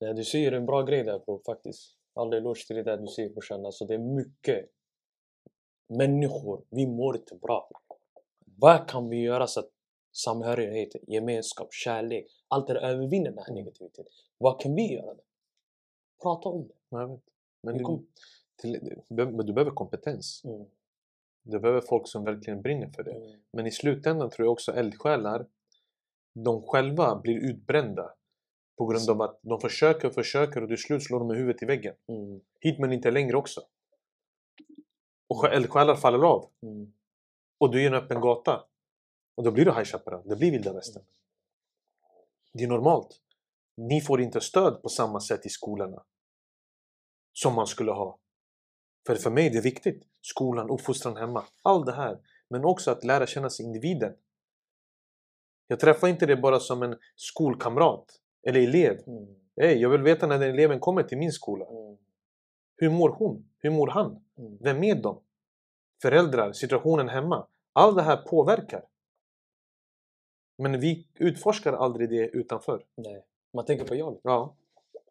Nej, 0.00 0.14
du 0.14 0.24
säger 0.24 0.52
en 0.52 0.66
bra 0.66 0.82
grej 0.82 1.04
där 1.04 1.18
bror, 1.18 1.40
faktiskt. 1.46 1.96
All 2.14 2.32
eloge 2.32 2.66
till 2.66 2.76
det 2.76 2.82
där 2.82 2.96
du 2.96 3.06
säger 3.06 3.28
brorsan. 3.30 3.66
Alltså 3.66 3.84
det 3.84 3.94
är 3.94 3.98
mycket 3.98 4.70
människor, 5.86 6.62
vi 6.70 6.86
mår 6.86 7.16
inte 7.16 7.34
bra. 7.34 7.70
Vad 8.56 8.88
kan 8.88 9.08
vi 9.08 9.20
göra 9.20 9.46
så 9.46 9.60
att 9.60 9.70
samhörighet, 10.12 10.88
gemenskap, 11.06 11.72
kärlek, 11.72 12.26
allt 12.48 12.66
det 12.66 12.78
övervinner 12.78 13.30
den 13.30 13.44
här 13.46 13.54
negativiteten? 13.54 14.12
Vad 14.38 14.60
kan 14.60 14.74
vi 14.74 14.92
göra? 14.92 15.16
Prata 16.22 16.48
om 16.48 16.68
det. 16.68 16.74
Jag 16.88 17.08
vet. 17.08 17.20
Men 17.62 17.78
du, 17.78 18.06
till, 18.56 19.02
men 19.08 19.46
du 19.46 19.52
behöver 19.52 19.70
kompetens. 19.70 20.42
Mm. 20.44 20.66
Du 21.42 21.58
behöver 21.58 21.80
folk 21.80 22.08
som 22.08 22.24
verkligen 22.24 22.62
brinner 22.62 22.88
för 22.88 23.02
det. 23.02 23.12
Mm. 23.12 23.40
Men 23.52 23.66
i 23.66 23.70
slutändan 23.70 24.30
tror 24.30 24.46
jag 24.46 24.52
också 24.52 24.72
eldsjälar, 24.72 25.46
de 26.32 26.62
själva 26.62 27.16
blir 27.16 27.36
utbrända. 27.36 28.14
På 28.76 28.86
grund 28.86 29.10
av 29.10 29.22
att 29.22 29.38
de 29.42 29.60
försöker 29.60 30.08
och 30.08 30.14
försöker 30.14 30.62
och 30.62 30.68
till 30.68 30.78
slut 30.78 31.02
slår 31.02 31.18
de 31.18 31.28
med 31.28 31.36
huvudet 31.36 31.62
i 31.62 31.66
väggen. 31.66 31.94
Mm. 32.08 32.40
Hit 32.60 32.78
men 32.78 32.92
inte 32.92 33.10
längre 33.10 33.36
också. 33.36 33.60
Och 35.28 35.36
sjä- 35.36 35.50
eldsjälar 35.50 35.96
faller 35.96 36.26
av. 36.26 36.50
Mm. 36.62 36.92
Och 37.58 37.70
du 37.70 37.82
är 37.82 37.86
en 37.86 37.94
öppen 37.94 38.20
gata. 38.20 38.64
Och 39.34 39.44
då 39.44 39.50
blir 39.50 39.64
du 39.64 39.72
High 39.72 39.84
Chaparral. 39.84 40.28
Det 40.28 40.36
blir 40.36 40.50
vilda 40.50 40.72
västern. 40.72 41.04
Det 42.52 42.64
är 42.64 42.68
normalt. 42.68 43.20
Ni 43.76 44.00
får 44.00 44.20
inte 44.20 44.40
stöd 44.40 44.82
på 44.82 44.88
samma 44.88 45.20
sätt 45.20 45.46
i 45.46 45.48
skolorna. 45.48 46.04
Som 47.32 47.54
man 47.54 47.66
skulle 47.66 47.92
ha. 47.92 48.18
För 49.06 49.14
för 49.14 49.30
mig 49.30 49.46
är 49.46 49.50
det 49.50 49.60
viktigt. 49.60 50.02
Skolan, 50.20 50.70
uppfostran 50.70 51.16
hemma. 51.16 51.44
Allt 51.62 51.86
det 51.86 51.92
här. 51.92 52.18
Men 52.48 52.64
också 52.64 52.90
att 52.90 53.04
lära 53.04 53.26
känna 53.26 53.50
sig 53.50 53.66
individen. 53.66 54.16
Jag 55.66 55.80
träffar 55.80 56.08
inte 56.08 56.26
det 56.26 56.36
bara 56.36 56.60
som 56.60 56.82
en 56.82 56.98
skolkamrat. 57.16 58.20
Eller 58.42 58.60
elev. 58.60 58.98
Mm. 59.06 59.34
Hey, 59.56 59.78
jag 59.78 59.90
vill 59.90 60.02
veta 60.02 60.26
när 60.26 60.38
den 60.38 60.50
eleven 60.50 60.80
kommer 60.80 61.02
till 61.02 61.18
min 61.18 61.32
skola. 61.32 61.64
Mm. 61.64 61.96
Hur 62.76 62.90
mår 62.90 63.08
hon? 63.08 63.50
Hur 63.58 63.70
mår 63.70 63.86
han? 63.86 64.23
Mm. 64.38 64.58
Vem 64.60 64.84
är 64.84 64.94
de? 64.94 65.20
Föräldrar, 66.02 66.52
situationen 66.52 67.08
hemma. 67.08 67.46
Allt 67.72 67.96
det 67.96 68.02
här 68.02 68.16
påverkar. 68.16 68.84
Men 70.58 70.80
vi 70.80 71.06
utforskar 71.18 71.72
aldrig 71.72 72.10
det 72.10 72.28
utanför. 72.28 72.84
Nej. 72.96 73.24
Man 73.54 73.64
tänker 73.64 73.84
på 73.84 73.94
jaget. 73.94 74.20
Ja. 74.22 74.54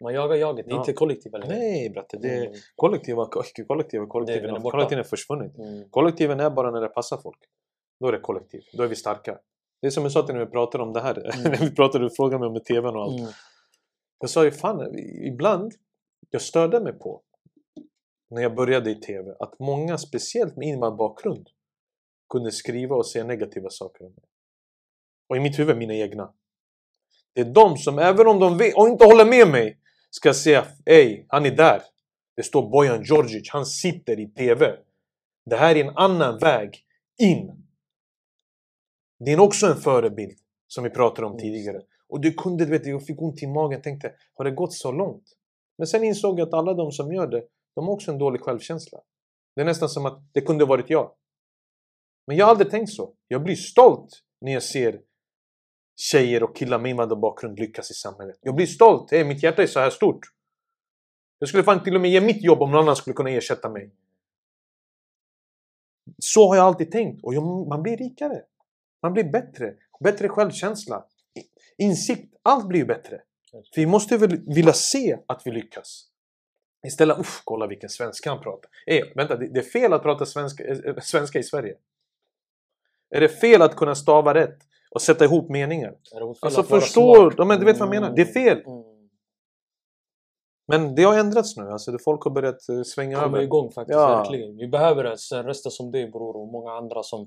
Man 0.02 0.14
jagar 0.14 0.36
jaget, 0.36 0.66
det 0.66 0.72
är 0.72 0.76
Ja. 0.76 0.80
inte 0.80 0.94
kollektiva 0.94 1.38
längre. 1.38 1.58
Nej 1.58 1.90
bratte, 1.90 2.18
det 2.18 2.28
är 2.38 2.52
kollektiva, 2.76 3.28
kollektiva, 3.28 3.76
Det 3.76 4.08
kollektiven, 4.10 4.56
är 4.56 4.60
borta. 4.60 4.72
kollektiven 4.72 5.00
är 5.04 5.08
försvunnit. 5.08 5.58
Mm. 5.58 5.90
Kollektiven 5.90 6.40
är 6.40 6.50
bara 6.50 6.72
när 6.72 6.82
det 6.82 6.88
passar 6.88 7.18
folk. 7.18 7.40
Då 8.00 8.08
är 8.08 8.12
det 8.12 8.20
kollektiv. 8.20 8.62
Då 8.74 8.84
är 8.84 8.88
vi 8.88 8.96
starka. 8.96 9.40
Det 9.82 9.88
är 9.88 9.92
som 9.92 10.04
jag 10.04 10.12
sa 10.12 10.24
till 10.26 10.36
när 10.36 10.46
vi 10.46 10.52
pratade 10.52 10.84
om 10.84 10.94
det 10.94 11.02
här. 11.02 11.18
Mm. 11.40 11.52
när 11.52 11.58
vi 11.70 11.76
pratade, 11.76 12.06
du 12.06 12.10
frågade 12.10 12.40
mig 12.40 12.48
om 12.48 12.60
TVn 12.60 12.96
och 12.96 13.04
allt. 13.04 13.20
Mm. 13.20 13.32
Jag 14.20 14.30
sa 14.30 14.44
ju 14.44 14.52
fan, 14.52 14.98
ibland, 15.24 15.74
jag 16.30 16.42
störde 16.42 16.80
mig 16.80 16.94
på 16.94 17.22
när 18.34 18.42
jag 18.42 18.56
började 18.56 18.92
i 18.92 18.96
TV 18.96 19.32
att 19.40 19.60
många, 19.60 19.98
speciellt 19.98 20.56
med 20.56 20.68
invandrarbakgrund, 20.68 21.50
kunde 22.30 22.52
skriva 22.52 22.96
och 22.96 23.08
säga 23.08 23.26
negativa 23.26 23.70
saker 23.70 24.06
om 24.06 24.12
mig. 24.12 24.26
Och 25.30 25.38
i 25.38 25.40
mitt 25.40 25.60
huvud, 25.60 25.78
mina 25.78 25.94
egna. 25.94 26.34
Det 27.34 27.42
är 27.42 27.46
de 27.46 27.78
som, 27.78 28.00
även 28.00 28.28
om 28.28 28.40
de 28.40 28.58
vet, 28.58 28.76
och 28.76 28.88
inte 28.88 29.06
håller 29.06 29.26
med 29.26 29.48
mig, 29.48 29.80
ska 30.10 30.34
säga 30.34 30.66
Ey, 30.86 31.26
han 31.28 31.46
är 31.46 31.56
där. 31.56 31.82
Det 32.36 32.44
står 32.44 32.70
Bojan 32.70 33.04
Djordjic, 33.04 33.50
han 33.52 33.66
sitter 33.66 34.20
i 34.20 34.28
TV. 34.28 34.76
Det 35.46 35.56
här 35.56 35.76
är 35.76 35.86
en 35.86 35.98
annan 35.98 36.40
väg 36.40 36.86
in. 37.22 37.68
Det 39.20 39.32
är 39.32 39.40
också 39.40 39.68
en 39.68 39.78
förebild, 39.78 40.38
som 40.68 40.84
vi 40.84 40.90
pratade 40.90 41.28
om 41.28 41.38
tidigare. 41.38 41.82
Och 42.10 42.22
du 42.22 42.34
kunde, 42.34 42.66
du 42.66 42.72
vet, 42.72 42.86
jag 42.86 43.06
fick 43.06 43.22
ont 43.22 43.44
i 43.44 43.48
magen 43.48 43.82
tänkte, 43.82 44.14
har 44.34 44.46
det 44.46 44.52
gått 44.52 44.74
så 44.74 44.92
långt? 44.92 45.24
Men 45.78 45.88
sen 45.88 46.04
insåg 46.04 46.40
jag 46.40 46.48
att 46.48 46.54
alla 46.54 46.74
de 46.74 46.92
som 46.92 47.14
gör 47.14 47.28
det, 47.28 47.44
de 47.76 47.86
har 47.86 47.94
också 47.94 48.12
en 48.12 48.18
dålig 48.18 48.42
självkänsla. 48.42 49.00
Det 49.56 49.62
är 49.62 49.66
nästan 49.66 49.90
som 49.90 50.06
att 50.06 50.24
det 50.32 50.42
kunde 50.42 50.66
varit 50.66 50.90
jag. 50.90 51.16
Men 52.28 52.38
jag 52.38 52.46
har 52.46 52.52
aldrig 52.52 52.72
tänkt 52.72 52.94
så. 52.94 53.14
Jag 53.28 53.44
blir 53.44 53.56
stolt 53.56 54.24
när 54.42 54.54
jag 54.54 54.64
ser 54.64 55.02
tjejer 55.96 56.44
och 56.44 56.56
killar 56.56 56.80
med 56.80 56.90
invandrarbakgrund 56.90 57.60
lyckas 57.60 57.92
i 57.92 57.94
samhället. 57.94 58.36
Jag 58.42 58.56
blir 58.56 58.66
stolt. 58.66 59.12
Hey, 59.12 59.24
mitt 59.24 59.44
hjärta 59.44 59.64
är 59.64 59.68
så 59.68 59.80
här 59.80 59.90
stort. 59.90 60.20
Jag 61.40 61.50
skulle 61.50 61.64
fan 61.64 61.84
till 61.84 61.96
och 61.96 62.02
med 62.02 62.12
ge 62.12 62.22
mitt 62.22 62.44
jobb 62.44 62.62
om 62.62 62.72
någon 62.72 62.84
annan 62.84 62.96
skulle 62.96 63.14
kunna 63.14 63.30
ersätta 63.30 63.70
mig. 63.70 63.92
Så 66.18 66.48
har 66.48 66.56
jag 66.56 66.66
alltid 66.66 66.92
tänkt. 66.92 67.24
Och 67.24 67.34
jag, 67.34 67.68
man 67.68 67.84
blir 67.84 67.98
rikare. 67.98 68.44
Man 69.02 69.14
blir 69.14 69.24
bättre. 69.24 69.74
Bättre 70.00 70.30
självkänsla. 70.30 71.06
Insikt. 71.78 72.36
Allt 72.44 72.68
blir 72.68 72.80
ju 72.80 72.86
bättre. 72.86 73.22
För 73.52 73.82
vi 73.82 73.86
måste 73.86 74.18
väl 74.18 74.54
vilja 74.56 74.74
se 74.74 75.18
att 75.28 75.42
vi 75.46 75.52
lyckas. 75.52 76.10
Istället, 76.88 77.20
uff, 77.20 77.42
kolla 77.46 77.68
vilken 77.68 77.90
svenska 77.90 78.30
han 78.30 78.40
pratar. 78.40 78.70
Eh, 78.88 79.04
vänta, 79.16 79.36
det, 79.36 79.48
det 79.48 79.60
är 79.60 79.64
fel 79.64 79.94
att 79.94 80.04
prata 80.04 80.26
svenska, 80.26 80.64
eh, 80.64 80.96
svenska 81.02 81.40
i 81.40 81.44
Sverige. 81.44 81.76
Är 83.10 83.22
det 83.22 83.30
fel 83.30 83.62
att 83.62 83.76
kunna 83.76 83.96
stava 83.96 84.34
rätt 84.34 84.58
och 84.92 85.02
sätta 85.02 85.26
ihop 85.26 85.50
meningar? 85.50 85.96
Alltså 86.42 86.64
förstår, 86.64 87.36
ja, 87.38 87.46
men 87.46 87.60
du 87.60 87.66
vet 87.66 87.80
vad 87.80 87.88
jag 87.88 88.02
menar. 88.02 88.16
Det 88.16 88.22
är 88.22 88.26
fel. 88.26 88.58
Mm. 88.66 88.84
Men 90.68 90.96
det 90.96 91.04
har 91.04 91.18
ändrats 91.20 91.58
nu. 91.58 91.64
Alltså, 91.72 91.98
folk 92.04 92.24
har 92.24 92.32
börjat 92.32 92.70
eh, 92.70 92.82
svänga 92.82 93.16
Kommer 93.22 93.38
över. 93.38 93.46
igång 93.46 93.72
faktiskt, 93.72 94.00
Ja. 94.00 94.08
verkligen. 94.08 94.58
Vi 94.58 94.68
behöver 94.68 95.16
sån 95.16 95.44
röster 95.44 95.70
som 95.70 95.92
dig 95.92 96.08
bror 96.12 96.36
och 96.36 96.48
många 96.48 96.72
andra 96.72 97.04
som 97.04 97.26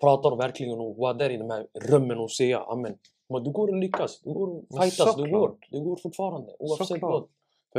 pratar 0.00 0.36
verkligen 0.36 0.78
och 0.80 0.96
vara 0.96 1.12
där 1.14 1.30
i 1.30 1.36
de 1.36 1.50
här 1.50 1.66
rummen 1.74 2.18
och 2.18 2.30
säga 2.30 2.60
amen. 2.60 2.98
Men 3.28 3.44
du 3.44 3.50
går 3.50 3.74
att 3.74 3.80
lyckas, 3.80 4.20
du 4.22 4.32
går 4.32 4.58
att 4.58 4.84
fightas, 4.84 5.16
du 5.16 5.30
går. 5.30 5.54
Det 5.70 5.80
går 5.80 5.96
fortfarande 5.96 6.56
oavsett 6.58 7.02
vad. 7.02 7.28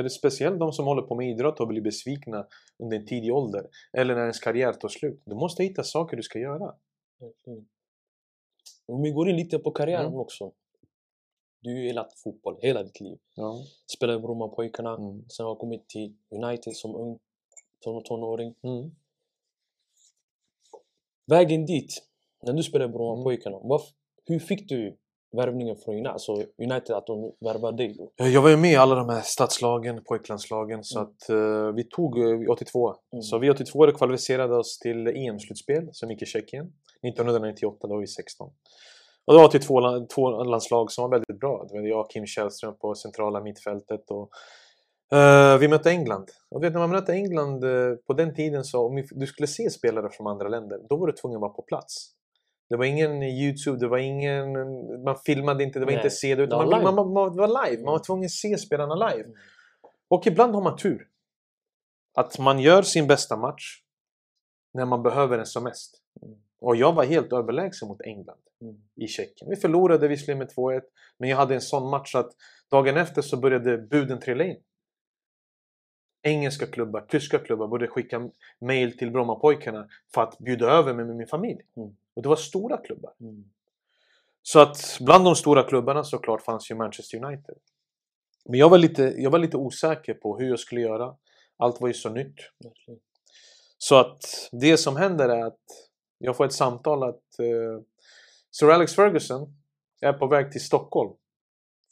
Är 0.05 0.09
speciellt 0.09 0.59
de 0.59 0.71
som 0.73 0.85
håller 0.85 1.01
på 1.01 1.15
med 1.15 1.29
idrott 1.29 1.59
och 1.59 1.67
blir 1.67 1.81
besvikna 1.81 2.47
under 2.83 2.97
en 2.97 3.05
tidig 3.05 3.33
ålder. 3.33 3.67
Eller 3.93 4.15
när 4.15 4.21
ens 4.21 4.39
karriär 4.39 4.73
tar 4.73 4.89
slut. 4.89 5.21
Du 5.25 5.35
måste 5.35 5.63
hitta 5.63 5.83
saker 5.83 6.17
du 6.17 6.23
ska 6.23 6.39
göra. 6.39 6.75
Verkligen. 7.19 7.67
Om 8.85 9.01
vi 9.01 9.11
går 9.11 9.29
in 9.29 9.35
lite 9.35 9.59
på 9.59 9.71
karriären 9.71 10.05
Mm. 10.05 10.19
också. 10.19 10.51
Du 11.61 11.69
har 11.69 11.77
ju 11.77 11.85
gillat 11.85 12.19
fotboll 12.23 12.57
hela 12.61 12.83
ditt 12.83 12.99
liv. 13.01 13.17
Ja. 13.35 13.55
Spelade 13.97 14.19
i 14.19 14.21
Brommapojkarna, 14.21 14.93
Mm. 14.95 15.29
sen 15.29 15.45
har 15.45 15.55
kommit 15.55 15.89
till 15.89 16.15
United 16.29 16.75
som 16.75 16.95
ung 16.95 17.19
ton- 17.85 18.03
tonåring. 18.03 18.55
Mm. 18.63 18.91
Vägen 21.25 21.65
dit, 21.65 21.93
när 22.43 22.53
du 22.53 22.63
spelade 22.63 22.85
i 22.85 22.87
Mm. 22.89 22.97
Brommapojkarna, 22.97 23.57
varf- 23.57 23.93
hur 24.25 24.39
fick 24.39 24.69
du 24.69 24.97
värvningen 25.31 25.75
från 25.75 25.95
United? 25.95 26.11
Alltså 26.11 26.31
United 26.57 26.95
att 26.95 27.07
de 27.07 27.31
värvade 27.39 27.77
dig 27.77 27.95
då? 27.97 28.11
Eh, 28.25 28.33
Jag 28.33 28.41
var 28.41 28.49
ju 28.49 28.57
med 28.57 28.71
i 28.71 28.75
alla 28.75 28.95
de 28.95 29.09
här 29.09 29.21
stadslagen, 29.21 30.03
pojklandslagen. 30.03 30.83
Så 30.83 30.99
Mm. 30.99 31.11
att 31.11 31.29
eh, 31.29 31.75
vi 31.75 31.83
tog 31.83 32.19
eh, 32.19 32.49
82. 32.51 32.95
Mm. 33.13 33.21
Så 33.21 33.37
vi 33.37 33.49
82 33.49 33.91
kvalificerade 33.91 34.55
oss 34.55 34.79
till 34.79 35.07
EM-slutspel 35.07 35.89
som 35.91 36.11
gick 36.11 36.21
i 36.21 36.25
Tjeckien. 36.25 36.65
1998, 37.07 37.87
då 37.87 37.93
var 37.93 37.99
vi 38.01 38.07
16. 38.07 38.47
Och 39.25 39.33
det 39.33 39.39
var 39.39 39.45
82 39.47 39.79
la- 39.79 40.05
två 40.15 40.43
landslag 40.43 40.91
som 40.91 41.01
var 41.01 41.09
väldigt 41.09 41.39
bra. 41.39 41.65
Det 41.69 41.79
var 41.79 41.87
jag 41.87 41.99
och 41.99 42.11
Kim 42.11 42.25
Källström 42.25 42.75
på 42.77 42.95
centrala 42.95 43.41
mittfältet. 43.41 44.01
Och, 44.11 44.29
eh, 45.17 45.57
vi 45.57 45.67
mötte 45.67 45.89
England. 45.91 46.27
Och 46.51 46.63
vet, 46.63 46.73
när 46.73 46.79
man 46.79 46.89
mötte 46.89 47.13
England 47.13 47.63
eh, 47.63 47.95
på 48.07 48.13
den 48.13 48.35
tiden 48.35 48.63
så 48.63 48.85
om 48.87 49.03
du 49.11 49.27
skulle 49.27 49.47
se 49.47 49.69
spelare 49.69 50.09
från 50.11 50.27
andra 50.27 50.47
länder, 50.47 50.79
då 50.89 50.95
var 50.97 51.07
du 51.07 51.13
tvungen 51.13 51.35
att 51.37 51.41
vara 51.41 51.51
på 51.53 51.61
plats. 51.61 52.11
Det 52.69 52.77
var 52.77 52.85
ingen 52.85 53.23
Youtube, 53.23 53.77
det 53.79 53.87
var 53.87 53.97
ingen... 53.97 54.53
Man 55.03 55.17
filmade 55.25 55.63
inte, 55.63 55.79
det 55.79 55.85
var 55.85 55.91
Nej, 55.91 55.99
inte 55.99 56.09
CD. 56.09 56.43
Utan 56.43 56.69
man, 56.69 56.83
man, 56.95 57.13
man, 57.13 57.35
det 57.35 57.41
var 57.41 57.65
live. 57.69 57.77
Man 57.83 57.85
var 57.85 57.93
Mm. 57.93 58.03
tvungen 58.03 58.25
att 58.25 58.31
se 58.31 58.57
spelarna 58.57 58.95
live. 58.95 59.23
Mm. 59.23 59.35
Och 60.07 60.27
ibland 60.27 60.53
har 60.55 60.61
man 60.61 60.77
tur. 60.77 61.07
Att 62.13 62.39
man 62.39 62.59
gör 62.59 62.81
sin 62.81 63.07
bästa 63.07 63.37
match. 63.37 63.81
när 64.73 64.85
man 64.85 65.03
behöver 65.03 65.37
den 65.37 65.45
som 65.45 65.63
mest. 65.63 66.01
Mm. 66.21 66.35
Och 66.59 66.75
jag 66.75 66.93
var 66.93 67.03
helt 67.05 67.33
överlägsen 67.33 67.87
mot 67.87 68.01
England 68.01 68.39
Mm. 68.61 68.75
i 68.95 69.07
Tjeckien. 69.07 69.49
Vi 69.49 69.55
förlorade 69.55 70.07
visserligen 70.07 70.37
med 70.37 70.47
2-1, 70.55 70.81
men 71.17 71.29
jag 71.29 71.37
hade 71.37 71.55
en 71.55 71.61
sån 71.61 71.89
match 71.89 72.15
att 72.15 72.31
dagen 72.71 72.97
efter 72.97 73.21
så 73.21 73.37
började 73.37 73.77
buden 73.77 74.19
trilla 74.19 74.43
in. 74.43 74.57
Engelska 76.23 76.65
klubbar, 76.67 77.01
tyska 77.01 77.39
klubbar 77.39 77.67
började 77.67 77.87
skicka 77.91 78.29
mail 78.61 78.97
till 78.97 79.11
Brommapojkarna 79.11 79.87
för 80.13 80.21
att 80.23 80.37
bjuda 80.37 80.65
över 80.71 80.93
mig 80.93 81.05
med 81.05 81.15
min 81.15 81.27
familj. 81.27 81.61
Mm. 82.19 82.21
Och 82.21 82.23
det 82.23 82.29
var 82.29 82.35
stora 82.35 82.77
klubbar. 82.77 83.13
Mm. 83.21 83.43
Så 84.41 84.59
att 84.59 84.97
bland 84.99 85.25
de 85.25 85.35
stora 85.35 85.63
klubbarna 85.63 86.03
såklart 86.03 86.41
fanns 86.41 86.71
ju 86.71 86.75
Manchester 86.75 87.25
United. 87.25 87.55
Men 88.45 88.59
jag 88.59 88.69
var 88.69 88.77
lite, 88.77 89.03
jag 89.17 89.31
var 89.31 89.39
lite 89.39 89.57
osäker 89.57 90.13
på 90.13 90.37
hur 90.37 90.49
jag 90.49 90.59
skulle 90.59 90.81
göra. 90.81 91.15
Allt 91.57 91.81
var 91.81 91.87
ju 91.87 91.93
så 91.93 92.09
nytt. 92.09 92.35
Verkligen. 92.63 92.99
Så 93.77 93.95
att 93.95 94.49
det 94.51 94.77
som 94.77 94.95
händer 94.95 95.29
är 95.29 95.45
att 95.45 95.63
jag 96.17 96.37
får 96.37 96.45
ett 96.45 96.53
samtal 96.53 97.03
att 97.03 97.39
eh, 97.39 97.83
Sir 98.51 98.69
Alex 98.69 98.95
Ferguson 98.95 99.53
är 100.01 100.13
på 100.13 100.27
väg 100.27 100.51
till 100.51 100.61
Stockholm 100.61 101.13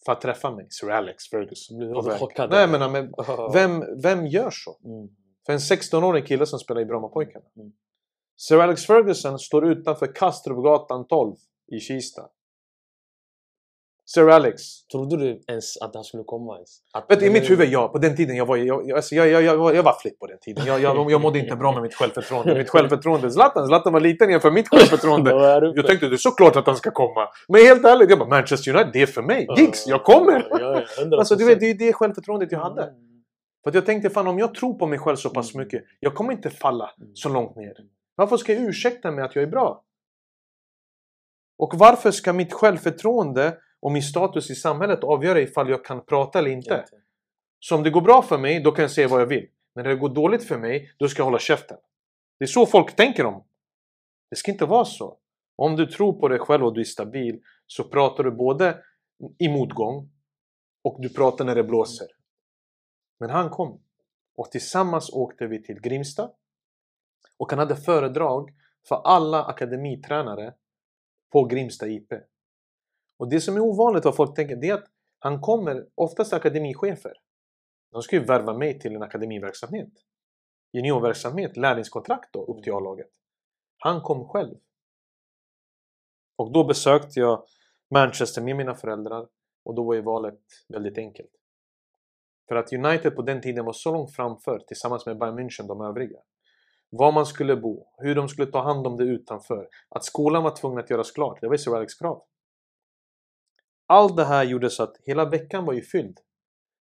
för 0.05 0.11
att 0.11 0.21
träffa 0.21 0.51
mig. 0.51 0.67
Sir 0.69 0.89
Alex 0.89 1.29
Ferguson. 1.29 1.79
Du 1.79 2.09
väg. 2.09 2.19
chockad? 2.19 2.49
Nej 2.49 2.67
men, 2.67 2.91
men 2.91 3.13
vem, 3.53 4.01
vem 4.01 4.27
gör 4.27 4.49
så? 4.51 4.77
Mm. 4.83 5.07
För 5.45 5.53
en 5.53 5.59
16-årig 5.59 6.27
kille 6.27 6.45
som 6.45 6.59
spelar 6.59 6.81
i 6.81 6.85
Brommapojkarna. 6.85 7.45
Mm. 7.55 7.71
Sir 8.37 8.59
Alex 8.59 8.85
Ferguson 8.85 9.39
står 9.39 9.67
utanför 9.71 10.15
Kastrupgatan 10.15 11.07
12 11.07 11.35
i 11.71 11.79
Kista. 11.79 12.21
Sir 14.05 14.29
Alex. 14.29 14.61
Trodde 14.91 15.17
du 15.17 15.41
ens 15.47 15.77
att 15.81 15.95
han 15.95 16.03
skulle 16.03 16.23
komma 16.23 16.55
ens? 16.55 16.69
Att 16.93 17.11
Vet 17.11 17.21
I 17.21 17.29
mitt 17.29 17.49
huvud, 17.49 17.69
ja. 17.69 17.87
På 17.87 17.97
den 17.97 18.15
tiden, 18.15 18.35
jag 18.35 18.45
var, 18.45 18.57
jag, 18.57 18.91
alltså, 18.91 19.15
jag, 19.15 19.27
jag, 19.27 19.43
jag, 19.43 19.57
var- 19.57 19.73
jag 19.73 19.83
var 19.83 19.93
flipp 20.01 20.19
på 20.19 20.27
den 20.27 20.37
tiden. 20.41 20.65
Jag, 20.65 20.81
jag, 20.81 21.11
jag 21.11 21.21
mådde 21.21 21.39
inte 21.39 21.55
bra 21.55 21.71
med 21.73 21.81
mitt 21.81 21.93
självförtroende. 21.95 22.55
Mitt 22.55 22.69
självförtroende. 22.69 23.31
Zlatan, 23.31 23.67
Zlatan 23.67 23.93
var 23.93 23.99
liten 23.99 24.29
jämfört 24.29 24.53
med 24.53 24.59
mitt 24.59 24.69
självförtroende. 24.71 25.31
Jag 25.75 25.87
tänkte 25.87 26.07
det 26.09 26.15
är 26.15 26.17
såklart 26.17 26.55
att 26.55 26.65
han 26.67 26.75
ska 26.75 26.91
komma. 26.91 27.27
Men 27.47 27.61
helt 27.61 27.85
ärligt, 27.85 28.09
jag 28.09 28.19
bara 28.19 28.29
Manchester 28.29 28.71
United, 28.75 28.93
det 28.93 29.01
är 29.01 29.05
för 29.05 29.21
mig. 29.21 29.47
Gigs, 29.57 29.87
jag 29.87 30.03
kommer! 30.03 30.47
Ja, 30.49 30.59
ja, 30.97 31.03
100%. 31.03 31.17
Alltså 31.17 31.35
du 31.35 31.45
vet, 31.45 31.59
det 31.59 31.69
är 31.69 31.73
det 31.73 31.93
självförtroendet 31.93 32.51
jag 32.51 32.59
hade. 32.59 32.81
Mm. 32.83 32.95
För 33.63 33.71
jag 33.73 33.85
tänkte 33.85 34.09
fan 34.09 34.27
om 34.27 34.39
jag 34.39 34.53
tror 34.55 34.73
på 34.73 34.87
mig 34.87 34.99
själv 34.99 35.15
så 35.15 35.29
pass 35.29 35.53
Mm. 35.55 35.65
mycket, 35.65 35.83
jag 35.99 36.15
kommer 36.15 36.31
inte 36.33 36.49
falla 36.49 36.91
Mm. 37.01 37.15
så 37.15 37.29
långt 37.29 37.55
ner. 37.55 37.73
Varför 38.17 38.37
ska 38.37 38.53
jag 38.53 38.63
ursäkta 38.63 39.11
mig 39.11 39.23
att 39.23 39.35
jag 39.35 39.43
är 39.43 39.47
bra? 39.47 39.83
Och 41.57 41.73
varför 41.75 42.11
ska 42.11 42.33
mitt 42.33 42.53
självförtroende 42.53 43.57
och 43.79 43.91
min 43.91 44.03
status 44.03 44.49
i 44.49 44.55
samhället 44.55 45.03
avgöra 45.03 45.41
ifall 45.41 45.69
jag 45.69 45.85
kan 45.85 46.05
prata 46.05 46.39
eller 46.39 46.51
inte? 46.51 46.73
Inte. 46.73 46.85
Så 47.59 47.75
om 47.75 47.83
det 47.83 47.89
går 47.89 48.01
bra 48.01 48.21
för 48.21 48.37
mig, 48.37 48.63
då 48.63 48.71
kan 48.71 48.81
jag 48.81 48.91
säga 48.91 49.07
vad 49.07 49.21
jag 49.21 49.25
vill. 49.25 49.47
Men 49.75 49.83
när 49.83 49.89
det 49.89 49.99
går 49.99 50.09
dåligt 50.09 50.43
för 50.43 50.57
mig, 50.57 50.91
då 50.97 51.07
ska 51.07 51.19
jag 51.19 51.25
hålla 51.25 51.39
käften. 51.39 51.77
Det 52.39 52.45
är 52.45 52.47
så 52.47 52.65
folk 52.65 52.95
tänker 52.95 53.25
om. 53.25 53.47
Det 54.29 54.35
ska 54.35 54.51
inte 54.51 54.65
vara 54.65 54.85
så. 54.85 55.17
Om 55.55 55.75
du 55.75 55.85
tror 55.85 56.13
på 56.13 56.27
dig 56.27 56.39
själv 56.39 56.65
och 56.65 56.73
du 56.73 56.79
är 56.79 56.85
stabil 56.85 57.41
så 57.67 57.83
pratar 57.83 58.23
du 58.23 58.31
både 58.31 58.83
i 59.39 59.49
motgång 59.49 60.09
och 60.83 61.01
du 61.01 61.09
pratar 61.09 61.45
när 61.45 61.55
det 61.55 61.63
blåser. 61.63 62.07
Men 63.19 63.29
han 63.29 63.49
kom. 63.49 63.81
Och 64.35 64.51
tillsammans 64.51 65.09
åkte 65.09 65.47
vi 65.47 65.63
till 65.63 65.81
Grimsta. 65.81 66.29
Och 67.37 67.51
han 67.51 67.59
hade 67.59 67.75
föredrag 67.75 68.49
för 68.87 68.95
alla 68.95 69.45
akademitränare 69.45 70.53
på 71.31 71.43
Grimsta 71.43 71.87
IP. 71.87 72.13
Och 73.19 73.29
det 73.29 73.41
som 73.41 73.55
är 73.55 73.59
ovanligt 73.59 74.05
vad 74.05 74.15
folk 74.15 74.35
tänker, 74.35 74.55
det 74.55 74.69
är 74.69 74.73
att 74.73 74.87
han 75.19 75.41
kommer, 75.41 75.87
oftast 75.95 76.33
akademichefer. 76.33 77.13
De 77.91 78.01
ska 78.01 78.15
ju 78.15 78.23
värva 78.23 78.53
mig 78.53 78.79
till 78.79 78.95
en 78.95 79.03
akademiverksamhet. 79.03 79.89
Juniorverksamhet, 80.73 81.57
lärlingskontrakt 81.57 82.33
då, 82.33 82.45
upp 82.45 82.63
till 82.63 82.73
A-laget. 82.73 83.11
Han 83.77 84.01
kom 84.01 84.27
själv. 84.27 84.55
Och 86.35 86.51
då 86.51 86.63
besökte 86.63 87.19
jag 87.19 87.43
Manchester 87.89 88.41
med 88.41 88.55
mina 88.55 88.75
föräldrar 88.75 89.27
och 89.63 89.75
då 89.75 89.83
var 89.83 89.93
ju 89.93 90.01
valet 90.01 90.39
väldigt 90.67 90.97
enkelt. 90.97 91.31
För 92.47 92.55
att 92.55 92.73
United 92.73 93.15
på 93.15 93.21
den 93.21 93.41
tiden 93.41 93.65
var 93.65 93.73
så 93.73 93.91
långt 93.91 94.15
framför 94.15 94.59
tillsammans 94.59 95.05
med 95.05 95.17
Bayern 95.17 95.39
München, 95.39 95.67
de 95.67 95.81
övriga. 95.81 96.19
Var 96.89 97.11
man 97.11 97.25
skulle 97.25 97.55
bo, 97.55 97.87
hur 97.97 98.15
de 98.15 98.29
skulle 98.29 98.51
ta 98.51 98.61
hand 98.61 98.87
om 98.87 98.97
det 98.97 99.03
utanför. 99.03 99.67
Att 99.89 100.03
skolan 100.03 100.43
var 100.43 100.55
tvungen 100.55 100.79
att 100.79 100.89
göras 100.89 101.11
klart, 101.11 101.41
det 101.41 101.47
var 101.47 101.75
Alex 101.75 101.93
krav. 101.93 102.23
Allt 103.87 104.17
det 104.17 104.25
här 104.25 104.43
gjorde 104.43 104.69
så 104.69 104.83
att 104.83 104.97
hela 105.05 105.25
veckan 105.25 105.65
var 105.65 105.73
ju 105.73 105.81
fylld. 105.81 106.17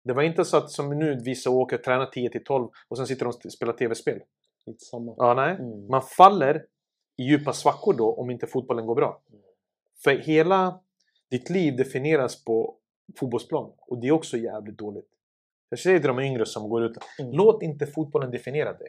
Det 0.03 0.13
var 0.13 0.23
inte 0.23 0.45
så 0.45 0.57
att 0.57 0.71
som 0.71 0.99
nu 0.99 1.21
vissa 1.25 1.49
åker, 1.49 1.77
tränar 1.77 2.05
10 2.05 2.29
till 2.29 2.43
12 2.43 2.69
och 2.87 2.97
sen 2.97 3.07
sitter 3.07 3.25
de 3.25 3.33
och 3.45 3.51
spelar 3.51 3.73
tv-spel. 3.73 4.19
Lite 4.65 4.85
samma. 4.85 5.13
Ja, 5.17 5.33
nej. 5.33 5.55
Mm. 5.55 5.87
Man 5.87 6.01
faller 6.01 6.65
i 7.17 7.23
djupa 7.23 7.53
svackor 7.53 7.93
då 7.93 8.13
om 8.13 8.29
inte 8.29 8.47
fotbollen 8.47 8.85
går 8.85 8.95
bra. 8.95 9.21
Mm. 9.29 9.41
För 10.03 10.11
hela 10.11 10.79
ditt 11.31 11.49
liv 11.49 11.75
definieras 11.75 12.43
på 12.45 12.77
fotbollsplan 13.19 13.71
och 13.77 13.97
det 14.01 14.07
är 14.07 14.11
också 14.11 14.37
jävligt 14.37 14.77
dåligt. 14.77 15.09
Jag 15.69 15.79
säger 15.79 15.99
till 15.99 16.07
de 16.07 16.19
yngre 16.19 16.45
som 16.45 16.69
går 16.69 16.85
ut, 16.85 16.97
Mm. 17.19 17.31
låt 17.31 17.63
inte 17.63 17.87
fotbollen 17.87 18.31
definiera 18.31 18.73
dig. 18.73 18.87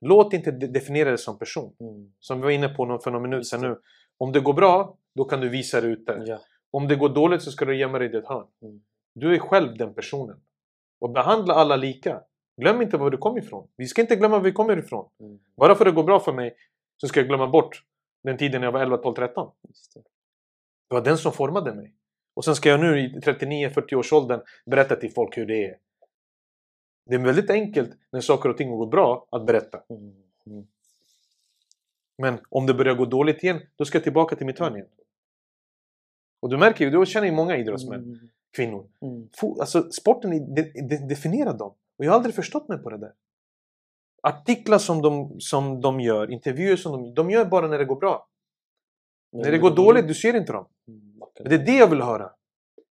Låt 0.00 0.32
inte 0.32 0.50
de- 0.50 0.66
definiera 0.66 1.08
dig 1.08 1.18
som 1.18 1.38
person. 1.38 1.74
Mm. 1.80 2.12
Som 2.20 2.38
vi 2.38 2.44
var 2.44 2.50
inne 2.50 2.68
på 2.68 2.98
för 2.98 3.10
några 3.10 3.22
minuter 3.22 3.38
Just 3.38 3.50
sedan 3.50 3.60
nu. 3.60 3.78
Om 4.18 4.32
det 4.32 4.40
går 4.40 4.52
bra, 4.54 4.96
då 5.14 5.24
kan 5.24 5.40
du 5.40 5.48
visa 5.48 5.80
dig 5.80 5.90
ute. 5.90 6.22
Ja. 6.26 6.38
Om 6.70 6.88
det 6.88 6.96
går 6.96 7.08
dåligt 7.08 7.42
så 7.42 7.50
ska 7.50 7.64
du 7.64 7.76
gömma 7.76 7.98
dig 7.98 8.12
i 8.12 8.16
ett 8.16 8.28
hörn. 8.28 8.46
Mm. 8.62 8.80
Du 9.14 9.34
är 9.34 9.38
själv 9.38 9.76
den 9.76 9.94
personen. 9.94 10.40
Och 11.00 11.10
behandla 11.10 11.54
alla 11.54 11.76
lika. 11.76 12.22
Glöm 12.60 12.82
inte 12.82 12.96
var 12.96 13.10
du 13.10 13.16
kom 13.16 13.38
ifrån. 13.38 13.68
Vi 13.76 13.86
ska 13.86 14.00
inte 14.00 14.16
glömma 14.16 14.36
var 14.36 14.44
vi 14.44 14.52
kommer 14.52 14.76
ifrån. 14.78 15.08
Mm. 15.20 15.38
Bara 15.56 15.74
för 15.74 15.86
att 15.86 15.92
det 15.92 15.96
går 15.96 16.04
bra 16.04 16.20
för 16.20 16.32
mig 16.32 16.56
så 16.96 17.08
ska 17.08 17.20
jag 17.20 17.28
glömma 17.28 17.46
bort 17.46 17.82
den 18.22 18.36
tiden 18.36 18.62
jag 18.62 18.72
var 18.72 18.80
11, 18.80 18.96
12, 18.96 19.14
13. 19.14 19.50
Just 19.68 19.94
det. 19.94 20.00
Det 20.88 20.94
var 20.94 21.02
den 21.02 21.18
som 21.18 21.32
formade 21.32 21.74
mig. 21.74 21.94
Och 22.34 22.44
sen 22.44 22.54
ska 22.54 22.68
jag 22.68 22.80
nu 22.80 23.00
i 23.00 23.20
39-40 23.20 23.94
års 23.94 24.12
åldern 24.12 24.40
berätta 24.66 24.96
till 24.96 25.12
folk 25.12 25.38
hur 25.38 25.46
det 25.46 25.64
är. 25.64 25.76
Det 27.08 27.14
är 27.14 27.18
väldigt 27.18 27.50
enkelt 27.50 27.90
när 28.10 28.20
saker 28.20 28.48
och 28.48 28.56
ting 28.56 28.70
går 28.70 28.86
bra 28.86 29.26
att 29.30 29.46
berätta. 29.46 29.82
Mm. 29.90 30.66
Men 32.18 32.38
om 32.48 32.66
det 32.66 32.74
börjar 32.74 32.94
gå 32.94 33.04
dåligt 33.04 33.42
igen, 33.42 33.60
då 33.76 33.84
ska 33.84 33.98
jag 33.98 34.02
tillbaka 34.02 34.36
till 34.36 34.46
mitt 34.46 34.58
hörn 34.58 34.74
igen. 34.76 34.88
Och 36.40 36.48
du 36.48 36.56
märker 36.58 36.84
ju, 36.84 36.90
du 36.90 37.06
känner 37.06 37.26
ju 37.26 37.32
många 37.32 37.56
idrottsmän, 37.56 38.00
Mm. 38.04 38.18
kvinnor. 38.56 38.86
Mm. 39.00 39.28
Alltså 39.60 39.90
sporten 39.90 40.54
de, 40.54 40.62
de, 40.62 40.96
definierar 40.96 41.58
dem. 41.58 41.74
Och 41.98 42.04
jag 42.04 42.10
har 42.10 42.16
aldrig 42.16 42.34
förstått 42.34 42.68
mig 42.68 42.78
på 42.78 42.90
det 42.90 42.98
där. 42.98 43.12
Artiklar 44.22 44.78
som 44.78 45.02
de, 45.02 45.40
som 45.40 45.80
de 45.80 46.00
gör, 46.00 46.30
intervjuer 46.30 46.76
som 46.76 46.92
de 46.92 47.14
De 47.14 47.30
gör 47.30 47.44
bara 47.44 47.68
när 47.68 47.78
det 47.78 47.84
går 47.84 47.96
bra. 47.96 48.28
Men 49.32 49.40
när 49.40 49.50
det 49.50 49.58
går 49.58 49.76
dåligt, 49.76 50.08
du 50.08 50.14
ser 50.14 50.36
inte 50.36 50.52
dem. 50.52 50.66
Mm. 50.88 51.20
Det 51.44 51.54
är 51.54 51.66
det 51.66 51.76
jag 51.76 51.90
vill 51.90 52.02
höra. 52.02 52.32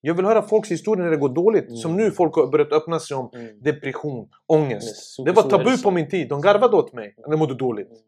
Jag 0.06 0.14
vill 0.16 0.26
höra 0.26 0.42
folks 0.42 0.72
historier 0.72 1.04
när 1.04 1.12
det 1.12 1.18
går 1.18 1.30
dåligt. 1.30 1.64
Mm. 1.68 1.78
Som 1.78 1.96
nu 1.98 2.12
folk 2.12 2.36
har 2.36 2.48
börjat 2.48 2.72
öppna 2.72 3.00
sig 3.00 3.18
om 3.18 3.30
Mm. 3.34 3.62
depression, 3.62 4.30
ångest. 4.48 5.16
Det 5.26 5.32
var 5.32 5.44
tabu 5.44 5.78
på 5.84 5.92
min 5.92 6.10
tid. 6.10 6.30
De 6.30 6.42
garvade 6.42 6.78
åt 6.78 6.94
mig 6.94 7.14
när 7.18 7.30
jag 7.30 7.40
mådde 7.40 7.56
dåligt. 7.56 7.88
Mm. 7.88 8.02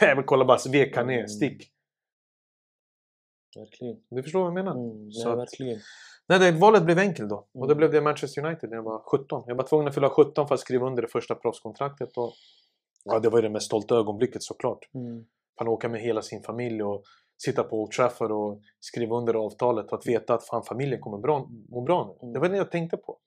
Jag 0.00 0.16
vill 0.16 0.24
kolla 0.24 0.44
bara, 0.44 0.58
veka 0.72 1.04
ner, 1.04 1.16
Mm. 1.16 1.28
stick. 1.28 1.68
Verkligen. 3.56 3.96
Du 4.10 4.22
förstår 4.22 4.38
vad 4.40 4.46
jag 4.48 4.54
menar? 4.54 4.72
Mm. 4.74 5.08
Nej, 5.08 5.26
att- 5.32 5.38
verkligen. 5.38 5.78
Nej, 6.28 6.38
det, 6.38 6.52
valet 6.52 6.82
blev 6.84 6.98
enkelt 6.98 7.28
då. 7.30 7.36
Och 7.36 7.48
då 7.60 7.64
Mm. 7.64 7.76
blev 7.76 7.90
det 7.92 8.00
Manchester 8.00 8.46
United 8.46 8.70
när 8.70 8.76
jag 8.76 8.82
var 8.82 8.98
17. 8.98 9.44
Jag 9.46 9.54
var 9.56 9.64
tvungen 9.64 9.88
att 9.88 9.94
fylla 9.94 10.10
17 10.10 10.48
för 10.48 10.54
att 10.54 10.60
skriva 10.60 10.86
under 10.86 11.02
det 11.02 11.08
första 11.08 11.34
proffskontraktet. 11.34 12.16
Och... 12.16 12.32
Ja, 13.04 13.18
det 13.18 13.28
var 13.28 13.38
ju 13.38 13.42
det 13.42 13.50
mest 13.50 13.66
stolta 13.66 13.94
ögonblicket 13.96 14.42
såklart. 14.42 14.78
Mm. 14.94 15.24
Han 15.56 15.68
åka 15.68 15.88
med 15.88 16.00
hela 16.00 16.22
sin 16.22 16.42
familj 16.42 16.82
och 16.82 17.02
sitta 17.44 17.62
på 17.64 17.82
Old 17.82 17.90
Trafford 17.90 18.32
och 18.32 18.60
skriva 18.80 19.16
under 19.16 19.34
avtalet 19.34 19.92
och 19.92 19.98
att 19.98 20.06
veta 20.06 20.34
att 20.34 20.46
fan 20.46 20.62
familjen 20.62 21.00
kommer 21.00 21.18
bra, 21.18 21.48
må 21.68 21.80
bra 21.80 22.06
nu. 22.06 22.18
Mm. 22.22 22.32
Det 22.32 22.40
var 22.40 22.48
det 22.48 22.56
jag 22.56 22.70
tänkte 22.70 22.96
på. 22.96 23.18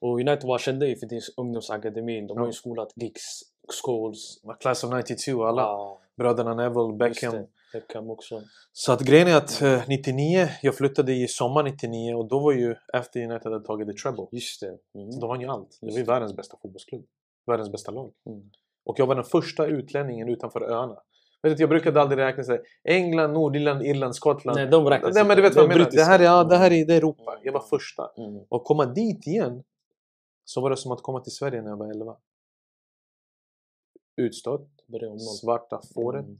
Och 0.00 0.20
United 0.20 0.44
var 0.44 0.58
kända 0.58 0.86
ju 0.86 0.96
för 0.96 1.06
din 1.06 1.20
ungdomsakademin. 1.36 2.26
De 2.26 2.38
har 2.38 2.46
ju 2.46 2.52
skolat 2.52 2.92
Giggs, 2.96 3.42
Scholes. 3.84 4.18
Class 4.60 4.84
of 4.84 4.92
92, 4.94 5.44
alla 5.44 5.62
Ja, 5.62 6.00
bröderna 6.16 6.54
Neville, 6.54 6.96
Beckham. 6.96 7.46
Beckham 7.72 8.10
också. 8.10 8.42
Så 8.72 8.92
att 8.92 9.00
grejen 9.00 9.28
är 9.28 9.36
att 9.36 9.62
eh, 9.62 9.82
99, 9.88 10.48
jag 10.62 10.76
flyttade 10.76 11.12
i 11.12 11.28
sommar 11.28 11.62
99 11.62 12.14
och 12.14 12.28
då 12.28 12.40
var 12.40 12.52
ju 12.52 12.74
efter 12.94 13.20
United 13.20 13.52
hade 13.52 13.64
tagit 13.64 13.88
the 13.88 13.94
treble. 13.94 14.26
Just 14.32 14.60
det. 14.60 15.00
Mm. 15.00 15.20
Då 15.20 15.26
vann 15.26 15.40
ju 15.40 15.48
allt. 15.48 15.78
Det 15.80 15.90
var 15.90 15.98
ju 15.98 16.04
världens 16.04 16.36
bästa 16.36 16.56
fotbollsklubb. 16.62 17.04
Världens 17.46 17.72
bästa 17.72 17.90
lag. 17.90 18.12
Mm. 18.26 18.50
Och 18.84 18.98
jag 18.98 19.06
var 19.06 19.14
den 19.14 19.24
första 19.24 19.66
utlänningen 19.66 20.28
utanför 20.28 20.60
öarna. 20.60 20.96
Vet 21.42 21.56
du, 21.56 21.62
jag 21.62 21.70
brukade 21.70 22.00
aldrig 22.00 22.18
räkna 22.18 22.44
sig. 22.44 22.62
England, 22.84 23.32
Nordirland, 23.32 23.82
Irland, 23.82 24.14
Skottland. 24.16 24.56
Nej, 24.56 24.66
de 24.66 24.86
räknas 24.86 25.14
Nej, 25.14 25.24
men 25.24 25.36
du 25.36 25.42
vet 25.42 25.54
vad 25.54 25.64
jag 25.64 25.68
menar. 25.68 25.90
Det 25.90 26.02
här, 26.04 26.18
är, 26.18 26.24
ja, 26.24 26.44
det 26.44 26.56
här 26.56 26.70
är 26.72 26.86
det 26.86 26.92
är 26.94 26.96
Europa. 26.96 27.32
Mm. 27.32 27.42
Jag 27.44 27.52
var 27.52 27.60
första. 27.60 28.10
Mm. 28.16 28.40
Och 28.48 28.64
komma 28.64 28.86
dit 28.86 29.26
igen 29.26 29.64
så 30.44 30.60
var 30.60 30.70
det 30.70 30.76
som 30.76 30.92
att 30.92 31.02
komma 31.02 31.20
till 31.20 31.32
Sverige 31.32 31.62
när 31.62 31.70
jag 31.70 31.76
var 31.76 31.90
11. 31.90 32.16
Utstött, 34.16 34.68
svarta 35.40 35.80
fåret. 35.94 36.24
Mm. 36.24 36.38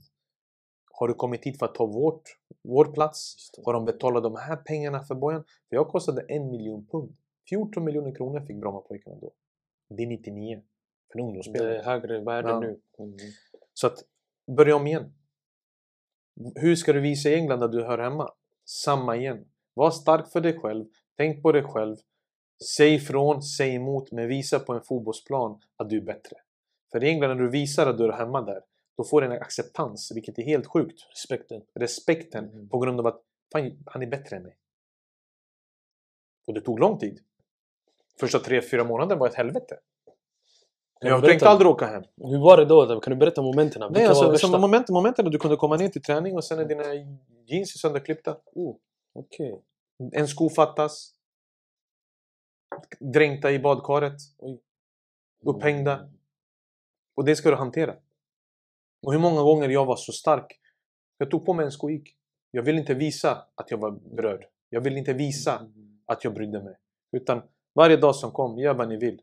Har 0.91 1.07
du 1.07 1.13
kommit 1.13 1.43
hit 1.43 1.59
för 1.59 1.65
att 1.65 1.75
ta 1.75 1.85
vårt, 1.85 2.21
vår 2.61 2.85
plats? 2.85 3.51
Det. 3.51 3.61
Har 3.65 3.73
de 3.73 3.85
betalat 3.85 4.23
de 4.23 4.35
här 4.35 4.55
pengarna 4.55 5.03
för 5.03 5.15
Bojan? 5.15 5.43
För 5.69 5.75
jag 5.75 5.87
kostade 5.87 6.21
en 6.27 6.49
miljon 6.51 6.85
pund. 6.91 7.15
14 7.49 7.83
miljoner 7.83 8.15
kronor 8.15 8.39
fick 8.39 8.57
Brommapojkarna 8.57 9.17
då. 9.21 9.31
Det 9.89 10.03
är 10.03 10.07
99. 10.07 10.61
För 11.11 11.19
en 11.19 11.25
Det 11.25 11.27
ungdomsspelare. 11.27 11.77
är 11.79 11.83
högre 11.83 12.19
värde 12.19 12.49
Ja. 12.49 12.59
nu. 12.59 12.79
Mm. 12.99 13.17
Så 13.73 13.87
att, 13.87 14.03
börja 14.47 14.75
om 14.75 14.87
igen. 14.87 15.13
Hur 16.55 16.75
ska 16.75 16.93
du 16.93 16.99
visa 16.99 17.29
i 17.29 17.35
England 17.35 17.63
att 17.63 17.71
du 17.71 17.83
hör 17.83 17.97
hemma? 17.97 18.33
Samma 18.65 19.15
igen. 19.15 19.45
Var 19.73 19.91
stark 19.91 20.31
för 20.31 20.41
dig 20.41 20.59
själv. 20.59 20.85
Tänk 21.17 21.43
på 21.43 21.51
dig 21.51 21.63
själv. 21.63 21.97
Säg 22.77 22.93
ifrån, 22.93 23.43
säg 23.43 23.75
emot, 23.75 24.11
men 24.11 24.27
visa 24.27 24.59
på 24.59 24.73
en 24.73 24.81
fotbollsplan 24.81 25.61
att 25.77 25.89
du 25.89 25.97
är 25.97 26.01
bättre. 26.01 26.35
För 26.91 27.03
i 27.03 27.09
England 27.09 27.29
när 27.29 27.43
du 27.43 27.49
visar 27.49 27.87
att 27.87 27.97
du 27.97 28.05
är 28.05 28.11
hemma 28.11 28.41
där, 28.41 28.61
då 28.97 29.03
får 29.03 29.21
du 29.21 29.27
en 29.27 29.41
acceptans, 29.41 30.11
vilket 30.15 30.39
är 30.39 30.43
helt 30.43 30.67
sjukt. 30.67 30.99
Respekten. 31.09 31.61
Respekten 31.75 32.49
Mm. 32.49 32.69
på 32.69 32.79
grund 32.79 32.99
av 32.99 33.07
att 33.07 33.21
fan, 33.53 33.83
han 33.85 34.01
är 34.01 34.07
bättre 34.07 34.35
än 34.35 34.43
mig. 34.43 34.57
Och 36.47 36.53
det 36.53 36.61
tog 36.61 36.79
lång 36.79 36.99
tid. 36.99 37.19
Första 38.19 38.39
tre, 38.39 38.61
fyra 38.61 38.83
månader 38.83 39.15
var 39.15 39.27
ett 39.27 39.35
helvete. 39.35 39.79
Jag 41.03 41.25
tänkte 41.25 41.49
aldrig 41.49 41.71
åka 41.71 41.85
hem. 41.85 42.03
Hur 42.17 42.39
var 42.39 42.57
det 42.57 42.65
då? 42.65 42.99
Kan 42.99 43.11
du 43.11 43.17
berätta 43.17 43.41
momenten? 43.41 43.91
Nej, 43.91 44.05
alltså, 44.05 44.37
som 44.37 44.61
moment, 44.61 44.89
momenten 44.89 45.25
när 45.25 45.31
du 45.31 45.37
kunde 45.37 45.57
komma 45.57 45.75
ner 45.75 45.89
till 45.89 46.01
träning 46.01 46.35
och 46.35 46.43
sen 46.43 46.59
är 46.59 46.65
dina 46.65 46.83
jeans 47.45 47.81
sönderklippta. 47.81 48.37
Oh, 48.55 48.75
Okej. 49.13 49.61
En 50.11 50.27
sko 50.27 50.49
fattas. 50.49 51.13
Dränkta 52.99 53.51
i 53.51 53.59
badkaret. 53.59 54.17
Oj. 54.37 54.61
Upphängda. 55.45 56.09
Och 57.15 57.25
det 57.25 57.35
ska 57.35 57.49
du 57.49 57.55
hantera. 57.55 57.95
Och 59.05 59.13
hur 59.13 59.19
många 59.19 59.41
gånger 59.41 59.69
jag 59.69 59.85
var 59.85 59.95
så 59.95 60.11
stark. 60.11 60.59
Jag 61.17 61.31
tog 61.31 61.45
på 61.45 61.53
mig 61.53 61.65
en 61.65 61.71
sko 61.71 61.87
och 61.87 61.91
gick. 61.91 62.15
Jag 62.51 62.63
ville 62.63 62.79
inte 62.79 62.93
visa 62.93 63.47
att 63.55 63.71
jag 63.71 63.77
var 63.77 63.91
berörd. 63.91 64.45
Jag 64.69 64.81
ville 64.81 64.99
inte 64.99 65.13
visa 65.13 65.67
att 66.05 66.23
jag 66.23 66.33
brydde 66.33 66.63
mig. 66.63 66.75
Utan 67.11 67.41
varje 67.75 67.97
dag 67.97 68.15
som 68.15 68.31
kom, 68.31 68.57
gör 68.59 68.73
vad 68.73 68.89
ni 68.89 68.97
vill. 68.97 69.21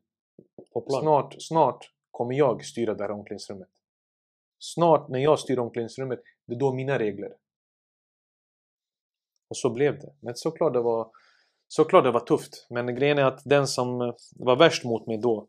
På 0.72 0.80
plan. 0.80 1.02
Snart, 1.02 1.34
snart 1.38 1.90
kommer 2.10 2.34
jag 2.34 2.64
styra 2.64 2.94
det 2.94 3.02
här 3.02 3.10
omklädningsrummet. 3.10 3.68
Snart 4.58 5.08
när 5.08 5.18
jag 5.18 5.38
styr 5.38 5.58
omklädningsrummet, 5.58 6.20
det 6.46 6.54
är 6.54 6.58
då 6.58 6.72
mina 6.72 6.98
regler. 6.98 7.32
Och 9.48 9.56
så 9.56 9.70
blev 9.70 9.98
det. 9.98 10.14
Men 10.20 10.34
såklart 10.34 10.72
det 10.72 10.80
var, 10.80 11.10
såklart 11.68 12.04
det 12.04 12.10
var 12.10 12.20
tufft. 12.20 12.66
Men 12.70 12.94
grejen 12.94 13.18
är 13.18 13.24
att 13.24 13.40
den 13.44 13.66
som 13.66 14.14
var 14.36 14.56
värst 14.56 14.84
mot 14.84 15.06
mig 15.06 15.18
då 15.18 15.48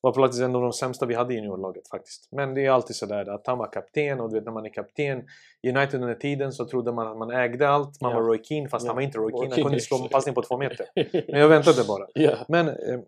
var 0.00 0.12
faktiskt 0.12 0.42
en 0.42 0.54
av 0.56 0.62
de 0.62 0.72
sämsta 0.72 1.06
vi 1.06 1.14
hade 1.14 1.34
i 1.34 1.36
juniorlaget 1.36 1.88
faktiskt. 1.88 2.28
Men 2.32 2.54
det 2.54 2.66
är 2.66 2.70
alltid 2.70 2.96
sådär 2.96 3.28
att 3.34 3.46
han 3.46 3.58
var 3.58 3.72
kapten 3.72 4.20
och 4.20 4.30
du 4.30 4.34
vet 4.34 4.44
när 4.44 4.52
man 4.52 4.64
är 4.66 4.72
kapten 4.72 5.24
i 5.62 5.70
United 5.70 6.00
under 6.02 6.14
tiden 6.14 6.52
så 6.52 6.64
trodde 6.68 6.92
man 6.92 7.06
att 7.06 7.18
man 7.18 7.30
ägde 7.30 7.68
allt. 7.68 8.00
Man 8.00 8.10
Ja. 8.10 8.16
var 8.20 8.26
Roy 8.26 8.44
Keane 8.44 8.68
fast 8.68 8.84
Ja. 8.84 8.88
han 8.88 8.96
var 8.96 9.02
inte 9.02 9.18
Roy 9.18 9.32
Keane. 9.32 9.54
Han 9.54 9.62
kunde 9.64 9.80
slå 9.80 10.02
en 10.02 10.08
passning 10.08 10.34
på 10.34 10.42
två 10.42 10.58
meter. 10.58 10.86
Men 11.32 11.40
jag 11.40 11.48
väntade 11.48 11.84
bara. 11.88 12.06
Ja. 12.14 12.36
Men 12.48 12.68
eh, 12.68 13.00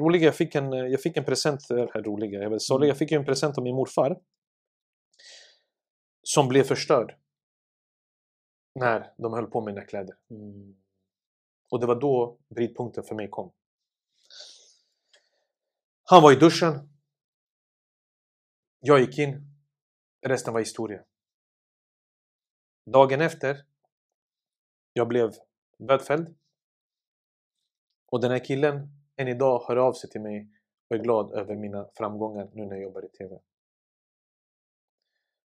roliga, 0.00 0.24
jag 0.24 0.34
fick 0.34 0.54
en, 0.54 0.72
jag 0.72 1.00
fick 1.02 1.16
en 1.16 1.24
present, 1.24 1.70
eller 1.70 2.02
roliga, 2.02 2.42
jag 2.42 2.50
vet, 2.50 2.62
sorgliga, 2.62 2.88
jag 2.90 2.98
fick 2.98 3.10
ju 3.10 3.16
en 3.16 3.24
present 3.24 3.58
av 3.58 3.64
min 3.64 3.74
morfar. 3.76 4.16
Som 6.22 6.48
blev 6.48 6.62
förstörd. 6.62 7.14
När 8.74 9.12
de 9.18 9.32
höll 9.32 9.46
på 9.46 9.60
med 9.60 9.74
mina 9.74 9.86
kläder. 9.86 10.14
Mm. 10.30 10.74
Och 11.70 11.80
det 11.80 11.86
var 11.86 12.00
då 12.00 12.38
brytpunkten 12.54 13.04
för 13.04 13.14
mig 13.14 13.28
kom. 13.30 13.52
Han 16.08 16.22
var 16.22 16.32
i 16.32 16.36
duschen. 16.36 16.88
Jag 18.80 19.00
gick 19.00 19.18
in. 19.18 19.42
Resten 20.26 20.52
var 20.52 20.60
historia. 20.60 21.04
Dagen 22.92 23.20
efter. 23.20 23.66
Jag 24.92 25.08
blev 25.08 25.32
bötfälld. 25.78 26.38
Och 28.06 28.20
den 28.20 28.30
här 28.30 28.44
killen 28.44 28.88
än 29.16 29.28
idag 29.28 29.64
hör 29.68 29.76
av 29.76 29.92
sig 29.92 30.10
till 30.10 30.20
mig 30.20 30.50
och 30.88 30.96
är 30.96 31.00
glad 31.00 31.32
över 31.32 31.56
mina 31.56 31.90
framgångar 31.96 32.50
nu 32.52 32.66
när 32.66 32.74
jag 32.74 32.82
jobbar 32.82 33.04
i 33.04 33.08
TV. 33.08 33.38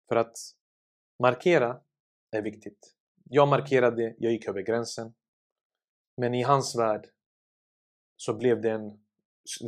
För 0.09 0.17
att 0.17 0.37
markera 1.23 1.83
är 2.31 2.43
viktigt. 2.43 2.97
Jag 3.25 3.49
markerade, 3.49 4.15
jag 4.19 4.33
gick 4.33 4.49
över 4.49 4.61
gränsen. 4.61 5.15
Men 6.17 6.35
i 6.35 6.43
hans 6.43 6.77
värld 6.79 7.11
så 8.17 8.35
blev 8.35 8.61
det 8.61 8.71
en 8.71 9.08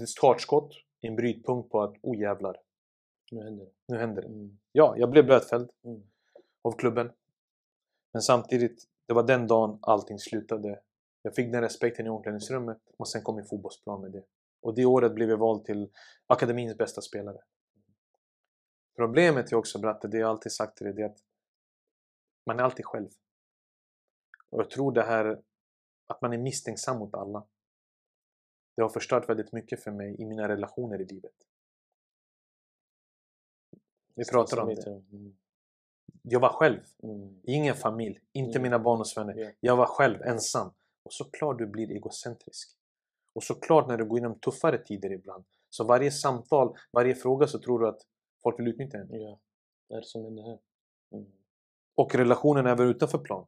startskott, 0.07 0.75
en 1.01 1.17
brytpunkt 1.17 1.71
på 1.71 1.83
att 1.83 1.95
oh 2.03 2.19
jävlar, 2.19 2.57
Nu 3.33 3.43
händer 3.43 3.65
det. 3.65 3.71
nu 3.89 3.99
händer 3.99 4.23
det. 4.23 4.29
Mm. 4.29 4.59
Ja, 4.73 4.95
jag 4.97 5.11
blev 5.11 5.27
bötfälld 5.27 5.71
Mm. 5.85 6.03
av 6.63 6.73
klubben. 6.73 7.13
Men 8.13 8.23
samtidigt, 8.23 8.89
det 9.07 9.15
var 9.15 9.23
den 9.23 9.47
dagen 9.47 9.79
allting 9.83 10.19
slutade. 10.19 10.81
Jag 11.23 11.35
fick 11.35 11.53
den 11.53 11.61
respekten 11.61 12.07
i 12.07 12.09
omklädningsrummet 12.09 12.79
och 12.97 13.09
sen 13.09 13.23
kom 13.23 13.37
min 13.37 13.45
fotbollsplan 13.47 14.01
med 14.03 14.13
det. 14.13 14.25
Och 14.63 14.75
det 14.75 14.85
året 14.85 15.15
blev 15.15 15.31
jag 15.31 15.37
vald 15.39 15.65
till 15.65 15.91
akademins 16.27 16.77
bästa 16.79 17.01
spelare. 17.01 17.39
Problemet 18.97 19.53
är 19.53 19.57
också 19.57 19.79
Bratte, 19.79 20.09
det 20.09 20.19
jag 20.19 20.31
alltid 20.31 20.53
sagt 20.53 20.77
till 20.77 20.85
dig, 20.87 20.95
det 20.95 21.03
är 21.03 21.07
att 21.07 21.19
man 22.47 22.59
är 22.61 22.65
alltid 22.65 22.85
själv. 22.87 23.09
Och 24.51 24.61
jag 24.61 24.71
tror 24.71 24.93
det 24.93 25.03
här 25.03 25.43
att 26.07 26.23
man 26.23 26.33
är 26.33 26.39
misstänksam 26.39 26.99
mot 26.99 27.15
alla. 27.15 27.47
Det 28.81 28.85
har 28.85 28.89
förstört 28.89 29.29
väldigt 29.29 29.53
mycket 29.53 29.83
för 29.83 29.91
mig 29.91 30.17
i 30.19 30.25
mina 30.25 30.49
relationer 30.49 31.01
i 31.01 31.05
livet. 31.05 31.35
Vi 34.15 34.25
pratar 34.25 34.61
om 34.61 34.69
det. 34.69 34.87
Mm. 34.87 35.37
Jag 36.23 36.41
var 36.41 36.49
själv. 36.49 36.81
Mm. 37.03 37.41
Ingen 37.43 37.75
familj, 37.75 38.21
inte 38.33 38.59
Mm. 38.59 38.63
mina 38.63 38.79
barndomsvänner. 38.79 39.35
Ja. 39.35 39.51
Jag 39.61 39.77
var 39.77 39.87
själv 39.87 40.23
ensam. 40.23 40.71
Och 41.03 41.13
såklart 41.13 41.59
du 41.59 41.67
blir 41.67 41.91
egocentrisk. 41.91 42.77
Och 43.33 43.43
såklart 43.43 43.89
när 43.89 43.97
du 43.97 44.05
går 44.05 44.19
igenom 44.19 44.39
tuffare 44.39 44.79
tider 44.79 45.13
ibland. 45.13 45.45
Så 45.71 45.85
varje 45.85 46.11
samtal, 46.11 46.77
varje 46.93 47.15
fråga 47.15 47.47
så 47.47 47.59
tror 47.59 47.81
du 47.81 47.89
att 47.89 48.01
folk 48.43 48.59
vill 48.61 48.69
utnyttja 48.69 48.99
en. 48.99 49.21
Ja. 49.21 49.41
Det 49.89 49.95
är 49.95 50.03
som 50.03 50.25
händer 50.25 50.43
här. 50.43 50.59
Mm. 51.13 51.33
Och 51.95 52.15
relationen 52.15 52.67
även 52.67 52.89
utanför 52.89 53.19
plan. 53.19 53.47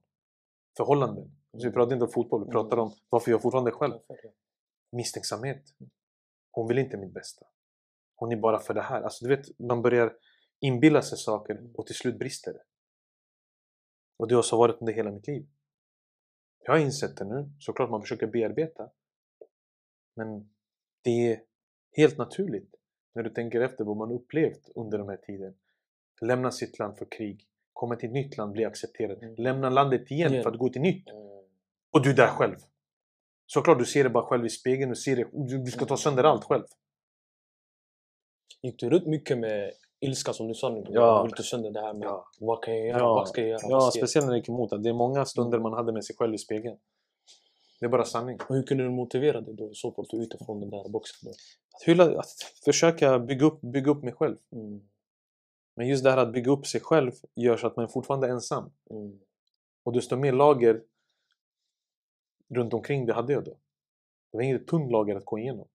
Förhållanden. 0.76 1.30
Så 1.53 1.66
vi 1.66 1.72
pratar 1.72 1.93
inte 1.93 2.05
om 2.05 2.11
fotboll, 2.11 2.45
vi 2.45 2.51
pratar 2.51 2.76
om 2.76 2.93
varför 3.09 3.30
jag 3.30 3.43
fortfarande 3.43 3.70
är 3.70 3.74
själv. 3.74 3.95
Misstänksamhet. 4.93 5.62
Hon 6.51 6.68
vill 6.68 6.78
inte 6.78 6.97
mitt 6.97 7.14
bästa. 7.14 7.47
Hon 8.14 8.32
är 8.32 8.36
bara 8.36 8.59
för 8.59 8.74
det 8.74 8.82
här. 8.82 9.03
Alltså 9.03 9.24
du 9.24 9.36
vet, 9.36 9.59
man 9.59 9.82
börjar 9.82 10.16
inbilla 10.61 11.03
sig 11.03 11.18
saker 11.18 11.70
och 11.74 11.86
till 11.86 11.95
slut 11.95 12.18
brister 12.18 12.53
det. 12.53 12.62
Och 14.16 14.28
det 14.28 14.34
har 14.34 14.43
så 14.43 14.57
varit 14.57 14.80
under 14.80 14.93
hela 14.93 15.11
mitt 15.11 15.26
liv. 15.26 15.47
Jag 16.64 16.72
har 16.72 16.78
insett 16.78 17.16
det 17.16 17.24
nu. 17.24 17.53
Såklart 17.59 17.90
man 17.90 18.01
försöker 18.01 18.26
bearbeta. 18.26 18.90
Men 20.16 20.51
det 21.03 21.32
är 21.32 21.43
helt 21.93 22.18
naturligt 22.18 22.74
när 23.14 23.22
du 23.22 23.30
tänker 23.30 23.61
efter 23.61 23.84
vad 23.84 23.97
man 23.97 24.12
upplevt 24.12 24.68
under 24.74 24.99
de 24.99 25.09
här 25.09 25.16
tiden. 25.16 25.55
Lämna 26.20 26.51
sitt 26.51 26.78
land 26.78 26.99
för 26.99 27.07
krig. 27.11 27.49
Komma 27.72 27.97
till 27.97 28.09
ett 28.09 28.14
nytt 28.14 28.36
land, 28.36 28.53
bli 28.53 28.64
accepterad. 28.64 29.22
Mm. 29.22 29.34
Lämna 29.34 29.70
landet 29.70 30.11
igen 30.11 30.32
Igen. 30.32 30.43
för 30.43 30.51
att 30.51 30.59
gå 30.59 30.68
till 30.68 30.82
nytt. 30.82 31.09
Mm. 31.09 31.22
Och 31.90 32.03
du 32.03 32.11
är 32.11 32.16
där 32.16 32.26
själv. 32.28 32.57
Såklart 33.47 33.78
du 33.78 33.84
ser 33.84 34.05
det 34.05 34.11
bara 34.11 34.24
själv 34.24 34.47
i 34.47 34.51
spegeln. 34.51 34.90
Du, 34.90 34.97
ser 34.97 35.16
det, 35.16 35.26
du, 35.64 35.70
ska 35.70 35.84
ta 35.84 35.97
sönder 35.97 36.24
allt 36.24 36.45
själv. 36.45 36.64
Gick 38.62 38.80
du 38.80 38.90
runt 38.90 39.07
mycket 39.07 39.38
med 39.38 39.72
ilska 40.01 40.32
som 40.32 40.49
du 40.49 40.55
sa 40.55 40.68
nu? 40.68 40.84
Ja. 40.88 41.18
Du 41.18 41.22
vill 41.22 41.36
ta 41.36 41.43
sönder 41.43 41.70
det 41.70 41.80
här 41.80 41.95
med 41.95 42.07
Ja. 42.07 42.28
vad 42.40 42.64
kan 42.64 42.76
jag 42.76 42.86
göra? 42.86 42.99
Ja. 42.99 43.14
Vad 43.14 43.28
ska 43.28 43.40
jag 43.40 43.51
göra? 43.51 43.61
Ja, 43.62 43.68
jag... 43.68 43.93
speciellt 43.93 44.26
när 44.26 44.32
det 44.32 44.38
gick 44.38 44.49
emot. 44.49 44.72
att 44.72 44.82
Det 44.82 44.88
är 44.88 44.95
många 44.95 45.24
stunder 45.24 45.59
man 45.59 45.72
hade 45.72 45.93
med 45.93 46.05
sig 46.05 46.16
själv 46.16 46.34
i 46.34 46.38
spegeln. 46.38 46.78
Det 47.80 47.86
är 47.86 47.90
bara 47.90 48.05
sanning. 48.05 48.38
Och 48.49 48.55
hur 48.55 48.62
kunde 48.62 48.84
du 48.84 48.90
motivera 48.90 49.40
dig 49.40 49.55
då 49.55 49.70
i 49.70 49.74
så 49.74 49.93
fall 49.93 50.07
utifrån 50.12 50.61
den 50.61 50.70
där 50.70 50.88
boxen? 50.88 51.16
Då? 51.22 51.30
Att, 51.76 51.82
hylla, 51.86 52.18
att 52.18 52.26
försöka 52.64 53.18
bygga 53.18 53.47
upp, 53.47 53.61
bygga 53.61 53.90
upp 53.90 54.03
mig 54.03 54.12
själv. 54.12 54.36
Mm. 54.53 54.80
Men 55.76 55.88
just 55.88 56.05
det 56.05 56.11
här 56.11 56.18
att 56.18 56.32
bygga 56.32 56.53
upp 56.53 56.66
sig 56.66 56.80
själv 56.80 57.12
gör 57.36 57.57
så 57.57 57.66
att 57.66 57.76
man 57.76 57.88
fortfarande 57.88 58.26
är 58.26 58.30
ensam. 58.30 58.70
Mm. 58.90 59.20
Och 59.84 59.93
desto 59.93 60.16
mer 60.16 60.32
lager 60.32 60.82
runt 62.53 62.74
omkring 62.74 63.07
det 63.07 63.12
hade 63.12 63.32
jag 63.32 63.44
då. 63.44 63.50
Det 64.30 64.36
var 64.36 64.42
inget 64.42 64.66
tunt 64.66 64.92
lager 64.92 65.16
att 65.16 65.24
gå 65.24 65.38
igenom. 65.38 65.68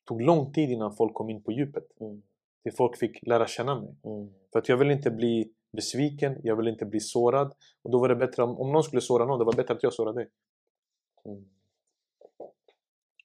Det 0.00 0.08
tog 0.08 0.22
lång 0.22 0.52
tid 0.52 0.70
innan 0.70 0.96
folk 0.96 1.14
kom 1.14 1.30
in 1.30 1.42
på 1.42 1.52
djupet. 1.52 2.00
Mm. 2.00 2.22
Till 2.62 2.72
folk 2.72 2.96
fick 2.96 3.26
lära 3.26 3.46
känna 3.46 3.80
mig. 3.80 3.94
Mm. 4.04 4.32
För 4.52 4.58
att 4.58 4.68
jag 4.68 4.76
vill 4.76 4.90
inte 4.90 5.10
bli 5.10 5.52
besviken, 5.72 6.40
jag 6.42 6.56
vill 6.56 6.68
inte 6.68 6.86
bli 6.86 7.00
sårad. 7.00 7.54
Och 7.82 7.90
då 7.90 7.98
var 7.98 8.08
det 8.08 8.16
bättre 8.16 8.42
om, 8.42 8.58
om 8.58 8.72
någon 8.72 8.82
skulle 8.82 9.02
såra 9.02 9.24
någon, 9.24 9.38
det 9.38 9.44
var 9.44 9.52
bättre 9.52 9.74
att 9.74 9.82
jag 9.82 9.92
sårade 9.92 10.20
dig. 10.20 10.30
Mm. 11.24 11.48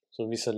Så 0.09 0.25
vissa... 0.25 0.53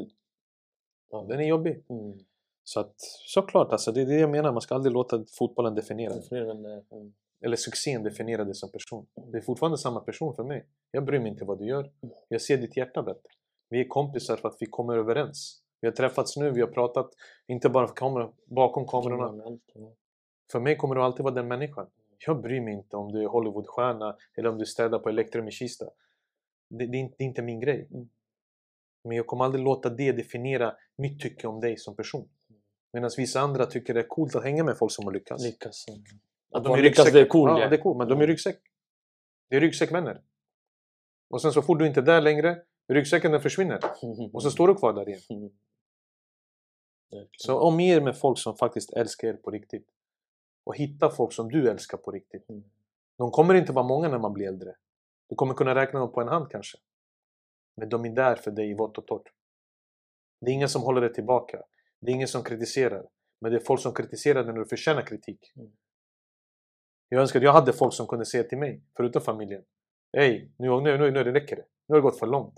Ja, 1.09 1.25
Den 1.29 1.39
är 1.39 1.47
jobbig. 1.47 1.83
Mm. 1.89 2.19
Så 2.63 2.79
att 2.79 2.93
såklart, 3.25 3.71
alltså, 3.71 3.91
det 3.91 4.01
är 4.01 4.05
det 4.05 4.19
jag 4.19 4.29
menar. 4.29 4.51
Man 4.51 4.61
ska 4.61 4.75
aldrig 4.75 4.93
låta 4.93 5.25
fotbollen 5.25 5.75
definiera. 5.75 6.13
Definiera 6.13 6.45
den 6.45 6.63
där, 6.63 6.83
mm. 6.91 7.13
Eller 7.45 7.55
succén 7.55 8.03
definiera 8.03 8.43
dig 8.43 8.55
som 8.55 8.71
person. 8.71 9.05
Det 9.31 9.37
är 9.37 9.41
fortfarande 9.41 9.77
samma 9.77 9.99
person 9.99 10.35
för 10.35 10.43
mig. 10.43 10.65
Jag 10.91 11.05
bryr 11.05 11.19
mig 11.19 11.29
inte 11.29 11.45
vad 11.45 11.59
du 11.59 11.65
gör. 11.65 11.91
Jag 12.27 12.41
ser 12.41 12.57
ditt 12.57 12.77
hjärta 12.77 13.03
bättre. 13.03 13.29
Vi 13.69 13.79
är 13.81 13.87
kompisar 13.87 14.37
för 14.37 14.47
att 14.47 14.57
vi 14.59 14.65
kommer 14.65 14.97
överens. 14.97 15.63
Vi 15.81 15.87
har 15.87 15.93
träffats 15.93 16.37
nu, 16.37 16.51
vi 16.51 16.61
har 16.61 16.67
pratat, 16.67 17.09
inte 17.47 17.69
bara 17.69 17.87
för 17.87 17.95
kamera, 17.95 18.31
bakom 18.45 18.87
kamerorna. 18.87 19.59
För 20.51 20.59
mig 20.59 20.77
kommer 20.77 20.95
du 20.95 21.01
alltid 21.01 21.23
vara 21.23 21.33
den 21.33 21.47
människan. 21.47 21.87
Jag 22.25 22.41
bryr 22.41 22.61
mig 22.61 22.73
inte 22.73 22.95
om 22.95 23.11
du 23.11 23.23
är 23.23 23.27
Hollywoodstjärna 23.27 24.17
eller 24.37 24.49
om 24.49 24.57
du 24.57 24.65
städar 24.65 24.99
på 24.99 25.09
Elektrum 25.09 25.47
i 25.47 25.51
Kista. 25.51 25.85
Det, 26.69 26.85
det, 26.85 26.97
är 26.97 26.99
inte, 26.99 27.15
det 27.17 27.23
är 27.23 27.27
inte 27.27 27.41
min 27.41 27.59
grej. 27.59 27.87
Mm. 27.91 28.09
Men 29.03 29.17
jag 29.17 29.27
kommer 29.27 29.45
aldrig 29.45 29.63
låta 29.63 29.89
det 29.89 30.11
definiera 30.11 30.75
mitt 30.95 31.21
tycke 31.21 31.47
om 31.47 31.59
dig 31.59 31.77
som 31.77 31.95
person. 31.95 32.29
Medan 32.93 33.09
vissa 33.17 33.39
andra 33.39 33.65
tycker 33.65 33.93
det 33.93 33.99
är 33.99 34.07
coolt 34.07 34.35
att 34.35 34.43
hänga 34.43 34.63
med 34.63 34.77
folk 34.77 34.91
som 34.91 35.05
har 35.05 35.13
lyckats. 35.13 35.43
Lyckas. 35.43 35.85
Mm. 36.53 36.59
Att 36.59 36.63
de 36.63 36.73
är 36.73 36.83
ryggsäck- 36.83 37.13
det 37.13 37.19
är 37.19 37.25
cool. 37.25 37.49
Ja, 37.49 37.59
ja. 37.59 37.69
det 37.69 37.75
är 37.75 37.81
cool. 37.81 37.97
Men 37.97 38.07
de 38.07 38.21
är 38.21 38.27
ryggsäck. 38.27 38.59
Det 39.49 39.55
är 39.55 39.61
ryggsäckvänner. 39.61 40.21
Och 41.29 41.41
sen 41.41 41.51
så 41.51 41.61
får 41.61 41.75
du 41.75 41.87
inte 41.87 42.01
där 42.01 42.21
längre, 42.21 42.61
ryggsäcken 42.87 43.31
den 43.31 43.41
försvinner. 43.41 43.79
Och 44.33 44.43
så 44.43 44.51
står 44.51 44.67
du 44.67 44.75
kvar 44.75 44.93
där 44.93 45.09
igen. 45.09 45.21
Mm. 45.29 45.49
Så 47.37 47.59
omge 47.59 47.95
er 47.95 48.01
med 48.01 48.17
folk 48.17 48.39
som 48.39 48.55
faktiskt 48.57 48.93
älskar 48.93 49.27
er 49.27 49.33
på 49.33 49.51
riktigt. 49.51 49.87
Och 50.63 50.75
hitta 50.75 51.09
folk 51.09 51.33
som 51.33 51.51
du 51.51 51.69
älskar 51.69 51.97
på 51.97 52.11
riktigt. 52.11 52.49
Mm. 52.49 52.63
De 53.17 53.31
kommer 53.31 53.53
inte 53.53 53.71
vara 53.71 53.87
många 53.87 54.09
när 54.09 54.19
man 54.19 54.33
blir 54.33 54.47
äldre. 54.47 54.75
Du 55.29 55.35
kommer 55.35 55.53
kunna 55.53 55.75
räkna 55.75 55.99
dem 55.99 56.11
på 56.11 56.21
en 56.21 56.27
hand 56.27 56.51
kanske. 56.51 56.77
Men 57.77 57.89
de 57.89 58.05
är 58.05 58.09
där 58.09 58.35
för 58.35 58.51
dig 58.51 58.69
i 58.71 58.73
vått 58.73 58.97
och 58.97 59.07
torrt. 59.07 59.29
Det 60.41 60.51
är 60.51 60.53
ingen 60.53 60.69
som 60.69 60.81
håller 60.81 61.01
dig 61.01 61.13
tillbaka. 61.13 61.61
Det 62.01 62.11
är 62.11 62.15
ingen 62.15 62.27
som 62.27 62.43
kritiserar. 62.43 63.07
Men 63.41 63.51
det 63.51 63.57
är 63.57 63.63
folk 63.63 63.81
som 63.81 63.93
kritiserar 63.93 64.43
när 64.43 64.53
du 64.53 64.65
förtjänar 64.65 65.01
kritik. 65.01 65.53
Mm. 67.13 67.17
Jag 67.17 67.21
önskar 67.21 67.39
att 67.39 67.43
jag 67.43 67.53
hade 67.53 67.73
folk 67.73 67.93
som 67.93 68.07
kunde 68.07 68.25
säga 68.25 68.43
till 68.43 68.57
mig, 68.57 68.81
förutom 68.97 69.21
familjen. 69.21 69.61
Hej, 70.17 70.51
nu, 70.57 70.81
nu, 70.81 70.97
nu, 70.97 71.11
nu 71.11 71.23
räcker 71.23 71.55
det. 71.55 71.65
Nu 71.87 71.93
har 71.93 71.95
det 71.95 72.01
gått 72.01 72.19
för 72.19 72.27
långt. 72.27 72.53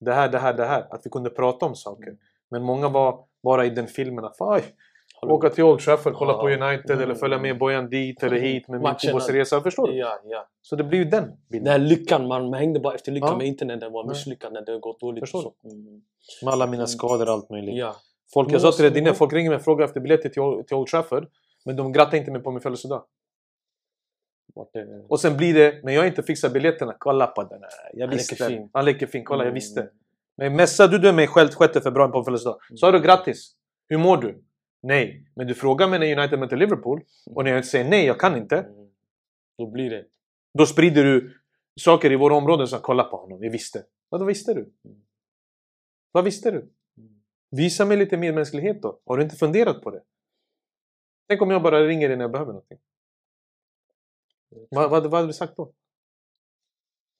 Det 0.00 0.12
här, 0.12 0.28
det 0.28 0.38
här, 0.38 0.54
det 0.54 0.64
här. 0.64 0.86
Att 0.90 1.06
vi 1.06 1.10
kunde 1.10 1.30
prata 1.30 1.66
om 1.66 1.74
saker. 1.74 2.06
Mm. 2.06 2.18
Men 2.50 2.62
många 2.62 2.88
var 2.88 3.24
bara 3.42 3.66
i 3.66 3.70
den 3.70 3.86
filmen 3.86 4.24
att 4.24 4.40
"Aj, 4.40 4.62
åka 5.22 5.50
till 5.50 5.64
Old 5.64 5.80
Trafford, 5.80 6.14
kolla 6.14 6.34
på 6.34 6.48
United 6.48 6.90
Mm. 6.90 7.02
eller 7.02 7.14
följa 7.14 7.38
med 7.38 7.58
Bojan 7.58 7.90
dit 7.90 8.22
eller 8.22 8.40
hit 8.40 8.68
med 8.68 8.80
min 8.80 8.94
fotbollsresa. 9.02 9.60
Förstår 9.60 9.86
du? 9.86 9.94
Ja, 9.96 10.20
ja. 10.24 10.48
Så 10.62 10.76
det 10.76 10.84
blir 10.84 10.98
ju 10.98 11.04
den 11.04 11.24
Den 11.24 11.36
bilden. 11.50 11.72
här 11.72 11.78
lyckan, 11.78 12.28
man, 12.28 12.50
man 12.50 12.54
hängde 12.54 12.80
bara 12.80 12.94
efter 12.94 13.12
lyckan 13.12 13.28
Ja. 13.30 13.36
men 13.36 13.46
inte 13.46 13.64
när 13.64 13.76
det 13.76 13.88
var 13.88 14.02
Nej. 14.04 14.08
misslyckat, 14.08 14.52
när 14.52 14.60
det 14.64 14.78
gått 14.78 15.00
dåligt. 15.00 15.22
Förstår 15.22 15.42
så. 15.42 15.54
Mm. 15.64 16.02
Med 16.44 16.52
alla 16.52 16.66
mina 16.66 16.86
skador 16.86 17.26
och 17.26 17.32
allt 17.32 17.50
möjligt. 17.50 17.76
Ja. 17.76 17.96
Folk, 18.34 18.52
jag 18.52 18.60
sa 18.60 18.72
till 18.72 18.92
dig 19.04 19.14
folk 19.14 19.32
ringer 19.32 19.50
mig 19.50 19.56
och 19.56 19.62
frågar 19.64 19.84
efter 19.84 20.00
biljetter 20.00 20.28
till 20.28 20.42
Old 20.76 20.86
Trafford. 20.86 21.26
Men 21.64 21.76
de 21.76 21.92
grattar 21.92 22.18
inte 22.18 22.30
mig 22.30 22.42
på 22.42 22.50
min 22.50 22.60
födelsedag. 22.60 23.04
Och 25.08 25.20
sen 25.20 25.36
blir 25.36 25.54
det, 25.54 25.80
när 25.84 25.92
jag 25.92 26.06
inte 26.06 26.22
fixar 26.22 26.50
biljetterna, 26.50 26.96
kolla 26.98 27.26
på 27.26 27.42
den 27.42 27.62
här. 27.62 27.70
Jag 27.92 28.06
Han 28.06 28.16
visste. 28.16 28.34
leker 28.34 28.48
fin. 28.56 28.70
Han 28.72 28.84
leker 28.84 29.06
fin. 29.06 29.24
Kolla, 29.24 29.42
jag 29.42 29.46
Mm. 29.46 29.54
visste. 29.54 29.90
Men 30.36 30.56
messar 30.56 30.88
du 30.88 31.12
mig 31.12 31.26
själv 31.26 31.48
6 31.48 31.80
februari 31.82 32.10
på 32.12 32.18
min 32.18 32.24
födelsedag. 32.24 32.58
Sa 32.76 32.90
du 32.92 33.00
grattis? 33.00 33.56
Hur 33.88 33.98
mår 33.98 34.16
du? 34.16 34.42
Nej. 34.82 35.26
Men 35.34 35.46
du 35.46 35.54
frågar 35.54 35.88
mig 35.88 35.98
när 35.98 36.18
United 36.18 36.38
möter 36.38 36.56
Liverpool. 36.56 37.00
Och 37.26 37.44
när 37.44 37.50
jag 37.50 37.64
säger 37.64 37.90
nej, 37.90 38.06
jag 38.06 38.20
kan 38.20 38.36
inte. 38.36 38.56
Mm. 38.56 38.88
Då 39.58 39.66
blir 39.66 39.90
det... 39.90 40.04
Då 40.58 40.66
sprider 40.66 41.04
du 41.04 41.40
saker 41.80 42.12
i 42.12 42.16
våra 42.16 42.34
områden 42.34 42.66
som 42.66 42.80
kolla 42.80 43.04
på 43.04 43.16
honom, 43.16 43.42
jag 43.42 43.50
visste. 43.50 43.84
Vad 44.08 44.26
visste 44.26 44.54
du? 44.54 44.60
Mm. 44.60 45.00
Vad 46.12 46.24
visste 46.24 46.50
du? 46.50 46.58
Mm. 46.58 46.70
Visa 47.50 47.84
mig 47.84 47.96
lite 47.96 48.16
medmänsklighet 48.16 48.82
då. 48.82 49.00
Har 49.06 49.16
du 49.16 49.22
inte 49.22 49.36
funderat 49.36 49.82
på 49.82 49.90
det? 49.90 50.02
Tänk 51.30 51.42
om 51.42 51.50
jag 51.50 51.62
bara 51.62 51.86
ringer 51.86 52.08
dig 52.08 52.16
när 52.16 52.24
jag 52.24 52.32
behöver 52.32 52.52
någonting. 52.52 52.78
Vad, 54.70 54.90
vad, 54.90 55.02
vad 55.02 55.14
hade 55.14 55.26
du 55.26 55.32
sagt 55.32 55.56
då? 55.56 55.72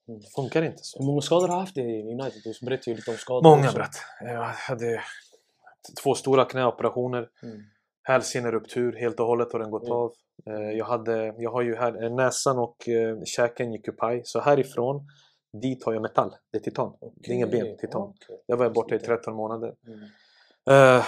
Mm. 0.08 0.20
Det 0.20 0.26
funkar 0.34 0.62
inte 0.62 0.78
så. 0.82 0.98
Hur 0.98 1.06
många 1.06 1.20
skador 1.20 1.48
har 1.48 1.54
du 1.54 1.60
haft 1.60 1.76
i 1.76 1.80
United? 2.02 2.42
Du 2.44 2.66
berättade 2.66 2.90
ju 2.90 2.96
lite 2.96 3.10
om 3.10 3.16
skador. 3.16 3.42
Många 3.56 3.72
bratt. 3.72 3.94
Jag 4.20 4.44
hade 4.44 5.02
två 6.02 6.14
stora 6.14 6.44
knäoperationer. 6.44 7.28
Mm. 7.42 7.62
Hälseneruptur 8.02 8.96
helt 8.96 9.20
och 9.20 9.26
hållet 9.26 9.52
har 9.52 9.58
den 9.58 9.70
gått 9.70 9.82
Mm. 9.82 9.96
av. 9.96 10.12
Eh, 10.46 10.70
Jag, 10.78 10.84
hade, 10.84 11.34
jag 11.38 11.50
har 11.52 11.62
ju 11.62 11.76
här, 11.76 12.04
eh, 12.04 12.14
näsan 12.14 12.58
och 12.58 12.88
eh, 12.88 13.22
käken 13.24 13.72
gick 13.72 13.86
ju 13.86 13.92
paj. 13.92 14.22
Så 14.24 14.40
härifrån, 14.40 15.06
dit 15.62 15.84
har 15.84 15.92
jag 15.92 16.02
metall. 16.02 16.36
Det 16.52 16.58
är 16.58 16.62
titan. 16.62 16.96
Det 17.00 17.30
är 17.30 17.34
inga 17.34 17.46
ben, 17.46 17.76
titan. 17.76 18.02
okej. 18.02 18.42
Där 18.48 18.56
var 18.56 18.64
jag 18.64 18.72
borta 18.72 18.94
i 18.94 18.98
13 18.98 19.34
månader. 19.34 19.74
Mm. 19.86 20.00
Uh, 20.98 21.04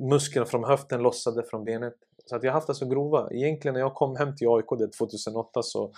musklerna 0.00 0.46
från 0.46 0.64
höften 0.64 1.02
lossade 1.02 1.42
från 1.42 1.64
benet. 1.64 1.94
Så 2.30 2.36
att 2.36 2.42
jag 2.42 2.50
har 2.50 2.54
haft 2.54 2.66
det 2.66 2.74
så 2.74 2.86
grova. 2.86 3.28
Egentligen 3.30 3.72
när 3.72 3.80
jag 3.80 3.94
kom 3.94 4.16
hem 4.16 4.36
till 4.36 4.48
AIK 4.48 4.66
det 4.78 4.92
2008 4.92 5.62
så 5.62 5.92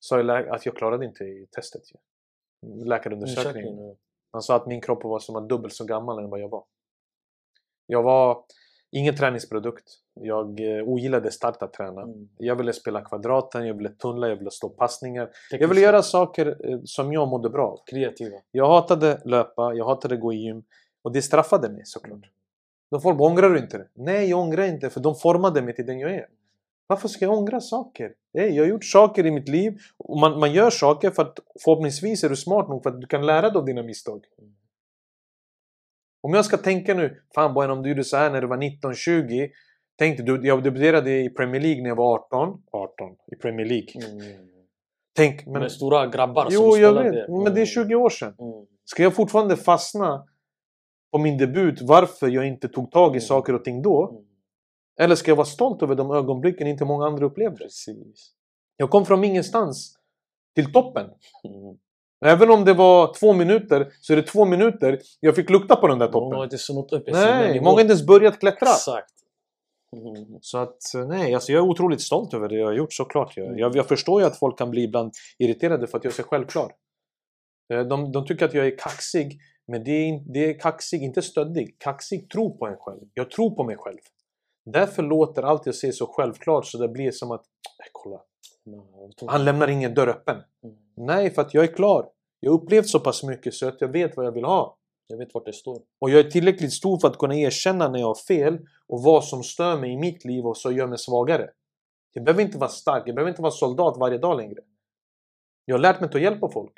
sa 0.00 0.20
jag 0.20 0.48
att 0.48 0.66
jag 0.66 0.76
klarade 0.76 1.04
inte 1.04 1.24
i 1.24 1.46
testet. 1.50 1.82
Läkarundersökningen. 2.84 3.68
Undersökningen, 3.68 3.96
Han 4.32 4.42
sa 4.42 4.56
att 4.56 4.66
min 4.66 4.80
kropp 4.80 5.04
var 5.04 5.18
som 5.18 5.48
dubbelt 5.48 5.74
så 5.74 5.84
gammal 5.84 6.18
än 6.18 6.30
vad 6.30 6.40
jag 6.40 6.48
var. 6.48 6.64
Jag 7.86 8.02
var 8.02 8.44
ingen 8.90 9.16
träningsprodukt. 9.16 9.84
Jag 10.20 10.60
eh, 10.60 10.88
ogillade 10.88 11.30
starta 11.30 11.66
träna. 11.66 12.02
Mm. 12.02 12.28
Jag 12.38 12.56
ville 12.56 12.72
spela 12.72 13.00
kvadraten, 13.00 13.66
jag 13.66 13.74
ville 13.74 13.90
tunnla, 13.90 14.28
jag 14.28 14.36
ville 14.36 14.50
slå 14.50 14.68
passningar. 14.68 15.30
Jag 15.50 15.68
ville 15.68 15.80
göra 15.80 16.02
saker 16.02 16.70
eh, 16.70 16.80
som 16.84 17.12
jag 17.12 17.28
mådde 17.28 17.50
bra 17.50 17.68
av. 17.68 17.80
Kreativa. 17.86 18.36
Jag 18.50 18.68
hatade 18.68 19.22
löpa, 19.24 19.74
jag 19.74 19.84
hatade 19.84 20.16
gå 20.16 20.32
i 20.32 20.36
gym. 20.36 20.64
Och 21.02 21.12
det 21.12 21.22
straffade 21.22 21.68
mig 21.68 21.82
såklart. 21.84 22.16
Mm. 22.16 22.28
De 22.92 23.00
folk 23.00 23.18
bara, 23.18 23.28
ångrar 23.28 23.50
du 23.50 23.58
inte 23.58 23.78
det? 23.78 23.88
Nej, 23.94 24.30
jag 24.30 24.40
ångrar 24.40 24.64
inte 24.64 24.90
för 24.90 25.00
de 25.00 25.14
formade 25.14 25.62
mig 25.62 25.74
till 25.74 25.86
den 25.86 25.98
jag 25.98 26.14
är. 26.14 26.26
Varför 26.86 27.08
ska 27.08 27.24
jag 27.24 27.34
ångra 27.34 27.60
saker? 27.60 28.12
Nej, 28.34 28.56
jag 28.56 28.64
har 28.64 28.68
gjort 28.68 28.84
saker 28.84 29.26
i 29.26 29.30
mitt 29.30 29.48
liv. 29.48 29.78
Och 29.98 30.18
man, 30.18 30.38
man 30.38 30.52
gör 30.52 30.70
saker 30.70 31.10
för 31.10 31.22
att 31.22 31.38
förhoppningsvis 31.64 32.24
är 32.24 32.28
du 32.28 32.36
smart 32.36 32.68
nog 32.68 32.82
för 32.82 32.90
att 32.90 33.00
du 33.00 33.06
kan 33.06 33.26
lära 33.26 33.50
dig 33.50 33.58
av 33.58 33.64
dina 33.64 33.82
misstag. 33.82 34.24
Mm. 34.38 34.52
Om 36.22 36.34
jag 36.34 36.44
ska 36.44 36.56
tänka 36.56 36.94
nu, 36.94 37.22
fan 37.34 37.54
Bojan 37.54 37.70
om 37.70 37.82
du 37.82 37.88
gjorde 37.88 38.04
så 38.04 38.16
här 38.16 38.30
när 38.30 38.40
du 38.40 38.46
var 38.46 38.56
19-20. 38.56 39.50
Tänk 39.98 40.26
du, 40.26 40.46
jag 40.46 40.62
debuterade 40.62 41.20
i 41.20 41.30
Premier 41.30 41.60
League 41.60 41.82
när 41.82 41.88
jag 41.88 41.96
var 41.96 42.14
18. 42.14 42.62
18 42.72 43.16
i 43.32 43.36
Premier 43.36 43.66
League. 43.66 43.92
Mm. 44.10 44.48
Tänk, 45.16 45.46
men... 45.46 45.62
Med 45.62 45.72
stora 45.72 46.06
grabbar 46.06 46.44
som 46.44 46.54
Jo, 46.54 46.76
jag 46.76 46.94
spelade. 46.94 47.10
vet. 47.10 47.28
Men 47.44 47.54
det 47.54 47.60
är 47.60 47.66
20 47.66 47.94
år 47.94 48.10
sedan. 48.10 48.34
Mm. 48.38 48.66
Ska 48.84 49.02
jag 49.02 49.14
fortfarande 49.14 49.56
fastna 49.56 50.26
på 51.12 51.18
min 51.18 51.38
debut 51.38 51.82
varför 51.82 52.28
jag 52.28 52.46
inte 52.46 52.68
tog 52.68 52.90
tag 52.90 53.08
i 53.10 53.18
Mm. 53.18 53.20
saker 53.20 53.54
och 53.54 53.64
ting 53.64 53.82
då? 53.82 54.08
Mm. 54.10 54.22
Eller 55.00 55.14
ska 55.14 55.30
jag 55.30 55.36
vara 55.36 55.46
stolt 55.46 55.82
över 55.82 55.94
de 55.94 56.10
ögonblicken 56.10 56.66
inte 56.66 56.84
många 56.84 57.06
andra 57.06 57.26
upplevde? 57.26 57.56
Precis. 57.56 58.30
Jag 58.76 58.90
kom 58.90 59.06
från 59.06 59.24
ingenstans 59.24 59.98
till 60.54 60.72
toppen. 60.72 61.04
Mm. 61.44 61.76
Även 62.24 62.50
om 62.50 62.64
det 62.64 62.74
var 62.74 63.14
två 63.14 63.32
minuter 63.32 63.92
så 64.00 64.12
är 64.12 64.16
det 64.16 64.22
två 64.22 64.44
minuter 64.44 64.98
jag 65.20 65.36
fick 65.36 65.50
lukta 65.50 65.76
på 65.76 65.86
den 65.88 65.98
där 65.98 66.10
Många 66.12 66.24
har 66.24 66.30
toppen. 66.30 66.44
inte 66.44 66.58
snott 66.58 66.92
upp 66.92 67.04
Nej, 67.06 67.60
många 67.60 67.70
har 67.74 67.80
inte 67.80 67.90
ens 67.92 68.06
börjat 68.06 68.40
klättra. 68.40 68.68
Exakt. 68.68 69.12
Mm. 69.96 70.38
Så 70.40 70.58
att 70.58 70.78
nej, 71.08 71.34
alltså 71.34 71.52
jag 71.52 71.64
är 71.64 71.68
otroligt 71.70 72.00
stolt 72.00 72.34
över 72.34 72.48
det 72.48 72.54
jag 72.54 72.66
har 72.66 72.72
gjort 72.72 72.92
såklart. 72.92 73.36
Jag, 73.36 73.58
jag, 73.58 73.76
jag 73.76 73.88
förstår 73.88 74.20
ju 74.20 74.26
att 74.26 74.38
folk 74.38 74.58
kan 74.58 74.70
bli 74.70 74.82
ibland 74.82 75.12
irriterade 75.38 75.86
för 75.86 75.98
att 75.98 76.04
jag 76.04 76.10
är 76.10 76.14
så 76.14 76.22
självklar. 76.22 76.72
Eh, 77.72 77.80
De, 77.80 78.12
de 78.12 78.26
tycker 78.26 78.44
att 78.44 78.54
jag 78.54 78.66
är 78.66 78.78
kaxig, 78.78 79.40
men 79.72 79.84
det 79.84 79.90
är, 79.90 80.22
det 80.32 80.50
är 80.50 80.58
kaxig, 80.58 81.02
inte 81.02 81.22
stöddig. 81.22 81.76
Kaxig 81.78 82.30
tror 82.30 82.50
på 82.58 82.66
en 82.66 82.76
själv. 82.76 83.00
Jag 83.14 83.30
tror 83.30 83.50
på 83.50 83.64
mig 83.64 83.76
själv. 83.78 83.98
Därför 84.64 85.02
låter 85.02 85.42
allt 85.42 85.66
jag 85.66 85.74
säger 85.74 85.92
så 85.92 86.06
självklart 86.06 86.66
så 86.66 86.78
det 86.78 86.88
blir 86.88 87.10
som 87.10 87.30
att, 87.30 87.40
äh, 87.40 87.90
kolla, 87.92 88.20
han 89.26 89.44
lämnar 89.44 89.68
ingen 89.68 89.94
dörr 89.94 90.08
öppen. 90.08 90.36
Mm. 90.64 90.76
Nej, 90.96 91.30
för 91.30 91.42
att 91.42 91.54
jag 91.54 91.64
är 91.64 91.74
klar. 91.74 92.08
Jag 92.40 92.50
har 92.50 92.58
upplevt 92.58 92.88
så 92.88 93.00
pass 93.00 93.22
mycket 93.22 93.54
så 93.54 93.68
att 93.68 93.80
jag 93.80 93.88
vet 93.88 94.16
vad 94.16 94.26
jag 94.26 94.32
vill 94.32 94.44
ha. 94.44 94.78
Jag 95.06 95.18
vet 95.18 95.34
vart 95.34 95.46
det 95.46 95.52
står. 95.52 95.82
Och 96.00 96.10
jag 96.10 96.26
är 96.26 96.30
tillräckligt 96.30 96.72
stor 96.72 96.98
för 96.98 97.08
att 97.08 97.18
kunna 97.18 97.36
erkänna 97.36 97.88
när 97.88 97.98
jag 97.98 98.06
har 98.06 98.14
fel 98.28 98.58
och 98.88 99.02
vad 99.02 99.24
som 99.24 99.42
stör 99.42 99.78
mig 99.78 99.92
i 99.92 99.96
mitt 99.96 100.24
liv 100.24 100.46
och 100.46 100.56
så 100.56 100.72
gör 100.72 100.86
mig 100.86 100.98
svagare. 100.98 101.50
Jag 102.12 102.24
behöver 102.24 102.42
inte 102.42 102.58
vara 102.58 102.70
stark, 102.70 103.02
jag 103.06 103.14
behöver 103.14 103.30
inte 103.30 103.42
vara 103.42 103.52
soldat 103.52 103.96
varje 103.98 104.18
dag 104.18 104.36
längre. 104.36 104.60
Jag 105.64 105.74
har 105.74 105.80
lärt 105.80 106.00
mig 106.00 106.06
att 106.06 106.12
ta 106.12 106.18
hjälp 106.18 106.42
av 106.42 106.48
folk. 106.48 106.72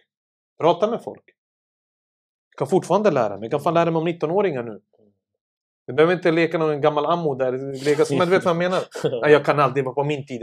Prata 0.60 0.90
med 0.90 1.02
folk. 1.02 1.33
Jag 2.54 2.58
kan 2.58 2.66
fortfarande 2.66 3.10
lära 3.10 3.36
mig. 3.36 3.44
Jag 3.44 3.50
kan 3.50 3.60
fan 3.60 3.74
lära 3.74 3.90
mig 3.90 4.00
om 4.00 4.08
19-åringar 4.08 4.62
nu. 4.62 4.80
Jag 5.86 5.96
behöver 5.96 6.14
inte 6.14 6.32
leka 6.32 6.58
någon 6.58 6.80
gammal 6.80 7.06
ammo 7.06 7.34
där. 7.34 7.84
Leka 7.84 8.04
som, 8.04 8.18
men 8.18 8.28
du 8.28 8.34
vet 8.34 8.44
vad 8.44 8.50
jag 8.50 8.58
menar? 8.58 8.80
Nej, 9.20 9.32
jag 9.32 9.44
kan 9.44 9.60
aldrig 9.60 9.84
vara 9.84 9.94
på 9.94 10.04
min 10.04 10.26
tid. 10.26 10.40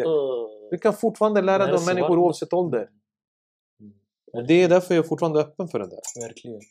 Du 0.71 0.77
kan 0.77 0.93
fortfarande 0.93 1.41
lära 1.41 1.65
dig 1.65 1.79
så 1.79 1.85
människor 1.85 2.19
oavsett 2.19 2.53
ålder. 2.53 2.89
Mm. 3.79 3.93
Och 4.33 4.47
det 4.47 4.63
är 4.63 4.69
därför 4.69 4.95
jag 4.95 5.03
är 5.03 5.07
fortfarande 5.07 5.39
öppen 5.39 5.67
för 5.67 5.79
det 5.79 5.87
där. 5.87 6.27
Verkligen. 6.27 6.61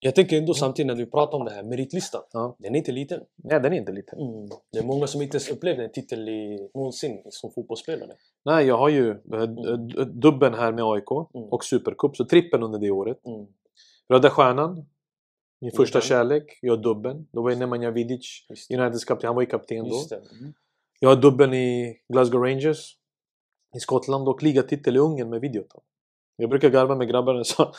Jag 0.00 0.14
tänker 0.14 0.38
ändå 0.38 0.54
samtidigt 0.54 0.86
när 0.86 0.94
du 0.94 1.06
pratar 1.06 1.38
om 1.38 1.44
det 1.44 1.50
här, 1.50 1.62
meritlistan. 1.62 2.22
Ja. 2.32 2.56
Den 2.58 2.74
är 2.74 2.78
inte 2.78 2.92
liten. 2.92 3.20
Nej, 3.36 3.60
den 3.60 3.72
är 3.72 3.76
inte 3.76 3.92
liten. 3.92 4.18
Mm. 4.20 4.48
Det 4.72 4.78
är 4.78 4.84
många 4.84 5.06
som 5.06 5.22
inte 5.22 5.36
ens 5.36 5.50
upplevde 5.50 5.84
en 5.84 5.92
titel 5.92 6.28
i, 6.28 6.70
någonsin 6.74 7.22
som 7.30 7.50
fotbollsspelare. 7.52 8.12
Nej, 8.44 8.66
jag 8.66 8.78
har 8.78 8.88
ju 8.88 9.10
eh, 9.10 9.42
d- 9.42 9.76
d- 9.94 10.04
dubben 10.04 10.54
här 10.54 10.72
med 10.72 10.84
AIK 10.84 11.10
Mm. 11.34 11.48
och 11.48 11.64
Supercup, 11.64 12.16
så 12.16 12.24
trippen 12.24 12.62
under 12.62 12.78
det 12.78 12.90
året. 12.90 13.26
Mm. 13.26 13.46
Röda 14.08 14.30
Stjärnan, 14.30 14.86
min 15.60 15.72
första 15.72 16.00
kärlek. 16.00 16.58
Jag 16.62 16.76
har 16.76 16.82
dubben. 16.82 17.26
Då 17.32 17.42
var 17.42 17.50
jag 17.50 17.58
Nemanja 17.58 17.90
Vidic. 17.90 18.46
Uniteds 18.74 19.04
kapten. 19.04 19.26
Han 19.26 19.34
var 19.34 19.42
ju 19.42 19.46
kapten 19.48 19.88
då. 19.88 20.16
Mm. 20.16 20.52
Jag 21.00 21.08
har 21.08 21.16
dubben 21.16 21.54
i 21.54 21.96
Glasgow 22.12 22.42
Rangers 22.42 22.96
i 23.76 23.80
Skottland 23.80 24.28
och 24.28 24.42
ligatitel 24.42 24.96
i 24.96 24.98
Ungern 24.98 25.30
med 25.30 25.40
Videoton. 25.40 25.80
Jag 26.36 26.50
brukar 26.50 26.68
garva 26.70 26.94
med 26.94 27.08
grabbarna 27.08 27.38
och 27.38 27.46
sa 27.46 27.72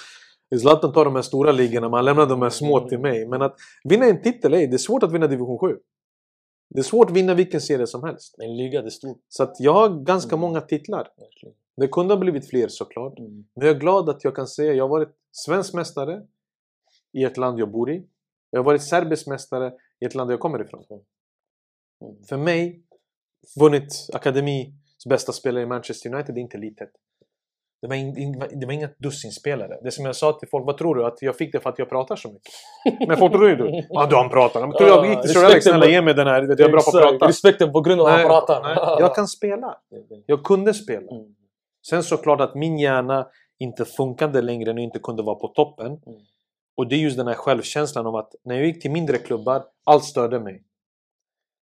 Zlatan 0.58 0.94
tar 0.94 1.06
de 1.06 1.16
här 1.16 1.22
stora 1.22 1.52
ligorna, 1.52 1.90
man 1.90 2.06
lämnar 2.06 2.26
de 2.26 2.42
här 2.42 2.50
små 2.50 2.90
till 2.90 3.00
mig. 3.00 3.28
Men 3.28 3.42
att 3.42 3.56
vinna 3.84 4.06
en 4.06 4.22
titel, 4.22 4.54
ey, 4.54 4.68
det 4.68 4.76
är 4.76 4.78
svårt 4.78 5.04
att 5.04 5.12
vinna 5.12 5.28
division 5.28 5.60
7. 5.60 5.78
Det 6.70 6.80
är 6.80 6.84
svårt 6.84 7.10
att 7.10 7.16
vinna 7.16 7.34
vilken 7.34 7.62
serie 7.62 7.88
som 7.88 8.04
helst. 8.04 8.36
En 8.40 8.58
liga, 8.58 8.82
det 8.82 8.88
är 8.88 8.90
stort. 8.90 9.22
Så 9.28 9.44
att 9.44 9.60
jag 9.60 9.74
har 9.74 10.04
ganska 10.04 10.36
Mm. 10.36 10.42
många 10.42 10.62
titlar. 10.62 11.08
Verkligen. 11.18 11.56
Det 11.78 11.88
kunde 11.88 12.14
ha 12.14 12.20
blivit 12.20 12.50
fler 12.50 12.68
såklart. 12.68 13.20
Mm. 13.20 13.32
Men 13.56 13.68
jag 13.68 13.76
är 13.76 13.80
glad 13.80 14.10
att 14.10 14.24
jag 14.24 14.36
kan 14.36 14.48
säga 14.48 14.72
att 14.72 14.78
jag 14.78 14.84
har 14.84 14.90
varit 14.90 15.16
svensk 15.32 15.74
mästare 15.74 16.22
i 17.14 17.24
ett 17.24 17.38
land 17.38 17.60
jag 17.60 17.72
bor 17.72 17.92
i. 17.92 18.08
Jag 18.50 18.60
har 18.60 18.64
varit 18.64 18.84
serbisk 18.84 19.28
mästare 19.28 19.74
i 20.00 20.06
ett 20.06 20.16
land 20.16 20.32
jag 20.32 20.40
kommer 20.40 20.62
ifrån. 20.62 20.84
Mm. 20.90 22.24
För 22.30 22.38
mig, 22.38 22.84
vunnit 23.60 24.08
akademis 24.14 24.68
bästa 25.10 25.32
spelare 25.32 25.64
i 25.64 25.66
Manchester 25.68 26.14
United 26.14 26.38
är 26.38 26.42
inte 26.42 26.58
litet. 26.58 26.90
Det 27.82 27.88
var, 27.88 27.96
in, 27.96 28.18
in, 28.18 28.44
det 28.60 28.66
var 28.66 28.74
inga 28.74 28.90
dussinspelare. 28.98 29.80
Det 29.84 29.92
som 29.92 30.06
jag 30.06 30.16
sa 30.16 30.34
till 30.34 30.50
folk, 30.50 30.66
vad 30.66 30.78
tror 30.78 30.96
du? 30.96 31.06
Att 31.06 31.22
jag 31.22 31.38
fick 31.38 31.52
det 31.52 31.60
för 31.60 31.70
att 31.70 31.80
jag 31.80 31.90
pratar 31.90 32.16
så 32.16 32.28
mycket? 32.28 33.08
Men 33.08 33.18
folk 33.18 33.34
tror 33.34 33.50
ju 33.50 33.56
du. 33.56 33.84
Ja, 33.90 34.06
du 34.06 34.16
han 34.16 34.30
pratar. 34.30 34.62
Men 34.62 34.72
tror 34.72 34.90
jag 34.90 35.10
gick 35.10 35.22
till 35.22 35.30
Sir 35.30 35.46
Alex, 35.46 35.66
snälla 35.66 35.86
ge 35.86 36.02
mig 36.02 36.14
den 36.14 36.28
här. 36.28 36.42
Jag 36.42 36.60
är 36.60 36.70
bra 36.70 36.82
på 36.82 36.98
att 36.98 37.04
prata. 37.04 37.28
Respekten 37.28 37.72
på 37.72 37.82
grund 37.82 38.02
av 38.02 38.08
att 38.08 38.20
han 38.20 38.28
pratar. 38.28 38.64
nej, 38.64 38.78
jag 39.00 39.16
kan 39.16 39.28
spela. 39.28 39.78
Jag 40.26 40.44
kunde 40.44 40.74
spela. 40.74 41.12
Mm. 41.12 41.36
Sen 41.90 42.04
såklart 42.04 42.42
att 42.42 42.56
min 42.56 42.80
hjärna 42.80 43.28
inte 43.60 43.86
funkade 43.86 44.42
längre 44.42 44.72
och 44.72 44.80
inte 44.80 45.00
kunde 45.00 45.24
vara 45.24 45.36
på 45.36 45.48
toppen. 45.48 45.88
Mm. 45.88 46.20
Och 46.78 46.88
det 46.88 46.96
är 46.96 47.00
just 47.00 47.18
den 47.18 47.28
här 47.28 47.34
självkänslan 47.34 48.08
om 48.08 48.16
att 48.16 48.36
när 48.44 48.56
jag 48.56 48.66
gick 48.66 48.82
till 48.82 48.92
mindre 48.92 49.18
klubbar, 49.18 49.64
allt 49.86 50.04
störde 50.04 50.40
mig. 50.40 50.64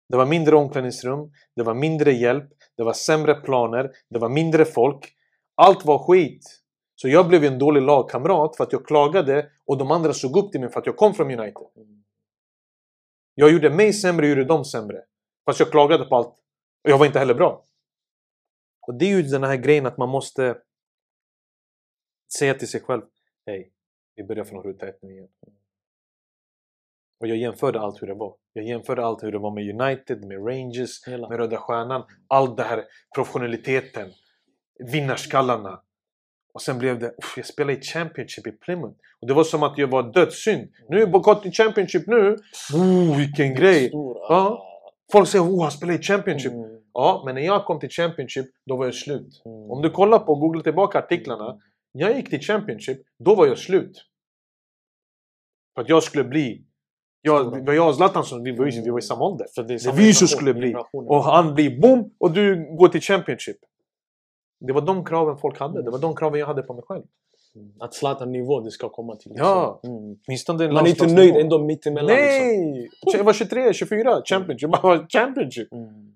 Det 0.08 0.16
var 0.16 0.26
mindre 0.26 0.56
omklädningsrum, 0.56 1.32
det 1.56 1.62
var 1.62 1.74
mindre 1.74 2.12
hjälp, 2.12 2.48
det 2.76 2.82
var 2.82 2.92
sämre 2.92 3.34
planer, 3.34 3.90
det 4.10 4.18
var 4.18 4.28
mindre 4.28 4.64
folk. 4.64 5.15
Allt 5.56 5.84
var 5.84 5.98
skit. 5.98 6.62
Så 6.94 7.08
jag 7.08 7.28
blev 7.28 7.44
en 7.44 7.58
dålig 7.58 7.82
lagkamrat 7.82 8.56
för 8.56 8.64
att 8.64 8.72
jag 8.72 8.86
klagade 8.86 9.50
och 9.66 9.78
de 9.78 9.90
andra 9.90 10.12
såg 10.12 10.36
upp 10.36 10.52
till 10.52 10.60
mig 10.60 10.70
för 10.70 10.80
att 10.80 10.86
jag 10.86 10.96
kom 10.96 11.14
från 11.14 11.40
United. 11.40 11.66
Jag 13.34 13.52
gjorde 13.52 13.70
mig 13.70 13.92
sämre, 13.92 14.28
gjorde 14.28 14.44
dem 14.44 14.64
sämre. 14.64 15.04
Fast 15.44 15.60
jag 15.60 15.70
klagade 15.70 16.04
på 16.04 16.16
allt. 16.16 16.34
Och 16.84 16.90
jag 16.90 16.98
var 16.98 17.06
inte 17.06 17.18
heller 17.18 17.34
bra. 17.34 17.64
Och 18.86 18.94
det 18.94 19.04
är 19.04 19.16
ju 19.16 19.22
den 19.22 19.44
här 19.44 19.56
grejen 19.56 19.86
att 19.86 19.98
man 19.98 20.08
måste 20.08 20.58
säga 22.38 22.54
till 22.54 22.68
sig 22.68 22.80
själv 22.80 23.02
Hej, 23.46 23.72
vi 24.14 24.24
börjar 24.24 24.44
från 24.44 24.62
ruta 24.62 24.88
ett 24.88 25.02
nu 25.02 25.12
igen. 25.12 25.28
Och 27.20 27.26
jag 27.26 27.36
jämförde 27.36 27.80
allt 27.80 28.02
hur 28.02 28.06
det 28.06 28.14
var. 28.14 28.36
Jag 28.52 28.64
jämförde 28.64 29.04
allt 29.04 29.22
hur 29.22 29.32
det 29.32 29.38
var 29.38 29.50
med 29.50 29.80
United, 29.80 30.24
med 30.24 30.46
Rangers, 30.46 31.06
Hela. 31.06 31.28
med 31.28 31.38
Röda 31.38 31.56
Stjärnan. 31.56 32.04
All 32.28 32.56
den 32.56 32.66
här 32.66 32.84
professionaliteten. 33.14 34.12
Vinnarskallarna. 34.78 35.80
Och 36.54 36.62
sen 36.62 36.78
blev 36.78 36.98
det, 36.98 37.06
"Uff, 37.06 37.34
jag 37.36 37.46
spelade 37.46 37.78
i 37.78 37.82
Championship 37.82 38.46
i 38.46 38.52
Plymouth. 38.52 38.96
Och 39.20 39.26
det 39.26 39.34
var 39.34 39.44
som 39.44 39.62
att 39.62 39.78
jag 39.78 39.88
var 39.88 40.02
dödssynd. 40.12 40.68
Nu 40.88 40.96
är 40.96 41.00
jag 41.00 41.12
gått 41.12 41.46
i 41.46 41.52
Championship 41.52 42.06
nu. 42.06 42.36
Oh, 42.74 43.16
vilken 43.16 43.54
grej! 43.54 43.90
Ja. 43.92 44.62
Folk 45.12 45.28
säger 45.28 45.44
oh, 45.44 45.62
han 45.62 45.70
spelar 45.70 45.94
i 45.94 46.02
Championship. 46.02 46.52
Mm. 46.52 46.80
Ja, 46.92 47.22
men 47.26 47.34
när 47.34 47.42
jag 47.42 47.64
kom 47.64 47.80
till 47.80 47.90
Championship, 47.90 48.46
då 48.66 48.76
var 48.76 48.84
jag 48.84 48.94
slut. 48.94 49.42
Mm. 49.44 49.70
Om 49.70 49.82
du 49.82 49.90
kollar 49.90 50.18
på 50.18 50.32
och 50.32 50.40
googlar 50.40 50.62
tillbaka 50.62 50.98
artiklarna. 50.98 51.58
Jag 51.92 52.16
gick 52.16 52.30
till 52.30 52.40
Championship, 52.40 52.98
då 53.18 53.34
var 53.34 53.46
jag 53.46 53.58
slut. 53.58 54.04
För 55.74 55.82
att 55.82 55.88
jag 55.88 56.02
skulle 56.02 56.24
bli... 56.24 56.62
Jag, 57.22 57.68
jag 57.68 57.88
och 57.88 57.94
Zlatan 57.94 58.24
som 58.24 58.42
vi 58.42 58.52
var, 58.52 58.64
vi 58.64 58.90
var 58.90 58.98
i 58.98 59.02
samma 59.02 59.24
ålder. 59.24 59.46
Det 59.56 59.60
är 59.74 59.92
Det 59.92 59.96
vi 59.96 60.14
som 60.14 60.28
skulle 60.28 60.54
bli. 60.54 60.74
Och 60.92 61.24
han 61.24 61.54
blir 61.54 61.80
boom 61.80 62.14
och 62.18 62.32
du 62.32 62.76
går 62.76 62.88
till 62.88 63.00
Championship. 63.00 63.56
Det 64.60 64.72
var 64.72 64.80
de 64.80 65.04
kraven 65.04 65.36
folk 65.38 65.58
hade. 65.58 65.82
Det 65.82 65.90
var 65.90 65.98
de 65.98 66.16
kraven 66.16 66.40
jag 66.40 66.46
hade 66.46 66.62
på 66.62 66.74
mig 66.74 66.82
själv. 66.86 67.02
Mm. 67.54 67.72
Att 67.80 67.94
Zlatan-nivå 67.94 68.60
det 68.60 68.70
ska 68.70 68.88
komma 68.88 69.16
till. 69.16 69.32
Ja. 69.36 69.80
liksom. 69.82 69.98
Mm. 70.04 70.18
Åtminstone 70.28 70.64
en 70.64 70.74
Man 70.74 70.84
är 70.86 70.90
inte 70.90 71.06
nöjd 71.06 71.36
ändå 71.36 71.58
mittemellan. 71.58 72.06
Liksom. 72.16 72.46
Nej! 72.46 72.90
Jag 73.04 73.24
var 73.24 73.32
23, 73.32 73.72
24, 73.72 74.22
Championship. 74.24 74.62
Jag 74.72 74.82
bara, 74.82 75.06
Championship! 75.08 75.72
Mm. 75.72 76.14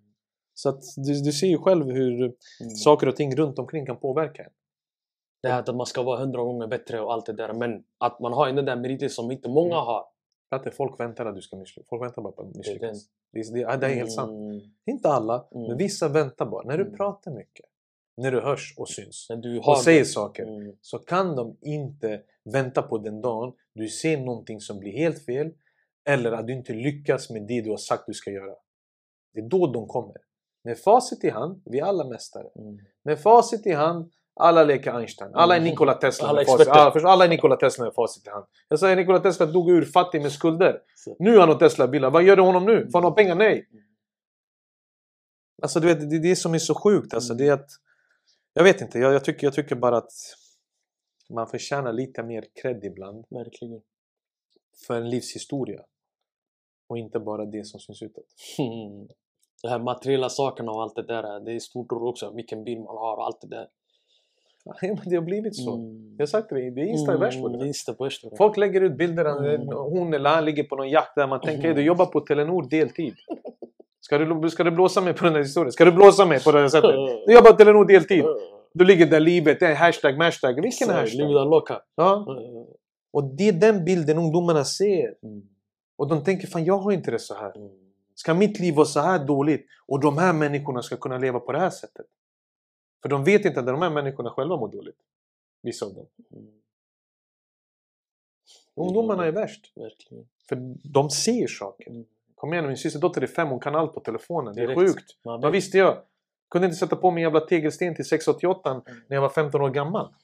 Så 0.55 0.69
att 0.69 0.83
du, 0.97 1.13
du 1.25 1.33
ser 1.33 1.47
ju 1.47 1.59
själv 1.59 1.87
hur 1.91 2.15
Mm. 2.23 2.35
saker 2.77 3.09
och 3.09 3.17
ting 3.17 3.37
runt 3.37 3.59
omkring 3.59 3.87
kan 3.87 3.97
påverka 3.97 4.43
en. 4.43 4.51
Det 5.43 5.49
här 5.49 5.61
att 5.61 5.77
man 5.77 5.87
ska 5.87 6.03
vara 6.03 6.21
hundra 6.21 6.43
gånger 6.43 6.67
bättre 6.67 7.01
och 7.01 7.13
allt 7.13 7.27
det 7.27 7.33
där. 7.33 7.53
Men 7.53 7.83
att 7.99 8.21
man 8.21 8.33
har 8.33 8.53
den 8.53 8.65
där 8.65 8.77
meriten 8.77 9.11
som 9.11 9.31
inte 9.31 9.49
många 9.49 9.75
Mm. 9.75 9.87
har. 9.87 10.05
Att 10.51 10.75
folk 10.75 11.01
väntar 11.01 11.27
att 11.27 11.35
du 11.35 11.41
ska 11.41 11.57
misslyckas. 11.57 11.89
Folk 11.89 12.03
väntar 12.03 12.23
bara 12.23 12.33
på 12.33 12.43
att 12.43 12.53
Det 12.53 12.59
misslyckas. 12.59 13.05
Det 13.33 13.55
det, 13.55 13.63
är, 13.63 13.77
det 13.79 13.87
är 13.87 13.95
helt 13.95 14.13
sant. 14.13 14.31
Mm. 14.31 14.61
Inte 14.87 15.09
alla, 15.09 15.47
Mm. 15.55 15.67
men 15.69 15.77
vissa 15.77 16.09
väntar 16.09 16.47
bara. 16.47 16.63
När 16.67 16.79
du 16.79 16.85
Mm. 16.85 16.97
pratar 16.97 17.31
mycket, 17.31 17.67
när 18.21 18.33
du 18.33 18.41
hörs 18.41 18.75
och 18.77 18.89
syns 18.89 19.27
När 19.31 19.37
du 19.37 19.59
och 19.59 19.79
säger 19.79 19.99
det. 20.01 20.05
saker 20.07 20.43
Mm. 20.43 20.77
så 20.81 20.99
kan 20.99 21.37
de 21.37 21.57
inte 21.63 22.21
vänta 22.53 22.83
på 22.83 22.99
den 22.99 23.21
dagen 23.21 23.53
du 23.75 23.89
ser 23.89 24.17
någonting 24.19 24.61
som 24.61 24.79
blir 24.79 24.93
helt 24.93 25.25
fel 25.25 25.51
eller 26.09 26.33
att 26.33 26.47
du 26.47 26.53
inte 26.53 26.73
lyckas 26.73 27.31
med 27.31 27.43
det 27.47 27.61
du 27.61 27.71
har 27.71 27.77
sagt 27.77 28.03
du 28.07 28.15
ska 28.15 28.31
göra. 28.31 28.55
Det 29.35 29.41
är 29.41 29.49
då 29.49 29.67
de 29.73 29.87
kommer. 29.87 30.17
Med 30.65 30.79
facit 30.79 31.25
i 31.25 31.31
hand, 31.31 31.63
vi 31.65 31.79
är 31.79 31.85
alla 31.85 32.05
mästare. 32.05 32.47
Mm. 32.59 32.79
Med 33.05 33.21
facit 33.21 33.67
i 33.67 33.73
hand, 33.73 34.13
alla 34.35 34.65
leker 34.65 34.93
Einstein. 34.93 35.35
Alla 35.35 35.55
är 35.55 35.59
Mm. 35.59 35.71
Nikola 35.71 35.95
Tesla 35.95 36.29
Alla 36.29 36.37
med 36.41 36.47
facit. 36.47 36.69
Alla, 36.69 37.11
alla 37.13 37.25
är 37.25 37.29
Nikola 37.29 37.57
Tesla 37.57 37.85
med 37.85 37.95
facit 37.95 38.27
i 38.27 38.31
hand. 38.31 38.45
Jag 38.69 38.79
säger 38.79 38.97
Nikola 38.97 39.19
Tesla 39.19 39.47
dog 39.47 39.71
ur 39.71 39.85
fattig 39.85 40.23
med 40.23 40.33
skulder. 40.33 40.79
Så. 40.97 41.17
Nu 41.19 41.37
har 41.39 41.47
han 41.47 41.59
Tesla-bilar. 41.59 42.11
Vad 42.11 42.23
gör 42.23 42.37
det 42.37 42.43
honom 42.43 42.65
nu? 42.67 42.89
Får 42.93 42.99
han 42.99 43.05
ha 43.05 43.11
pengar? 43.11 43.35
Nej. 43.35 43.69
Alltså 45.63 45.81
du 45.81 45.87
vet, 45.87 46.11
det 46.11 46.17
är 46.17 46.21
det 46.21 46.37
som 46.37 46.55
är 46.55 46.59
så 46.59 46.75
sjukt. 46.75 47.15
Alltså, 47.15 47.35
det 47.35 47.47
är 47.47 47.53
att, 47.53 47.71
jag 48.55 48.65
vet 48.65 48.81
inte, 48.81 48.99
jag, 48.99 49.13
jag, 49.15 49.25
tycker, 49.25 49.47
jag 49.47 49.55
tycker 49.55 49.77
bara 49.77 49.97
att 49.97 50.13
man 51.31 51.47
förtjänar 51.47 51.93
lite 51.93 52.23
mer 52.23 52.45
cred 52.63 52.85
ibland 52.85 53.25
Verkligen. 53.31 53.81
för 54.87 54.97
en 54.97 55.11
livshistoria. 55.11 55.85
Och 56.89 56.99
inte 56.99 57.19
bara 57.21 57.45
det 57.47 57.67
som 57.67 57.81
syns 57.81 58.03
utåt. 58.03 58.25
Mm. 58.59 59.09
De 59.63 59.69
här 59.69 59.79
materiella 59.79 60.29
sakerna 60.29 60.73
och 60.73 60.83
allt 60.83 60.97
det 60.97 61.07
där. 61.07 61.41
Det 61.41 61.53
är 61.53 61.59
stort 61.59 61.93
också. 61.93 62.33
Vilken 62.35 62.65
bil 62.65 62.79
man 62.79 62.97
har 62.97 63.17
och 63.17 63.27
allt 63.27 63.41
det 63.41 63.49
där. 63.49 63.69
Ja, 64.65 64.75
men 64.83 65.09
det 65.09 65.17
har 65.17 65.23
blivit 65.23 65.57
så. 65.57 65.75
Mm. 65.75 66.15
Jag 66.19 66.23
har 66.23 66.27
sagt 66.27 66.49
det, 66.49 66.71
det 66.71 66.81
är 66.81 66.85
Insta 66.87 67.13
mm. 67.13 67.21
värst 67.21 67.41
på 67.41 67.49
Det. 67.49 68.37
Folk 68.37 68.57
lägger 68.57 68.81
ut 68.81 68.97
bilder, 68.97 69.25
Mm. 69.55 69.69
hon 69.69 70.15
eller 70.15 70.31
han 70.31 70.45
ligger 70.45 70.65
på 70.65 70.77
någon 70.77 70.91
jakt 70.91 71.15
där 71.15 71.27
man 71.27 71.41
tänker 71.41 71.65
Mm. 71.65 71.77
du 71.77 71.83
jobbar 71.83 72.07
på 72.07 72.21
Telenor 72.21 72.69
deltid. 72.71 73.15
Ska 74.01 74.19
du, 74.19 74.51
ska 74.51 74.65
du 74.65 74.71
blåsa 74.71 75.01
mig 75.01 75.15
på 75.15 75.25
den 75.25 75.33
här 75.35 75.41
historien? 75.41 75.73
Ska 75.73 75.85
du 75.85 75.93
blåsa 75.93 76.27
mig 76.27 76.45
på 76.45 76.53
det 76.53 76.61
här 76.61 76.69
sättet? 76.69 76.95
Du 77.27 77.35
jobbar 77.35 77.53
Telenor 77.53 77.85
deltid. 77.85 78.25
Du 78.73 78.85
ligger 78.85 79.07
där 79.07 79.21
livet, 79.21 79.61
det 79.61 79.67
är 79.67 79.75
hashtag, 79.75 80.13
hashtag. 80.13 80.55
Vilken 80.55 80.89
Så, 80.89 80.93
hashtag? 80.93 81.19
Livet 81.19 81.71
är. 81.71 81.81
Ja. 81.95 82.27
Och 83.13 83.25
det 83.25 83.49
är 83.49 83.53
den 83.53 83.85
bilden 83.85 84.19
ungdomarna 84.19 84.65
ser. 84.65 85.15
Mm. 85.23 85.43
Och 85.97 86.09
de 86.09 86.25
tänker 86.25 86.47
fan 86.47 86.65
jag 86.65 86.79
har 86.79 86.93
inte 86.93 87.11
det 87.11 87.19
så 87.19 87.35
här. 87.35 87.57
Mm. 87.57 87.71
Ska 88.15 88.35
mitt 88.35 88.61
liv 88.61 88.75
vara 88.75 88.87
så 88.87 89.01
här 89.01 89.27
dåligt 89.27 89.67
och 89.87 90.01
de 90.01 90.19
här 90.19 90.33
människorna 90.33 90.83
ska 90.83 90.97
kunna 90.97 91.19
leva 91.19 91.41
på 91.41 91.53
det 91.53 91.59
här 91.59 91.71
sättet? 91.71 92.07
För 93.03 93.09
de 93.09 93.25
vet 93.25 93.45
inte 93.45 93.61
att 93.61 93.67
de 93.67 93.83
här 93.83 93.91
människorna 93.91 94.31
själva 94.31 94.57
mår 94.57 94.69
dåligt. 94.69 94.99
Vissa 95.63 95.87
av 95.87 95.95
dem. 95.95 96.07
Mm. 96.33 96.47
Ungdomarna 98.75 99.27
är 99.27 99.33
värst. 99.33 99.73
Verkligen. 99.77 100.29
För 100.49 100.57
de 100.93 101.11
ser 101.11 101.47
saker. 101.47 102.05
Kom 102.41 102.53
igen, 102.53 102.67
min 102.67 102.77
systerdotter 102.77 103.23
är 103.23 103.27
fem, 103.27 103.49
hon 103.49 103.61
kan 103.61 103.75
allt 103.75 103.95
på 103.95 104.01
telefonen. 104.01 104.55
Det 104.55 104.63
är 104.63 104.67
Direkt. 104.67 104.81
sjukt. 104.81 105.25
Man 105.25 105.41
Vad 105.41 105.53
visste 105.53 105.79
jag? 105.79 106.03
Kunde 106.51 106.67
inte 106.67 106.77
sätta 106.79 106.97
på 106.97 107.11
mig 107.11 107.23
en 107.23 107.27
jävla 107.33 107.41
tegelsten 107.41 107.95
till 107.95 108.05
688 108.05 108.71
Mm. 108.71 108.83
när 109.09 109.17
jag 109.17 109.21
var 109.23 109.29
15 109.29 109.63
år 109.63 109.71
gammal. 109.71 110.15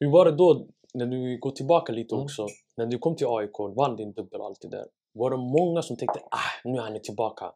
Hur 0.00 0.10
var 0.10 0.24
det 0.24 0.32
då 0.32 0.66
när 0.94 1.06
du 1.06 1.38
går 1.38 1.50
tillbaka 1.50 1.92
lite 1.92 2.14
Mm. 2.14 2.24
också? 2.24 2.46
När 2.76 2.86
du 2.86 2.98
kom 2.98 3.16
till 3.16 3.26
AIK, 3.30 3.58
vann 3.76 3.96
din 3.96 4.12
dubbel 4.12 4.40
och 4.40 4.46
allt 4.46 4.60
det 4.60 4.68
där. 4.68 4.86
Var 5.12 5.30
det 5.30 5.36
många 5.36 5.82
som 5.82 5.96
tänkte 5.96 6.20
ah, 6.30 6.38
nu 6.64 6.78
är 6.78 6.82
han 6.82 7.00
tillbaka. 7.02 7.52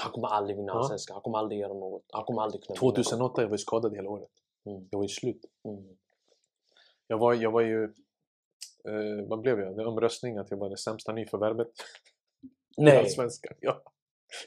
Han 0.00 0.12
kommer 0.12 0.28
aldrig 0.28 0.56
vinna 0.56 0.72
Ja. 0.72 0.78
Allsvenskan. 0.78 1.14
Han 1.14 1.22
kommer 1.22 1.38
aldrig 1.38 1.60
göra 1.60 1.74
något. 1.74 2.04
Han 2.12 2.24
kommer 2.24 2.42
aldrig 2.42 2.62
kunna 2.64 2.74
vinna 2.80 2.92
2008, 2.92 3.42
jag 3.42 3.48
var 3.48 3.56
skadad 3.56 3.96
hela 3.96 4.10
året. 4.10 4.28
Mm. 4.66 4.88
Jag 4.90 4.98
var 4.98 5.04
ju 5.04 5.08
slut. 5.08 5.40
Mm. 5.68 5.84
Jag 7.06 7.18
var, 7.18 7.34
jag 7.34 7.50
var 7.50 7.60
ju... 7.60 7.84
Eh, 8.88 9.28
vad 9.28 9.40
blev 9.40 9.60
jag? 9.60 9.76
Det 9.76 9.86
omröstning 9.86 10.38
att 10.38 10.50
jag 10.50 10.58
var 10.58 10.70
det 10.70 10.76
sämsta 10.76 11.12
nyförvärvet 11.12 11.68
Nej! 12.76 12.98
Allsvenskan. 12.98 13.52
Ja. 13.60 13.82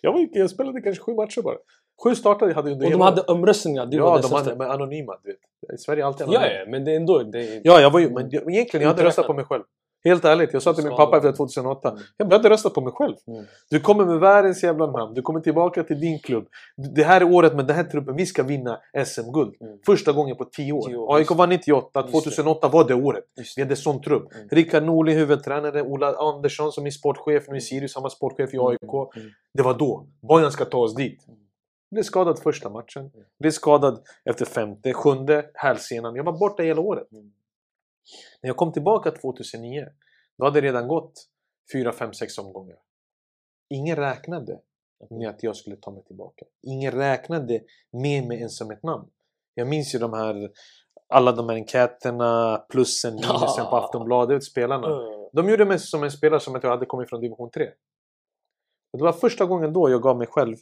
Jag, 0.01 0.11
var, 0.13 0.19
inte- 0.19 0.39
jag 0.39 0.49
spelade 0.49 0.82
kanske 0.82 1.03
sju 1.03 1.13
matcher 1.13 1.41
bara. 1.41 1.57
Sju 2.03 2.15
startade 2.15 2.53
hade 2.53 2.71
under 2.71 2.86
Och 2.86 2.91
de 2.91 3.01
hade 3.01 3.21
omröstningar. 3.21 3.86
Det 3.86 3.99
var 3.99 4.15
Ja, 4.15 4.21
de 4.21 4.32
hade, 4.34 4.55
men 4.55 4.71
anonyma. 4.71 5.19
Du 5.23 5.30
vet. 5.30 5.39
I 5.73 5.78
Sverige 5.78 6.03
är 6.03 6.07
alltid 6.07 6.28
Ja, 6.28 6.39
anonyma. 6.39 6.59
ja, 6.59 6.65
men 6.71 6.86
det 6.86 6.91
är 6.91 6.95
ändå... 6.95 7.23
Det 7.23 7.39
är... 7.39 7.61
Ja, 7.63 7.82
jag 7.82 7.91
var 7.91 7.99
ju, 7.99 8.09
men 8.09 8.26
egentligen 8.36 8.82
jag 8.82 8.88
hade 8.88 9.03
röstat 9.03 9.28
på 9.28 9.34
mig 9.34 9.45
själv. 9.45 9.63
Helt 10.06 10.26
ärligt, 10.26 10.53
jag 10.53 10.62
sa 10.62 10.74
till 10.74 10.84
min 10.84 10.95
pappa 10.95 11.18
efter 11.18 11.32
2008. 11.32 11.89
Mm. 11.89 12.01
Jag 12.18 12.32
hade 12.32 12.49
röstat 12.49 12.74
på 12.74 12.82
mig 12.82 12.93
själv. 12.93 13.16
Mm. 13.28 13.45
Du 13.70 13.80
kommer 13.80 14.06
med 14.06 14.20
världens 14.20 14.64
jävla 14.64 14.88
namn. 14.88 15.14
Du 15.14 15.22
kommer 15.22 15.39
tillbaka 15.39 15.84
till 15.84 15.99
din 15.99 16.20
klubb. 16.20 16.47
Det 16.95 17.03
här 17.03 17.22
är 17.22 17.34
året 17.34 17.56
med 17.56 17.66
den 17.66 17.76
här 17.76 17.84
truppen. 17.84 18.16
Vi 18.16 18.26
ska 18.26 18.43
vinna 18.43 18.80
SM-guld. 19.06 19.56
Mm. 19.62 19.78
Första 19.86 20.12
gången 20.12 20.36
på 20.36 20.45
10 20.45 20.74
år. 20.74 20.88
Tio 20.88 20.97
år, 20.97 21.16
AIK 21.16 21.32
var 21.32 21.47
98, 21.47 21.99
Just 21.99 22.14
det. 22.14 22.20
2008 22.20 22.68
var 22.68 22.88
det 22.88 22.93
året. 22.93 23.24
Vi 23.56 23.62
hade 23.62 23.76
sån 23.76 24.01
trupp. 24.01 24.34
Mm. 24.34 24.47
Rickard 24.49 24.84
Norling 24.84 25.18
huvudtränare, 25.18 25.82
Ola 25.82 26.16
Andersson 26.16 26.72
som 26.72 26.86
är 26.86 26.91
sportchef 26.91 27.47
nu 27.47 27.58
i 27.58 27.62
Sirius, 27.62 27.95
han 27.95 28.03
var 28.03 28.10
sportchef 28.10 28.53
i 28.53 28.58
AIK. 28.58 29.16
Mm. 29.16 29.30
Det 29.53 29.64
var 29.64 29.74
då. 29.74 30.08
Bojan 30.22 30.51
ska 30.51 30.66
ta 30.66 30.78
oss 30.78 30.95
dit. 30.95 31.28
Mm. 31.28 31.39
Blev 31.91 32.03
skadad 32.03 32.39
första 32.39 32.70
matchen. 32.70 33.01
Mm. 33.01 33.26
Blev 33.39 33.51
skadad 33.51 33.99
efter 34.30 34.45
femte, 34.45 34.93
sjunde, 34.93 35.45
hälsenan. 35.53 36.16
Jag 36.16 36.24
var 36.24 36.39
borta 36.39 36.64
hela 36.64 36.82
året. 36.82 37.08
När 38.41 38.49
jag 38.49 38.58
kom 38.58 38.74
tillbaka 38.74 39.12
2009, 39.12 39.88
då 40.38 40.45
hade 40.45 40.62
det 40.62 40.68
redan 40.68 40.88
gått 40.88 41.14
4, 41.74 41.91
5, 41.91 42.14
6 42.14 42.38
omgångar. 42.38 42.78
Ingen 43.70 43.95
räknade 43.95 44.60
med 45.10 45.30
att 45.30 45.43
jag 45.43 45.56
skulle 45.56 45.76
ta 45.76 45.91
mig 45.91 46.03
tillbaka. 46.03 46.45
Ingen 46.68 46.91
räknade 46.91 47.62
med 47.91 48.28
mig 48.28 48.38
ens 48.38 48.58
som 48.58 48.72
ett 48.72 48.84
namn. 48.84 49.08
Jag 49.53 49.68
minns 49.68 49.95
ju 49.95 49.99
de 49.99 50.14
här, 50.14 50.51
alla 51.10 51.32
de 51.32 51.49
här 51.49 51.56
enkäterna, 51.56 52.58
plussen, 52.70 53.16
minusen 53.16 53.66
på 53.70 53.76
Aftonbladet, 53.76 54.43
spelarna. 54.43 54.88
Mm. 54.88 55.30
De 55.34 55.49
gjorde 55.49 55.66
mig 55.66 55.80
som 55.80 56.03
en 56.03 56.12
spelare 56.12 56.39
som 56.39 56.56
att 56.56 56.64
jag 56.64 56.70
hade 56.70 56.86
kommit 56.86 57.10
från 57.10 57.22
division 57.22 57.51
3. 57.51 57.72
Och 58.91 58.99
det 58.99 59.03
var 59.03 59.14
första 59.14 59.45
gången 59.45 59.74
då 59.74 59.89
jag 59.89 60.01
gav 60.01 60.18
mig 60.18 60.28
själv 60.28 60.56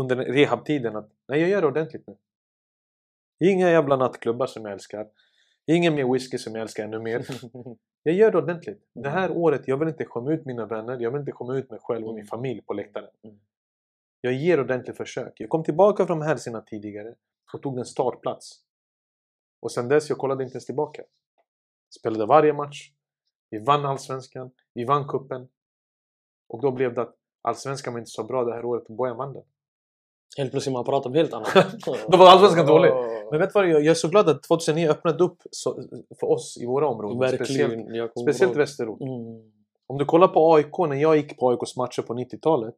under 0.00 0.16
rehabtiden 0.16 0.96
att 0.96 1.10
nej, 1.28 1.40
jag 1.40 1.50
gör 1.50 1.60
det 1.60 1.66
ordentligt 1.68 2.06
nu. 2.06 2.16
Inga 3.44 3.70
jävla 3.70 3.96
nattklubbar 3.96 4.46
som 4.46 4.64
jag 4.64 4.72
älskar. 4.72 5.06
Ingen 5.66 5.94
mer 5.94 6.12
whisky 6.12 6.38
som 6.38 6.54
jag 6.54 6.62
älskar 6.62 6.84
ännu 6.84 6.98
mer. 6.98 7.26
Jag 8.02 8.14
gör 8.14 8.30
det 8.30 8.38
ordentligt. 8.38 8.82
Det 8.94 9.08
här 9.08 9.30
året, 9.30 9.68
jag 9.68 9.76
vill 9.76 9.88
inte 9.88 10.04
skämma 10.04 10.32
ut 10.32 10.46
mina 10.46 10.66
vänner, 10.66 10.98
jag 11.00 11.10
vill 11.10 11.20
inte 11.20 11.32
skämma 11.32 11.56
ut 11.56 11.70
mig 11.70 11.78
själv 11.82 12.06
och 12.06 12.14
min 12.14 12.26
familj 12.26 12.62
på 12.62 12.72
läktaren. 12.72 13.10
Mm. 13.22 13.40
Jag 14.20 14.32
ger 14.32 14.60
ordentligt 14.60 14.96
försök. 14.96 15.32
Jag 15.36 15.48
kom 15.48 15.64
tillbaka 15.64 16.06
från 16.06 16.22
hälsorna 16.22 16.60
tidigare 16.60 17.14
och 17.52 17.62
tog 17.62 17.78
en 17.78 17.84
startplats. 17.84 18.64
Och 19.60 19.72
sen 19.72 19.88
dess, 19.88 20.08
jag 20.08 20.18
kollade 20.18 20.44
inte 20.44 20.54
ens 20.54 20.66
tillbaka. 20.66 21.02
Spelade 21.98 22.26
varje 22.26 22.52
match. 22.52 22.92
Vi 23.50 23.58
vann 23.58 23.84
Allsvenskan. 23.84 24.50
Vi 24.74 24.84
vann 24.84 25.08
kuppen. 25.08 25.48
Och 26.48 26.60
då 26.60 26.72
blev 26.72 26.94
det 26.94 27.02
att 27.02 27.16
Allsvenskan 27.42 27.92
var 27.92 28.00
inte 28.00 28.10
så 28.10 28.24
bra 28.24 28.44
det 28.44 28.54
här 28.54 28.64
året 28.64 28.88
och 28.88 28.96
Bojan 28.96 29.16
vann 29.16 29.32
den. 29.32 29.44
Helt 30.38 30.50
plötsligt 30.50 30.72
man 30.72 30.84
pratar 30.84 31.10
om 31.10 31.16
helt 31.16 31.32
annat. 31.32 31.54
Då 32.08 32.16
var 32.16 32.28
Allsvenskan 32.28 32.66
dålig. 32.66 32.92
Men 33.30 33.40
vet 33.40 33.48
du 33.48 33.52
vad, 33.54 33.68
jag 33.68 33.80
jag 33.80 33.86
är 33.86 33.94
så 33.94 34.08
glad 34.08 34.28
att 34.28 34.42
2009 34.42 34.88
öppnade 34.88 35.24
upp 35.24 35.42
så, 35.50 35.82
för 36.20 36.26
oss 36.30 36.58
i 36.60 36.66
våra 36.66 36.88
områden. 36.88 37.18
Verkligen. 37.18 37.84
Speciellt, 37.84 38.12
speciellt 38.20 38.56
västerort. 38.56 39.00
Mm. 39.00 39.52
Om 39.86 39.98
du 39.98 40.04
kollar 40.04 40.28
på 40.28 40.54
AIK, 40.54 40.78
när 40.78 40.96
jag 40.96 41.16
gick 41.16 41.38
på 41.38 41.50
AIKs 41.50 41.76
matcher 41.76 42.02
på 42.02 42.14
90-talet 42.14 42.74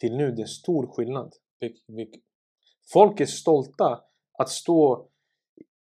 till 0.00 0.16
nu, 0.16 0.32
det 0.32 0.42
är 0.42 0.46
stor 0.46 0.86
skillnad. 0.86 1.34
Folk 2.92 3.20
är 3.20 3.26
stolta 3.26 4.00
att 4.38 4.48
stå 4.48 5.06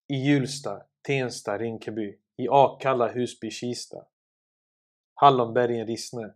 i 0.07 0.15
Hjulsta, 0.15 0.81
Tensta, 1.07 1.57
Rinkeby, 1.57 2.15
i 2.37 2.47
Akalla, 2.49 3.07
Husby, 3.07 3.51
Kista, 3.51 3.97
Hallonbergen, 5.13 5.87
Rissne 5.87 6.33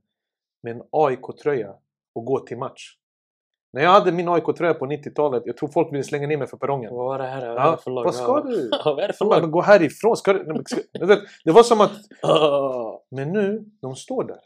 med 0.62 0.76
en 0.76 0.84
AIK-tröja 0.92 1.76
och 2.14 2.26
gå 2.26 2.40
till 2.40 2.58
match. 2.58 2.98
När 3.74 3.84
jag 3.84 3.90
hade 3.90 4.12
min 4.12 4.30
AIK-tröja 4.30 4.74
på 4.74 4.86
90-talet, 4.86 5.44
jag 5.46 5.58
tror 5.58 5.70
folk 5.70 5.94
ville 5.94 6.04
slänga 6.04 6.28
ner 6.28 6.38
mig 6.38 6.48
för 6.48 6.58
perrongen. 6.58 6.94
Vad 6.96 7.06
var 7.06 7.18
det 7.20 7.28
här? 7.28 7.48
Vad 7.48 7.58
är 7.58 7.62
Ja, 7.66 7.72
det 7.72 7.78
för 7.78 7.92
lag? 7.92 8.04
vad 8.04 8.16
ska 8.16 8.42
du? 8.42 8.70
Vad 8.86 9.00
är 9.00 9.08
det 9.08 9.14
för 9.14 9.26
bara, 9.26 9.40
lag? 9.40 9.52
gå 9.52 9.62
härifrån! 9.62 10.18
Ska 10.18 10.34
du? 10.34 10.44
Nej, 10.44 11.18
Det 11.44 11.52
var 11.52 11.64
som 11.64 11.82
att... 11.82 11.92
Men 13.12 13.32
nu, 13.32 13.66
de 13.82 13.96
står 13.96 14.24
där. 14.24 14.40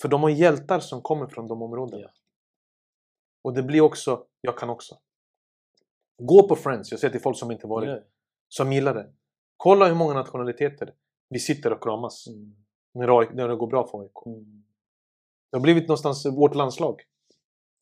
För 0.00 0.08
de 0.08 0.22
har 0.22 0.30
hjältar 0.30 0.80
som 0.80 1.02
kommer 1.02 1.26
från 1.26 1.48
de 1.48 1.62
områdena. 1.62 2.02
Ja. 2.02 2.08
Och 3.44 3.54
det 3.54 3.62
blir 3.62 3.80
också, 3.80 4.24
jag 4.40 4.58
kan 4.58 4.70
också. 4.70 4.96
Gå 6.22 6.48
på 6.48 6.56
Friends, 6.56 6.90
jag 6.90 7.00
säger 7.00 7.12
till 7.12 7.20
folk 7.20 7.38
som 7.38 7.50
inte 7.50 7.66
varit, 7.66 7.88
Ja. 7.88 7.98
som 8.48 8.72
gillar 8.72 8.94
det. 8.94 9.12
Kolla 9.56 9.86
hur 9.86 9.94
många 9.94 10.14
nationaliteter 10.14 10.94
vi 11.28 11.38
sitter 11.38 11.72
och 11.72 11.82
kramas 11.82 12.26
Mm. 12.28 12.54
när 12.94 13.48
det 13.48 13.56
går 13.56 13.66
bra 13.66 13.86
för 13.86 14.00
AIK. 14.00 14.26
Mm. 14.26 14.64
Det 15.50 15.56
har 15.56 15.62
blivit 15.62 15.88
någonstans 15.88 16.26
vårt 16.26 16.54
landslag. 16.54 17.02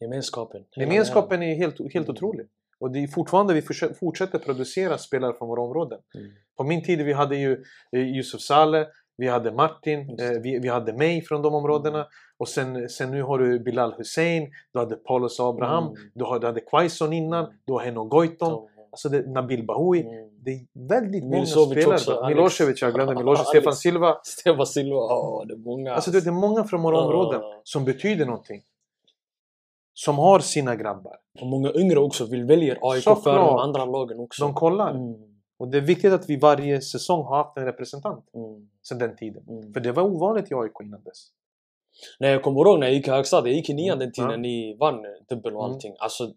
Gemenskapen. 0.00 0.64
Gemenskapen 0.76 1.42
är 1.42 1.54
helt, 1.54 1.78
helt 1.78 1.94
Mm. 2.08 2.10
otrolig. 2.10 2.46
Och 2.80 2.90
det 2.90 2.98
är 3.02 3.06
fortfarande 3.06 3.54
vi 3.54 3.62
fortsätter 4.00 4.38
producera 4.38 4.98
spelare 4.98 5.34
från 5.38 5.48
våra 5.48 5.62
områden. 5.62 5.98
Mm. 6.14 6.30
På 6.56 6.64
min 6.64 6.82
tid 6.84 7.00
vi 7.04 7.12
hade 7.12 7.36
ju 7.36 7.52
eh, 7.96 8.00
Yusuf 8.16 8.40
Saleh, 8.40 8.86
vi 9.16 9.28
hade 9.28 9.52
Martin, 9.52 10.00
eh, 10.20 10.30
vi, 10.42 10.58
vi 10.58 10.68
hade 10.68 10.92
mig 10.92 11.22
från 11.22 11.42
de 11.42 11.54
områdena. 11.54 11.98
Mm. 11.98 12.08
Och 12.38 12.48
sen, 12.48 12.88
sen 12.88 13.10
nu 13.10 13.22
har 13.22 13.38
du 13.38 13.58
Bilal 13.60 13.94
Hussein, 13.98 14.50
du 14.72 14.78
hade 14.78 14.96
Paulus 14.96 15.40
Abraham, 15.40 15.84
Mm. 15.84 15.94
du, 16.14 16.24
har, 16.24 16.38
du 16.40 16.46
hade 16.46 16.60
Quaison 16.60 17.12
innan, 17.12 17.46
du 17.66 17.72
har 17.72 17.80
Henno 17.80 18.04
Goitom, 18.04 18.48
Så- 18.48 18.68
alltså 18.90 19.08
det, 19.08 19.26
Nabil 19.30 19.66
Bahoui. 19.66 20.00
Mm. 20.02 20.30
Det 20.44 20.50
är 20.50 20.66
väldigt 20.88 21.24
många 21.24 21.34
Milosevic 21.36 21.70
spelare. 21.84 21.94
också. 21.94 22.28
Milosevic, 22.28 22.82
jag 22.82 22.94
glömde 22.94 23.14
Milosevic. 23.14 23.48
Stefan 23.48 23.74
Silva. 23.74 24.16
Stefan 24.24 24.66
Silva, 24.66 24.96
ja 24.96 25.44
det 25.48 25.54
är 25.54 25.58
många. 25.58 25.94
Alltså 25.94 26.10
det, 26.10 26.20
det 26.20 26.30
är 26.30 26.32
många 26.32 26.64
från 26.64 26.82
våra 26.82 27.00
områden 27.00 27.40
som 27.64 27.84
betyder 27.84 28.26
någonting. 28.26 28.62
Som 30.04 30.18
har 30.18 30.40
sina 30.40 30.76
grabbar. 30.76 31.16
Och 31.40 31.46
många 31.46 31.72
yngre 31.74 31.98
också 31.98 32.24
vill 32.24 32.44
välja 32.44 32.76
AIK 32.82 33.04
före 33.04 33.36
de 33.38 33.56
andra 33.56 33.84
lagen 33.84 34.20
också. 34.20 34.44
De 34.44 34.54
kollar. 34.54 34.90
Mm. 34.90 35.14
Och 35.58 35.68
det 35.68 35.78
är 35.78 35.82
viktigt 35.82 36.12
att 36.12 36.30
vi 36.30 36.36
varje 36.36 36.80
säsong 36.80 37.24
har 37.24 37.36
haft 37.36 37.56
en 37.58 37.64
representant 37.64 38.24
Mm. 38.34 38.68
sedan 38.88 38.98
den 38.98 39.16
tiden. 39.16 39.42
Mm. 39.48 39.72
För 39.72 39.80
det 39.80 39.92
var 39.92 40.02
ovanligt 40.02 40.50
i 40.50 40.54
AIK 40.54 40.72
innan 40.84 41.02
dess. 41.02 41.28
Nej, 42.20 42.30
jag 42.32 42.42
kommer 42.42 42.60
ihåg 42.60 42.78
när 42.80 42.86
jag 42.86 42.94
gick 42.94 43.08
i 43.08 43.10
högstadiet, 43.10 43.46
jag 43.52 43.56
gick 43.56 43.70
i 43.70 43.74
nian 43.74 43.98
den 43.98 44.12
tiden 44.12 44.30
Ja. 44.30 44.36
ni 44.36 44.76
vann 44.80 45.02
dubbel 45.28 45.56
och 45.56 45.64
Mm. 45.64 45.74
allting. 45.74 45.94
Alltså, 45.98 46.30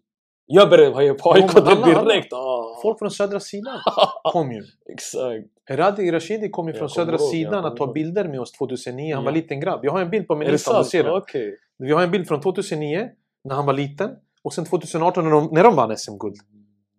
jag 0.46 0.70
började 0.70 0.96
heja 0.96 1.14
på 1.14 1.32
AIK 1.32 1.44
men 1.54 1.62
alla- 1.66 2.02
direkt. 2.04 2.32
Ah. 2.32 2.78
Folk 2.82 2.98
från 2.98 3.10
södra 3.10 3.40
sidan 3.40 3.78
kom 4.32 4.52
ju. 4.52 4.62
Exakt. 4.92 5.46
Heradi 5.64 6.12
Rashidi 6.12 6.48
kom 6.50 6.68
ju 6.68 6.74
från 6.74 6.88
södra 6.90 7.12
ihåg, 7.12 7.20
sidan 7.20 7.64
att 7.64 7.76
ta 7.76 7.92
bilder 7.92 8.28
med 8.28 8.40
oss 8.40 8.52
2009. 8.52 9.14
Han 9.14 9.24
var 9.24 9.30
Ja. 9.32 9.34
liten 9.36 9.60
grabb. 9.60 9.80
Jag 9.84 9.92
har 9.92 10.00
en 10.00 10.10
bild 10.10 10.26
på 10.28 10.34
min 10.34 10.42
Är 10.42 10.50
det 10.50 10.54
Insta 10.54 10.70
om 10.70 10.74
du 10.78 10.84
sant? 10.84 10.90
ser 10.90 11.04
den. 11.04 11.12
Okej. 11.14 11.56
Vi 11.78 11.92
har 11.92 12.02
en 12.02 12.10
bild 12.10 12.28
från 12.28 12.40
2009 12.40 13.08
när 13.44 13.54
han 13.54 13.66
var 13.66 13.72
liten. 13.72 14.16
Och 14.42 14.54
sen 14.54 14.64
2018 14.64 15.24
när 15.24 15.30
de, 15.30 15.48
när 15.52 15.64
de 15.64 15.76
vann 15.76 15.96
SM-guld. 15.96 16.36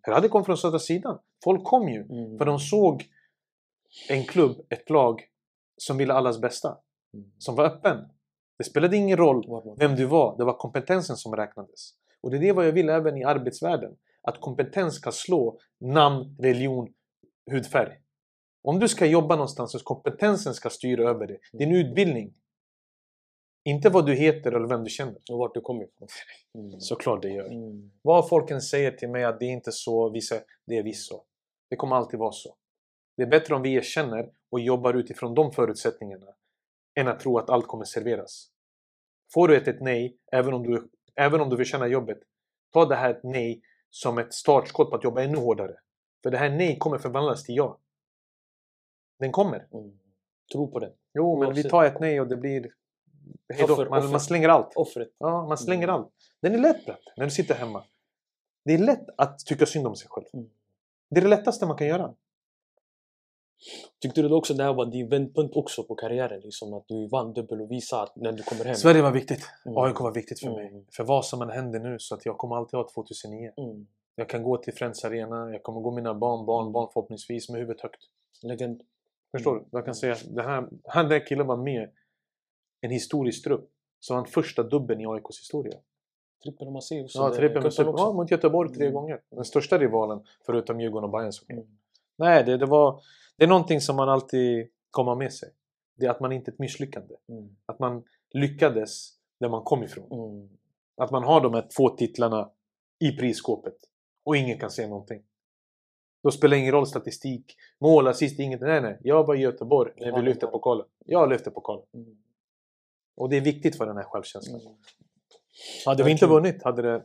Heradi 0.02 0.28
kom 0.28 0.44
från 0.44 0.56
södra 0.56 0.78
sidan. 0.78 1.18
Folk 1.44 1.64
kom 1.64 1.88
ju. 1.88 2.02
Mm. 2.02 2.38
För 2.38 2.44
de 2.44 2.58
såg 2.58 3.04
en 4.08 4.24
klubb, 4.24 4.66
ett 4.68 4.90
lag 4.90 5.22
som 5.76 5.96
ville 5.96 6.14
allas 6.14 6.40
bästa. 6.40 6.78
Mm. 7.14 7.30
Som 7.38 7.54
var 7.54 7.64
öppen. 7.64 8.08
Det 8.58 8.64
spelade 8.64 8.96
ingen 8.96 9.16
roll 9.16 9.62
vem 9.78 9.96
du 9.96 10.04
var. 10.04 10.36
Det 10.38 10.44
var 10.44 10.52
kompetensen 10.52 11.16
som 11.16 11.36
räknades. 11.36 11.90
Och 12.20 12.30
det 12.30 12.36
är 12.36 12.40
det 12.40 12.52
vad 12.52 12.66
jag 12.66 12.72
vill 12.72 12.88
även 12.88 13.16
i 13.16 13.24
arbetsvärlden. 13.24 13.96
Att 14.22 14.40
kompetens 14.40 14.94
ska 14.94 15.12
slå 15.12 15.58
namn, 15.80 16.36
religion, 16.38 16.88
hudfärg. 17.50 17.92
Om 18.62 18.78
du 18.78 18.88
ska 18.88 19.06
jobba 19.06 19.34
någonstans 19.34 19.72
så 19.72 19.78
kompetensen 19.78 20.54
ska 20.54 20.70
styra 20.70 21.10
över 21.10 21.26
det. 21.26 21.38
Din 21.52 21.72
utbildning. 21.72 22.34
Inte 23.66 23.90
vad 23.90 24.06
du 24.06 24.14
heter 24.14 24.52
eller 24.52 24.68
vem 24.68 24.84
du 24.84 24.90
känner. 24.90 25.16
Och 25.30 25.38
vart 25.38 25.54
du 25.54 25.60
kommer 25.60 25.84
ifrån. 25.84 26.08
Mm. 26.54 26.80
Såklart 26.80 27.22
det 27.22 27.28
gör. 27.28 27.46
Mm. 27.46 27.90
Vad 28.02 28.28
folk 28.28 28.50
än 28.50 28.60
säger 28.60 28.90
till 28.90 29.08
mig 29.08 29.24
att 29.24 29.40
det 29.40 29.44
är 29.44 29.50
inte 29.50 29.72
så, 29.72 30.10
vi 30.10 30.20
säger, 30.20 30.44
det 30.66 30.78
är 30.78 30.82
visst 30.82 31.08
så. 31.08 31.24
Det 31.70 31.76
kommer 31.76 31.96
alltid 31.96 32.20
vara 32.20 32.32
så. 32.32 32.56
Det 33.16 33.22
är 33.22 33.26
bättre 33.26 33.54
om 33.54 33.62
vi 33.62 33.74
erkänner 33.74 34.30
och 34.50 34.60
jobbar 34.60 34.94
utifrån 34.94 35.34
de 35.34 35.52
förutsättningarna 35.52 36.26
än 36.94 37.08
att 37.08 37.20
tro 37.20 37.38
att 37.38 37.50
allt 37.50 37.66
kommer 37.66 37.84
serveras. 37.84 38.50
Får 39.34 39.48
du 39.48 39.56
ett, 39.56 39.68
ett 39.68 39.80
nej, 39.80 40.16
även 40.32 40.54
om, 40.54 40.62
du, 40.62 40.88
även 41.14 41.40
om 41.40 41.50
du 41.50 41.56
förtjänar 41.56 41.86
jobbet, 41.86 42.18
ta 42.72 42.84
det 42.84 42.96
här 42.96 43.10
ett 43.10 43.22
nej 43.22 43.62
som 43.90 44.18
ett 44.18 44.34
startskott 44.34 44.90
på 44.90 44.96
att 44.96 45.04
jobba 45.04 45.22
ännu 45.22 45.38
hårdare. 45.38 45.76
För 46.22 46.30
det 46.30 46.38
här 46.38 46.50
nej 46.50 46.78
kommer 46.78 46.98
förvandlas 46.98 47.44
till 47.44 47.56
ja. 47.56 47.78
Den 49.18 49.32
kommer. 49.32 49.68
Mm. 49.72 49.98
Tro 50.52 50.70
på 50.70 50.78
det. 50.78 50.92
Jo, 51.14 51.38
men 51.38 51.48
vi 51.48 51.54
Oavsett. 51.54 51.70
tar 51.70 51.84
ett 51.84 52.00
nej 52.00 52.20
och 52.20 52.28
det 52.28 52.36
blir... 52.36 52.72
Hejdå. 53.54 53.72
Offer, 53.72 53.88
Man, 53.88 53.98
offer. 53.98 54.10
man 54.10 54.20
slänger 54.20 54.48
allt. 54.48 54.72
Offret. 54.76 55.08
Ja, 55.18 55.46
man 55.46 55.58
slänger 55.58 55.84
Mm. 55.88 55.94
allt. 55.94 56.12
Den 56.42 56.54
är 56.54 56.58
lätt 56.58 56.86
när 57.16 57.24
du 57.24 57.30
sitter 57.30 57.54
hemma. 57.54 57.84
Det 58.64 58.74
är 58.74 58.78
lätt 58.78 59.06
att 59.16 59.38
tycka 59.38 59.66
synd 59.66 59.86
om 59.86 59.96
sig 59.96 60.08
själv. 60.10 60.26
Mm. 60.34 60.50
Det 61.10 61.18
är 61.20 61.22
det 61.22 61.28
lättaste 61.28 61.66
man 61.66 61.76
kan 61.76 61.86
göra. 61.86 62.14
Tyckte 64.02 64.22
du 64.22 64.34
också 64.34 64.54
det 64.54 64.64
här 64.64 64.74
var 64.74 64.86
din 64.86 65.08
vändpunkt 65.08 65.56
också 65.56 65.82
på 65.84 65.94
karriären? 65.94 66.40
Liksom 66.40 66.74
att 66.74 66.84
du 66.88 67.08
vann 67.08 67.32
dubbel 67.32 67.60
och 67.60 67.70
visade 67.70 68.02
att 68.02 68.16
när 68.16 68.32
du 68.32 68.42
kommer 68.42 68.64
hem. 68.64 68.74
Sverige 68.74 69.02
var 69.02 69.10
viktigt. 69.12 69.42
Mm. 69.66 69.78
AIK 69.78 70.00
var 70.00 70.14
viktigt 70.14 70.40
för 70.40 70.46
Mm. 70.60 70.72
mig. 70.74 70.84
För 70.92 71.04
vad 71.04 71.24
som 71.24 71.42
än 71.42 71.50
händer 71.50 71.80
nu 71.80 71.98
så 71.98 72.14
att 72.14 72.26
jag 72.26 72.38
kommer 72.38 72.56
alltid 72.56 72.74
ha 72.78 72.88
2009. 72.94 73.52
Mm. 73.56 73.86
Jag 74.14 74.28
kan 74.28 74.42
gå 74.42 74.56
till 74.56 74.74
Friends 74.74 75.04
Arena, 75.04 75.50
jag 75.52 75.62
kommer 75.62 75.80
gå 75.80 75.90
mina 75.90 76.14
barn, 76.14 76.46
barn, 76.46 76.72
barn 76.72 76.88
förhoppningsvis 76.92 77.48
med 77.48 77.60
huvudet 77.60 77.82
högt. 77.82 78.00
Legend. 78.42 78.82
Förstår 79.32 79.50
Mm. 79.52 79.64
du? 79.64 79.68
Jag 79.78 79.84
kan 79.84 79.94
säga 79.94 80.14
här, 80.36 80.68
han 80.84 81.08
den 81.08 81.20
killen 81.28 81.46
var 81.46 81.56
med 81.56 81.90
en 82.80 82.90
historisk 82.90 83.44
trupp. 83.44 83.70
Som 84.00 84.16
han 84.16 84.26
första 84.26 84.62
dubben 84.62 85.00
i 85.00 85.06
AIKs 85.06 85.40
historia. 85.40 85.78
Trippel 86.42 86.70
Massiv. 86.70 87.06
Ja, 87.14 87.34
trippen 87.34 87.62
med 87.62 87.72
super, 87.72 87.94
ja, 87.96 88.12
mot 88.12 88.30
Göteborg 88.30 88.74
tre 88.74 88.84
Mm. 88.84 88.94
gånger. 88.94 89.20
Den 89.30 89.44
största 89.44 89.78
rivalen 89.78 90.20
förutom 90.46 90.80
Djurgården 90.80 91.04
och 91.04 91.10
Bayern 91.10 91.32
såklart. 91.32 91.58
Mm. 91.58 91.78
Nej, 92.16 92.44
det, 92.44 92.56
det 92.56 92.66
var... 92.66 93.00
Det 93.36 93.44
är 93.44 93.48
någonting 93.48 93.80
som 93.80 93.96
man 93.96 94.08
alltid 94.08 94.68
kommer 94.90 95.14
med 95.14 95.32
sig. 95.32 95.48
Det 95.96 96.06
är 96.06 96.10
att 96.10 96.20
man 96.20 96.32
inte 96.32 96.50
är 96.50 96.52
ett 96.52 96.58
misslyckande. 96.58 97.14
Mm. 97.28 97.56
Att 97.66 97.78
man 97.78 98.04
lyckades 98.30 99.12
där 99.40 99.48
man 99.48 99.62
kom 99.62 99.82
ifrån. 99.82 100.30
Mm. 100.30 100.48
Att 100.96 101.10
man 101.10 101.24
har 101.24 101.40
de 101.40 101.54
här 101.54 101.68
två 101.76 101.88
titlarna 101.88 102.50
i 102.98 103.12
prisskåpet. 103.12 103.76
Och 104.24 104.36
ingen 104.36 104.58
kan 104.58 104.70
säga 104.70 104.88
någonting. 104.88 105.22
Då 106.22 106.30
spelar 106.30 106.56
det 106.56 106.60
ingen 106.60 106.72
roll 106.72 106.86
statistik, 106.86 107.56
mål, 107.78 108.06
assist, 108.06 108.38
inget. 108.38 108.60
Nej, 108.60 108.80
nej. 108.80 108.98
Jag 109.02 109.26
var 109.26 109.34
i 109.34 109.38
Göteborg 109.38 109.92
när 109.96 110.16
vi 110.16 110.22
lyfte 110.22 110.46
pokalen. 110.46 110.86
Jag 111.04 111.28
lyfte 111.28 111.50
pokalen. 111.50 111.84
Mm. 111.94 112.16
Och 113.16 113.28
det 113.30 113.36
är 113.36 113.40
viktigt 113.40 113.76
för 113.76 113.86
den 113.86 113.96
här 113.96 114.04
självkänslan. 114.04 114.60
Mm. 114.60 114.72
Hade 115.86 116.02
vi 116.02 116.10
inte 116.10 116.26
vunnit 116.26 116.62
hade 116.62 116.82
det... 116.82 117.02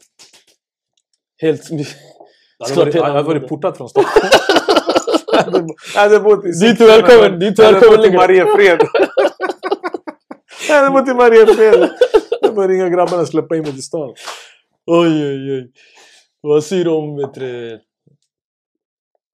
Helt... 1.41 1.69
Jag 2.57 2.67
hade 2.69 2.75
varit, 2.81 2.95
jag 2.95 3.03
hade 3.13 3.23
varit 3.23 3.47
portad 3.47 3.77
från 3.77 3.89
Stockholm. 3.89 4.27
Jag 5.33 6.01
hade- 6.01 6.19
bott 6.19 6.45
i 6.45 6.49
är 6.49 6.53
Sigtuna. 6.53 6.87
välkommen! 6.89 7.39
Dit 7.39 7.59
är 7.59 7.63
hade 7.63 7.79
välkommen! 7.79 8.01
ligger. 8.01 8.17
Mariefred. 8.17 8.81
Jag 10.69 10.75
hade 10.81 10.89
bott 10.89 11.09
i 11.09 11.13
Mariefred. 11.13 11.89
Jag 12.41 12.55
började 12.55 12.73
ringa 12.73 12.89
grabbarna 12.89 13.21
och 13.21 13.27
släppa 13.27 13.55
in 13.55 13.61
mig 13.61 13.71
till 13.71 13.83
stan. 13.83 14.09
Oj, 14.85 15.25
oj, 15.27 15.53
oj. 15.53 15.71
Vad 16.41 16.63
säger 16.63 16.83
du 16.85 16.89
om... 16.91 17.15
Vet 17.17 17.33
du, 17.33 17.79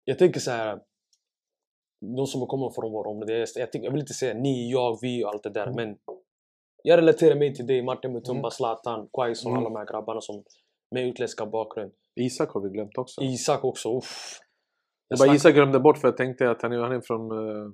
jag 0.04 0.20
tänker 0.20 0.40
så 0.40 0.52
här. 0.52 0.78
de 2.18 2.28
som 2.28 2.48
kommer 2.48 2.70
från 2.70 2.92
vårt 2.92 3.08
område. 3.08 3.38
Jag, 3.38 3.48
jag, 3.56 3.70
jag 3.84 3.92
vill 3.92 4.00
inte 4.02 4.14
säga 4.14 4.34
ni, 4.34 4.72
jag, 4.72 5.00
vi 5.02 5.24
och 5.24 5.30
allt 5.30 5.44
det 5.44 5.50
där 5.50 5.64
Mm. 5.68 5.76
men 5.76 5.96
jag 6.88 6.98
relaterar 6.98 7.36
mig 7.36 7.56
till 7.56 7.68
dig, 7.68 7.82
Martin 7.82 8.14
Mutumba, 8.14 8.40
Mm. 8.40 8.52
Zlatan, 8.52 9.10
Quaison, 9.18 9.52
Mm. 9.52 9.64
alla 9.64 9.70
de 9.70 9.76
här 9.80 9.86
grabbarna 9.86 10.22
som 10.22 10.44
med 10.92 11.08
utländska 11.08 11.46
bakgrund. 11.46 11.92
Isak 12.16 12.50
har 12.50 12.62
vi 12.62 12.70
glömt 12.70 12.98
också. 12.98 13.22
Isak 13.22 13.64
också, 13.64 13.98
uff. 13.98 14.40
Jag 15.08 15.20
Jag 15.20 15.28
bara 15.28 15.36
Isak 15.36 15.54
glömde 15.54 15.80
bort 15.80 15.98
för 15.98 16.08
jag 16.08 16.18
tänkte 16.18 16.50
att 16.52 16.62
han 16.62 16.72
är, 16.72 16.78
han 16.78 16.92
är 16.92 17.02
från 17.02 17.32
uh, 17.32 17.72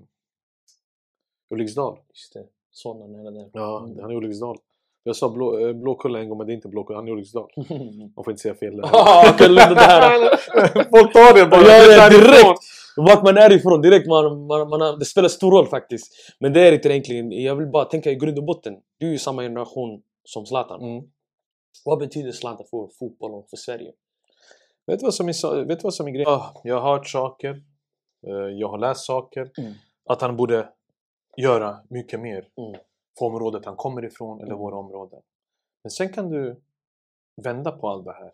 Ulriksdal. 1.54 1.98
Just 2.14 2.34
det, 2.34 2.46
sådana 2.72 3.18
nära 3.18 3.32
där. 3.32 3.50
Ja, 3.54 3.84
Mm. 3.86 4.00
han 4.02 4.12
är 4.12 4.16
Ulriksdal. 4.16 4.58
Jag 5.04 5.16
sa 5.16 5.30
blå, 5.30 5.68
eh, 5.68 5.74
Blåkulla 5.74 6.20
en 6.20 6.30
gång 6.30 6.38
men 6.38 6.48
det 6.48 6.54
är 6.54 6.56
inte 6.56 6.68
Blåkulla, 6.68 7.00
han 7.00 7.08
är 7.08 7.12
Ulriksdal. 7.12 7.50
Man 8.16 8.24
får 8.26 8.32
inte 8.32 8.42
säga 8.42 8.56
fel 8.56 8.78
där. 8.78 8.88
Folk 10.98 11.14
tar 11.14 11.34
det 11.34 11.46
bara. 11.50 11.62
Ja, 11.62 12.10
Det 12.10 12.18
direkt! 12.18 12.60
Vart 12.98 13.24
man 13.24 13.38
är 13.38 13.52
ifrån, 13.54 13.82
direkt 13.82 14.08
man, 14.08 14.48
man, 14.48 14.70
man 14.70 15.00
det 15.00 15.06
spelar 15.06 15.30
stor 15.30 15.52
roll 15.52 15.68
faktiskt. 15.68 16.14
Men 16.40 16.54
det 16.54 16.62
är 16.68 16.72
inte 16.72 16.90
egentligen, 16.90 17.32
jag 17.32 17.56
vill 17.56 17.68
bara 17.68 17.86
tänka 17.86 18.12
i 18.12 18.16
grund 18.16 18.38
och 18.38 18.44
botten. 18.44 18.82
Du 18.98 19.08
är 19.08 19.12
ju 19.12 19.18
samma 19.20 19.42
generation 19.42 20.04
som 20.24 20.46
Zlatan. 20.46 20.82
Mm. 20.82 21.12
Vad 21.86 22.00
betyder 22.00 22.32
Zlatan 22.32 22.66
för 22.70 22.88
fotboll 23.00 23.34
och 23.34 23.50
för 23.50 23.58
Sverige? 23.58 23.92
Vet 24.88 25.00
du 25.00 25.06
vad 25.06 25.14
som 25.14 25.28
är, 25.30 25.66
vet 25.66 25.80
du 25.80 25.84
vad 25.84 25.94
som 25.94 26.08
är 26.08 26.12
grejen? 26.12 26.30
Ah, 26.30 26.62
jag 26.64 26.82
har 26.82 26.92
hört 26.98 27.08
saker. 27.08 27.50
eh, 28.28 28.34
Jag 28.34 28.70
har 28.70 28.78
läst 28.78 29.06
saker. 29.06 29.52
Mm. 29.58 29.74
Att 30.10 30.22
han 30.22 30.36
borde 30.38 30.70
göra 31.38 31.80
mycket 31.90 32.20
mer 32.20 32.48
Mm. 32.58 32.80
för 33.20 33.26
området 33.26 33.66
han 33.66 33.76
kommer 33.76 34.06
ifrån 34.06 34.38
eller 34.38 34.48
Mm. 34.52 34.60
våra 34.60 34.76
områden. 34.78 35.22
Men 35.84 35.92
sen 35.92 36.14
kan 36.14 36.30
du 36.30 36.62
vända 37.44 37.72
på 37.72 37.90
allt 37.90 38.06
det 38.06 38.14
här. 38.14 38.32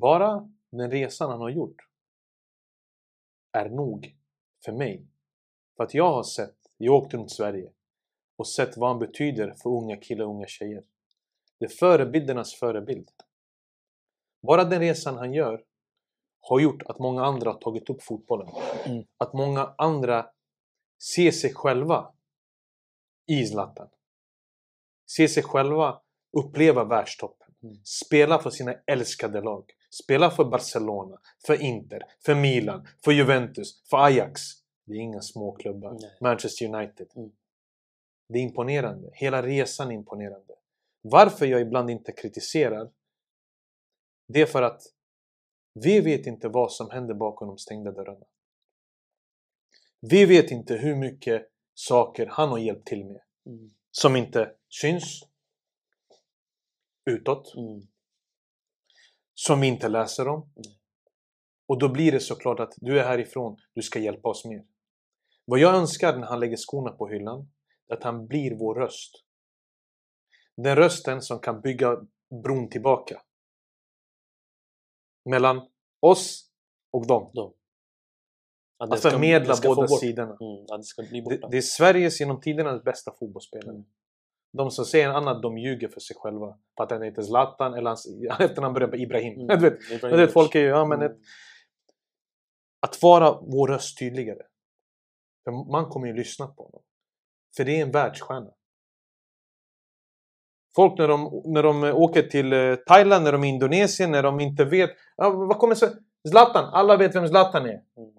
Bara 0.00 0.48
den 0.72 0.90
resan 0.90 1.30
han 1.30 1.40
har 1.40 1.50
gjort 1.50 1.76
är 3.56 3.68
nog 3.68 4.16
för 4.64 4.72
mig. 4.72 5.06
För 5.76 5.84
att 5.84 5.94
jag 5.94 6.12
har 6.12 6.22
sett, 6.22 6.56
jag 6.76 6.92
har 6.92 6.98
åkt 6.98 7.14
runt 7.14 7.30
Sverige 7.30 7.72
och 8.36 8.48
sett 8.48 8.76
vad 8.76 8.88
han 8.88 8.98
betyder 8.98 9.54
för 9.62 9.70
unga 9.70 9.96
killar 9.96 10.24
och 10.24 10.30
unga 10.30 10.46
tjejer. 10.46 10.84
Det 11.58 11.64
är 11.64 11.68
förebildernas 11.68 12.54
förebild. 12.54 13.10
Bara 14.42 14.64
den 14.64 14.80
resan 14.80 15.16
han 15.16 15.34
gör 15.34 15.64
har 16.40 16.60
gjort 16.60 16.82
att 16.82 16.98
många 16.98 17.24
andra 17.24 17.50
har 17.50 17.58
tagit 17.58 17.90
upp 17.90 18.02
fotbollen. 18.02 18.48
Mm. 18.84 19.04
Att 19.16 19.32
många 19.32 19.74
andra 19.78 20.26
ser 21.14 21.30
sig 21.30 21.54
själva 21.54 22.14
i 23.26 23.46
Zlatan. 23.46 23.88
Ser 25.16 25.28
sig 25.28 25.42
själva 25.42 26.00
uppleva 26.38 26.84
världstoppen. 26.84 27.54
Mm. 27.62 27.76
Spela 27.84 28.38
för 28.38 28.50
sina 28.50 28.74
älskade 28.86 29.40
lag. 29.40 29.70
Spela 30.02 30.30
för 30.30 30.44
Barcelona, 30.44 31.20
för 31.46 31.62
Inter, 31.62 32.02
för 32.24 32.34
Milan, 32.34 32.88
för 33.04 33.12
Juventus, 33.12 33.82
för 33.90 33.96
Ajax. 33.96 34.40
Det 34.84 34.92
är 34.92 34.98
inga 35.00 35.20
små 35.22 35.52
klubbar. 35.52 35.92
Nej. 36.00 36.18
Manchester 36.20 36.74
United. 36.74 37.08
Mm. 37.16 37.32
Det 38.28 38.38
är 38.38 38.42
imponerande. 38.42 39.10
Hela 39.12 39.42
resan 39.42 39.90
är 39.90 39.94
imponerande. 39.94 40.54
Varför 41.02 41.46
jag 41.46 41.60
ibland 41.60 41.90
inte 41.90 42.12
kritiserar 42.12 42.90
det 44.28 44.40
är 44.40 44.46
för 44.46 44.62
att 44.62 44.82
vi 45.74 46.00
vet 46.00 46.26
inte 46.26 46.48
vad 46.48 46.72
som 46.72 46.90
händer 46.90 47.14
bakom 47.14 47.48
de 47.48 47.58
stängda 47.58 47.92
dörrarna. 47.92 48.26
Vi 50.00 50.24
vet 50.24 50.50
inte 50.50 50.74
hur 50.74 50.96
mycket 50.96 51.48
saker 51.74 52.26
han 52.26 52.48
har 52.48 52.58
hjälpt 52.58 52.86
till 52.86 53.04
med 53.04 53.20
Mm. 53.46 53.70
som 53.90 54.16
inte 54.16 54.54
syns 54.68 55.22
utåt, 57.10 57.54
Mm. 57.56 57.88
Som 59.38 59.62
inte 59.62 59.88
läser 59.88 60.28
om. 60.28 60.42
Mm. 60.42 60.76
Och 61.68 61.78
då 61.78 61.88
blir 61.88 62.12
det 62.12 62.20
såklart 62.20 62.60
att 62.60 62.74
du 62.76 63.00
är 63.00 63.04
härifrån, 63.04 63.56
du 63.74 63.82
ska 63.82 63.98
hjälpa 63.98 64.28
oss 64.28 64.44
mer. 64.44 64.64
Vad 65.44 65.58
jag 65.58 65.74
önskar 65.74 66.18
när 66.18 66.26
han 66.26 66.40
lägger 66.40 66.56
skorna 66.56 66.92
på 66.92 67.08
hyllan, 67.08 67.48
är 67.88 67.94
att 67.94 68.02
han 68.02 68.26
blir 68.26 68.58
vår 68.58 68.74
röst. 68.74 69.24
Den 70.56 70.76
rösten 70.76 71.22
som 71.22 71.38
kan 71.38 71.60
bygga 71.60 72.06
bron 72.42 72.68
tillbaka. 72.70 73.22
Mellan 75.30 75.68
oss 76.00 76.50
och 76.92 77.06
dem. 77.06 77.30
Då. 77.34 77.54
Att 78.78 78.92
Att 78.92 79.02
förmedla 79.02 79.54
båda 79.62 79.88
sidorna. 79.88 80.36
Mm, 80.40 80.66
det 81.10 81.48
Det, 81.50 81.56
är 81.56 81.62
Sveriges 81.62 82.20
genom 82.20 82.40
tidernas 82.40 82.84
bästa 82.84 83.12
fotbollsspelare. 83.18 83.74
Mm. 83.74 83.86
De 84.56 84.70
som 84.70 84.84
säger 84.84 85.08
annat, 85.08 85.42
de 85.42 85.58
ljuger 85.58 85.88
för 85.88 86.00
sig 86.00 86.16
själva. 86.16 86.58
För 86.76 86.84
att 86.84 86.90
han 86.90 87.02
heter 87.02 87.22
Zlatan 87.22 87.74
eller 87.74 87.90
hans 87.90 88.06
efternamn 88.40 88.74
börjar 88.74 88.88
på 88.88 88.96
Ibrahim. 88.96 89.40
Mm. 89.40 89.46
Du 89.60 89.70
vet, 89.70 90.00
du 90.00 90.16
vet, 90.16 90.32
folk 90.32 90.54
är 90.54 90.60
ju, 90.60 90.66
ja 90.66 90.84
men 90.84 90.98
Mm. 91.02 91.12
ett, 91.12 91.18
att 92.80 93.02
vara 93.02 93.40
vår 93.40 93.68
röst 93.68 93.98
tydligare. 93.98 94.42
För 95.44 95.72
man 95.72 95.84
kommer 95.90 96.06
ju 96.06 96.14
lyssna 96.14 96.46
på 96.46 96.62
honom. 96.62 96.82
För 97.56 97.64
det 97.64 97.78
är 97.78 97.82
en 97.82 97.90
världsstjärna. 97.92 98.50
Folk 100.76 100.98
när 100.98 101.08
de, 101.08 101.42
när 101.44 101.62
de 101.62 101.84
åker 101.84 102.22
till 102.22 102.52
eh, 102.52 102.74
Thailand, 102.74 103.24
när 103.24 103.32
de 103.32 103.44
är 103.44 103.48
i 103.48 103.50
Indonesien, 103.50 104.10
när 104.10 104.22
de 104.22 104.40
inte 104.40 104.64
vet. 104.64 104.90
Ja, 105.16 105.30
vad 105.30 105.58
kommer 105.58 105.74
sig? 105.74 105.88
Zlatan! 106.28 106.64
Alla 106.74 106.96
vet 106.96 107.14
vem 107.14 107.28
Zlatan 107.28 107.66
är. 107.66 107.68
Mm. 107.96 108.15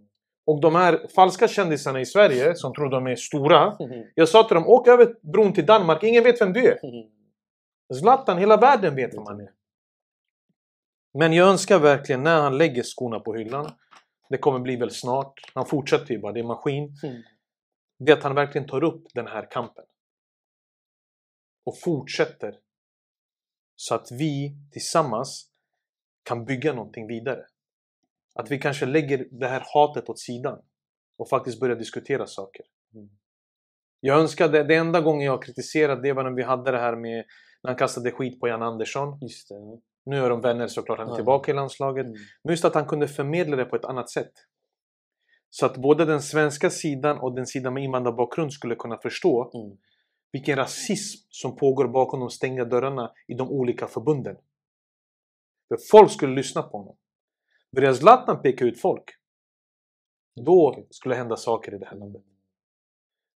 Och 0.48 0.62
de 0.62 0.76
här 0.76 1.08
falska 1.16 1.48
kändisarna 1.48 2.00
i 2.00 2.06
Sverige 2.06 2.56
som 2.56 2.74
tror 2.74 2.90
de 2.90 3.08
är 3.08 3.16
stora. 3.16 3.78
Mm. 3.80 4.06
Jag 4.16 4.30
sa 4.30 4.44
till 4.44 4.56
dem, 4.56 4.68
åk 4.68 4.88
över 4.88 5.32
bron 5.32 5.54
till 5.54 5.66
Danmark, 5.66 6.04
ingen 6.04 6.24
vet 6.24 6.42
vem 6.42 6.54
du 6.54 6.66
är. 6.68 6.86
Mm. 6.86 7.10
Zlatan, 7.94 8.38
hela 8.38 8.58
världen 8.58 8.96
vet 8.96 9.14
vem 9.14 9.24
han 9.28 9.42
är. 9.42 9.52
Men 11.20 11.34
jag 11.34 11.50
önskar 11.50 11.80
verkligen 11.80 12.24
när 12.24 12.42
han 12.42 12.58
lägger 12.58 12.84
skorna 12.84 13.20
på 13.20 13.34
hyllan, 13.34 13.72
det 14.30 14.38
kommer 14.38 14.60
bli 14.60 14.76
väl 14.76 14.92
snart, 14.92 15.52
han 15.54 15.66
fortsätter 15.66 16.14
ju 16.14 16.20
bara, 16.20 16.32
det 16.32 16.40
är 16.40 16.44
maskin. 16.44 16.96
Mm. 17.04 17.22
Det 18.00 18.12
är 18.12 18.18
att 18.18 18.24
han 18.24 18.36
verkligen 18.36 18.68
tar 18.68 18.84
upp 18.84 19.08
den 19.14 19.28
här 19.28 19.48
kampen. 19.52 19.86
Och 21.66 21.80
fortsätter. 21.80 22.60
Så 23.76 23.96
att 23.96 24.12
vi 24.12 24.58
tillsammans 24.72 25.50
kan 26.24 26.46
bygga 26.46 26.74
någonting 26.74 27.08
vidare. 27.08 27.46
Att 28.40 28.52
vi 28.52 28.58
kanske 28.60 28.86
lägger 28.86 29.28
det 29.32 29.48
här 29.48 29.64
hatet 29.74 30.10
åt 30.10 30.20
sidan 30.20 30.60
och 31.18 31.30
faktiskt 31.30 31.60
börjar 31.60 31.76
diskutera 31.76 32.28
saker. 32.28 32.66
Mm. 32.96 33.10
Jag 34.00 34.20
önskade, 34.20 34.64
det 34.64 34.76
enda 34.76 35.02
gången 35.02 35.26
jag 35.26 35.44
kritiserade 35.44 36.02
det 36.02 36.14
var 36.14 36.24
när 36.24 36.32
vi 36.32 36.44
hade 36.44 36.72
det 36.72 36.80
här 36.80 36.96
med 36.96 37.26
när 37.64 37.70
han 37.72 37.76
kastade 37.78 38.12
skit 38.12 38.40
på 38.40 38.48
Jan 38.48 38.62
Andersson. 38.62 39.20
Just 39.22 39.50
det. 39.50 39.56
ja. 39.56 39.80
Nu 40.06 40.26
är 40.26 40.30
de 40.30 40.42
vänner 40.42 40.68
såklart, 40.68 40.98
han 40.98 41.08
är 41.08 41.12
Ja. 41.12 41.16
tillbaka 41.16 41.52
i 41.52 41.56
landslaget. 41.56 42.06
Mm. 42.06 42.18
Men 42.44 42.54
just 42.54 42.66
att 42.66 42.74
han 42.76 42.86
kunde 42.86 43.08
förmedla 43.08 43.56
det 43.58 43.66
på 43.66 43.76
ett 43.76 43.86
annat 43.86 44.10
sätt. 44.10 44.32
Så 45.50 45.66
att 45.66 45.78
både 45.78 46.06
den 46.06 46.22
svenska 46.22 46.70
sidan 46.70 47.18
och 47.20 47.36
den 47.36 47.46
sidan 47.48 47.74
med 47.74 47.84
invandrarbakgrund 47.84 48.54
skulle 48.54 48.76
kunna 48.76 48.98
förstå 48.98 49.52
Mm. 49.54 49.78
vilken 50.32 50.56
rasism 50.56 51.26
som 51.30 51.56
pågår 51.56 51.88
bakom 51.88 52.20
de 52.20 52.30
stängda 52.30 52.66
dörrarna 52.66 53.12
i 53.28 53.34
de 53.34 53.50
olika 53.50 53.88
förbunden. 53.88 54.36
För 55.68 55.78
folk 55.92 56.12
skulle 56.12 56.36
lyssna 56.36 56.64
på 56.64 56.78
honom. 56.78 56.98
Börjar 57.76 57.94
Zlatan 57.94 58.42
peka 58.42 58.66
ut 58.66 58.82
folk, 58.82 59.04
då 60.36 60.86
skulle 60.90 61.16
det 61.16 61.20
hända 61.20 61.36
saker 61.36 61.76
i 61.76 61.78
det 61.78 61.86
här 61.86 61.98
landet. 61.98 62.24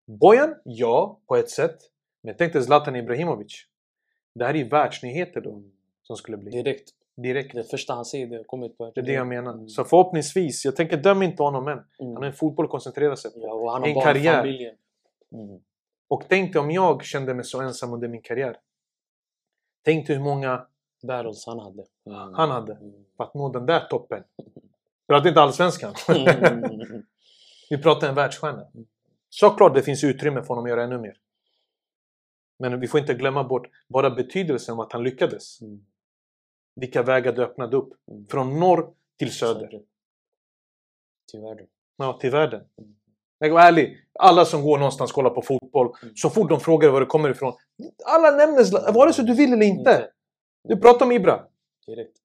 Bojan, 0.08 0.56
ja, 0.64 1.20
på 1.28 1.36
ett 1.36 1.50
sätt. 1.50 1.78
Men 2.24 2.36
tänk 2.38 2.54
dig 2.54 2.64
Zlatan 2.64 2.96
Ibrahimovic. 2.96 3.66
Det 4.36 4.46
här 4.46 4.54
är 4.54 4.58
ju 4.58 4.70
världsnyheter 4.70 5.42
då, 5.42 5.50
Mm. 5.52 5.72
som 6.04 6.16
skulle 6.16 6.38
bli. 6.38 6.52
Direkt. 6.52 6.90
Direkt. 7.16 7.54
Det 7.56 7.64
första 7.64 7.94
han 7.94 8.06
säger, 8.06 8.28
det 8.28 8.44
kommer 8.44 8.66
ut 8.66 8.78
på 8.78 8.92
Det 8.96 9.02
är 9.02 9.06
det 9.06 9.14
jag 9.14 9.28
menar. 9.28 9.54
Mm. 9.54 9.70
Så 9.70 9.84
förhoppningsvis, 9.84 10.66
jag 10.66 10.76
tänker 10.76 10.98
döm 10.98 11.22
inte 11.22 11.44
honom 11.44 11.68
än. 11.68 11.74
Mm. 11.74 11.86
Han 12.00 12.16
har 12.16 12.24
en 12.24 12.34
fotboll 12.34 12.66
att 12.66 12.72
koncentrera 12.72 13.16
sig 13.16 13.32
på. 13.34 13.40
Ja, 13.42 13.54
och 13.54 13.72
han 13.72 13.82
har 13.82 13.88
en 13.90 13.94
barn, 13.94 14.04
karriär. 14.04 14.38
familjen. 14.42 14.76
Mm. 15.32 15.62
Och 16.08 16.24
tänk 16.30 16.54
dig 16.54 16.60
om 16.60 16.72
jag 16.72 17.04
kände 17.04 17.34
mig 17.34 17.46
så 17.46 17.62
ensam 17.62 17.94
under 17.94 18.08
min 18.08 18.22
karriär. 18.22 18.58
Tänk 19.86 20.08
dig 20.08 20.16
hur 20.16 20.24
många 20.24 20.68
Battles 21.04 21.46
han 21.46 21.60
hade. 21.60 21.86
Mm. 22.06 22.34
han 22.34 22.52
hade 22.52 22.78
för 23.18 23.24
att 23.24 23.34
nå 23.34 23.50
den 23.50 23.66
där 23.66 23.88
toppen. 23.90 24.24
Pratar 25.08 25.30
inte 25.30 25.42
allsvenskan. 25.42 25.94
Mm. 26.08 27.04
Vi 27.70 27.78
pratar 27.78 28.10
en 28.10 28.16
världsstjärna. 28.16 28.68
Såklart 29.30 29.74
det 29.74 29.82
finns 29.84 30.04
utrymme 30.04 30.42
för 30.42 30.48
honom 30.48 30.64
att 30.64 30.70
göra 30.70 30.84
ännu 30.84 30.98
mer. 30.98 31.18
Men 32.60 32.80
vi 32.80 32.88
får 32.88 33.00
inte 33.00 33.14
glömma 33.14 33.44
bort 33.44 33.68
bara 33.88 34.10
betydelsen 34.10 34.74
av 34.74 34.82
att 34.82 34.94
han 34.94 35.04
lyckades. 35.04 35.62
Mm. 35.62 35.86
Vilka 36.76 37.04
vägar 37.04 37.34
det 37.34 37.44
öppnade 37.44 37.78
upp. 37.78 37.94
Mm. 38.12 38.28
Från 38.28 38.60
norr 38.60 38.94
till 39.18 39.32
söder. 39.32 39.82
Till 41.32 41.42
världen. 41.42 41.68
Ja, 41.98 42.18
till 42.22 42.32
världen. 42.32 42.64
Mm. 42.78 42.96
Jag 43.40 43.52
går 43.52 43.60
ärlig. 43.60 43.98
Alla 44.20 44.46
som 44.46 44.62
går 44.62 44.78
någonstans 44.78 45.12
och 45.12 45.16
kollar 45.16 45.30
på 45.30 45.42
fotboll. 45.42 45.94
Mm. 46.04 46.16
Så 46.16 46.30
fort 46.30 46.50
de 46.50 46.60
frågar 46.60 46.90
var 46.90 47.00
det 47.00 47.06
kommer 47.06 47.30
ifrån. 47.30 47.54
Alla 48.06 48.32
nämner 48.32 48.94
vare 48.94 49.14
sig 49.14 49.26
du 49.26 49.36
vill 49.36 49.54
eller 49.54 49.66
inte. 49.66 50.10
Du 50.64 50.78
pratar 50.78 51.06
om 51.06 51.12
Ibra. 51.12 51.48
Direkt. 51.86 52.18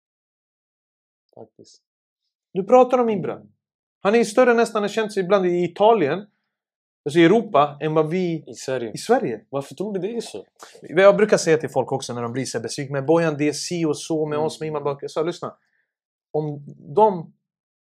Faktiskt. 1.34 1.82
Du 2.52 2.64
pratar 2.64 2.98
om 2.98 3.10
Ibra. 3.10 3.42
Han 4.00 4.14
är 4.14 4.24
större 4.24 4.54
nästan, 4.54 4.88
känt 4.88 5.12
sig 5.14 5.22
ibland 5.22 5.46
i 5.46 5.64
Italien, 5.64 6.26
alltså 7.04 7.18
i 7.18 7.24
Europa, 7.24 7.78
än 7.80 7.94
vad 7.94 8.10
vi 8.10 8.44
I 8.46 8.54
Sverige. 8.54 8.92
i 8.92 8.98
Sverige. 8.98 9.44
Varför 9.48 9.74
tror 9.74 9.92
du 9.94 10.00
det 10.00 10.16
är 10.16 10.20
så? 10.20 10.46
Jag 10.82 11.16
brukar 11.16 11.36
säga 11.36 11.56
till 11.58 11.68
folk 11.68 11.92
också 11.92 12.14
när 12.14 12.22
de 12.22 12.32
blir 12.32 12.44
så 12.44 12.60
besvikna. 12.60 12.92
Men 12.92 13.06
Bojan, 13.06 13.36
det 13.38 13.48
är 13.48 13.52
si 13.52 13.84
och 13.84 13.98
så 13.98 14.26
med 14.26 14.36
Mm. 14.36 14.46
oss 14.46 14.60
med 14.60 14.66
invandrarbakgrund. 14.66 15.02
Jag 15.04 15.10
sa, 15.10 15.22
lyssna. 15.22 15.56
Om 16.32 16.64
de 16.94 17.32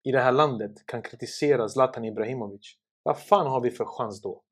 i 0.03 0.13
det 0.13 0.21
här 0.21 0.33
landet 0.33 0.87
kan 0.87 1.03
kritisera 1.03 1.69
Zlatan 1.69 2.05
Ibrahimovic 2.05 2.77
Vad 3.03 3.19
fan 3.19 3.47
har 3.47 3.61
vi 3.61 3.71
för 3.71 3.85
chans 3.85 4.23
då? 4.23 4.43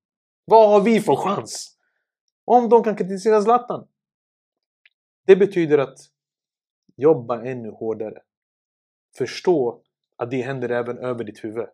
Vad 0.45 0.69
har 0.69 0.81
vi 0.81 1.01
för 1.01 1.17
chans? 1.17 1.77
Om 2.45 2.69
de 2.69 2.85
kan 2.85 2.97
kritisera 2.97 3.43
Zlatan. 3.43 3.89
Det 5.27 5.37
betyder 5.37 5.79
att 5.79 5.99
jobba 6.97 7.45
ännu 7.45 7.71
hårdare. 7.71 8.23
Förstå 9.19 9.83
att 10.17 10.31
det 10.31 10.43
händer 10.43 10.69
även 10.69 10.99
över 10.99 11.25
ditt 11.25 11.45
huvud. 11.45 11.69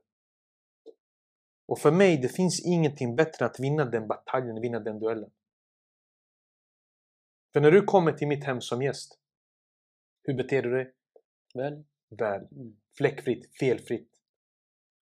Och 1.66 1.78
för 1.78 1.90
mig, 1.90 2.16
det 2.16 2.28
finns 2.28 2.66
ingenting 2.66 3.16
bättre 3.16 3.44
än 3.44 3.50
att 3.50 3.61
vinna 3.61 3.84
den 3.84 4.09
bataljen, 4.09 4.61
vinna 4.61 4.80
den 4.80 4.98
duellen. 4.98 5.30
För 7.53 7.61
när 7.61 7.70
du 7.70 7.82
kommer 7.82 8.12
till 8.12 8.28
mitt 8.28 8.44
hem 8.44 8.61
som 8.61 8.82
gäst, 8.82 9.18
hur 10.22 10.34
beter 10.34 10.62
du 10.62 10.70
dig? 10.70 10.92
Väl? 11.55 11.84
Väl. 12.18 12.40
Mm. 12.40 12.76
Fläckfritt, 12.96 13.59
felfritt. 13.61 14.11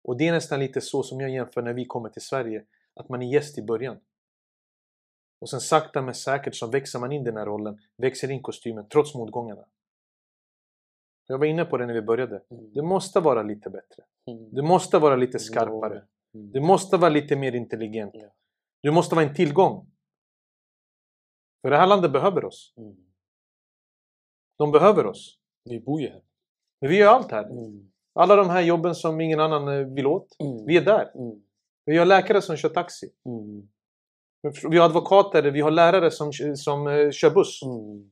Och 0.02 0.18
det 0.18 0.28
är 0.28 0.32
nästan 0.32 0.60
lite 0.60 0.80
så 0.80 1.02
som 1.02 1.20
jag 1.20 1.30
jämför 1.30 1.62
när 1.62 1.74
vi 1.74 1.84
kommer 1.84 2.08
till 2.08 2.22
Sverige. 2.22 2.64
Att 2.94 3.08
man 3.08 3.22
är 3.22 3.26
gäst 3.26 3.58
i 3.58 3.62
början. 3.62 4.00
Och 5.38 5.50
sen 5.50 5.60
sakta 5.60 6.02
men 6.02 6.14
säkert 6.14 6.54
så 6.54 6.66
växer 6.66 6.98
man 6.98 7.12
in 7.12 7.24
den 7.24 7.36
här 7.36 7.46
rollen, 7.46 7.78
växer 7.96 8.30
in 8.30 8.42
kostymen 8.42 8.88
trots 8.88 9.14
motgångarna. 9.14 9.64
Jag 11.26 11.38
var 11.38 11.46
inne 11.46 11.64
på 11.64 11.76
det 11.76 11.86
när 11.86 11.94
vi 11.94 12.02
började. 12.02 12.42
Mm. 12.50 12.72
Du 12.72 12.82
måste 12.82 13.20
vara 13.20 13.42
lite 13.42 13.70
bättre. 13.70 14.04
Mm. 14.26 14.54
Du 14.54 14.62
måste 14.62 14.98
vara 14.98 15.16
lite 15.16 15.38
skarpare. 15.38 16.04
Mm. 16.34 16.52
Du 16.52 16.60
måste 16.60 16.96
vara 16.96 17.10
lite 17.10 17.36
mer 17.36 17.54
intelligent. 17.54 18.14
Du 18.82 18.90
måste 18.90 19.14
vara 19.14 19.26
en 19.26 19.34
tillgång. 19.34 19.86
För 21.62 21.70
det 21.70 21.76
här 21.76 21.86
landet 21.86 22.12
behöver 22.12 22.44
oss. 22.44 22.74
De 24.58 24.72
behöver 24.72 25.06
oss. 25.06 25.38
Vi 25.64 25.80
bor 25.80 26.00
ju 26.00 26.08
här. 26.08 26.22
Men 26.80 26.90
vi 26.90 26.96
gör 26.96 27.08
allt 27.08 27.30
här. 27.30 27.48
Alla 28.14 28.36
de 28.36 28.50
här 28.50 28.62
jobben 28.62 28.94
som 28.94 29.20
ingen 29.20 29.40
annan 29.40 29.68
eh, 29.68 29.86
vill 29.86 30.06
åt. 30.06 30.36
Vi 30.66 30.76
är 30.76 30.84
där. 30.84 31.10
Vi 31.84 31.98
har 31.98 32.06
läkare 32.06 32.42
som 32.42 32.56
kör 32.56 32.68
taxi. 32.68 33.12
Vi 34.70 34.78
har 34.78 34.84
advokater, 34.84 35.42
vi 35.42 35.60
har 35.60 35.70
lärare 35.70 36.10
som, 36.10 36.32
som 36.54 36.86
eh, 36.86 37.10
kör 37.10 37.30
buss. 37.30 37.62
Mm. 37.62 38.10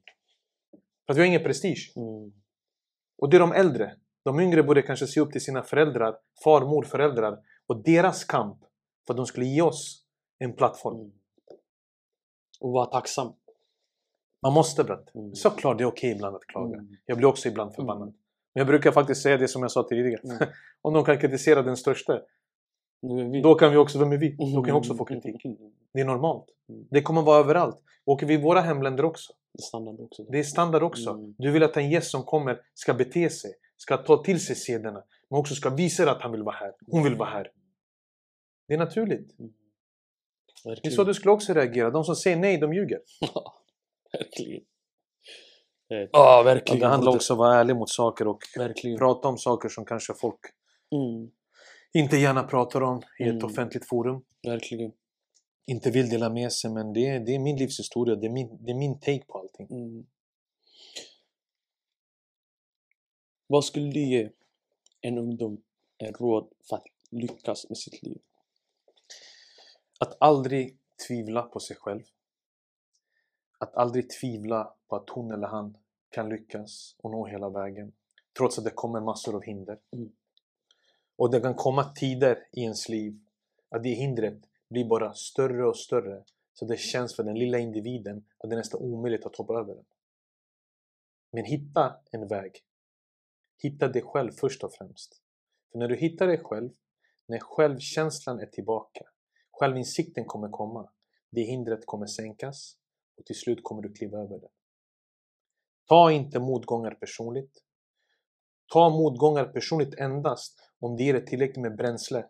För 1.07 1.13
att 1.13 1.17
vi 1.17 1.21
har 1.21 1.27
ingen 1.27 1.43
prestige. 1.43 1.93
Mm. 1.97 2.33
Och 3.19 3.31
det 3.31 3.37
är 3.37 3.41
de 3.41 3.53
äldre. 3.53 3.95
De 4.25 4.41
yngre 4.41 4.63
borde 4.63 4.83
kanske 4.83 5.07
se 5.07 5.21
upp 5.21 5.33
till 5.33 5.45
sina 5.45 5.63
föräldrar, 5.63 6.17
far, 6.45 6.61
mor, 6.61 6.83
föräldrar 6.83 7.39
och 7.67 7.83
deras 7.83 8.25
kamp 8.25 8.59
för 9.07 9.15
att 9.15 9.17
de 9.17 9.27
skulle 9.27 9.47
ge 9.47 9.63
oss 9.63 10.05
en 10.39 10.53
plattform. 10.53 11.01
Mm. 11.01 11.13
Och 12.61 12.73
vara 12.73 12.87
tacksam. 12.87 13.33
Man 14.43 14.53
måste 14.53 14.85
bratt. 14.85 15.15
Mm. 15.15 15.35
Såklart 15.35 15.79
det 15.79 15.85
är 15.85 15.89
okej 15.89 16.11
ibland 16.11 16.37
att 16.37 16.47
klaga. 16.47 16.79
Mm. 16.79 16.97
Jag 17.07 17.17
blir 17.17 17.29
också 17.29 17.49
ibland 17.49 17.75
förbannad. 17.75 18.09
Mm. 18.09 18.15
Men 18.55 18.61
jag 18.61 18.67
brukar 18.67 18.93
faktiskt 18.93 19.23
säga 19.23 19.37
det 19.37 19.49
som 19.49 19.63
jag 19.63 19.71
sa 19.71 19.83
tidigare. 19.89 20.21
Mm. 20.25 20.39
Om 20.83 20.95
de 20.95 21.05
kan 21.05 21.19
kritisera 21.19 21.63
den 21.63 21.77
största. 21.77 22.21
Då 23.43 23.55
kan 23.55 23.71
vi 23.71 23.77
också, 23.77 23.99
vem 23.99 24.13
är 24.13 24.17
vi? 24.17 24.37
Då 24.39 24.63
kan 24.63 24.65
vi 24.65 24.73
också 24.73 24.95
få 24.95 25.05
kritik. 25.05 25.45
Mm. 25.45 25.57
Det 25.93 26.01
är 26.01 26.05
normalt. 26.05 26.47
Mm. 26.69 26.87
Det 26.91 27.03
kommer 27.03 27.23
vara 27.23 27.39
överallt. 27.39 27.81
Åker 28.05 28.27
vi 28.27 28.35
i 28.35 28.43
våra 28.43 28.61
hemländer 28.61 29.05
också. 29.05 29.33
Det 29.53 29.59
är 29.59 29.63
standard 29.63 30.01
också. 30.01 30.23
Det 30.25 30.39
är 30.39 30.43
standard 30.43 30.83
också. 30.83 31.11
Mm. 31.11 31.35
Du 31.39 31.51
vill 31.51 31.63
att 31.63 31.77
en 31.77 31.91
gäst 31.91 32.11
som 32.11 32.23
kommer 32.23 32.61
ska 32.75 32.95
bete 32.95 33.31
sig, 33.31 33.51
ska 33.77 33.97
ta 33.97 34.23
till 34.23 34.41
sig 34.47 34.57
sederna, 34.57 35.03
men 35.31 35.41
också 35.41 35.55
ska 35.55 35.71
visa 35.71 36.11
att 36.11 36.23
han 36.23 36.33
vill 36.33 36.43
vara 36.43 36.57
här. 36.57 36.73
Hon 36.87 37.03
vill 37.05 37.15
vara 37.17 37.29
här. 37.29 37.51
Det 38.69 38.75
är 38.75 38.79
naturligt. 38.79 39.39
Mm. 39.39 39.53
Det 40.65 40.69
är 40.69 40.75
Verkligen. 40.75 40.97
så 40.97 41.05
du 41.05 41.15
skulle 41.15 41.33
också 41.33 41.53
reagera. 41.53 41.91
De 41.91 42.05
som 42.05 42.17
säger 42.17 42.37
nej, 42.37 42.59
de 42.59 42.73
ljuger. 42.75 42.99
verkligen. 44.13 44.63
Eh, 45.91 46.09
Ja, 46.13 46.43
verkligen. 46.45 46.81
Det 46.81 46.87
handlar 46.87 47.15
också 47.15 47.33
om 47.33 47.41
att 47.41 47.47
vara 47.47 47.57
ärlig 47.61 47.77
mot 47.77 47.89
saker 47.91 48.29
och 48.29 48.39
Verkligen. 48.57 48.99
prata 48.99 49.29
om 49.29 49.39
saker 49.39 49.69
som 49.69 49.85
kanske 49.85 50.15
folk 50.15 50.41
Mm. 50.95 51.31
Inte 51.95 52.17
gärna 52.17 52.43
pratar 52.43 52.81
om 52.81 53.03
i 53.19 53.23
ett 53.23 53.29
Mm. 53.31 53.45
offentligt 53.45 53.89
forum. 53.89 54.25
Verkligen. 54.43 54.93
Inte 55.67 55.91
vill 55.91 56.09
dela 56.09 56.31
med 56.31 56.53
sig, 56.53 56.71
men 56.71 56.93
det 56.93 57.07
är, 57.09 57.21
det 57.21 57.35
är 57.35 57.39
min 57.39 57.57
livshistoria. 57.57 58.15
Det 58.17 58.27
är 58.27 58.31
min, 58.31 58.65
det 58.65 58.71
är 58.71 58.75
min 58.77 59.01
take 59.01 59.25
på 59.29 59.39
allting. 59.39 59.67
Mm. 59.71 60.07
Vad 63.47 63.65
skulle 63.65 63.91
du 63.91 64.01
ge 64.01 64.31
en 65.01 65.19
ungdom 65.19 65.63
en 65.99 66.13
råd 66.13 66.49
för 66.69 66.77
att 66.77 66.85
lyckas 67.11 67.69
med 67.69 67.79
sitt 67.79 68.03
liv? 68.03 68.19
Att 70.01 70.17
aldrig 70.21 70.79
tvivla 71.09 71.43
på 71.43 71.61
sig 71.61 71.77
själv. 71.77 72.03
Att 73.59 73.75
aldrig 73.75 74.11
tvivla 74.11 74.75
på 74.89 74.97
att 74.97 75.11
hon 75.11 75.33
eller 75.33 75.47
han 75.47 75.77
kan 76.11 76.29
lyckas 76.29 76.97
och 76.99 77.11
nå 77.11 77.27
hela 77.27 77.49
vägen. 77.49 77.93
Trots 78.39 78.59
att 78.59 78.65
det 78.65 78.71
kommer 78.71 79.01
massor 79.01 79.35
av 79.37 79.43
hinder. 79.43 79.79
Mm. 79.93 80.13
Och 81.17 81.31
det 81.31 81.41
kan 81.41 81.55
komma 81.55 81.85
tider 81.85 82.49
i 82.53 82.61
ens 82.61 82.89
liv 82.89 83.21
att 83.69 83.83
det 83.83 83.89
hindret 83.89 84.43
blir 84.71 84.85
bara 84.85 85.15
större 85.15 85.69
och 85.69 85.77
större. 85.77 86.25
Så 86.55 86.65
det 86.65 86.77
känns 86.77 87.17
för 87.17 87.23
den 87.23 87.39
lilla 87.39 87.59
individen 87.59 88.25
att 88.39 88.51
det 88.51 88.55
är 88.55 88.59
nästan 88.59 88.81
omöjligt 88.81 89.27
att 89.27 89.37
hoppa 89.37 89.55
över 89.55 89.75
den. 89.75 89.85
Men 91.33 91.45
hitta 91.45 91.97
en 92.11 92.29
väg. 92.29 92.53
Hitta 93.63 93.89
dig 93.89 94.03
själv 94.03 94.33
först 94.33 94.65
och 94.65 94.75
främst. 94.75 95.21
För 95.73 95.79
när 95.79 95.89
du 95.89 95.97
hittar 95.97 96.27
dig 96.27 96.39
själv, 96.45 96.71
när 97.27 97.39
självkänslan 97.39 98.41
är 98.41 98.47
tillbaka, 98.47 99.05
självinsikten 99.51 100.25
kommer 100.25 100.49
komma, 100.49 100.91
det 101.31 101.41
hindret 101.41 101.87
kommer 101.87 102.07
sänkas 102.07 102.77
och 103.17 103.25
till 103.25 103.37
slut 103.37 103.59
kommer 103.63 103.83
du 103.83 103.93
kliva 103.93 104.19
över 104.19 104.39
det. 104.39 104.49
Ta 105.89 106.13
inte 106.13 106.39
motgångar 106.41 106.95
personligt. 106.95 107.63
Ta 108.73 108.91
motgångar 108.91 109.45
personligt 109.45 109.95
endast 109.95 110.71
om 110.85 110.97
det 110.97 111.05
ger 111.05 111.13
dig 111.13 111.27
tillräckligt 111.27 111.63
med 111.63 111.77
bränsle 111.77 112.27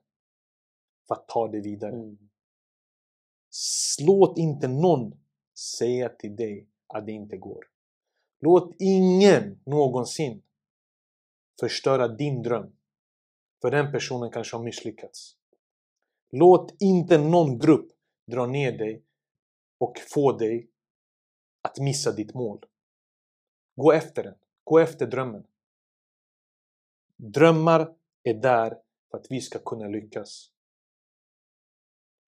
för 1.08 1.14
att 1.14 1.28
ta 1.28 1.48
det 1.48 1.60
vidare. 1.60 1.94
Mm. 1.94 2.18
Låt 4.06 4.38
inte 4.38 4.68
någon 4.68 5.20
säga 5.78 6.08
till 6.08 6.36
dig 6.36 6.68
att 6.86 7.06
det 7.06 7.12
inte 7.12 7.36
går. 7.36 7.64
Låt 8.40 8.76
ingen 8.78 9.60
någonsin 9.66 10.42
förstöra 11.60 12.08
din 12.08 12.42
dröm. 12.42 12.76
För 13.62 13.70
den 13.70 13.92
personen 13.92 14.30
kanske 14.30 14.56
har 14.56 14.64
misslyckats. 14.64 15.36
Låt 16.30 16.82
inte 16.82 17.18
någon 17.18 17.58
grupp 17.58 17.92
dra 18.26 18.46
ner 18.46 18.78
dig 18.78 19.02
och 19.78 19.98
få 19.98 20.32
dig 20.32 20.70
att 21.62 21.78
missa 21.78 22.12
ditt 22.12 22.34
mål. 22.34 22.64
Gå 23.76 23.92
efter 23.92 24.22
den. 24.22 24.34
Gå 24.64 24.78
efter 24.78 25.06
drömmen. 25.06 25.46
Drömmar 27.16 27.94
är 28.30 28.34
där 28.34 28.78
för 29.10 29.18
att 29.18 29.26
vi 29.30 29.40
ska 29.40 29.58
kunna 29.58 29.88
lyckas. 29.88 30.50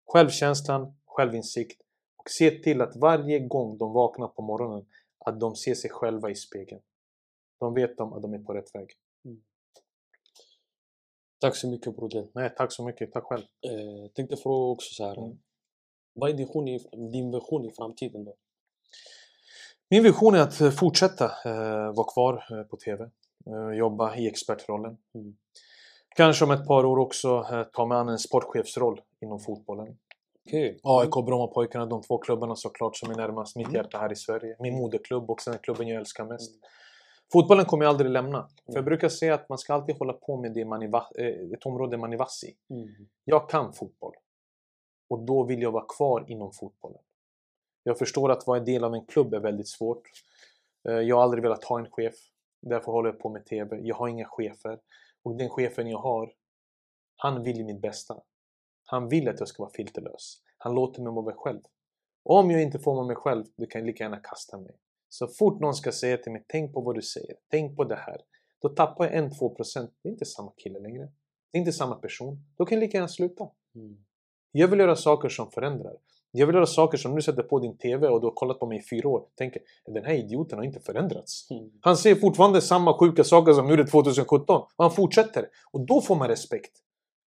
Självkänslan, 0.07 0.97
självinsikt 1.07 1.83
och 2.17 2.31
se 2.31 2.51
till 2.51 2.81
att 2.81 2.97
varje 2.97 3.39
gång 3.39 3.79
de 3.79 3.93
vaknar 3.93 4.29
på 4.29 4.43
morgonen 4.43 4.87
att 5.19 5.41
de 5.41 5.57
ser 5.57 5.75
sig 5.75 5.91
själva 5.91 6.31
i 6.31 6.35
spegeln. 6.35 6.83
De 7.59 7.75
vet 7.75 8.01
om 8.01 8.13
att 8.13 8.23
de 8.23 8.35
är 8.35 8.39
på 8.39 8.55
rätt 8.55 8.75
väg. 8.75 8.91
Tack 11.41 11.57
så 11.57 11.71
mycket 11.71 11.97
broder. 11.97 12.29
Nej, 12.33 12.55
tack 12.57 12.73
så 12.73 12.87
mycket. 12.87 13.13
Tack 13.13 13.25
själv. 13.25 13.43
Eh, 13.43 14.11
tänkte 14.15 14.37
fråga 14.37 14.73
också 14.73 14.95
så 14.95 15.07
här. 15.07 15.19
Mm. 15.19 15.39
Vad 16.15 16.31
är 16.31 16.35
din 16.35 16.47
vision, 16.47 16.69
i, 16.69 16.79
din 17.13 17.31
vision 17.31 17.65
i 17.65 17.71
framtiden 17.71 18.25
då? 18.25 18.35
Min 19.91 20.03
vision 20.03 20.35
är 20.35 20.41
att 20.41 20.61
eh, 20.61 20.71
fortsätta 20.71 21.25
eh, 21.25 21.95
vara 21.95 22.13
kvar 22.13 22.45
eh, 22.51 22.63
på 22.63 22.77
TV. 22.77 23.11
Eh, 23.47 23.79
jobba 23.79 24.17
i 24.17 24.27
expertrollen. 24.27 24.99
Mm. 25.15 25.37
Kanske 26.17 26.45
om 26.45 26.51
ett 26.51 26.67
par 26.67 26.85
år 26.85 26.99
också 26.99 27.47
eh, 27.53 27.63
ta 27.63 27.87
mig 27.87 27.99
an 27.99 28.09
en 28.09 28.19
sportchefsroll 28.19 29.01
inom 29.21 29.41
fotbollen. 29.41 29.99
Okej. 30.47 30.81
AIK, 30.83 31.11
Brommapojkarna, 31.11 31.87
de 31.87 32.03
två 32.03 32.19
klubbarna 32.19 32.57
såklart 32.57 32.97
som 32.97 33.11
är 33.11 33.15
närmast 33.15 33.57
mitt 33.57 33.67
Mm. 33.69 33.75
hjärta 33.77 33.99
här 33.99 34.13
i 34.13 34.17
Sverige. 34.17 34.57
Min 34.61 34.75
moderklubb 34.75 35.31
och 35.31 35.41
sen 35.41 35.59
klubben 35.59 35.89
jag 35.89 35.97
älskar 35.99 36.25
mest. 36.25 36.51
Mm. 36.51 36.61
Fotbollen 37.33 37.65
kommer 37.65 37.85
jag 37.85 37.91
aldrig 37.91 38.11
lämna. 38.11 38.39
För 38.43 38.63
Mm. 38.73 38.75
jag 38.75 38.85
brukar 38.85 39.09
säga 39.09 39.35
att 39.35 39.49
man 39.49 39.59
ska 39.59 39.75
alltid 39.75 39.97
hålla 39.99 40.13
på 40.13 40.37
med 40.37 40.53
det 40.53 40.65
man 40.65 40.83
är 40.83 40.95
eh, 40.95 41.51
ett 41.53 41.67
område 41.67 41.97
man 41.97 42.13
är 42.13 42.17
vass 42.17 42.45
i. 42.45 42.75
Mm. 42.75 42.89
Jag 43.25 43.49
kan 43.49 43.73
fotboll. 43.73 44.15
Och 45.11 45.19
då 45.19 45.43
vill 45.45 45.63
jag 45.63 45.71
vara 45.73 45.85
kvar 45.97 46.25
inom 46.29 46.53
fotbollen. 46.53 47.01
Jag 47.83 47.99
förstår 47.99 48.31
att 48.31 48.47
vara 48.47 48.59
en 48.59 48.65
del 48.65 48.85
av 48.85 48.95
en 48.95 49.07
klubb 49.07 49.35
är 49.35 49.41
väldigt 49.41 49.69
svårt. 49.69 50.03
Eh, 50.89 50.95
Jag 50.95 51.17
har 51.17 51.23
aldrig 51.23 51.43
velat 51.43 51.65
ha 51.65 51.79
en 51.79 51.91
chef. 51.91 52.15
Därför 52.63 52.93
håller 52.93 53.09
jag 53.11 53.19
på 53.19 53.29
med 53.29 53.47
TV. 53.47 53.79
Jag 53.83 53.97
har 53.97 54.09
inga 54.09 54.25
chefer. 54.29 54.79
Och 55.27 55.37
den 55.37 55.49
chefen 55.49 55.87
jag 55.87 55.99
har, 55.99 56.33
han 57.17 57.43
vill 57.43 57.65
mitt 57.65 57.81
bästa. 57.81 58.21
Han 58.85 59.09
vill 59.09 59.29
att 59.29 59.39
jag 59.39 59.49
ska 59.49 59.63
vara 59.63 59.73
filterlös. 59.73 60.43
Han 60.59 60.75
låter 60.75 61.03
mig 61.03 61.13
vara 61.13 61.25
mig 61.25 61.35
själv. 61.37 61.61
Om 62.23 62.51
jag 62.51 62.63
inte 62.63 62.79
får 62.79 62.95
vara 62.95 63.07
mig 63.07 63.17
själv, 63.17 63.45
då 63.57 63.67
kan 63.67 63.87
lika 63.87 64.05
gärna 64.05 64.21
kasta 64.21 64.59
mig. 64.59 64.77
Så 65.09 65.29
fort 65.29 65.61
någon 65.61 65.75
ska 65.75 65.93
säga 65.93 66.17
till 66.17 66.33
mig, 66.33 66.45
tänk 66.49 66.75
på 66.75 66.81
vad 66.81 66.95
du 66.95 67.03
säger. 67.03 67.37
Tänk 67.51 67.77
på 67.77 67.85
det 67.85 67.97
här. 67.97 68.21
Då 68.59 68.69
tappar 68.69 69.05
jag 69.05 69.15
en, 69.15 69.39
två 69.39 69.55
procent. 69.55 69.95
Det 70.03 70.09
är 70.09 70.13
inte 70.13 70.25
samma 70.25 70.53
kille 70.57 70.79
längre. 70.79 71.13
Det 71.51 71.59
är 71.59 71.61
inte 71.61 71.73
samma 71.73 71.95
person. 71.95 72.39
Då 72.57 72.67
kan 72.67 72.77
jag 72.77 72.81
lika 72.81 72.97
gärna 72.97 73.09
sluta. 73.09 73.51
Mm. 73.75 74.05
Jag 74.53 74.69
vill 74.69 74.79
göra 74.79 74.97
saker 74.97 75.29
som 75.29 75.51
förändrar. 75.51 75.97
Jag 76.39 76.47
vill 76.47 76.55
göra 76.55 76.67
saker 76.67 76.99
som 76.99 77.15
du 77.15 77.23
sätter 77.23 77.43
på 77.43 77.59
din 77.59 77.79
TV 77.79 78.09
och 78.09 78.21
du 78.21 78.27
har 78.27 78.35
kollat 78.35 78.59
på 78.61 78.67
mig 78.67 78.79
i 78.79 78.83
fyra 78.83 79.09
år. 79.09 79.27
Tänker, 79.39 79.63
den 79.87 80.05
här 80.05 80.15
idioten 80.15 80.59
har 80.59 80.65
inte 80.65 80.81
förändrats. 80.81 81.51
Mm. 81.51 81.71
Han 81.81 81.97
säger 81.97 82.17
fortfarande 82.17 82.61
samma 82.61 82.99
sjuka 82.99 83.25
saker 83.25 83.53
som 83.53 83.65
han 83.65 83.71
gjorde 83.71 83.91
2017. 83.91 84.57
Och 84.77 84.85
han 84.85 84.91
fortsätter. 84.91 85.49
Och 85.73 85.87
då 85.87 86.01
får 86.01 86.17
man 86.17 86.29
respekt. 86.29 86.73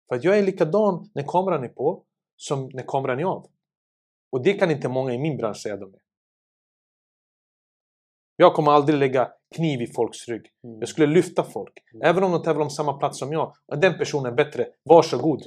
För 0.09 0.15
att 0.15 0.23
jag 0.23 0.37
är 0.37 0.43
likadan 0.43 1.09
när 1.15 1.23
kameran 1.23 1.63
är 1.63 1.67
på 1.67 2.03
som 2.37 2.69
när 2.73 2.83
kameran 2.83 3.19
är 3.19 3.23
av. 3.23 3.47
Och 4.31 4.43
det 4.43 4.53
kan 4.53 4.71
inte 4.71 4.89
många 4.89 5.13
i 5.13 5.17
min 5.17 5.37
bransch 5.37 5.57
säga 5.57 5.77
de 5.77 5.93
är. 5.93 5.99
Jag 8.35 8.53
kommer 8.53 8.71
aldrig 8.71 8.99
lägga 8.99 9.31
kniv 9.55 9.81
i 9.81 9.87
folks 9.87 10.27
rygg. 10.27 10.45
Mm. 10.63 10.79
Jag 10.79 10.89
skulle 10.89 11.07
lyfta 11.07 11.43
folk. 11.43 11.73
Mm. 11.93 12.09
Även 12.09 12.23
om 12.23 12.31
de 12.31 12.43
tävlar 12.43 12.63
om 12.63 12.69
samma 12.69 12.93
plats 12.93 13.19
som 13.19 13.31
jag. 13.31 13.53
Och 13.65 13.77
den 13.79 13.97
personen 13.97 14.33
är 14.33 14.35
bättre. 14.35 14.67
Varsågod. 14.83 15.43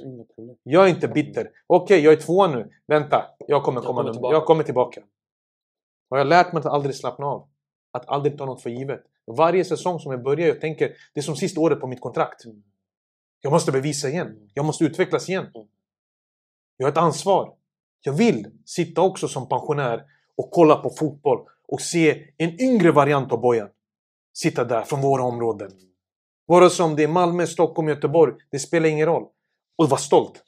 Jag 0.63 0.85
är 0.85 0.89
inte 0.89 1.07
bitter. 1.07 1.49
Okej, 1.67 1.99
jag 1.99 2.13
är 2.13 2.17
tvåa 2.17 2.47
nu. 2.47 2.69
Vänta, 2.87 3.25
jag 3.47 3.63
kommer 3.63 3.77
Jag 3.77 3.85
komma 3.85 3.87
kommer 3.87 4.03
nummer. 4.03 4.13
tillbaka. 4.13 4.35
Jag 4.35 4.45
kommer 4.45 4.63
tillbaka. 4.63 5.01
Och 6.09 6.17
jag 6.17 6.23
har 6.23 6.29
lärt 6.29 6.53
mig 6.53 6.59
att 6.59 6.65
aldrig 6.65 6.95
slappna 6.95 7.25
av. 7.25 7.47
Att 7.91 8.09
aldrig 8.09 8.37
ta 8.37 8.45
något 8.45 8.61
för 8.61 8.69
givet. 8.69 9.03
Varje 9.37 9.65
säsong 9.65 9.99
som 9.99 10.11
jag 10.11 10.23
börjar, 10.23 10.47
jag 10.47 10.61
tänker 10.61 10.87
det 11.13 11.19
är 11.19 11.21
som 11.21 11.35
sista 11.35 11.61
året 11.61 11.79
på 11.79 11.87
mitt 11.87 12.01
kontrakt. 12.01 12.45
Mm. 12.45 12.63
Jag 13.41 13.51
måste 13.51 13.71
bevisa 13.71 14.09
igen. 14.09 14.27
Mm. 14.27 14.49
Jag 14.53 14.65
måste 14.65 14.83
utvecklas 14.83 15.29
igen. 15.29 15.45
Jag 16.77 16.85
har 16.85 16.91
ett 16.91 16.97
ansvar. 16.97 17.53
Jag 18.01 18.13
vill 18.13 18.47
sitta 18.65 19.01
också 19.01 19.27
som 19.27 19.49
pensionär 19.49 20.03
och 20.37 20.51
kolla 20.51 20.75
på 20.75 20.89
fotboll 20.89 21.39
och 21.67 21.81
se 21.81 22.25
en 22.37 22.61
yngre 22.61 22.91
variant 22.91 23.31
av 23.31 23.41
Bojan 23.41 23.69
sitta 24.41 24.63
där 24.63 24.81
från 24.81 25.01
våra 25.01 25.23
områden. 25.23 25.71
Vare 26.47 26.69
sig 26.69 26.85
om 26.85 26.95
det 26.95 27.03
är 27.03 27.07
Malmö, 27.07 27.47
Stockholm, 27.47 27.87
Göteborg. 27.87 28.33
Det 28.51 28.59
spelar 28.59 28.89
ingen 28.89 29.05
roll. 29.05 29.27
Och 29.77 29.89
vara 29.89 29.99
stolt. 29.99 30.43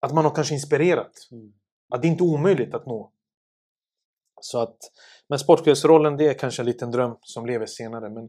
Att 0.00 0.14
man 0.14 0.24
har 0.24 0.34
kanske 0.34 0.54
inspirerat. 0.54 1.12
Mm. 1.32 1.52
Att 1.94 2.02
det 2.02 2.08
inte 2.08 2.24
är 2.24 2.26
omöjligt 2.26 2.74
att 2.74 2.86
nå. 2.86 3.10
Så 4.40 4.58
att, 4.58 4.76
men 5.28 5.38
sportchefsrollen 5.38 6.16
det 6.16 6.28
är 6.28 6.34
kanske 6.34 6.62
en 6.62 6.66
liten 6.66 6.90
dröm 6.90 7.16
som 7.20 7.46
lever 7.46 7.66
senare. 7.66 8.10
Men 8.10 8.28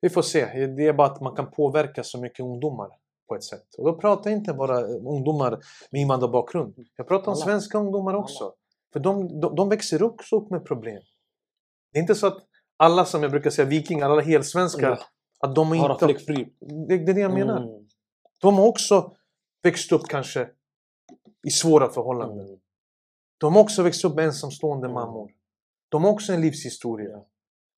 vi 0.00 0.10
får 0.10 0.22
se. 0.22 0.66
Det 0.66 0.86
är 0.86 0.92
bara 0.92 1.06
att 1.06 1.20
man 1.20 1.36
kan 1.36 1.50
påverka 1.50 2.02
så 2.04 2.20
mycket 2.20 2.40
ungdomar 2.40 2.88
på 3.28 3.34
ett 3.34 3.44
sätt. 3.44 3.74
Och 3.78 3.84
då 3.84 3.98
pratar 3.98 4.30
jag 4.30 4.38
inte 4.38 4.52
bara 4.52 4.80
ungdomar 4.86 5.50
med 5.90 6.00
invandrarbakgrund. 6.00 6.74
Jag 6.96 7.08
pratar 7.08 7.26
om 7.26 7.32
Alla. 7.32 7.44
svenska 7.44 7.78
ungdomar 7.78 8.14
också. 8.14 8.52
För 8.92 9.00
de, 9.00 9.40
de, 9.40 9.54
de 9.56 9.68
växer 9.68 10.02
också 10.02 10.36
upp 10.36 10.50
med 10.50 10.64
problem. 10.64 11.02
Det 11.92 11.98
är 11.98 12.00
inte 12.00 12.14
så 12.14 12.26
att 12.26 12.38
alla 12.76 13.04
som 13.04 13.22
jag 13.22 13.30
brukar 13.30 13.50
säga 13.50 13.68
vikingar, 13.68 14.10
alla 14.10 14.22
helsvenskar, 14.22 14.90
Ja. 14.90 14.98
att 15.48 15.54
de 15.54 15.72
är 15.72 15.90
inte... 15.92 16.04
fläckfri. 16.06 16.48
Det, 16.60 16.98
det 16.98 17.12
är 17.12 17.14
det 17.14 17.20
jag 17.20 17.34
menar. 17.34 17.56
Mm. 17.62 17.88
De 18.40 18.54
har 18.54 18.66
också 18.66 19.16
växt 19.62 19.92
upp 19.92 20.02
kanske 20.08 20.48
i 21.46 21.50
svåra 21.50 21.88
förhållanden. 21.90 22.46
Mm. 22.46 22.58
De 23.38 23.54
har 23.54 23.62
också 23.62 23.82
växt 23.82 24.04
upp 24.04 24.14
med 24.14 24.24
ensamstående 24.24 24.86
Mm. 24.86 24.94
mammor. 24.94 25.30
De 25.88 26.04
har 26.04 26.10
också 26.10 26.32
en 26.32 26.40
livshistoria. 26.40 27.20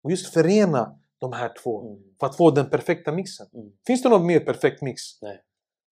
Och 0.03 0.11
just 0.11 0.33
förena 0.35 0.99
de 1.19 1.33
här 1.33 1.53
två 1.63 1.81
Mm. 1.91 2.03
för 2.21 2.27
att 2.27 2.37
få 2.37 2.51
den 2.51 2.71
perfekta 2.71 3.13
mixen. 3.13 3.47
Mm. 3.55 3.73
Finns 3.87 4.03
det 4.03 4.09
någon 4.09 4.27
mer 4.27 4.41
perfekt 4.41 4.83
mix? 4.83 5.03
Nej. 5.23 5.43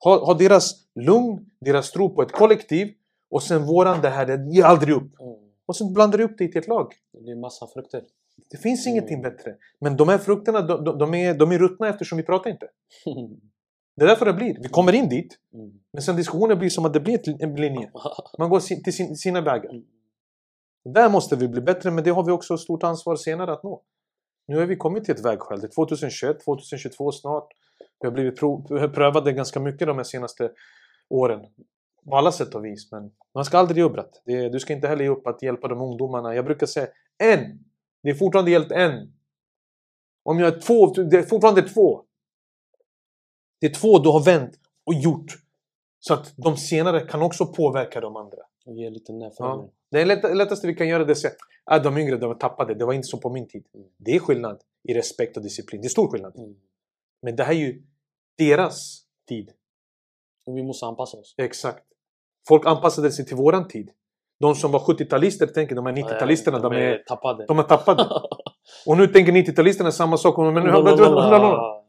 Ha, 0.05 0.25
ha 0.27 0.35
deras 0.35 0.73
lugn, 0.95 1.51
deras 1.61 1.91
tro 1.91 2.15
på 2.15 2.23
ett 2.23 2.33
kollektiv 2.33 2.95
och 3.31 3.43
sen 3.43 3.67
våran 3.67 4.01
det 4.03 4.09
här, 4.09 4.27
det 4.27 4.55
ger 4.55 4.65
aldrig 4.65 4.95
upp. 4.97 5.21
Mm. 5.21 5.35
Och 5.67 5.77
sen 5.77 5.93
blandar 5.93 6.19
du 6.19 6.25
upp 6.25 6.39
det 6.39 6.45
i 6.45 6.59
ett 6.59 6.69
lag. 6.69 6.93
Det 7.13 7.21
blir 7.21 7.37
massa 7.37 7.67
frukter. 7.67 8.05
Det 8.51 8.57
finns 8.57 8.87
Mm. 8.87 8.93
ingenting 8.97 9.23
bättre. 9.23 9.57
Men 9.81 9.97
de 9.97 10.09
här 10.09 10.19
frukterna, 10.19 10.61
de, 10.63 10.85
de, 10.85 10.99
de, 10.99 11.15
är, 11.15 11.35
de 11.35 11.53
är 11.53 11.59
ruttna 11.59 11.89
eftersom 11.89 12.19
vi 12.19 12.25
pratar 12.25 12.51
inte. 12.51 12.69
Det 13.97 14.03
är 14.05 14.09
därför 14.09 14.27
det 14.27 14.33
blir. 14.33 14.57
Vi 14.63 14.69
kommer 14.69 14.93
in 14.93 15.09
dit, 15.09 15.39
Mm. 15.55 15.73
men 15.93 16.03
sen 16.03 16.17
diskussionen 16.17 16.59
blir 16.59 16.71
som 16.71 16.85
att 16.85 16.93
det 16.93 17.01
blir 17.01 17.43
en 17.43 17.55
linje. 17.55 17.91
Man 18.39 18.51
går 18.51 18.61
sin, 18.61 18.83
till 18.83 18.93
sin, 18.93 19.17
sina 19.17 19.41
vägar. 19.41 19.71
Mm. 19.71 19.85
Där 20.85 21.09
måste 21.11 21.37
vi 21.37 21.49
bli 21.49 21.61
bättre, 21.61 21.91
men 21.91 22.05
det 22.05 22.11
har 22.11 22.25
vi 22.25 22.33
också 22.33 22.57
stort 22.59 22.83
ansvar 22.83 23.17
senare 23.17 23.53
att 23.53 23.63
nå. 23.63 23.83
Nu 24.49 24.57
har 24.59 24.67
vi 24.67 24.77
kommit 24.77 25.05
till 25.05 25.15
ett 25.15 25.25
vägskäl. 25.25 25.61
Det 25.61 25.67
är 25.67 25.75
2021, 25.75 26.45
2022 26.45 27.13
snart. 27.13 27.49
Vi 28.01 28.07
har 28.07 28.13
blivit 28.13 28.37
prov, 28.39 28.67
prövade 28.89 29.33
ganska 29.33 29.61
mycket 29.61 29.87
de 29.89 30.05
senaste 30.05 30.51
åren. 31.09 31.41
På 32.11 32.17
alla 32.17 32.33
sätt 32.33 32.55
och 32.55 32.65
vis. 32.65 32.93
Men 32.93 33.11
man 33.35 33.45
ska 33.45 33.59
aldrig 33.59 33.77
ge 33.79 33.83
upp. 33.85 33.97
Det, 34.25 34.49
du 34.49 34.61
ska 34.61 34.73
inte 34.73 34.89
heller 34.89 35.05
ge 35.05 35.11
upp 35.11 35.27
att 35.27 35.43
hjälpa 35.43 35.69
de 35.69 35.81
ungdomarna. 35.81 36.35
Jag 36.35 36.45
brukar 36.45 36.67
säga 36.67 36.87
en. 37.19 37.59
Det 38.07 38.11
är 38.11 38.15
fortfarande 38.15 38.51
hjälpt 38.51 38.73
en. 38.73 39.13
Om 40.23 40.39
jag 40.39 40.57
är 40.57 40.61
två, 40.61 40.87
det 40.87 41.17
är 41.17 41.23
fortfarande 41.23 41.63
två. 41.63 42.05
Det 43.61 43.67
är 43.67 43.75
två 43.75 43.99
du 43.99 44.09
har 44.09 44.25
vänt 44.25 44.61
och 44.85 44.95
gjort. 44.95 45.33
Så 45.99 46.15
att 46.15 46.35
de 46.37 46.57
senare 46.57 47.01
kan 47.01 47.23
också 47.23 47.47
påverka 47.47 48.01
de 48.01 48.17
andra. 48.17 48.39
Och 48.67 48.75
ge 48.75 48.91
lite 48.91 49.13
Ja. 49.39 49.71
Det 49.91 50.05
lätt, 50.05 50.37
lättaste 50.37 50.67
vi 50.67 50.75
kan 50.75 50.89
göra 50.89 51.05
det 51.05 51.11
är 51.11 51.13
att 51.13 51.19
säga 51.19 51.35
att 51.65 51.85
de 51.85 51.99
yngre 51.99 52.17
de 52.17 52.39
tappade, 52.39 52.75
det 52.75 52.85
var 52.85 52.93
inte 52.93 53.09
så 53.09 53.19
på 53.19 53.31
min 53.31 53.49
tid. 53.49 53.67
Mm. 53.75 53.87
Det 53.97 54.17
är 54.17 54.21
skillnad 54.21 54.61
i 54.83 54.95
respekt 54.95 55.37
och 55.37 55.43
disciplin. 55.43 55.81
Det 55.81 55.87
är 55.87 55.91
stor 55.91 56.09
skillnad. 56.09 56.37
Mm. 56.37 56.57
Men 57.23 57.37
det 57.37 57.45
här 57.45 57.53
är 57.53 57.59
ju 57.59 57.83
deras 58.39 59.05
tid. 59.29 59.53
Och 60.47 60.57
vi 60.57 60.63
måste 60.63 60.87
anpassa 60.87 61.17
oss. 61.17 61.35
Exakt. 61.39 61.87
Folk 62.49 62.67
anpassade 62.67 63.13
sig 63.13 63.27
till 63.27 63.37
våran 63.37 63.69
tid. 63.69 63.91
De 64.41 64.55
som 64.55 64.73
var 64.73 64.81
70-talister 64.81 65.47
tänker 65.47 65.75
de 65.75 65.87
här 65.87 65.93
90-talisterna, 65.93 66.59
de 66.63 66.73
är, 66.73 66.99
tappade. 67.07 67.45
de 67.47 67.59
är 67.59 67.63
tappade. 67.63 68.05
Och 68.87 68.97
nu 68.97 69.07
tänker 69.07 69.33
90-talisterna 69.33 69.91
samma 69.91 70.17
sak. 70.17 70.37
Men 70.39 70.55
bla, 70.55 70.83
bla, 70.83 70.97
bla. 70.97 71.83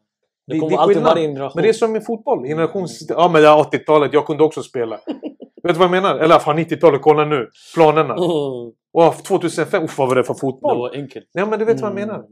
Det- 0.48 0.54
Det 0.54 0.54
det 0.54 0.60
kommer 0.60 0.74
är 0.74 0.78
alltid 0.78 1.02
varje 1.04 1.28
generation. 1.28 1.52
Men 1.56 1.64
det 1.64 1.70
är 1.70 1.74
som 1.74 1.92
med 1.92 2.06
fotboll. 2.06 2.44
Generations... 2.48 3.06
Ja 3.10 3.30
men 3.34 3.42
det 3.42 3.48
är 3.48 3.56
80-talet, 3.58 4.14
jag 4.14 4.26
kunde 4.26 4.44
också 4.44 4.64
spela. 4.64 4.96
Vet 5.64 5.74
du 5.76 5.80
vad 5.80 5.82
jag 5.84 5.92
menar? 5.92 6.16
Eller 6.16 6.40
fan 6.40 6.58
90-talet, 6.60 7.02
kolla 7.02 7.26
nu. 7.26 7.50
Planerna. 7.76 8.14
Mm. 8.14 8.74
Och 8.94 9.24
2005, 9.24 9.84
uff 9.84 9.98
vad 9.98 10.08
var 10.10 10.16
det 10.16 10.24
för 10.24 10.34
Det 10.34 10.40
fotboll? 10.40 10.78
var 10.78 10.92
enkelt. 10.96 11.26
Nej 11.34 11.46
men 11.46 11.60
du 11.60 11.66
vet 11.66 11.82
vad 11.82 11.92
jag 11.92 11.98
Mm. 11.98 12.08
menar. 12.08 12.26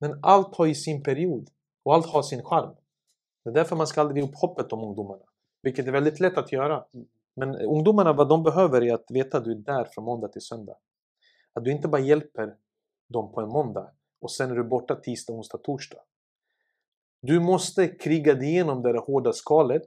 Men 0.00 0.18
allt 0.22 0.56
har 0.56 0.66
ju 0.66 0.74
sin 0.74 1.02
period. 1.02 1.48
Och 1.84 1.94
allt 1.94 2.06
har 2.06 2.22
sin 2.22 2.42
charm. 2.44 2.70
Det 3.44 3.50
är 3.50 3.54
därför 3.54 3.76
man 3.76 3.86
ska 3.86 4.00
aldrig 4.00 4.22
ge 4.24 4.28
upp 4.30 4.34
hoppet 4.36 4.72
om 4.72 4.80
ungdomarna. 4.84 5.22
Vilket 5.62 5.86
är 5.86 5.92
väldigt 5.92 6.20
lätt 6.20 6.38
att 6.38 6.52
göra. 6.52 6.82
Men 7.36 7.56
ungdomarna, 7.56 8.12
vad 8.12 8.28
de 8.28 8.42
behöver 8.42 8.82
är 8.82 8.94
att 8.94 9.06
veta 9.08 9.38
att 9.38 9.44
du 9.44 9.52
är 9.52 9.56
där 9.56 9.84
från 9.84 10.04
måndag 10.04 10.28
till 10.28 10.42
söndag. 10.42 10.76
Att 11.52 11.64
du 11.64 11.72
inte 11.72 11.88
bara 11.88 12.02
hjälper 12.02 12.56
dem 13.08 13.32
på 13.32 13.40
en 13.40 13.48
måndag 13.48 13.90
och 14.20 14.30
sen 14.30 14.50
är 14.50 14.54
du 14.54 14.64
borta 14.64 14.94
tisdag, 14.94 15.32
onsdag, 15.32 15.58
torsdag. 15.58 16.00
Du 17.22 17.40
måste 17.40 17.88
kriga 17.88 18.34
dig 18.34 18.48
igenom 18.48 18.82
det 18.82 18.92
där 18.92 18.98
hårda 18.98 19.32
skalet. 19.32 19.86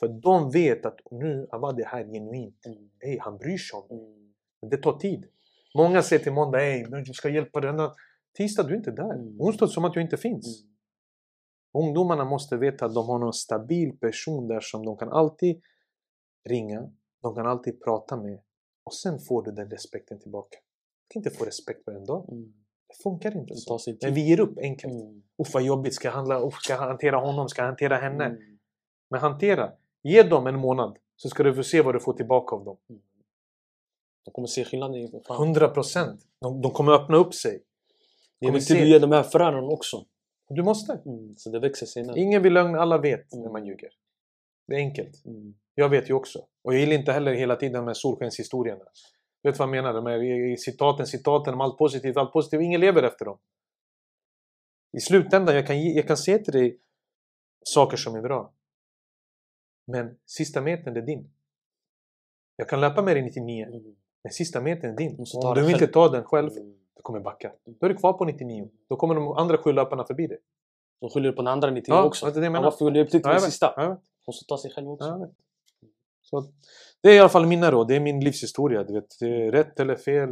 För 0.00 0.08
de 0.08 0.50
vet 0.50 0.86
att 0.86 0.98
nu 1.10 1.46
var 1.52 1.72
det 1.72 1.86
här 1.86 2.04
genuint. 2.04 2.66
Mm. 2.66 2.90
Hey, 3.00 3.18
han 3.18 3.38
bryr 3.38 3.58
sig 3.58 3.78
om. 3.78 3.98
Mm. 3.98 4.32
Men 4.60 4.70
det 4.70 4.76
tar 4.76 4.98
tid. 4.98 5.26
Många 5.74 6.02
säger 6.02 6.22
till 6.22 6.32
måndag, 6.32 6.58
hej, 6.58 6.86
du 7.06 7.12
ska 7.12 7.28
hjälpa 7.28 7.60
den. 7.60 7.90
Tisdag, 8.36 8.62
du 8.62 8.72
är 8.72 8.76
inte 8.76 8.90
där. 8.90 9.14
Mm. 9.14 9.40
Onsdag, 9.40 9.66
som 9.66 9.84
att 9.84 9.92
du 9.92 10.00
inte 10.00 10.16
finns. 10.16 10.62
Mm. 10.62 10.74
Ungdomarna 11.86 12.24
måste 12.24 12.56
veta 12.56 12.86
att 12.86 12.94
de 12.94 13.06
har 13.06 13.18
någon 13.18 13.32
stabil 13.32 13.98
person 13.98 14.48
där 14.48 14.60
som 14.60 14.84
de 14.84 14.96
kan 14.96 15.12
alltid 15.12 15.62
ringa, 16.48 16.90
de 17.22 17.34
kan 17.34 17.46
alltid 17.46 17.82
prata 17.84 18.16
med 18.16 18.40
och 18.84 18.94
sen 18.94 19.18
får 19.18 19.42
du 19.42 19.52
den 19.52 19.70
respekten 19.70 20.20
tillbaka. 20.20 20.58
Du 21.08 21.12
kan 21.12 21.20
inte 21.20 21.30
få 21.38 21.44
respekt 21.44 21.88
en 21.88 22.04
dag. 22.04 22.28
Mm. 22.32 22.54
Det 22.88 23.02
funkar 23.02 23.36
inte 23.36 23.54
Det 23.54 23.60
så. 23.60 23.78
Men 24.02 24.14
vi 24.14 24.28
ger 24.28 24.40
upp 24.40 24.58
enkelt. 24.58 24.92
Mm. 24.94 25.22
Uff 25.38 25.54
vad 25.54 25.62
jobbigt, 25.62 25.94
ska 25.94 26.08
jag, 26.08 26.12
handla, 26.12 26.40
uff, 26.46 26.54
ska 26.54 26.72
jag 26.72 26.80
hantera 26.80 27.16
honom, 27.16 27.48
ska 27.48 27.62
jag 27.62 27.66
hantera 27.66 27.96
henne? 27.96 28.24
Mm. 28.24 28.58
Men 29.10 29.20
hantera. 29.20 29.72
Ge 30.02 30.22
dem 30.22 30.46
en 30.46 30.58
månad 30.58 30.98
så 31.16 31.28
ska 31.28 31.42
du 31.42 31.54
få 31.54 31.62
se 31.62 31.82
vad 31.82 31.94
du 31.94 32.00
får 32.00 32.12
tillbaka 32.12 32.56
av 32.56 32.64
dem. 32.64 32.76
De 34.24 34.30
kommer 34.30 34.48
se 34.48 34.64
skillnaden 34.64 34.96
i... 34.96 35.22
Fan. 35.26 35.42
100 35.46 35.68
procent. 35.68 36.20
De, 36.40 36.60
de 36.60 36.70
kommer 36.72 36.92
öppna 36.92 37.16
upp 37.16 37.34
sig. 37.34 37.62
Det 38.40 38.46
kommer 38.46 38.60
se- 38.60 38.82
att 38.82 38.88
ge 38.88 38.98
de 38.98 39.12
här 39.12 39.22
fröna 39.22 39.62
också. 39.62 40.04
Du 40.48 40.62
måste. 40.62 40.92
Mm. 41.06 41.36
Så 41.36 41.50
det 41.50 41.60
växer 41.60 41.86
senare. 41.86 42.20
Ingen 42.20 42.42
vill 42.42 42.52
lögn, 42.52 42.74
alla 42.74 42.98
vet 42.98 43.32
när 43.32 43.40
Mm. 43.40 43.52
man 43.52 43.66
ljuger. 43.66 43.90
Det 44.66 44.74
är 44.74 44.78
enkelt. 44.78 45.24
Mm. 45.24 45.54
Jag 45.74 45.88
vet 45.88 46.10
ju 46.10 46.14
också. 46.14 46.38
Och 46.62 46.74
jag 46.74 46.80
gillar 46.80 46.94
inte 46.94 47.12
heller 47.12 47.32
hela 47.34 47.56
tiden 47.56 47.72
de 47.72 47.86
här 47.86 47.94
solskenshistorierna. 47.94 48.84
Vet 49.42 49.54
du 49.54 49.58
vad 49.58 49.68
jag 49.68 49.70
menar? 49.70 49.92
De 49.94 50.06
här 50.06 50.56
citaten, 50.56 51.06
citaten 51.06 51.54
om 51.54 51.60
allt 51.60 51.78
positivt, 51.78 52.16
allt 52.16 52.32
positivt. 52.32 52.60
Ingen 52.62 52.80
lever 52.80 53.02
efter 53.02 53.24
dem. 53.24 53.38
I 54.96 55.00
slutändan, 55.00 55.54
jag 55.54 55.66
kan, 55.66 55.82
jag 55.94 56.06
kan 56.06 56.16
se 56.16 56.38
till 56.38 56.52
dig 56.52 56.78
saker 57.64 57.96
som 57.96 58.14
är 58.14 58.22
bra. 58.22 58.52
Men 59.86 60.18
sista 60.26 60.60
metern, 60.60 60.96
är 60.96 61.02
din. 61.02 61.30
Jag 62.56 62.68
kan 62.68 62.80
löpa 62.80 63.02
med 63.02 63.16
dig 63.16 63.22
99. 63.22 63.66
Mm. 63.66 63.96
Men 64.22 64.32
sista 64.32 64.60
metern 64.60 64.90
är 64.90 64.96
din. 64.96 65.24
Om 65.44 65.54
du 65.54 65.70
inte 65.70 65.86
tar 65.86 66.10
den 66.10 66.24
själv, 66.24 66.50
Mm. 66.52 66.74
du 66.96 67.02
kommer 67.02 67.20
backa. 67.20 67.52
Då 67.64 67.86
är 67.86 67.90
du 67.90 67.96
kvar 67.96 68.12
på 68.12 68.24
99. 68.24 68.70
Då 68.88 68.96
kommer 68.96 69.14
de 69.14 69.28
andra 69.28 69.58
sju 69.58 69.72
löparna 69.72 70.04
förbi 70.04 70.26
dig. 70.26 70.38
De 71.00 71.10
skyller 71.10 71.32
på 71.32 71.42
den 71.42 71.46
andra 71.52 71.70
90 71.70 71.94
Ja, 71.94 72.04
också. 72.04 72.26
det 72.26 72.30
är 72.30 72.34
det 72.34 72.38
jag 72.40 72.46
Ja, 72.46 72.50
menar. 72.50 72.64
varför 72.64 72.84
vill 72.84 72.94
du 72.94 73.00
upp 73.00 73.10
till 73.10 73.20
Ja, 73.24 73.30
den 73.30 73.40
sista? 73.40 73.98
Jag 74.26 74.32
vet. 74.32 74.36
Måste 74.36 74.44
ta 74.46 74.58
sig 74.58 74.70
själv 74.70 74.90
också. 74.90 75.08
Ja, 75.08 75.18
jag. 75.18 75.34
Så 76.22 76.38
att 76.38 76.50
det 77.00 77.08
är 77.08 77.14
i 77.14 77.18
alla 77.18 77.28
fall 77.28 77.46
mina 77.46 77.70
råd. 77.70 77.88
Det 77.88 77.96
är 77.96 78.00
min 78.00 78.20
livshistoria. 78.20 78.84
Du 78.84 78.92
vet. 78.94 79.18
Det 79.20 79.26
är 79.26 79.52
rätt 79.52 79.80
eller 79.80 79.96
fel. 79.96 80.28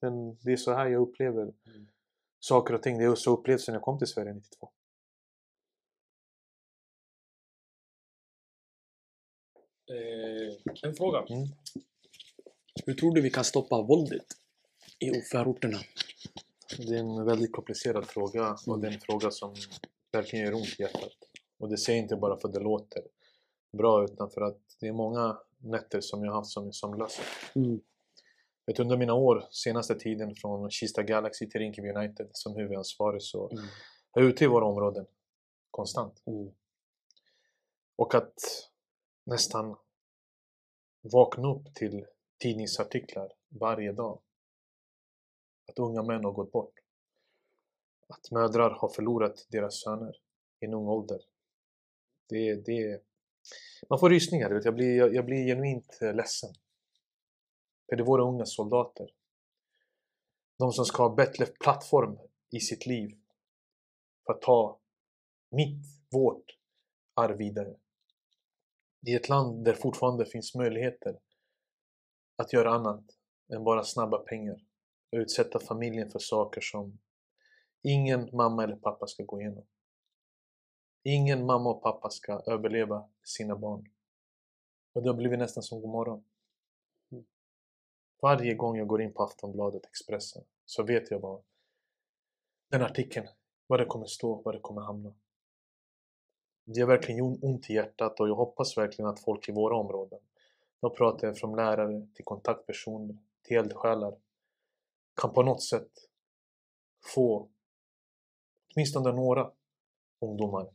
Men 0.00 0.36
det 0.42 0.52
är 0.52 0.56
så 0.56 0.72
här 0.72 0.86
jag 0.86 1.02
upplever 1.02 1.42
Mm. 1.42 1.86
saker 2.40 2.74
och 2.74 2.82
ting. 2.82 2.98
Det 2.98 3.04
är 3.04 3.14
så 3.14 3.36
upplevt 3.38 3.60
sedan 3.60 3.74
jag 3.74 3.82
kom 3.82 3.98
till 3.98 4.06
Sverige 4.06 4.32
92. 4.34 4.70
Eh, 9.90 10.88
en 10.88 10.94
fråga. 10.94 11.18
Mm. 11.18 11.48
Hur 12.86 12.94
tror 12.94 13.14
du 13.14 13.20
vi 13.20 13.30
kan 13.30 13.44
stoppa 13.44 13.82
våldet 13.82 14.26
i 14.98 15.20
förorterna? 15.20 15.78
Det 16.78 16.94
är 16.94 16.98
en 16.98 17.24
väldigt 17.24 17.52
komplicerad 17.52 18.06
fråga 18.06 18.56
och 18.66 18.78
det 18.80 18.88
är 18.88 18.92
en 18.92 19.00
fråga 19.00 19.30
som 19.30 19.54
verkligen 20.12 20.44
gör 20.46 20.54
ont 20.54 20.78
i 20.78 20.82
hjärtat. 20.82 21.12
Och 21.58 21.68
det 21.68 21.78
säger 21.78 21.98
jag 21.98 22.04
inte 22.04 22.16
bara 22.16 22.40
för 22.40 22.48
det 22.48 22.60
låter. 22.60 23.02
Bra 23.72 24.04
utan 24.04 24.30
för 24.30 24.40
att 24.40 24.60
det 24.80 24.88
är 24.88 24.92
många 24.92 25.38
nätter 25.58 26.00
som 26.00 26.24
jag 26.24 26.32
har 26.32 26.38
haft 26.38 26.50
som 26.50 26.66
är 26.66 26.72
sömnlösa. 26.72 27.22
Mm. 27.54 27.80
Vet, 28.66 28.80
under 28.80 28.96
mina 28.96 29.14
år, 29.14 29.44
senaste 29.50 29.94
tiden 29.94 30.34
från 30.34 30.70
Kista 30.70 31.02
Galaxy 31.02 31.50
till 31.50 31.60
Rinkeby 31.60 31.88
United 31.88 32.28
som 32.32 32.56
huvudansvarig 32.56 33.22
så 33.22 33.50
Mm. 33.50 33.64
jag 34.12 34.24
är 34.24 34.28
ute 34.28 34.44
i 34.44 34.46
våra 34.46 34.64
områden 34.64 35.06
konstant. 35.70 36.22
Mm. 36.26 36.52
Och 37.96 38.14
att 38.14 38.34
nästan 39.24 39.76
vakna 41.00 41.54
upp 41.54 41.74
till 41.74 42.06
tidningsartiklar 42.38 43.32
varje 43.48 43.92
dag. 43.92 44.20
Att 45.68 45.78
unga 45.78 46.02
män 46.02 46.24
har 46.24 46.32
gått 46.32 46.52
bort. 46.52 46.74
Att 48.08 48.30
mödrar 48.30 48.70
har 48.70 48.88
förlorat 48.88 49.46
deras 49.48 49.82
söner 49.82 50.16
i 50.60 50.64
en 50.64 50.74
ung 50.74 50.88
ålder. 50.88 51.20
Det, 52.28 52.54
det, 52.54 53.02
man 53.88 53.98
får 53.98 54.10
rysningar. 54.10 54.50
Vet. 54.50 54.64
Jag, 54.64 54.74
blir, 54.74 54.96
jag, 54.96 55.14
jag 55.14 55.24
blir 55.24 55.46
genuint 55.46 55.98
eh, 56.02 56.14
ledsen. 56.14 56.50
För 57.88 57.96
det 57.96 58.02
är 58.02 58.06
våra 58.06 58.24
unga 58.24 58.44
soldater. 58.44 59.08
De 60.58 60.72
som 60.72 60.84
ska 60.84 61.02
ha 61.02 61.14
bättre 61.14 61.46
plattform 61.46 62.18
i 62.50 62.60
sitt 62.60 62.86
liv 62.86 63.18
för 64.26 64.32
att 64.32 64.42
ta 64.42 64.80
mitt, 65.50 65.84
vårt 66.10 66.44
arv 67.14 67.36
vidare. 67.36 67.76
I 69.06 69.14
ett 69.14 69.28
land 69.28 69.64
där 69.64 69.74
fortfarande 69.74 70.26
finns 70.26 70.54
möjligheter 70.54 71.18
att 72.36 72.52
göra 72.52 72.74
annat 72.74 73.04
än 73.52 73.64
bara 73.64 73.84
snabba 73.84 74.18
pengar 74.18 74.60
och 75.12 75.18
utsätta 75.18 75.60
familjen 75.60 76.10
för 76.10 76.18
saker 76.18 76.60
som 76.60 76.98
ingen 77.82 78.28
mamma 78.32 78.64
eller 78.64 78.76
pappa 78.76 79.06
ska 79.06 79.22
gå 79.22 79.40
igenom. 79.40 79.66
Ingen 81.04 81.46
mamma 81.46 81.70
och 81.70 81.82
pappa 81.82 82.10
ska 82.10 82.42
överleva 82.46 83.08
sina 83.22 83.56
barn. 83.56 83.90
Och 84.92 85.02
det 85.02 85.08
har 85.08 85.16
blivit 85.16 85.38
nästan 85.38 85.62
som 85.62 85.80
godmorgon. 85.80 86.24
Varje 88.22 88.54
gång 88.54 88.76
jag 88.76 88.86
går 88.86 89.02
in 89.02 89.12
på 89.12 89.22
Aftonbladet, 89.22 89.86
Expressen, 89.86 90.44
så 90.64 90.82
vet 90.82 91.10
jag 91.10 91.20
vad 91.20 91.42
den 92.68 92.82
artikeln, 92.82 93.28
vad 93.66 93.80
det 93.80 93.86
kommer 93.86 94.06
stå, 94.06 94.42
vad 94.42 94.54
det 94.54 94.60
kommer 94.60 94.82
hamna. 94.82 95.14
Det 96.64 96.80
gör 96.80 96.86
verkligen 96.86 97.38
ont 97.42 97.70
i 97.70 97.74
hjärtat 97.74 98.20
och 98.20 98.28
jag 98.28 98.34
hoppas 98.34 98.78
verkligen 98.78 99.08
att 99.08 99.20
folk 99.20 99.48
i 99.48 99.52
våra 99.52 99.76
områden, 99.76 100.20
då 100.80 100.90
pratar 100.90 101.26
jag 101.26 101.38
från 101.38 101.56
lärare 101.56 102.08
till 102.14 102.24
kontaktpersoner, 102.24 103.18
till 103.42 103.56
eldsjälar, 103.56 104.18
kan 105.14 105.32
på 105.32 105.42
något 105.42 105.62
sätt 105.62 105.90
få 107.14 107.50
åtminstone 108.74 109.12
några 109.12 109.52
ungdomar 110.20 110.70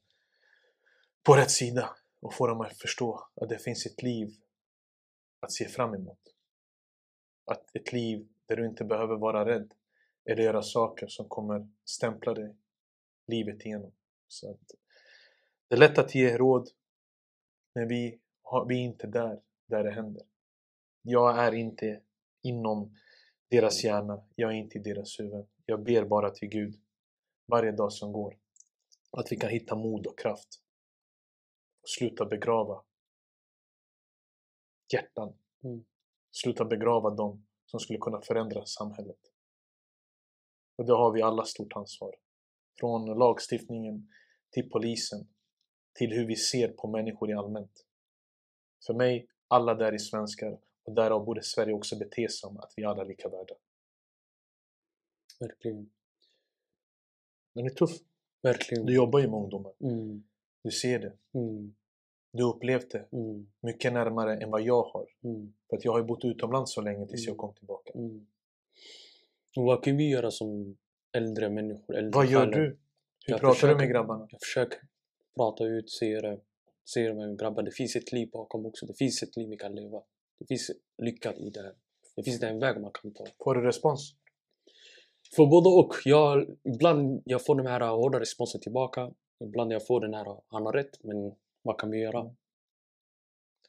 på 1.28 1.36
rätt 1.36 1.52
sida 1.52 1.96
och 2.20 2.34
få 2.34 2.48
dem 2.48 2.62
att 2.62 2.78
förstå 2.78 3.28
att 3.36 3.50
det 3.50 3.60
finns 3.60 3.86
ett 3.86 4.04
liv 4.04 4.30
att 5.40 5.52
se 5.52 5.68
fram 5.68 5.94
emot. 5.94 6.20
Att 7.46 7.76
ett 7.76 7.94
liv 7.94 8.28
där 8.46 8.56
du 8.56 8.66
inte 8.66 8.84
behöver 8.84 9.16
vara 9.16 9.46
rädd 9.46 9.74
eller 10.26 10.44
göra 10.44 10.62
saker 10.62 11.08
som 11.08 11.30
kommer 11.30 11.68
stämpla 11.86 12.34
dig 12.34 12.56
livet 13.28 13.66
igenom. 13.66 13.92
Så 14.28 14.52
att 14.52 14.72
det 15.68 15.76
är 15.76 15.80
lätt 15.80 15.98
att 15.98 16.16
ge 16.16 16.38
råd 16.38 16.70
men 17.76 17.88
vi, 17.88 18.20
har, 18.42 18.66
vi 18.66 18.76
är 18.76 18.84
inte 18.84 19.08
där, 19.08 19.42
där 19.66 19.84
det 19.84 19.92
händer. 19.92 20.24
Jag 21.02 21.40
är 21.40 21.54
inte 21.54 22.02
inom 22.42 22.98
deras 23.50 23.84
hjärna, 23.84 24.24
jag 24.36 24.52
är 24.52 24.56
inte 24.56 24.78
i 24.78 24.82
deras 24.82 25.20
huvud. 25.20 25.46
Jag 25.66 25.84
ber 25.84 26.06
bara 26.06 26.30
till 26.30 26.50
Gud 26.50 26.76
varje 27.48 27.72
dag 27.72 27.94
som 27.94 28.14
går 28.14 28.38
att 29.12 29.32
vi 29.32 29.36
kan 29.36 29.50
hitta 29.50 29.76
mod 29.76 30.08
och 30.08 30.20
kraft 30.20 30.62
sluta 31.88 32.26
begrava 32.26 32.84
hjärtan. 34.94 35.38
Mm. 35.64 35.86
Sluta 36.32 36.66
begrava 36.66 37.10
dem 37.10 37.48
som 37.66 37.80
skulle 37.80 38.00
kunna 38.00 38.22
förändra 38.22 38.66
samhället. 38.66 39.20
Och 40.78 40.86
det 40.86 40.94
har 40.94 41.12
vi 41.12 41.22
alla 41.22 41.44
stort 41.44 41.74
ansvar. 41.76 42.16
Från 42.80 43.06
lagstiftningen 43.06 44.10
till 44.52 44.70
polisen 44.70 45.28
till 45.94 46.12
hur 46.12 46.28
vi 46.28 46.36
ser 46.36 46.68
på 46.68 46.88
människor 46.88 47.30
i 47.30 47.34
allmänt. 47.34 47.86
För 48.86 48.94
mig, 48.94 49.28
alla 49.48 49.74
där 49.74 49.94
är 49.94 49.98
svenskar 49.98 50.60
och 50.84 50.94
därav 50.94 51.26
borde 51.26 51.44
Sverige 51.44 51.74
också 51.74 51.98
bete 51.98 52.16
sig 52.16 52.30
som 52.30 52.58
att 52.58 52.74
vi 52.76 52.84
alla 52.84 53.02
är 53.02 53.06
lika 53.06 53.30
värda. 53.30 53.56
Verkligen. 55.40 55.92
Den 57.54 57.66
är 57.66 57.70
tuff. 57.70 57.92
Verkligen. 58.42 58.86
Du 58.86 58.96
jobbar 58.96 59.20
ju 59.20 59.28
med 59.28 59.40
ungdomar. 59.40 59.74
Mm. 59.80 60.24
Du 60.68 60.72
ser 60.72 61.00
det. 61.00 61.14
Mm. 61.40 61.76
Du 62.34 62.44
har 62.44 62.56
upplevt 62.56 62.92
det 62.92 63.08
Mm. 63.12 63.48
mycket 63.62 63.94
närmare 63.94 64.38
än 64.38 64.52
vad 64.52 64.62
jag 64.62 64.84
har. 64.84 65.06
Mm. 65.24 65.54
För 65.70 65.78
att 65.78 65.86
jag 65.86 65.92
har 65.92 66.04
bott 66.04 66.26
utomlands 66.26 66.74
så 66.74 66.82
länge 66.82 67.08
tills 67.08 67.26
jag 67.26 67.32
Mm. 67.34 67.38
kom 67.38 67.54
tillbaka. 67.54 67.92
Mm. 67.96 68.28
Vad 69.56 69.84
kan 69.84 69.98
vi 69.98 70.10
göra 70.10 70.32
som 70.32 70.78
äldre 71.18 71.50
människor? 71.50 71.96
Äldre 71.96 72.12
Vad 72.18 72.28
gör 72.28 72.46
du? 72.46 72.60
Hur 72.60 72.78
Jag 73.28 73.40
pratar 73.40 73.54
försöker- 73.54 73.74
du 73.76 73.80
med 73.80 73.90
grabbarna? 73.90 74.28
Jag 74.32 74.40
försöker 74.42 74.80
prata 75.36 75.64
ut, 75.64 75.90
se 75.92 76.22
det. 76.22 76.40
Se 76.86 77.14
med 77.14 77.40
grabbar, 77.40 77.64
det 77.64 77.72
finns 77.72 77.96
ett 77.96 78.12
liv 78.12 78.30
bakom 78.32 78.66
också. 78.66 78.86
Det 78.86 78.94
finns 78.94 79.24
ett 79.24 79.38
liv 79.38 79.50
vi 79.50 79.58
kan 79.58 79.76
leva. 79.76 80.02
Det 80.40 80.46
finns 80.48 80.72
lycka 80.98 81.34
i 81.34 81.50
det 81.50 81.62
här. 81.62 81.74
Det 82.16 82.24
finns 82.24 82.44
en 82.44 82.60
väg 82.60 82.82
man 82.82 82.92
kan 83.02 83.14
ta. 83.14 83.26
Får 83.44 83.56
du 83.56 83.62
respons? 83.62 84.16
För 85.36 85.46
både 85.46 85.70
och. 85.70 85.94
Jag, 86.06 86.48
ibland 86.76 87.22
jag 87.26 87.46
får 87.46 87.56
den 87.56 87.68
här 87.68 87.80
hårda 87.90 88.20
responsen 88.20 88.62
tillbaka. 88.62 89.12
Ibland 89.40 89.72
jag 89.74 89.88
får 89.88 90.02
den 90.02 90.14
här, 90.14 90.42
han 90.48 90.66
har 90.66 90.74
rätt, 90.74 91.04
men 91.04 91.36
vad 91.62 91.80
kan 91.80 91.92
vi 91.92 91.98
göra? 92.00 92.36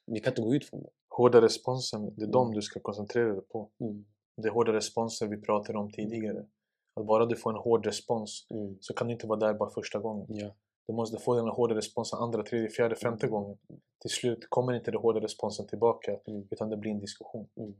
Vi 0.06 0.20
kan 0.20 0.30
inte 0.30 0.42
gå 0.42 0.54
ut 0.54 0.64
från 0.64 0.82
det. 0.82 0.90
Hårda 1.08 1.40
responsen, 1.42 2.14
det 2.16 2.22
är 2.24 2.26
de 2.26 2.42
Mm. 2.46 2.54
du 2.54 2.62
ska 2.62 2.80
koncentrera 2.80 3.32
dig 3.32 3.42
på. 3.42 3.70
Mm. 3.78 4.04
Det 4.36 4.48
är 4.48 4.52
hårda 4.52 4.72
responser 4.72 5.26
vi 5.26 5.36
pratade 5.36 5.78
om 5.78 5.90
tidigare. 5.92 6.46
Att 6.94 7.06
bara 7.06 7.26
du 7.26 7.36
får 7.36 7.50
en 7.50 7.56
hård 7.56 7.86
respons 7.86 8.46
Mm. 8.50 8.76
så 8.80 8.94
kan 8.94 9.06
du 9.06 9.12
inte 9.12 9.26
vara 9.26 9.38
där 9.38 9.54
bara 9.54 9.70
första 9.70 9.98
gången. 9.98 10.26
Ja. 10.28 10.54
Du 10.86 10.94
måste 10.94 11.18
få 11.18 11.34
den 11.34 11.48
hårda 11.48 11.74
responsen 11.74 12.18
andra, 12.18 12.42
tredje, 12.42 12.68
fjärde, 12.68 12.96
femte 12.96 13.26
gången. 13.28 13.58
Till 13.98 14.10
slut 14.10 14.46
kommer 14.50 14.72
inte 14.72 14.90
den 14.90 15.00
hårda 15.00 15.20
responsen 15.20 15.66
tillbaka 15.66 16.20
Mm. 16.26 16.48
utan 16.50 16.70
det 16.70 16.76
blir 16.76 16.90
en 16.90 17.00
diskussion. 17.00 17.48
Mm. 17.56 17.74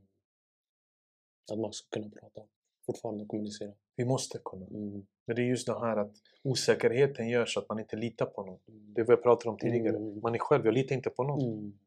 Att 1.53 1.59
man 1.59 1.73
ska 1.73 2.01
kunna 2.01 2.11
prata. 2.11 2.43
Fortfarande 2.87 3.27
kommunicera. 3.27 3.73
Vi 3.97 4.05
måste 4.05 4.39
kunna. 4.45 4.67
Mm. 4.67 5.07
Men 5.29 5.37
det 5.37 5.43
är 5.43 5.47
just 5.47 5.67
det 5.67 5.81
här 5.81 5.97
att 5.97 6.13
osäkerheten 6.43 7.29
gör 7.29 7.47
så 7.47 7.61
att 7.61 7.69
man 7.69 7.79
inte 7.79 7.97
litar 7.97 8.27
på 8.27 8.43
någon. 8.45 8.59
Mm. 8.69 8.95
Det 8.95 9.03
vad 9.03 9.13
jag 9.13 9.23
pratade 9.23 9.51
om 9.51 9.59
tidigare. 9.59 9.97
Mm. 9.97 10.21
Man 10.21 10.35
är 10.35 10.39
själv, 10.39 10.65
jag 10.65 10.75
litar 10.75 10.97
inte 10.97 11.11
på 11.11 11.25
någon. 11.25 11.41
Mm. 11.59 11.79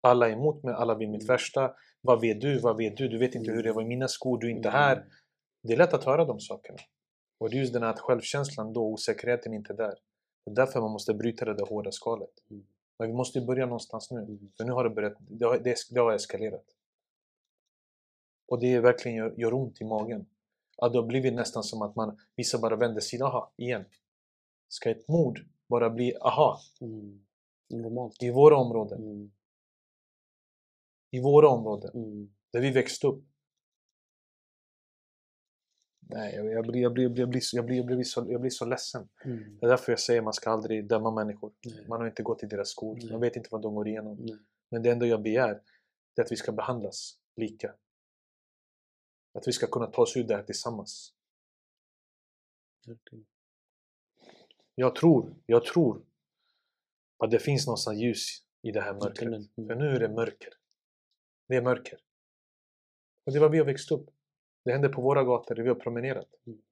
Alla 0.00 0.28
är 0.28 0.32
emot 0.32 0.62
mig, 0.62 0.74
alla 0.74 0.94
vill 0.94 1.08
mitt 1.10 1.22
Mm. 1.22 1.26
värsta. 1.34 1.74
Vad 2.00 2.20
vet 2.20 2.40
du? 2.40 2.58
Vad 2.58 2.76
vet 2.76 2.96
du? 2.96 3.08
Du 3.08 3.18
vet 3.18 3.34
inte 3.34 3.50
hur 3.52 3.62
det 3.62 3.72
var 3.72 3.82
i 3.82 3.84
mina 3.84 4.08
skor, 4.08 4.38
du 4.38 4.46
är 4.46 4.50
inte 4.50 4.68
Mm. 4.68 4.80
här. 4.80 5.04
Det 5.62 5.72
är 5.72 5.76
lätt 5.76 5.94
att 5.94 6.04
höra 6.04 6.24
de 6.24 6.40
sakerna. 6.40 6.78
Och 7.38 7.50
det 7.50 7.56
är 7.56 7.58
just 7.58 7.72
den 7.72 7.82
här 7.82 7.92
självkänslan 7.92 8.72
då, 8.72 8.86
osäkerheten 8.86 9.54
inte 9.54 9.72
är 9.72 9.76
där. 9.76 9.94
Det 10.44 10.50
är 10.50 10.54
därför 10.54 10.80
man 10.80 10.90
måste 10.90 11.14
bryta 11.14 11.44
det 11.44 11.54
där 11.54 11.66
hårda 11.66 11.92
skalet. 11.92 12.30
Mm. 12.50 12.64
Men 12.98 13.08
vi 13.08 13.14
måste 13.14 13.38
ju 13.38 13.46
börja 13.46 13.66
någonstans 13.66 14.10
nu. 14.10 14.18
Mm. 14.18 14.52
För 14.56 14.64
nu 14.64 14.72
har 14.72 14.84
det 14.84 14.90
börjat, 14.90 15.14
det 15.18 15.44
har, 15.44 15.58
det, 15.58 15.76
det 15.90 16.00
har 16.00 16.12
eskalerat. 16.12 16.64
Och 18.48 18.60
det 18.60 18.74
är 18.74 18.80
verkligen 18.80 19.16
gör, 19.18 19.34
gör 19.36 19.54
ont 19.54 19.80
i 19.80 19.84
magen. 19.84 20.26
Att 20.82 20.92
det 20.92 20.98
har 20.98 21.06
blivit 21.06 21.34
nästan 21.34 21.62
som 21.62 21.82
att 21.82 21.96
man, 21.96 22.18
vissa 22.36 22.58
bara 22.58 22.76
vänder 22.76 23.00
sig, 23.00 23.22
aha, 23.22 23.52
igen. 23.56 23.84
Ska 24.68 24.90
ett 24.90 25.08
mord 25.08 25.40
bara 25.68 25.90
bli, 25.90 26.16
aha, 26.20 26.60
Mm. 26.80 27.24
Normalt. 27.70 28.22
i 28.22 28.30
våra 28.30 28.56
områden, 28.56 29.02
Mm. 29.02 29.32
i 31.10 31.20
våra 31.20 31.48
områden, 31.48 31.90
Mm. 31.94 32.34
där 32.52 32.60
vi 32.60 32.70
växte 32.70 33.06
upp. 33.06 33.24
Nej, 36.00 36.34
jag, 36.34 36.46
jag, 36.52 36.66
blir, 36.66 36.82
jag, 36.82 36.92
blir, 36.92 37.02
jag, 37.04 37.12
blir, 37.12 37.20
jag, 37.22 37.28
blir, 37.28 37.40
så- 37.40 37.56
jag, 37.56 37.64
blir, 37.66 37.76
jag, 37.76 37.86
blir 37.86 38.04
så, 38.04 38.26
jag 38.28 38.40
blir 38.40 38.50
så 38.50 38.64
ledsen. 38.64 39.08
Mm. 39.24 39.58
Det 39.60 39.66
är 39.66 39.70
därför 39.70 39.92
jag 39.92 40.00
säger 40.00 40.20
att 40.20 40.24
man 40.24 40.32
ska 40.32 40.50
aldrig 40.50 40.86
döma 40.88 41.10
människor. 41.10 41.52
Nej. 41.64 41.84
Man 41.88 42.00
har 42.00 42.06
inte 42.06 42.22
gått 42.22 42.42
i 42.42 42.46
deras 42.46 42.68
skor. 42.68 43.10
Man 43.10 43.20
vet 43.20 43.36
inte 43.36 43.48
vad 43.52 43.62
de 43.62 43.74
går 43.74 43.88
igenom. 43.88 44.16
Nej. 44.20 44.38
Men 44.70 44.82
det 44.82 44.90
enda 44.90 45.06
jag 45.06 45.22
begär 45.22 45.60
är 46.16 46.22
att 46.22 46.32
vi 46.32 46.36
ska 46.36 46.52
behandlas 46.52 47.18
lika. 47.36 47.74
Att 49.32 49.48
vi 49.48 49.52
ska 49.52 49.66
kunna 49.66 49.86
ta 49.86 50.02
oss 50.02 50.16
ur 50.16 50.24
det 50.24 50.36
här 50.36 50.42
tillsammans. 50.42 51.14
Jag 54.74 54.94
tror, 54.94 55.34
jag 55.46 55.64
tror 55.64 56.04
att 57.18 57.30
det 57.30 57.38
finns 57.38 57.66
någonstans 57.66 57.98
ljus 57.98 58.44
i 58.62 58.72
det 58.72 58.80
här 58.80 58.94
mörkret. 58.94 59.28
Mm. 59.28 59.68
För 59.68 59.74
nu 59.74 59.86
är 59.86 60.00
det 60.00 60.08
mörker. 60.08 60.54
Det 61.48 61.56
är 61.56 61.62
mörker. 61.62 61.98
Och 63.24 63.32
det 63.32 63.40
var 63.40 63.48
vi 63.48 63.58
har 63.58 63.64
växt 63.64 63.92
upp. 63.92 64.10
Det 64.64 64.72
hände 64.72 64.88
på 64.88 65.02
våra 65.02 65.24
gator 65.24 65.54
där 65.54 65.62
vi 65.62 65.68
har 65.68 65.76
promenerat. 65.76 66.28
Mm. 66.46 66.62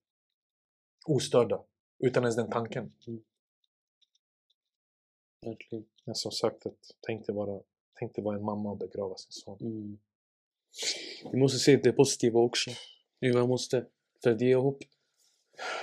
Ostörda. 1.07 1.65
Utan 1.99 2.23
ens 2.23 2.37
den 2.37 2.51
tanken. 2.51 2.93
Verkligen. 5.41 5.87
Men 6.05 6.15
som 6.15 6.33
sagt, 6.33 6.67
att 6.67 6.97
tänkte 7.01 7.33
vara, 7.33 7.63
tänkte 7.95 8.23
vara 8.23 8.37
en 8.37 8.45
mamma 8.45 8.71
och 8.71 8.79
begrava 8.79 9.17
sin 9.17 9.33
son. 9.33 9.59
Mm. 9.61 9.99
Vi 11.33 11.39
måste 11.39 11.59
se 11.59 11.77
det 11.77 11.93
positiva 11.93 12.41
också. 12.41 12.71
Vi 13.21 13.33
måste. 13.47 13.87
För 14.23 14.35
det 14.35 14.45
ger 14.45 14.57
hopp. 14.57 14.79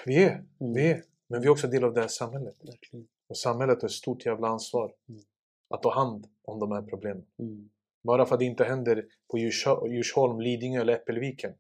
Vi 0.06 0.24
är, 0.24 0.44
vi 0.60 0.92
är. 0.92 1.04
Men 1.28 1.42
vi 1.42 1.48
är 1.48 1.52
också 1.52 1.68
del 1.68 1.84
av 1.84 1.94
det 1.94 2.02
här 2.02 2.08
samhället. 2.08 2.56
Verkligen. 2.64 3.08
Och 3.28 3.38
samhället 3.38 3.82
har 3.82 3.90
ett 3.90 3.94
stort 3.96 4.26
jävla 4.26 4.48
ansvar 4.48 4.94
Mm. 5.10 5.22
att 5.70 5.82
ta 5.84 5.94
hand 5.94 6.28
om 6.44 6.60
de 6.60 6.72
här 6.72 6.82
problemen. 6.82 7.26
Mm. 7.40 7.70
Bara 8.04 8.26
för 8.26 8.34
att 8.36 8.40
det 8.40 8.46
inte 8.46 8.64
händer 8.64 9.06
på 9.32 9.38
Djurs- 9.38 9.88
Djursholm, 9.92 10.40
Lidingö 10.40 10.82
eller 10.82 10.94
Äppelviken. 10.94 11.54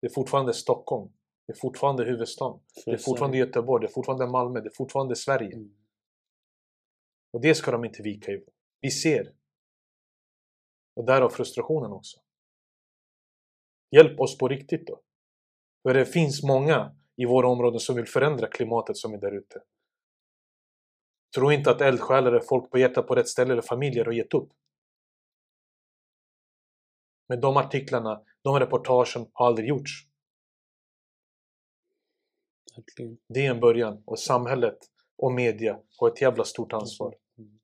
Det 0.00 0.06
är 0.06 0.10
fortfarande 0.10 0.54
Stockholm. 0.54 1.12
Det 1.46 1.52
är 1.52 1.56
fortfarande 1.56 2.04
huvudstaden. 2.04 2.60
Det 2.84 2.90
är 2.90 2.96
fortfarande 2.98 3.38
Göteborg. 3.38 3.80
Det 3.86 3.90
är 3.90 3.92
fortfarande 3.92 4.26
Malmö. 4.26 4.60
Det 4.60 4.68
är 4.68 4.74
fortfarande 4.74 5.16
Sverige. 5.16 5.54
Mm. 5.54 5.74
Och 7.32 7.40
det 7.40 7.54
ska 7.54 7.70
de 7.70 7.84
inte 7.84 8.02
vika 8.02 8.32
ifrån. 8.32 8.54
Vi 8.80 8.90
ser. 8.90 9.32
Och 10.94 11.04
därav 11.04 11.30
frustrationen 11.30 11.92
också. 11.92 12.20
Hjälp 13.90 14.20
oss 14.20 14.38
på 14.38 14.48
riktigt 14.48 14.86
då. 14.86 15.00
För 15.82 15.94
det 15.94 16.06
finns 16.06 16.42
många 16.42 16.96
i 17.16 17.24
våra 17.24 17.48
områden 17.48 17.80
som 17.80 17.96
vill 17.96 18.06
förändra 18.06 18.46
klimatet 18.46 18.96
som 18.96 19.14
är 19.14 19.18
där 19.18 19.32
ute. 19.32 19.62
Tro 21.34 21.52
inte 21.52 21.70
att 21.70 21.80
eldsjälar 21.80 22.32
är 22.32 22.40
folk 22.40 22.70
på 22.70 22.78
hjärtat 22.78 23.06
på 23.06 23.14
rätt 23.14 23.28
ställe 23.28 23.52
eller 23.52 23.62
familjer 23.62 24.04
har 24.04 24.12
gett 24.12 24.34
upp. 24.34 24.52
Men 27.28 27.40
de 27.40 27.56
artiklarna, 27.56 28.22
de 28.42 28.60
reportagen 28.60 29.30
har 29.32 29.46
aldrig 29.46 29.68
gjorts. 29.68 29.92
Det 33.28 33.46
är 33.46 33.50
en 33.50 33.60
början 33.60 34.02
och 34.06 34.18
samhället 34.18 34.78
och 35.18 35.32
media 35.32 35.80
har 35.98 36.08
ett 36.08 36.20
jävla 36.20 36.44
stort 36.44 36.72
ansvar. 36.72 37.14
Mm. 37.38 37.60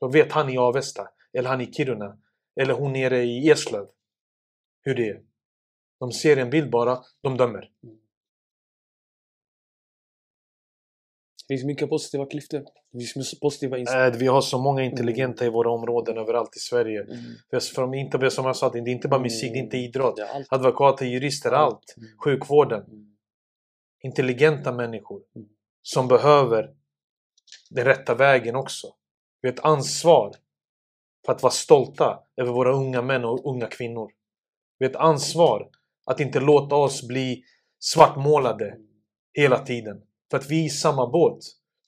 Då 0.00 0.08
vet 0.08 0.32
han 0.32 0.50
i 0.50 0.58
Avesta, 0.58 1.08
eller 1.32 1.48
han 1.48 1.60
i 1.60 1.72
Kiruna, 1.72 2.18
eller 2.60 2.74
hon 2.74 2.92
nere 2.92 3.22
i 3.22 3.50
Eslöv 3.50 3.88
hur 4.82 4.94
det 4.94 5.08
är. 5.08 5.29
De 6.00 6.12
ser 6.12 6.36
en 6.36 6.50
bild 6.50 6.70
bara, 6.70 6.98
de 7.22 7.36
dömer. 7.36 7.70
Det 11.48 11.54
finns 11.54 11.64
mycket 11.64 11.88
positiva 11.88 12.26
klyftor. 12.26 12.64
Det 12.92 13.04
finns 13.04 13.40
positiva 13.40 13.78
inslag. 13.78 14.06
Äh, 14.06 14.18
vi 14.18 14.26
har 14.26 14.40
så 14.40 14.58
många 14.58 14.82
intelligenta 14.82 15.46
i 15.46 15.48
våra 15.48 15.70
områden 15.70 16.18
överallt 16.18 16.56
i 16.56 16.58
Sverige. 16.58 17.02
Mm. 17.02 17.60
För 17.74 17.94
inte, 17.94 18.30
som 18.30 18.46
jag 18.46 18.56
sa, 18.56 18.70
det 18.70 18.78
är 18.78 18.88
inte 18.88 19.08
bara 19.08 19.20
musik, 19.20 19.52
det 19.52 19.58
är 19.58 19.62
inte 19.62 19.76
idrott. 19.76 20.16
Det 20.16 20.22
är 20.22 20.34
allt. 20.34 20.46
Advokater, 20.50 21.06
jurister, 21.06 21.52
allt. 21.52 21.94
Mm. 21.96 22.08
Sjukvården. 22.24 22.82
Mm. 22.84 23.16
Intelligenta 24.02 24.72
människor 24.72 25.22
Mm. 25.36 25.48
som 25.82 26.08
behöver 26.08 26.74
den 27.70 27.84
rätta 27.84 28.14
vägen 28.14 28.56
också. 28.56 28.86
Vi 29.40 29.48
har 29.48 29.54
ett 29.54 29.64
ansvar 29.64 30.34
för 31.26 31.32
att 31.32 31.42
vara 31.42 31.52
stolta 31.52 32.20
över 32.36 32.52
våra 32.52 32.72
unga 32.72 33.02
män 33.02 33.24
och 33.24 33.50
unga 33.50 33.66
kvinnor. 33.66 34.10
Vi 34.78 34.86
har 34.86 34.90
ett 34.90 34.96
ansvar 34.96 35.68
att 36.10 36.20
inte 36.20 36.40
låta 36.40 36.76
oss 36.76 37.08
bli 37.08 37.42
svartmålade 37.78 38.76
hela 39.34 39.58
tiden. 39.58 39.96
För 40.30 40.38
att 40.38 40.50
vi 40.50 40.60
är 40.60 40.66
i 40.66 40.70
samma 40.70 41.10
båt. 41.10 41.38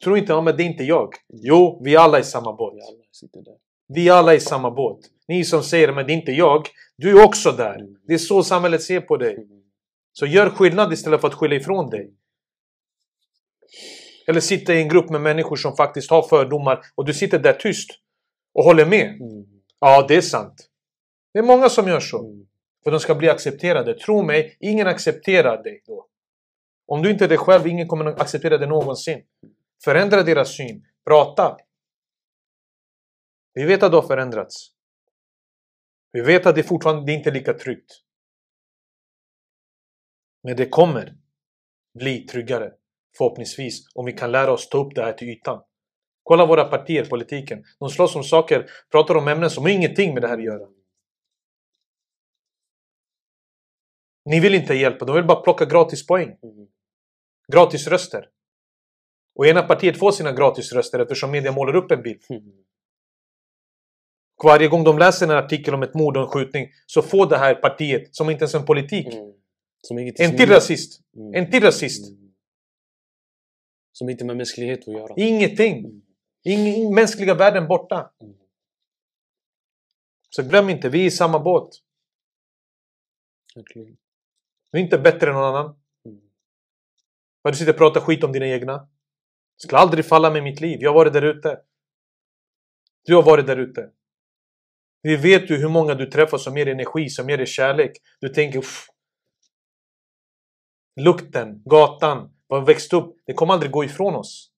Tror 0.04 0.18
inte, 0.18 0.32
ja 0.32 0.40
men 0.40 0.56
det 0.56 0.62
är 0.62 0.66
inte 0.66 0.84
jag. 0.84 1.14
Jo, 1.28 1.80
vi 1.84 1.94
är 1.94 1.98
alla 1.98 2.18
i 2.18 2.24
samma 2.24 2.52
båt. 2.52 2.74
Vi 3.88 4.10
alla 4.10 4.32
är 4.32 4.36
i 4.36 4.40
samma 4.40 4.70
båt. 4.70 4.98
Ni 5.28 5.44
som 5.44 5.62
säger 5.62 5.92
men 5.92 6.06
det 6.06 6.12
är 6.12 6.14
inte 6.14 6.32
jag. 6.32 6.66
Du 6.96 7.20
är 7.20 7.24
också 7.24 7.52
där. 7.52 7.74
Mm. 7.74 7.96
Det 8.06 8.14
är 8.14 8.18
så 8.18 8.42
samhället 8.42 8.82
ser 8.82 9.00
på 9.00 9.16
dig. 9.16 9.34
Mm. 9.34 9.62
Så 10.12 10.26
gör 10.26 10.50
skillnad 10.50 10.92
istället 10.92 11.20
för 11.20 11.28
att 11.28 11.34
skylla 11.34 11.54
ifrån 11.54 11.90
dig. 11.90 12.10
Eller 14.26 14.40
sitta 14.40 14.74
i 14.74 14.82
en 14.82 14.88
grupp 14.88 15.10
med 15.10 15.20
människor 15.20 15.56
som 15.56 15.76
faktiskt 15.76 16.10
har 16.10 16.22
fördomar 16.22 16.80
och 16.94 17.04
du 17.04 17.14
sitter 17.14 17.38
där 17.38 17.52
tyst 17.52 17.90
och 18.54 18.64
håller 18.64 18.86
med. 18.86 19.06
Mm. 19.06 19.44
Ja, 19.80 20.04
det 20.08 20.16
är 20.16 20.20
sant. 20.20 20.68
Det 21.32 21.38
är 21.38 21.42
många 21.42 21.68
som 21.68 21.88
gör 21.88 22.00
så. 22.00 22.42
För 22.84 22.90
de 22.90 23.00
ska 23.00 23.14
bli 23.14 23.28
accepterade. 23.28 23.94
Tro 23.94 24.22
mig, 24.22 24.56
ingen 24.60 24.86
accepterar 24.86 25.62
dig 25.62 25.82
då. 25.86 26.08
Om 26.86 27.02
du 27.02 27.10
inte 27.10 27.24
är 27.24 27.28
dig 27.28 27.38
själv, 27.38 27.66
ingen 27.66 27.88
kommer 27.88 28.04
att 28.04 28.20
acceptera 28.20 28.58
dig 28.58 28.68
någonsin. 28.68 29.24
Förändra 29.84 30.22
deras 30.22 30.56
syn. 30.56 30.86
Prata. 31.06 31.56
Vi 33.54 33.64
vet 33.64 33.82
att 33.82 33.90
det 33.92 33.96
har 33.96 34.06
förändrats. 34.06 34.68
Vi 36.12 36.20
vet 36.20 36.46
att 36.46 36.54
det 36.54 36.62
fortfarande 36.62 37.06
det 37.06 37.12
är 37.12 37.16
inte 37.16 37.30
är 37.30 37.34
lika 37.34 37.54
tryggt. 37.54 37.90
Men 40.42 40.56
det 40.56 40.68
kommer 40.68 41.16
bli 41.98 42.26
tryggare. 42.26 42.72
Förhoppningsvis. 43.18 43.94
Om 43.94 44.04
vi 44.04 44.12
kan 44.12 44.32
lära 44.32 44.52
oss 44.52 44.68
ta 44.68 44.78
upp 44.78 44.94
det 44.94 45.02
här 45.02 45.12
till 45.12 45.28
ytan. 45.28 45.62
Kolla 46.22 46.46
våra 46.46 46.64
partier, 46.64 47.04
politiken. 47.04 47.64
De 47.78 47.90
slåss 47.90 48.16
om 48.16 48.24
saker, 48.24 48.66
pratar 48.90 49.14
om 49.14 49.28
ämnen 49.28 49.50
som 49.50 49.64
har 49.64 49.70
ingenting 49.70 50.14
med 50.14 50.22
det 50.22 50.28
här 50.28 50.38
att 50.38 50.44
göra. 50.44 50.68
Ni 54.24 54.40
vill 54.40 54.54
inte 54.54 54.74
hjälpa, 54.74 55.04
de 55.04 55.14
vill 55.16 55.24
bara 55.24 55.40
plocka 55.40 55.64
gratis 55.64 56.06
poäng. 56.06 56.38
Mm. 56.42 56.66
Gratis 57.52 57.86
röster. 57.86 58.28
Och 59.34 59.46
ena 59.46 59.62
partiet 59.62 59.98
får 59.98 60.12
sina 60.12 60.32
gratis 60.32 60.72
röster 60.72 60.98
eftersom 60.98 61.30
media 61.30 61.52
målar 61.52 61.76
upp 61.76 61.90
en 61.90 62.02
bild. 62.02 62.22
Mm. 62.28 62.42
Varje 64.44 64.68
gång 64.68 64.84
de 64.84 64.98
läser 64.98 65.26
en 65.26 65.44
artikel 65.44 65.74
om 65.74 65.82
ett 65.82 65.94
mord 65.94 66.16
och 66.16 66.22
en 66.22 66.28
skjutning 66.28 66.68
så 66.86 67.02
får 67.02 67.26
det 67.26 67.38
här 67.38 67.54
partiet, 67.54 68.16
som 68.16 68.30
inte 68.30 68.42
ens 68.42 68.54
en 68.54 68.64
politik, 68.64 69.06
Mm. 69.06 69.32
Som 69.84 69.98
en 69.98 70.36
till 70.36 70.48
rasist. 70.48 71.00
Mm. 71.16 71.34
En 71.34 71.50
till 71.50 71.62
rasist. 71.62 72.12
Som 73.92 74.08
inte 74.08 74.24
med 74.24 74.36
mänsklighet 74.36 74.88
att 74.88 74.94
göra. 74.94 75.14
Ingenting. 75.16 76.02
Ingen, 76.44 76.94
mänskliga 76.94 77.34
värden 77.34 77.68
borta. 77.68 78.12
Så 80.30 80.42
glöm 80.42 80.70
inte, 80.70 80.88
vi 80.88 81.00
är 81.02 81.06
i 81.06 81.10
samma 81.10 81.38
båt. 81.38 81.68
Verkligen. 83.54 83.96
Du 84.72 84.78
är 84.78 84.82
inte 84.82 84.98
bättre 84.98 85.28
än 85.28 85.34
någon 85.34 85.44
annan. 85.44 85.76
Mm. 86.04 86.20
Vad 87.42 87.52
du 87.52 87.56
sitter 87.58 87.72
och 87.72 87.78
pratar 87.78 88.00
skit 88.00 88.24
om 88.24 88.32
dina 88.32 88.46
egna. 88.46 88.88
Skulle 89.56 89.78
aldrig 89.78 90.06
falla 90.06 90.30
med 90.30 90.42
mitt 90.42 90.60
liv. 90.60 90.78
Jag 90.82 90.90
har 90.90 90.94
varit 90.94 91.12
där 91.12 91.22
ute. 91.22 91.60
Du 93.04 93.14
har 93.14 93.22
varit 93.22 93.46
där 93.46 93.56
ute. 93.56 93.90
Vi 95.02 95.16
vet 95.16 95.50
ju 95.50 95.56
hur 95.56 95.68
många 95.68 95.94
du 95.94 96.06
träffar 96.06 96.38
som 96.38 96.56
ger 96.56 96.68
energi, 96.68 97.08
som 97.08 97.30
ger 97.30 97.36
dig 97.38 97.46
kärlek. 97.46 97.92
Du 98.20 98.28
tänker 98.28 98.58
Uff. 98.58 98.88
Lukten, 101.00 101.62
gatan, 101.64 102.34
var 102.46 102.60
vi 102.60 102.66
växte 102.66 102.96
upp. 102.96 103.16
Det 103.24 103.34
kommer 103.34 103.54
aldrig 103.54 103.72
gå 103.72 103.84
ifrån 103.84 104.14
oss. 104.14 104.52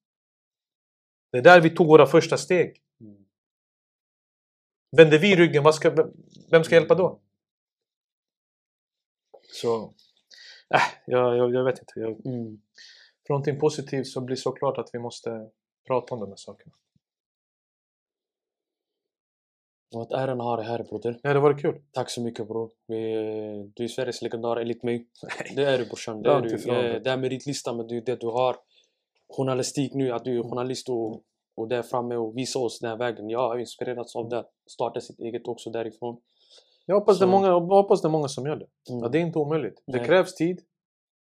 Det 1.33 1.39
är 1.39 1.43
där 1.43 1.61
vi 1.61 1.71
tog 1.71 1.87
våra 1.87 2.07
första 2.07 2.37
steg. 2.37 2.83
Mm. 3.01 3.25
Vänder 4.97 5.19
vi 5.19 5.37
ryggen, 5.37 5.63
vad 5.63 5.75
ska, 5.75 6.09
vem 6.51 6.65
ska 6.65 6.75
hjälpa 6.75 6.95
då? 6.95 7.21
Så... 9.43 9.95
Äh, 10.75 10.81
jag, 11.07 11.37
jag, 11.37 11.55
jag 11.55 11.65
vet 11.65 11.79
inte. 11.79 11.93
Jag, 12.01 12.27
Mm. 12.27 12.61
för 13.27 13.35
någonting 13.35 13.61
positivt 13.61 14.07
så 14.07 14.21
blir 14.21 14.37
det 14.37 14.43
såklart 14.43 14.79
att 14.79 14.91
vi 14.93 14.99
måste 14.99 15.51
prata 15.87 16.15
om 16.15 16.21
de 16.21 16.29
här 16.29 16.37
sakerna. 16.37 16.73
Och 19.95 20.03
att 20.03 20.13
äran 20.13 20.41
har 20.41 20.57
det 20.57 20.63
här 20.63 20.83
broder. 20.83 21.21
Ja, 21.23 21.35
det 21.35 21.41
var 21.41 21.59
kul. 21.59 21.83
Tack 21.93 22.11
så 22.11 22.23
mycket 22.23 22.49
bror. 22.49 22.71
Du 23.75 23.85
är 23.85 23.89
Sveriges 23.89 24.23
legendar 24.23 24.57
enligt 24.57 24.83
mig. 24.83 25.07
Det 25.55 25.65
är 25.65 25.79
du 25.79 25.87
brorsan. 25.87 26.23
Det 26.23 26.31
är, 26.31 26.41
du. 26.41 26.55
Eh, 26.55 26.83
det. 26.83 26.99
det 26.99 27.11
är 27.11 27.17
meritlistan 27.17 27.77
men 27.77 27.87
det 27.87 27.97
är 27.97 28.01
det 28.01 28.21
du 28.21 28.27
har. 28.27 28.57
Journalistik 29.29 29.95
nu, 29.95 30.13
att 30.13 30.25
du 30.25 30.39
är 30.39 30.43
journalist 30.43 30.89
och, 30.89 31.23
och 31.57 31.69
där 31.69 31.83
framme 31.83 32.17
och 32.17 32.37
visar 32.39 32.61
oss 32.61 32.81
den 32.81 32.91
här 32.91 32.97
vägen. 32.97 33.31
Jag 33.31 33.49
har 33.49 33.59
inspirerats 33.59 34.17
av 34.17 34.29
det. 34.29 34.45
Starta 34.67 35.01
sitt 35.01 35.21
eget 35.21 35.49
också 35.49 35.71
därifrån. 35.71 36.21
Jag 36.87 36.95
hoppas, 37.01 37.19
det 37.19 37.25
är 37.25 37.29
många, 37.29 37.47
jag 37.47 37.61
hoppas 37.61 38.03
det 38.03 38.09
många 38.09 38.29
som 38.29 38.47
gör 38.47 38.57
det. 38.57 38.67
Mm. 38.91 39.03
Ja, 39.03 39.09
det 39.09 39.19
är 39.19 39.23
inte 39.23 39.39
omöjligt. 39.39 39.83
Det 39.87 39.97
Nej. 39.97 40.07
krävs 40.07 40.35
tid. 40.35 40.63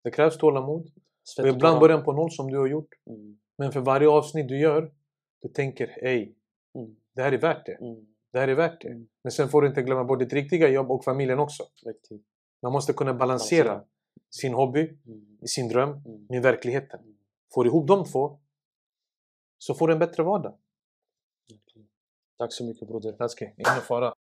Det 0.03 0.11
krävs 0.11 0.37
tålamod. 0.37 0.91
Svett 1.23 1.43
Och 1.45 1.49
ibland 1.55 1.79
början 1.79 2.03
på 2.03 2.13
noll 2.13 2.31
som 2.31 2.51
du 2.51 2.57
har 2.57 2.67
gjort. 2.67 2.89
Mm. 3.09 3.39
Men 3.57 3.71
för 3.71 3.79
varje 3.79 4.09
avsnitt 4.09 4.47
du 4.47 4.59
gör, 4.59 4.93
du 5.41 5.49
tänker 5.49 5.87
hej, 6.01 6.35
Mm. 6.75 6.95
det 7.15 7.21
här 7.21 7.31
är 7.31 7.37
värt 7.37 7.65
det. 7.65 7.73
Mm. 7.73 8.07
Det 8.31 8.39
här 8.39 8.47
är 8.47 8.55
värt 8.55 8.81
det. 8.81 8.87
Mm. 8.87 9.07
Men 9.23 9.31
sen 9.31 9.49
får 9.49 9.61
du 9.61 9.67
inte 9.67 9.81
glömma 9.81 10.03
bort 10.03 10.19
ditt 10.19 10.33
riktiga 10.33 10.69
jobb 10.69 10.91
och 10.91 11.03
familjen 11.03 11.39
också. 11.39 11.63
Riktigt. 11.85 12.21
Man 12.61 12.71
måste 12.71 12.93
kunna 12.93 13.13
balansera 13.13 13.63
Balansera. 13.67 13.87
sin 14.29 14.53
hobby, 14.53 14.97
Mm. 15.05 15.37
sin 15.45 15.67
dröm 15.69 16.03
med 16.29 16.41
verkligheten. 16.43 16.99
Får 17.53 17.63
du 17.63 17.69
ihop 17.69 17.87
de 17.87 18.05
två 18.05 18.39
så 19.57 19.73
får 19.73 19.87
du 19.87 19.93
en 19.93 19.99
bättre 19.99 20.23
vardag. 20.23 20.57
Tack 22.37 22.53
så 22.53 22.65
mycket 22.65 22.87
broder. 22.87 23.15
Ingen 23.41 23.81
fara. 23.87 24.13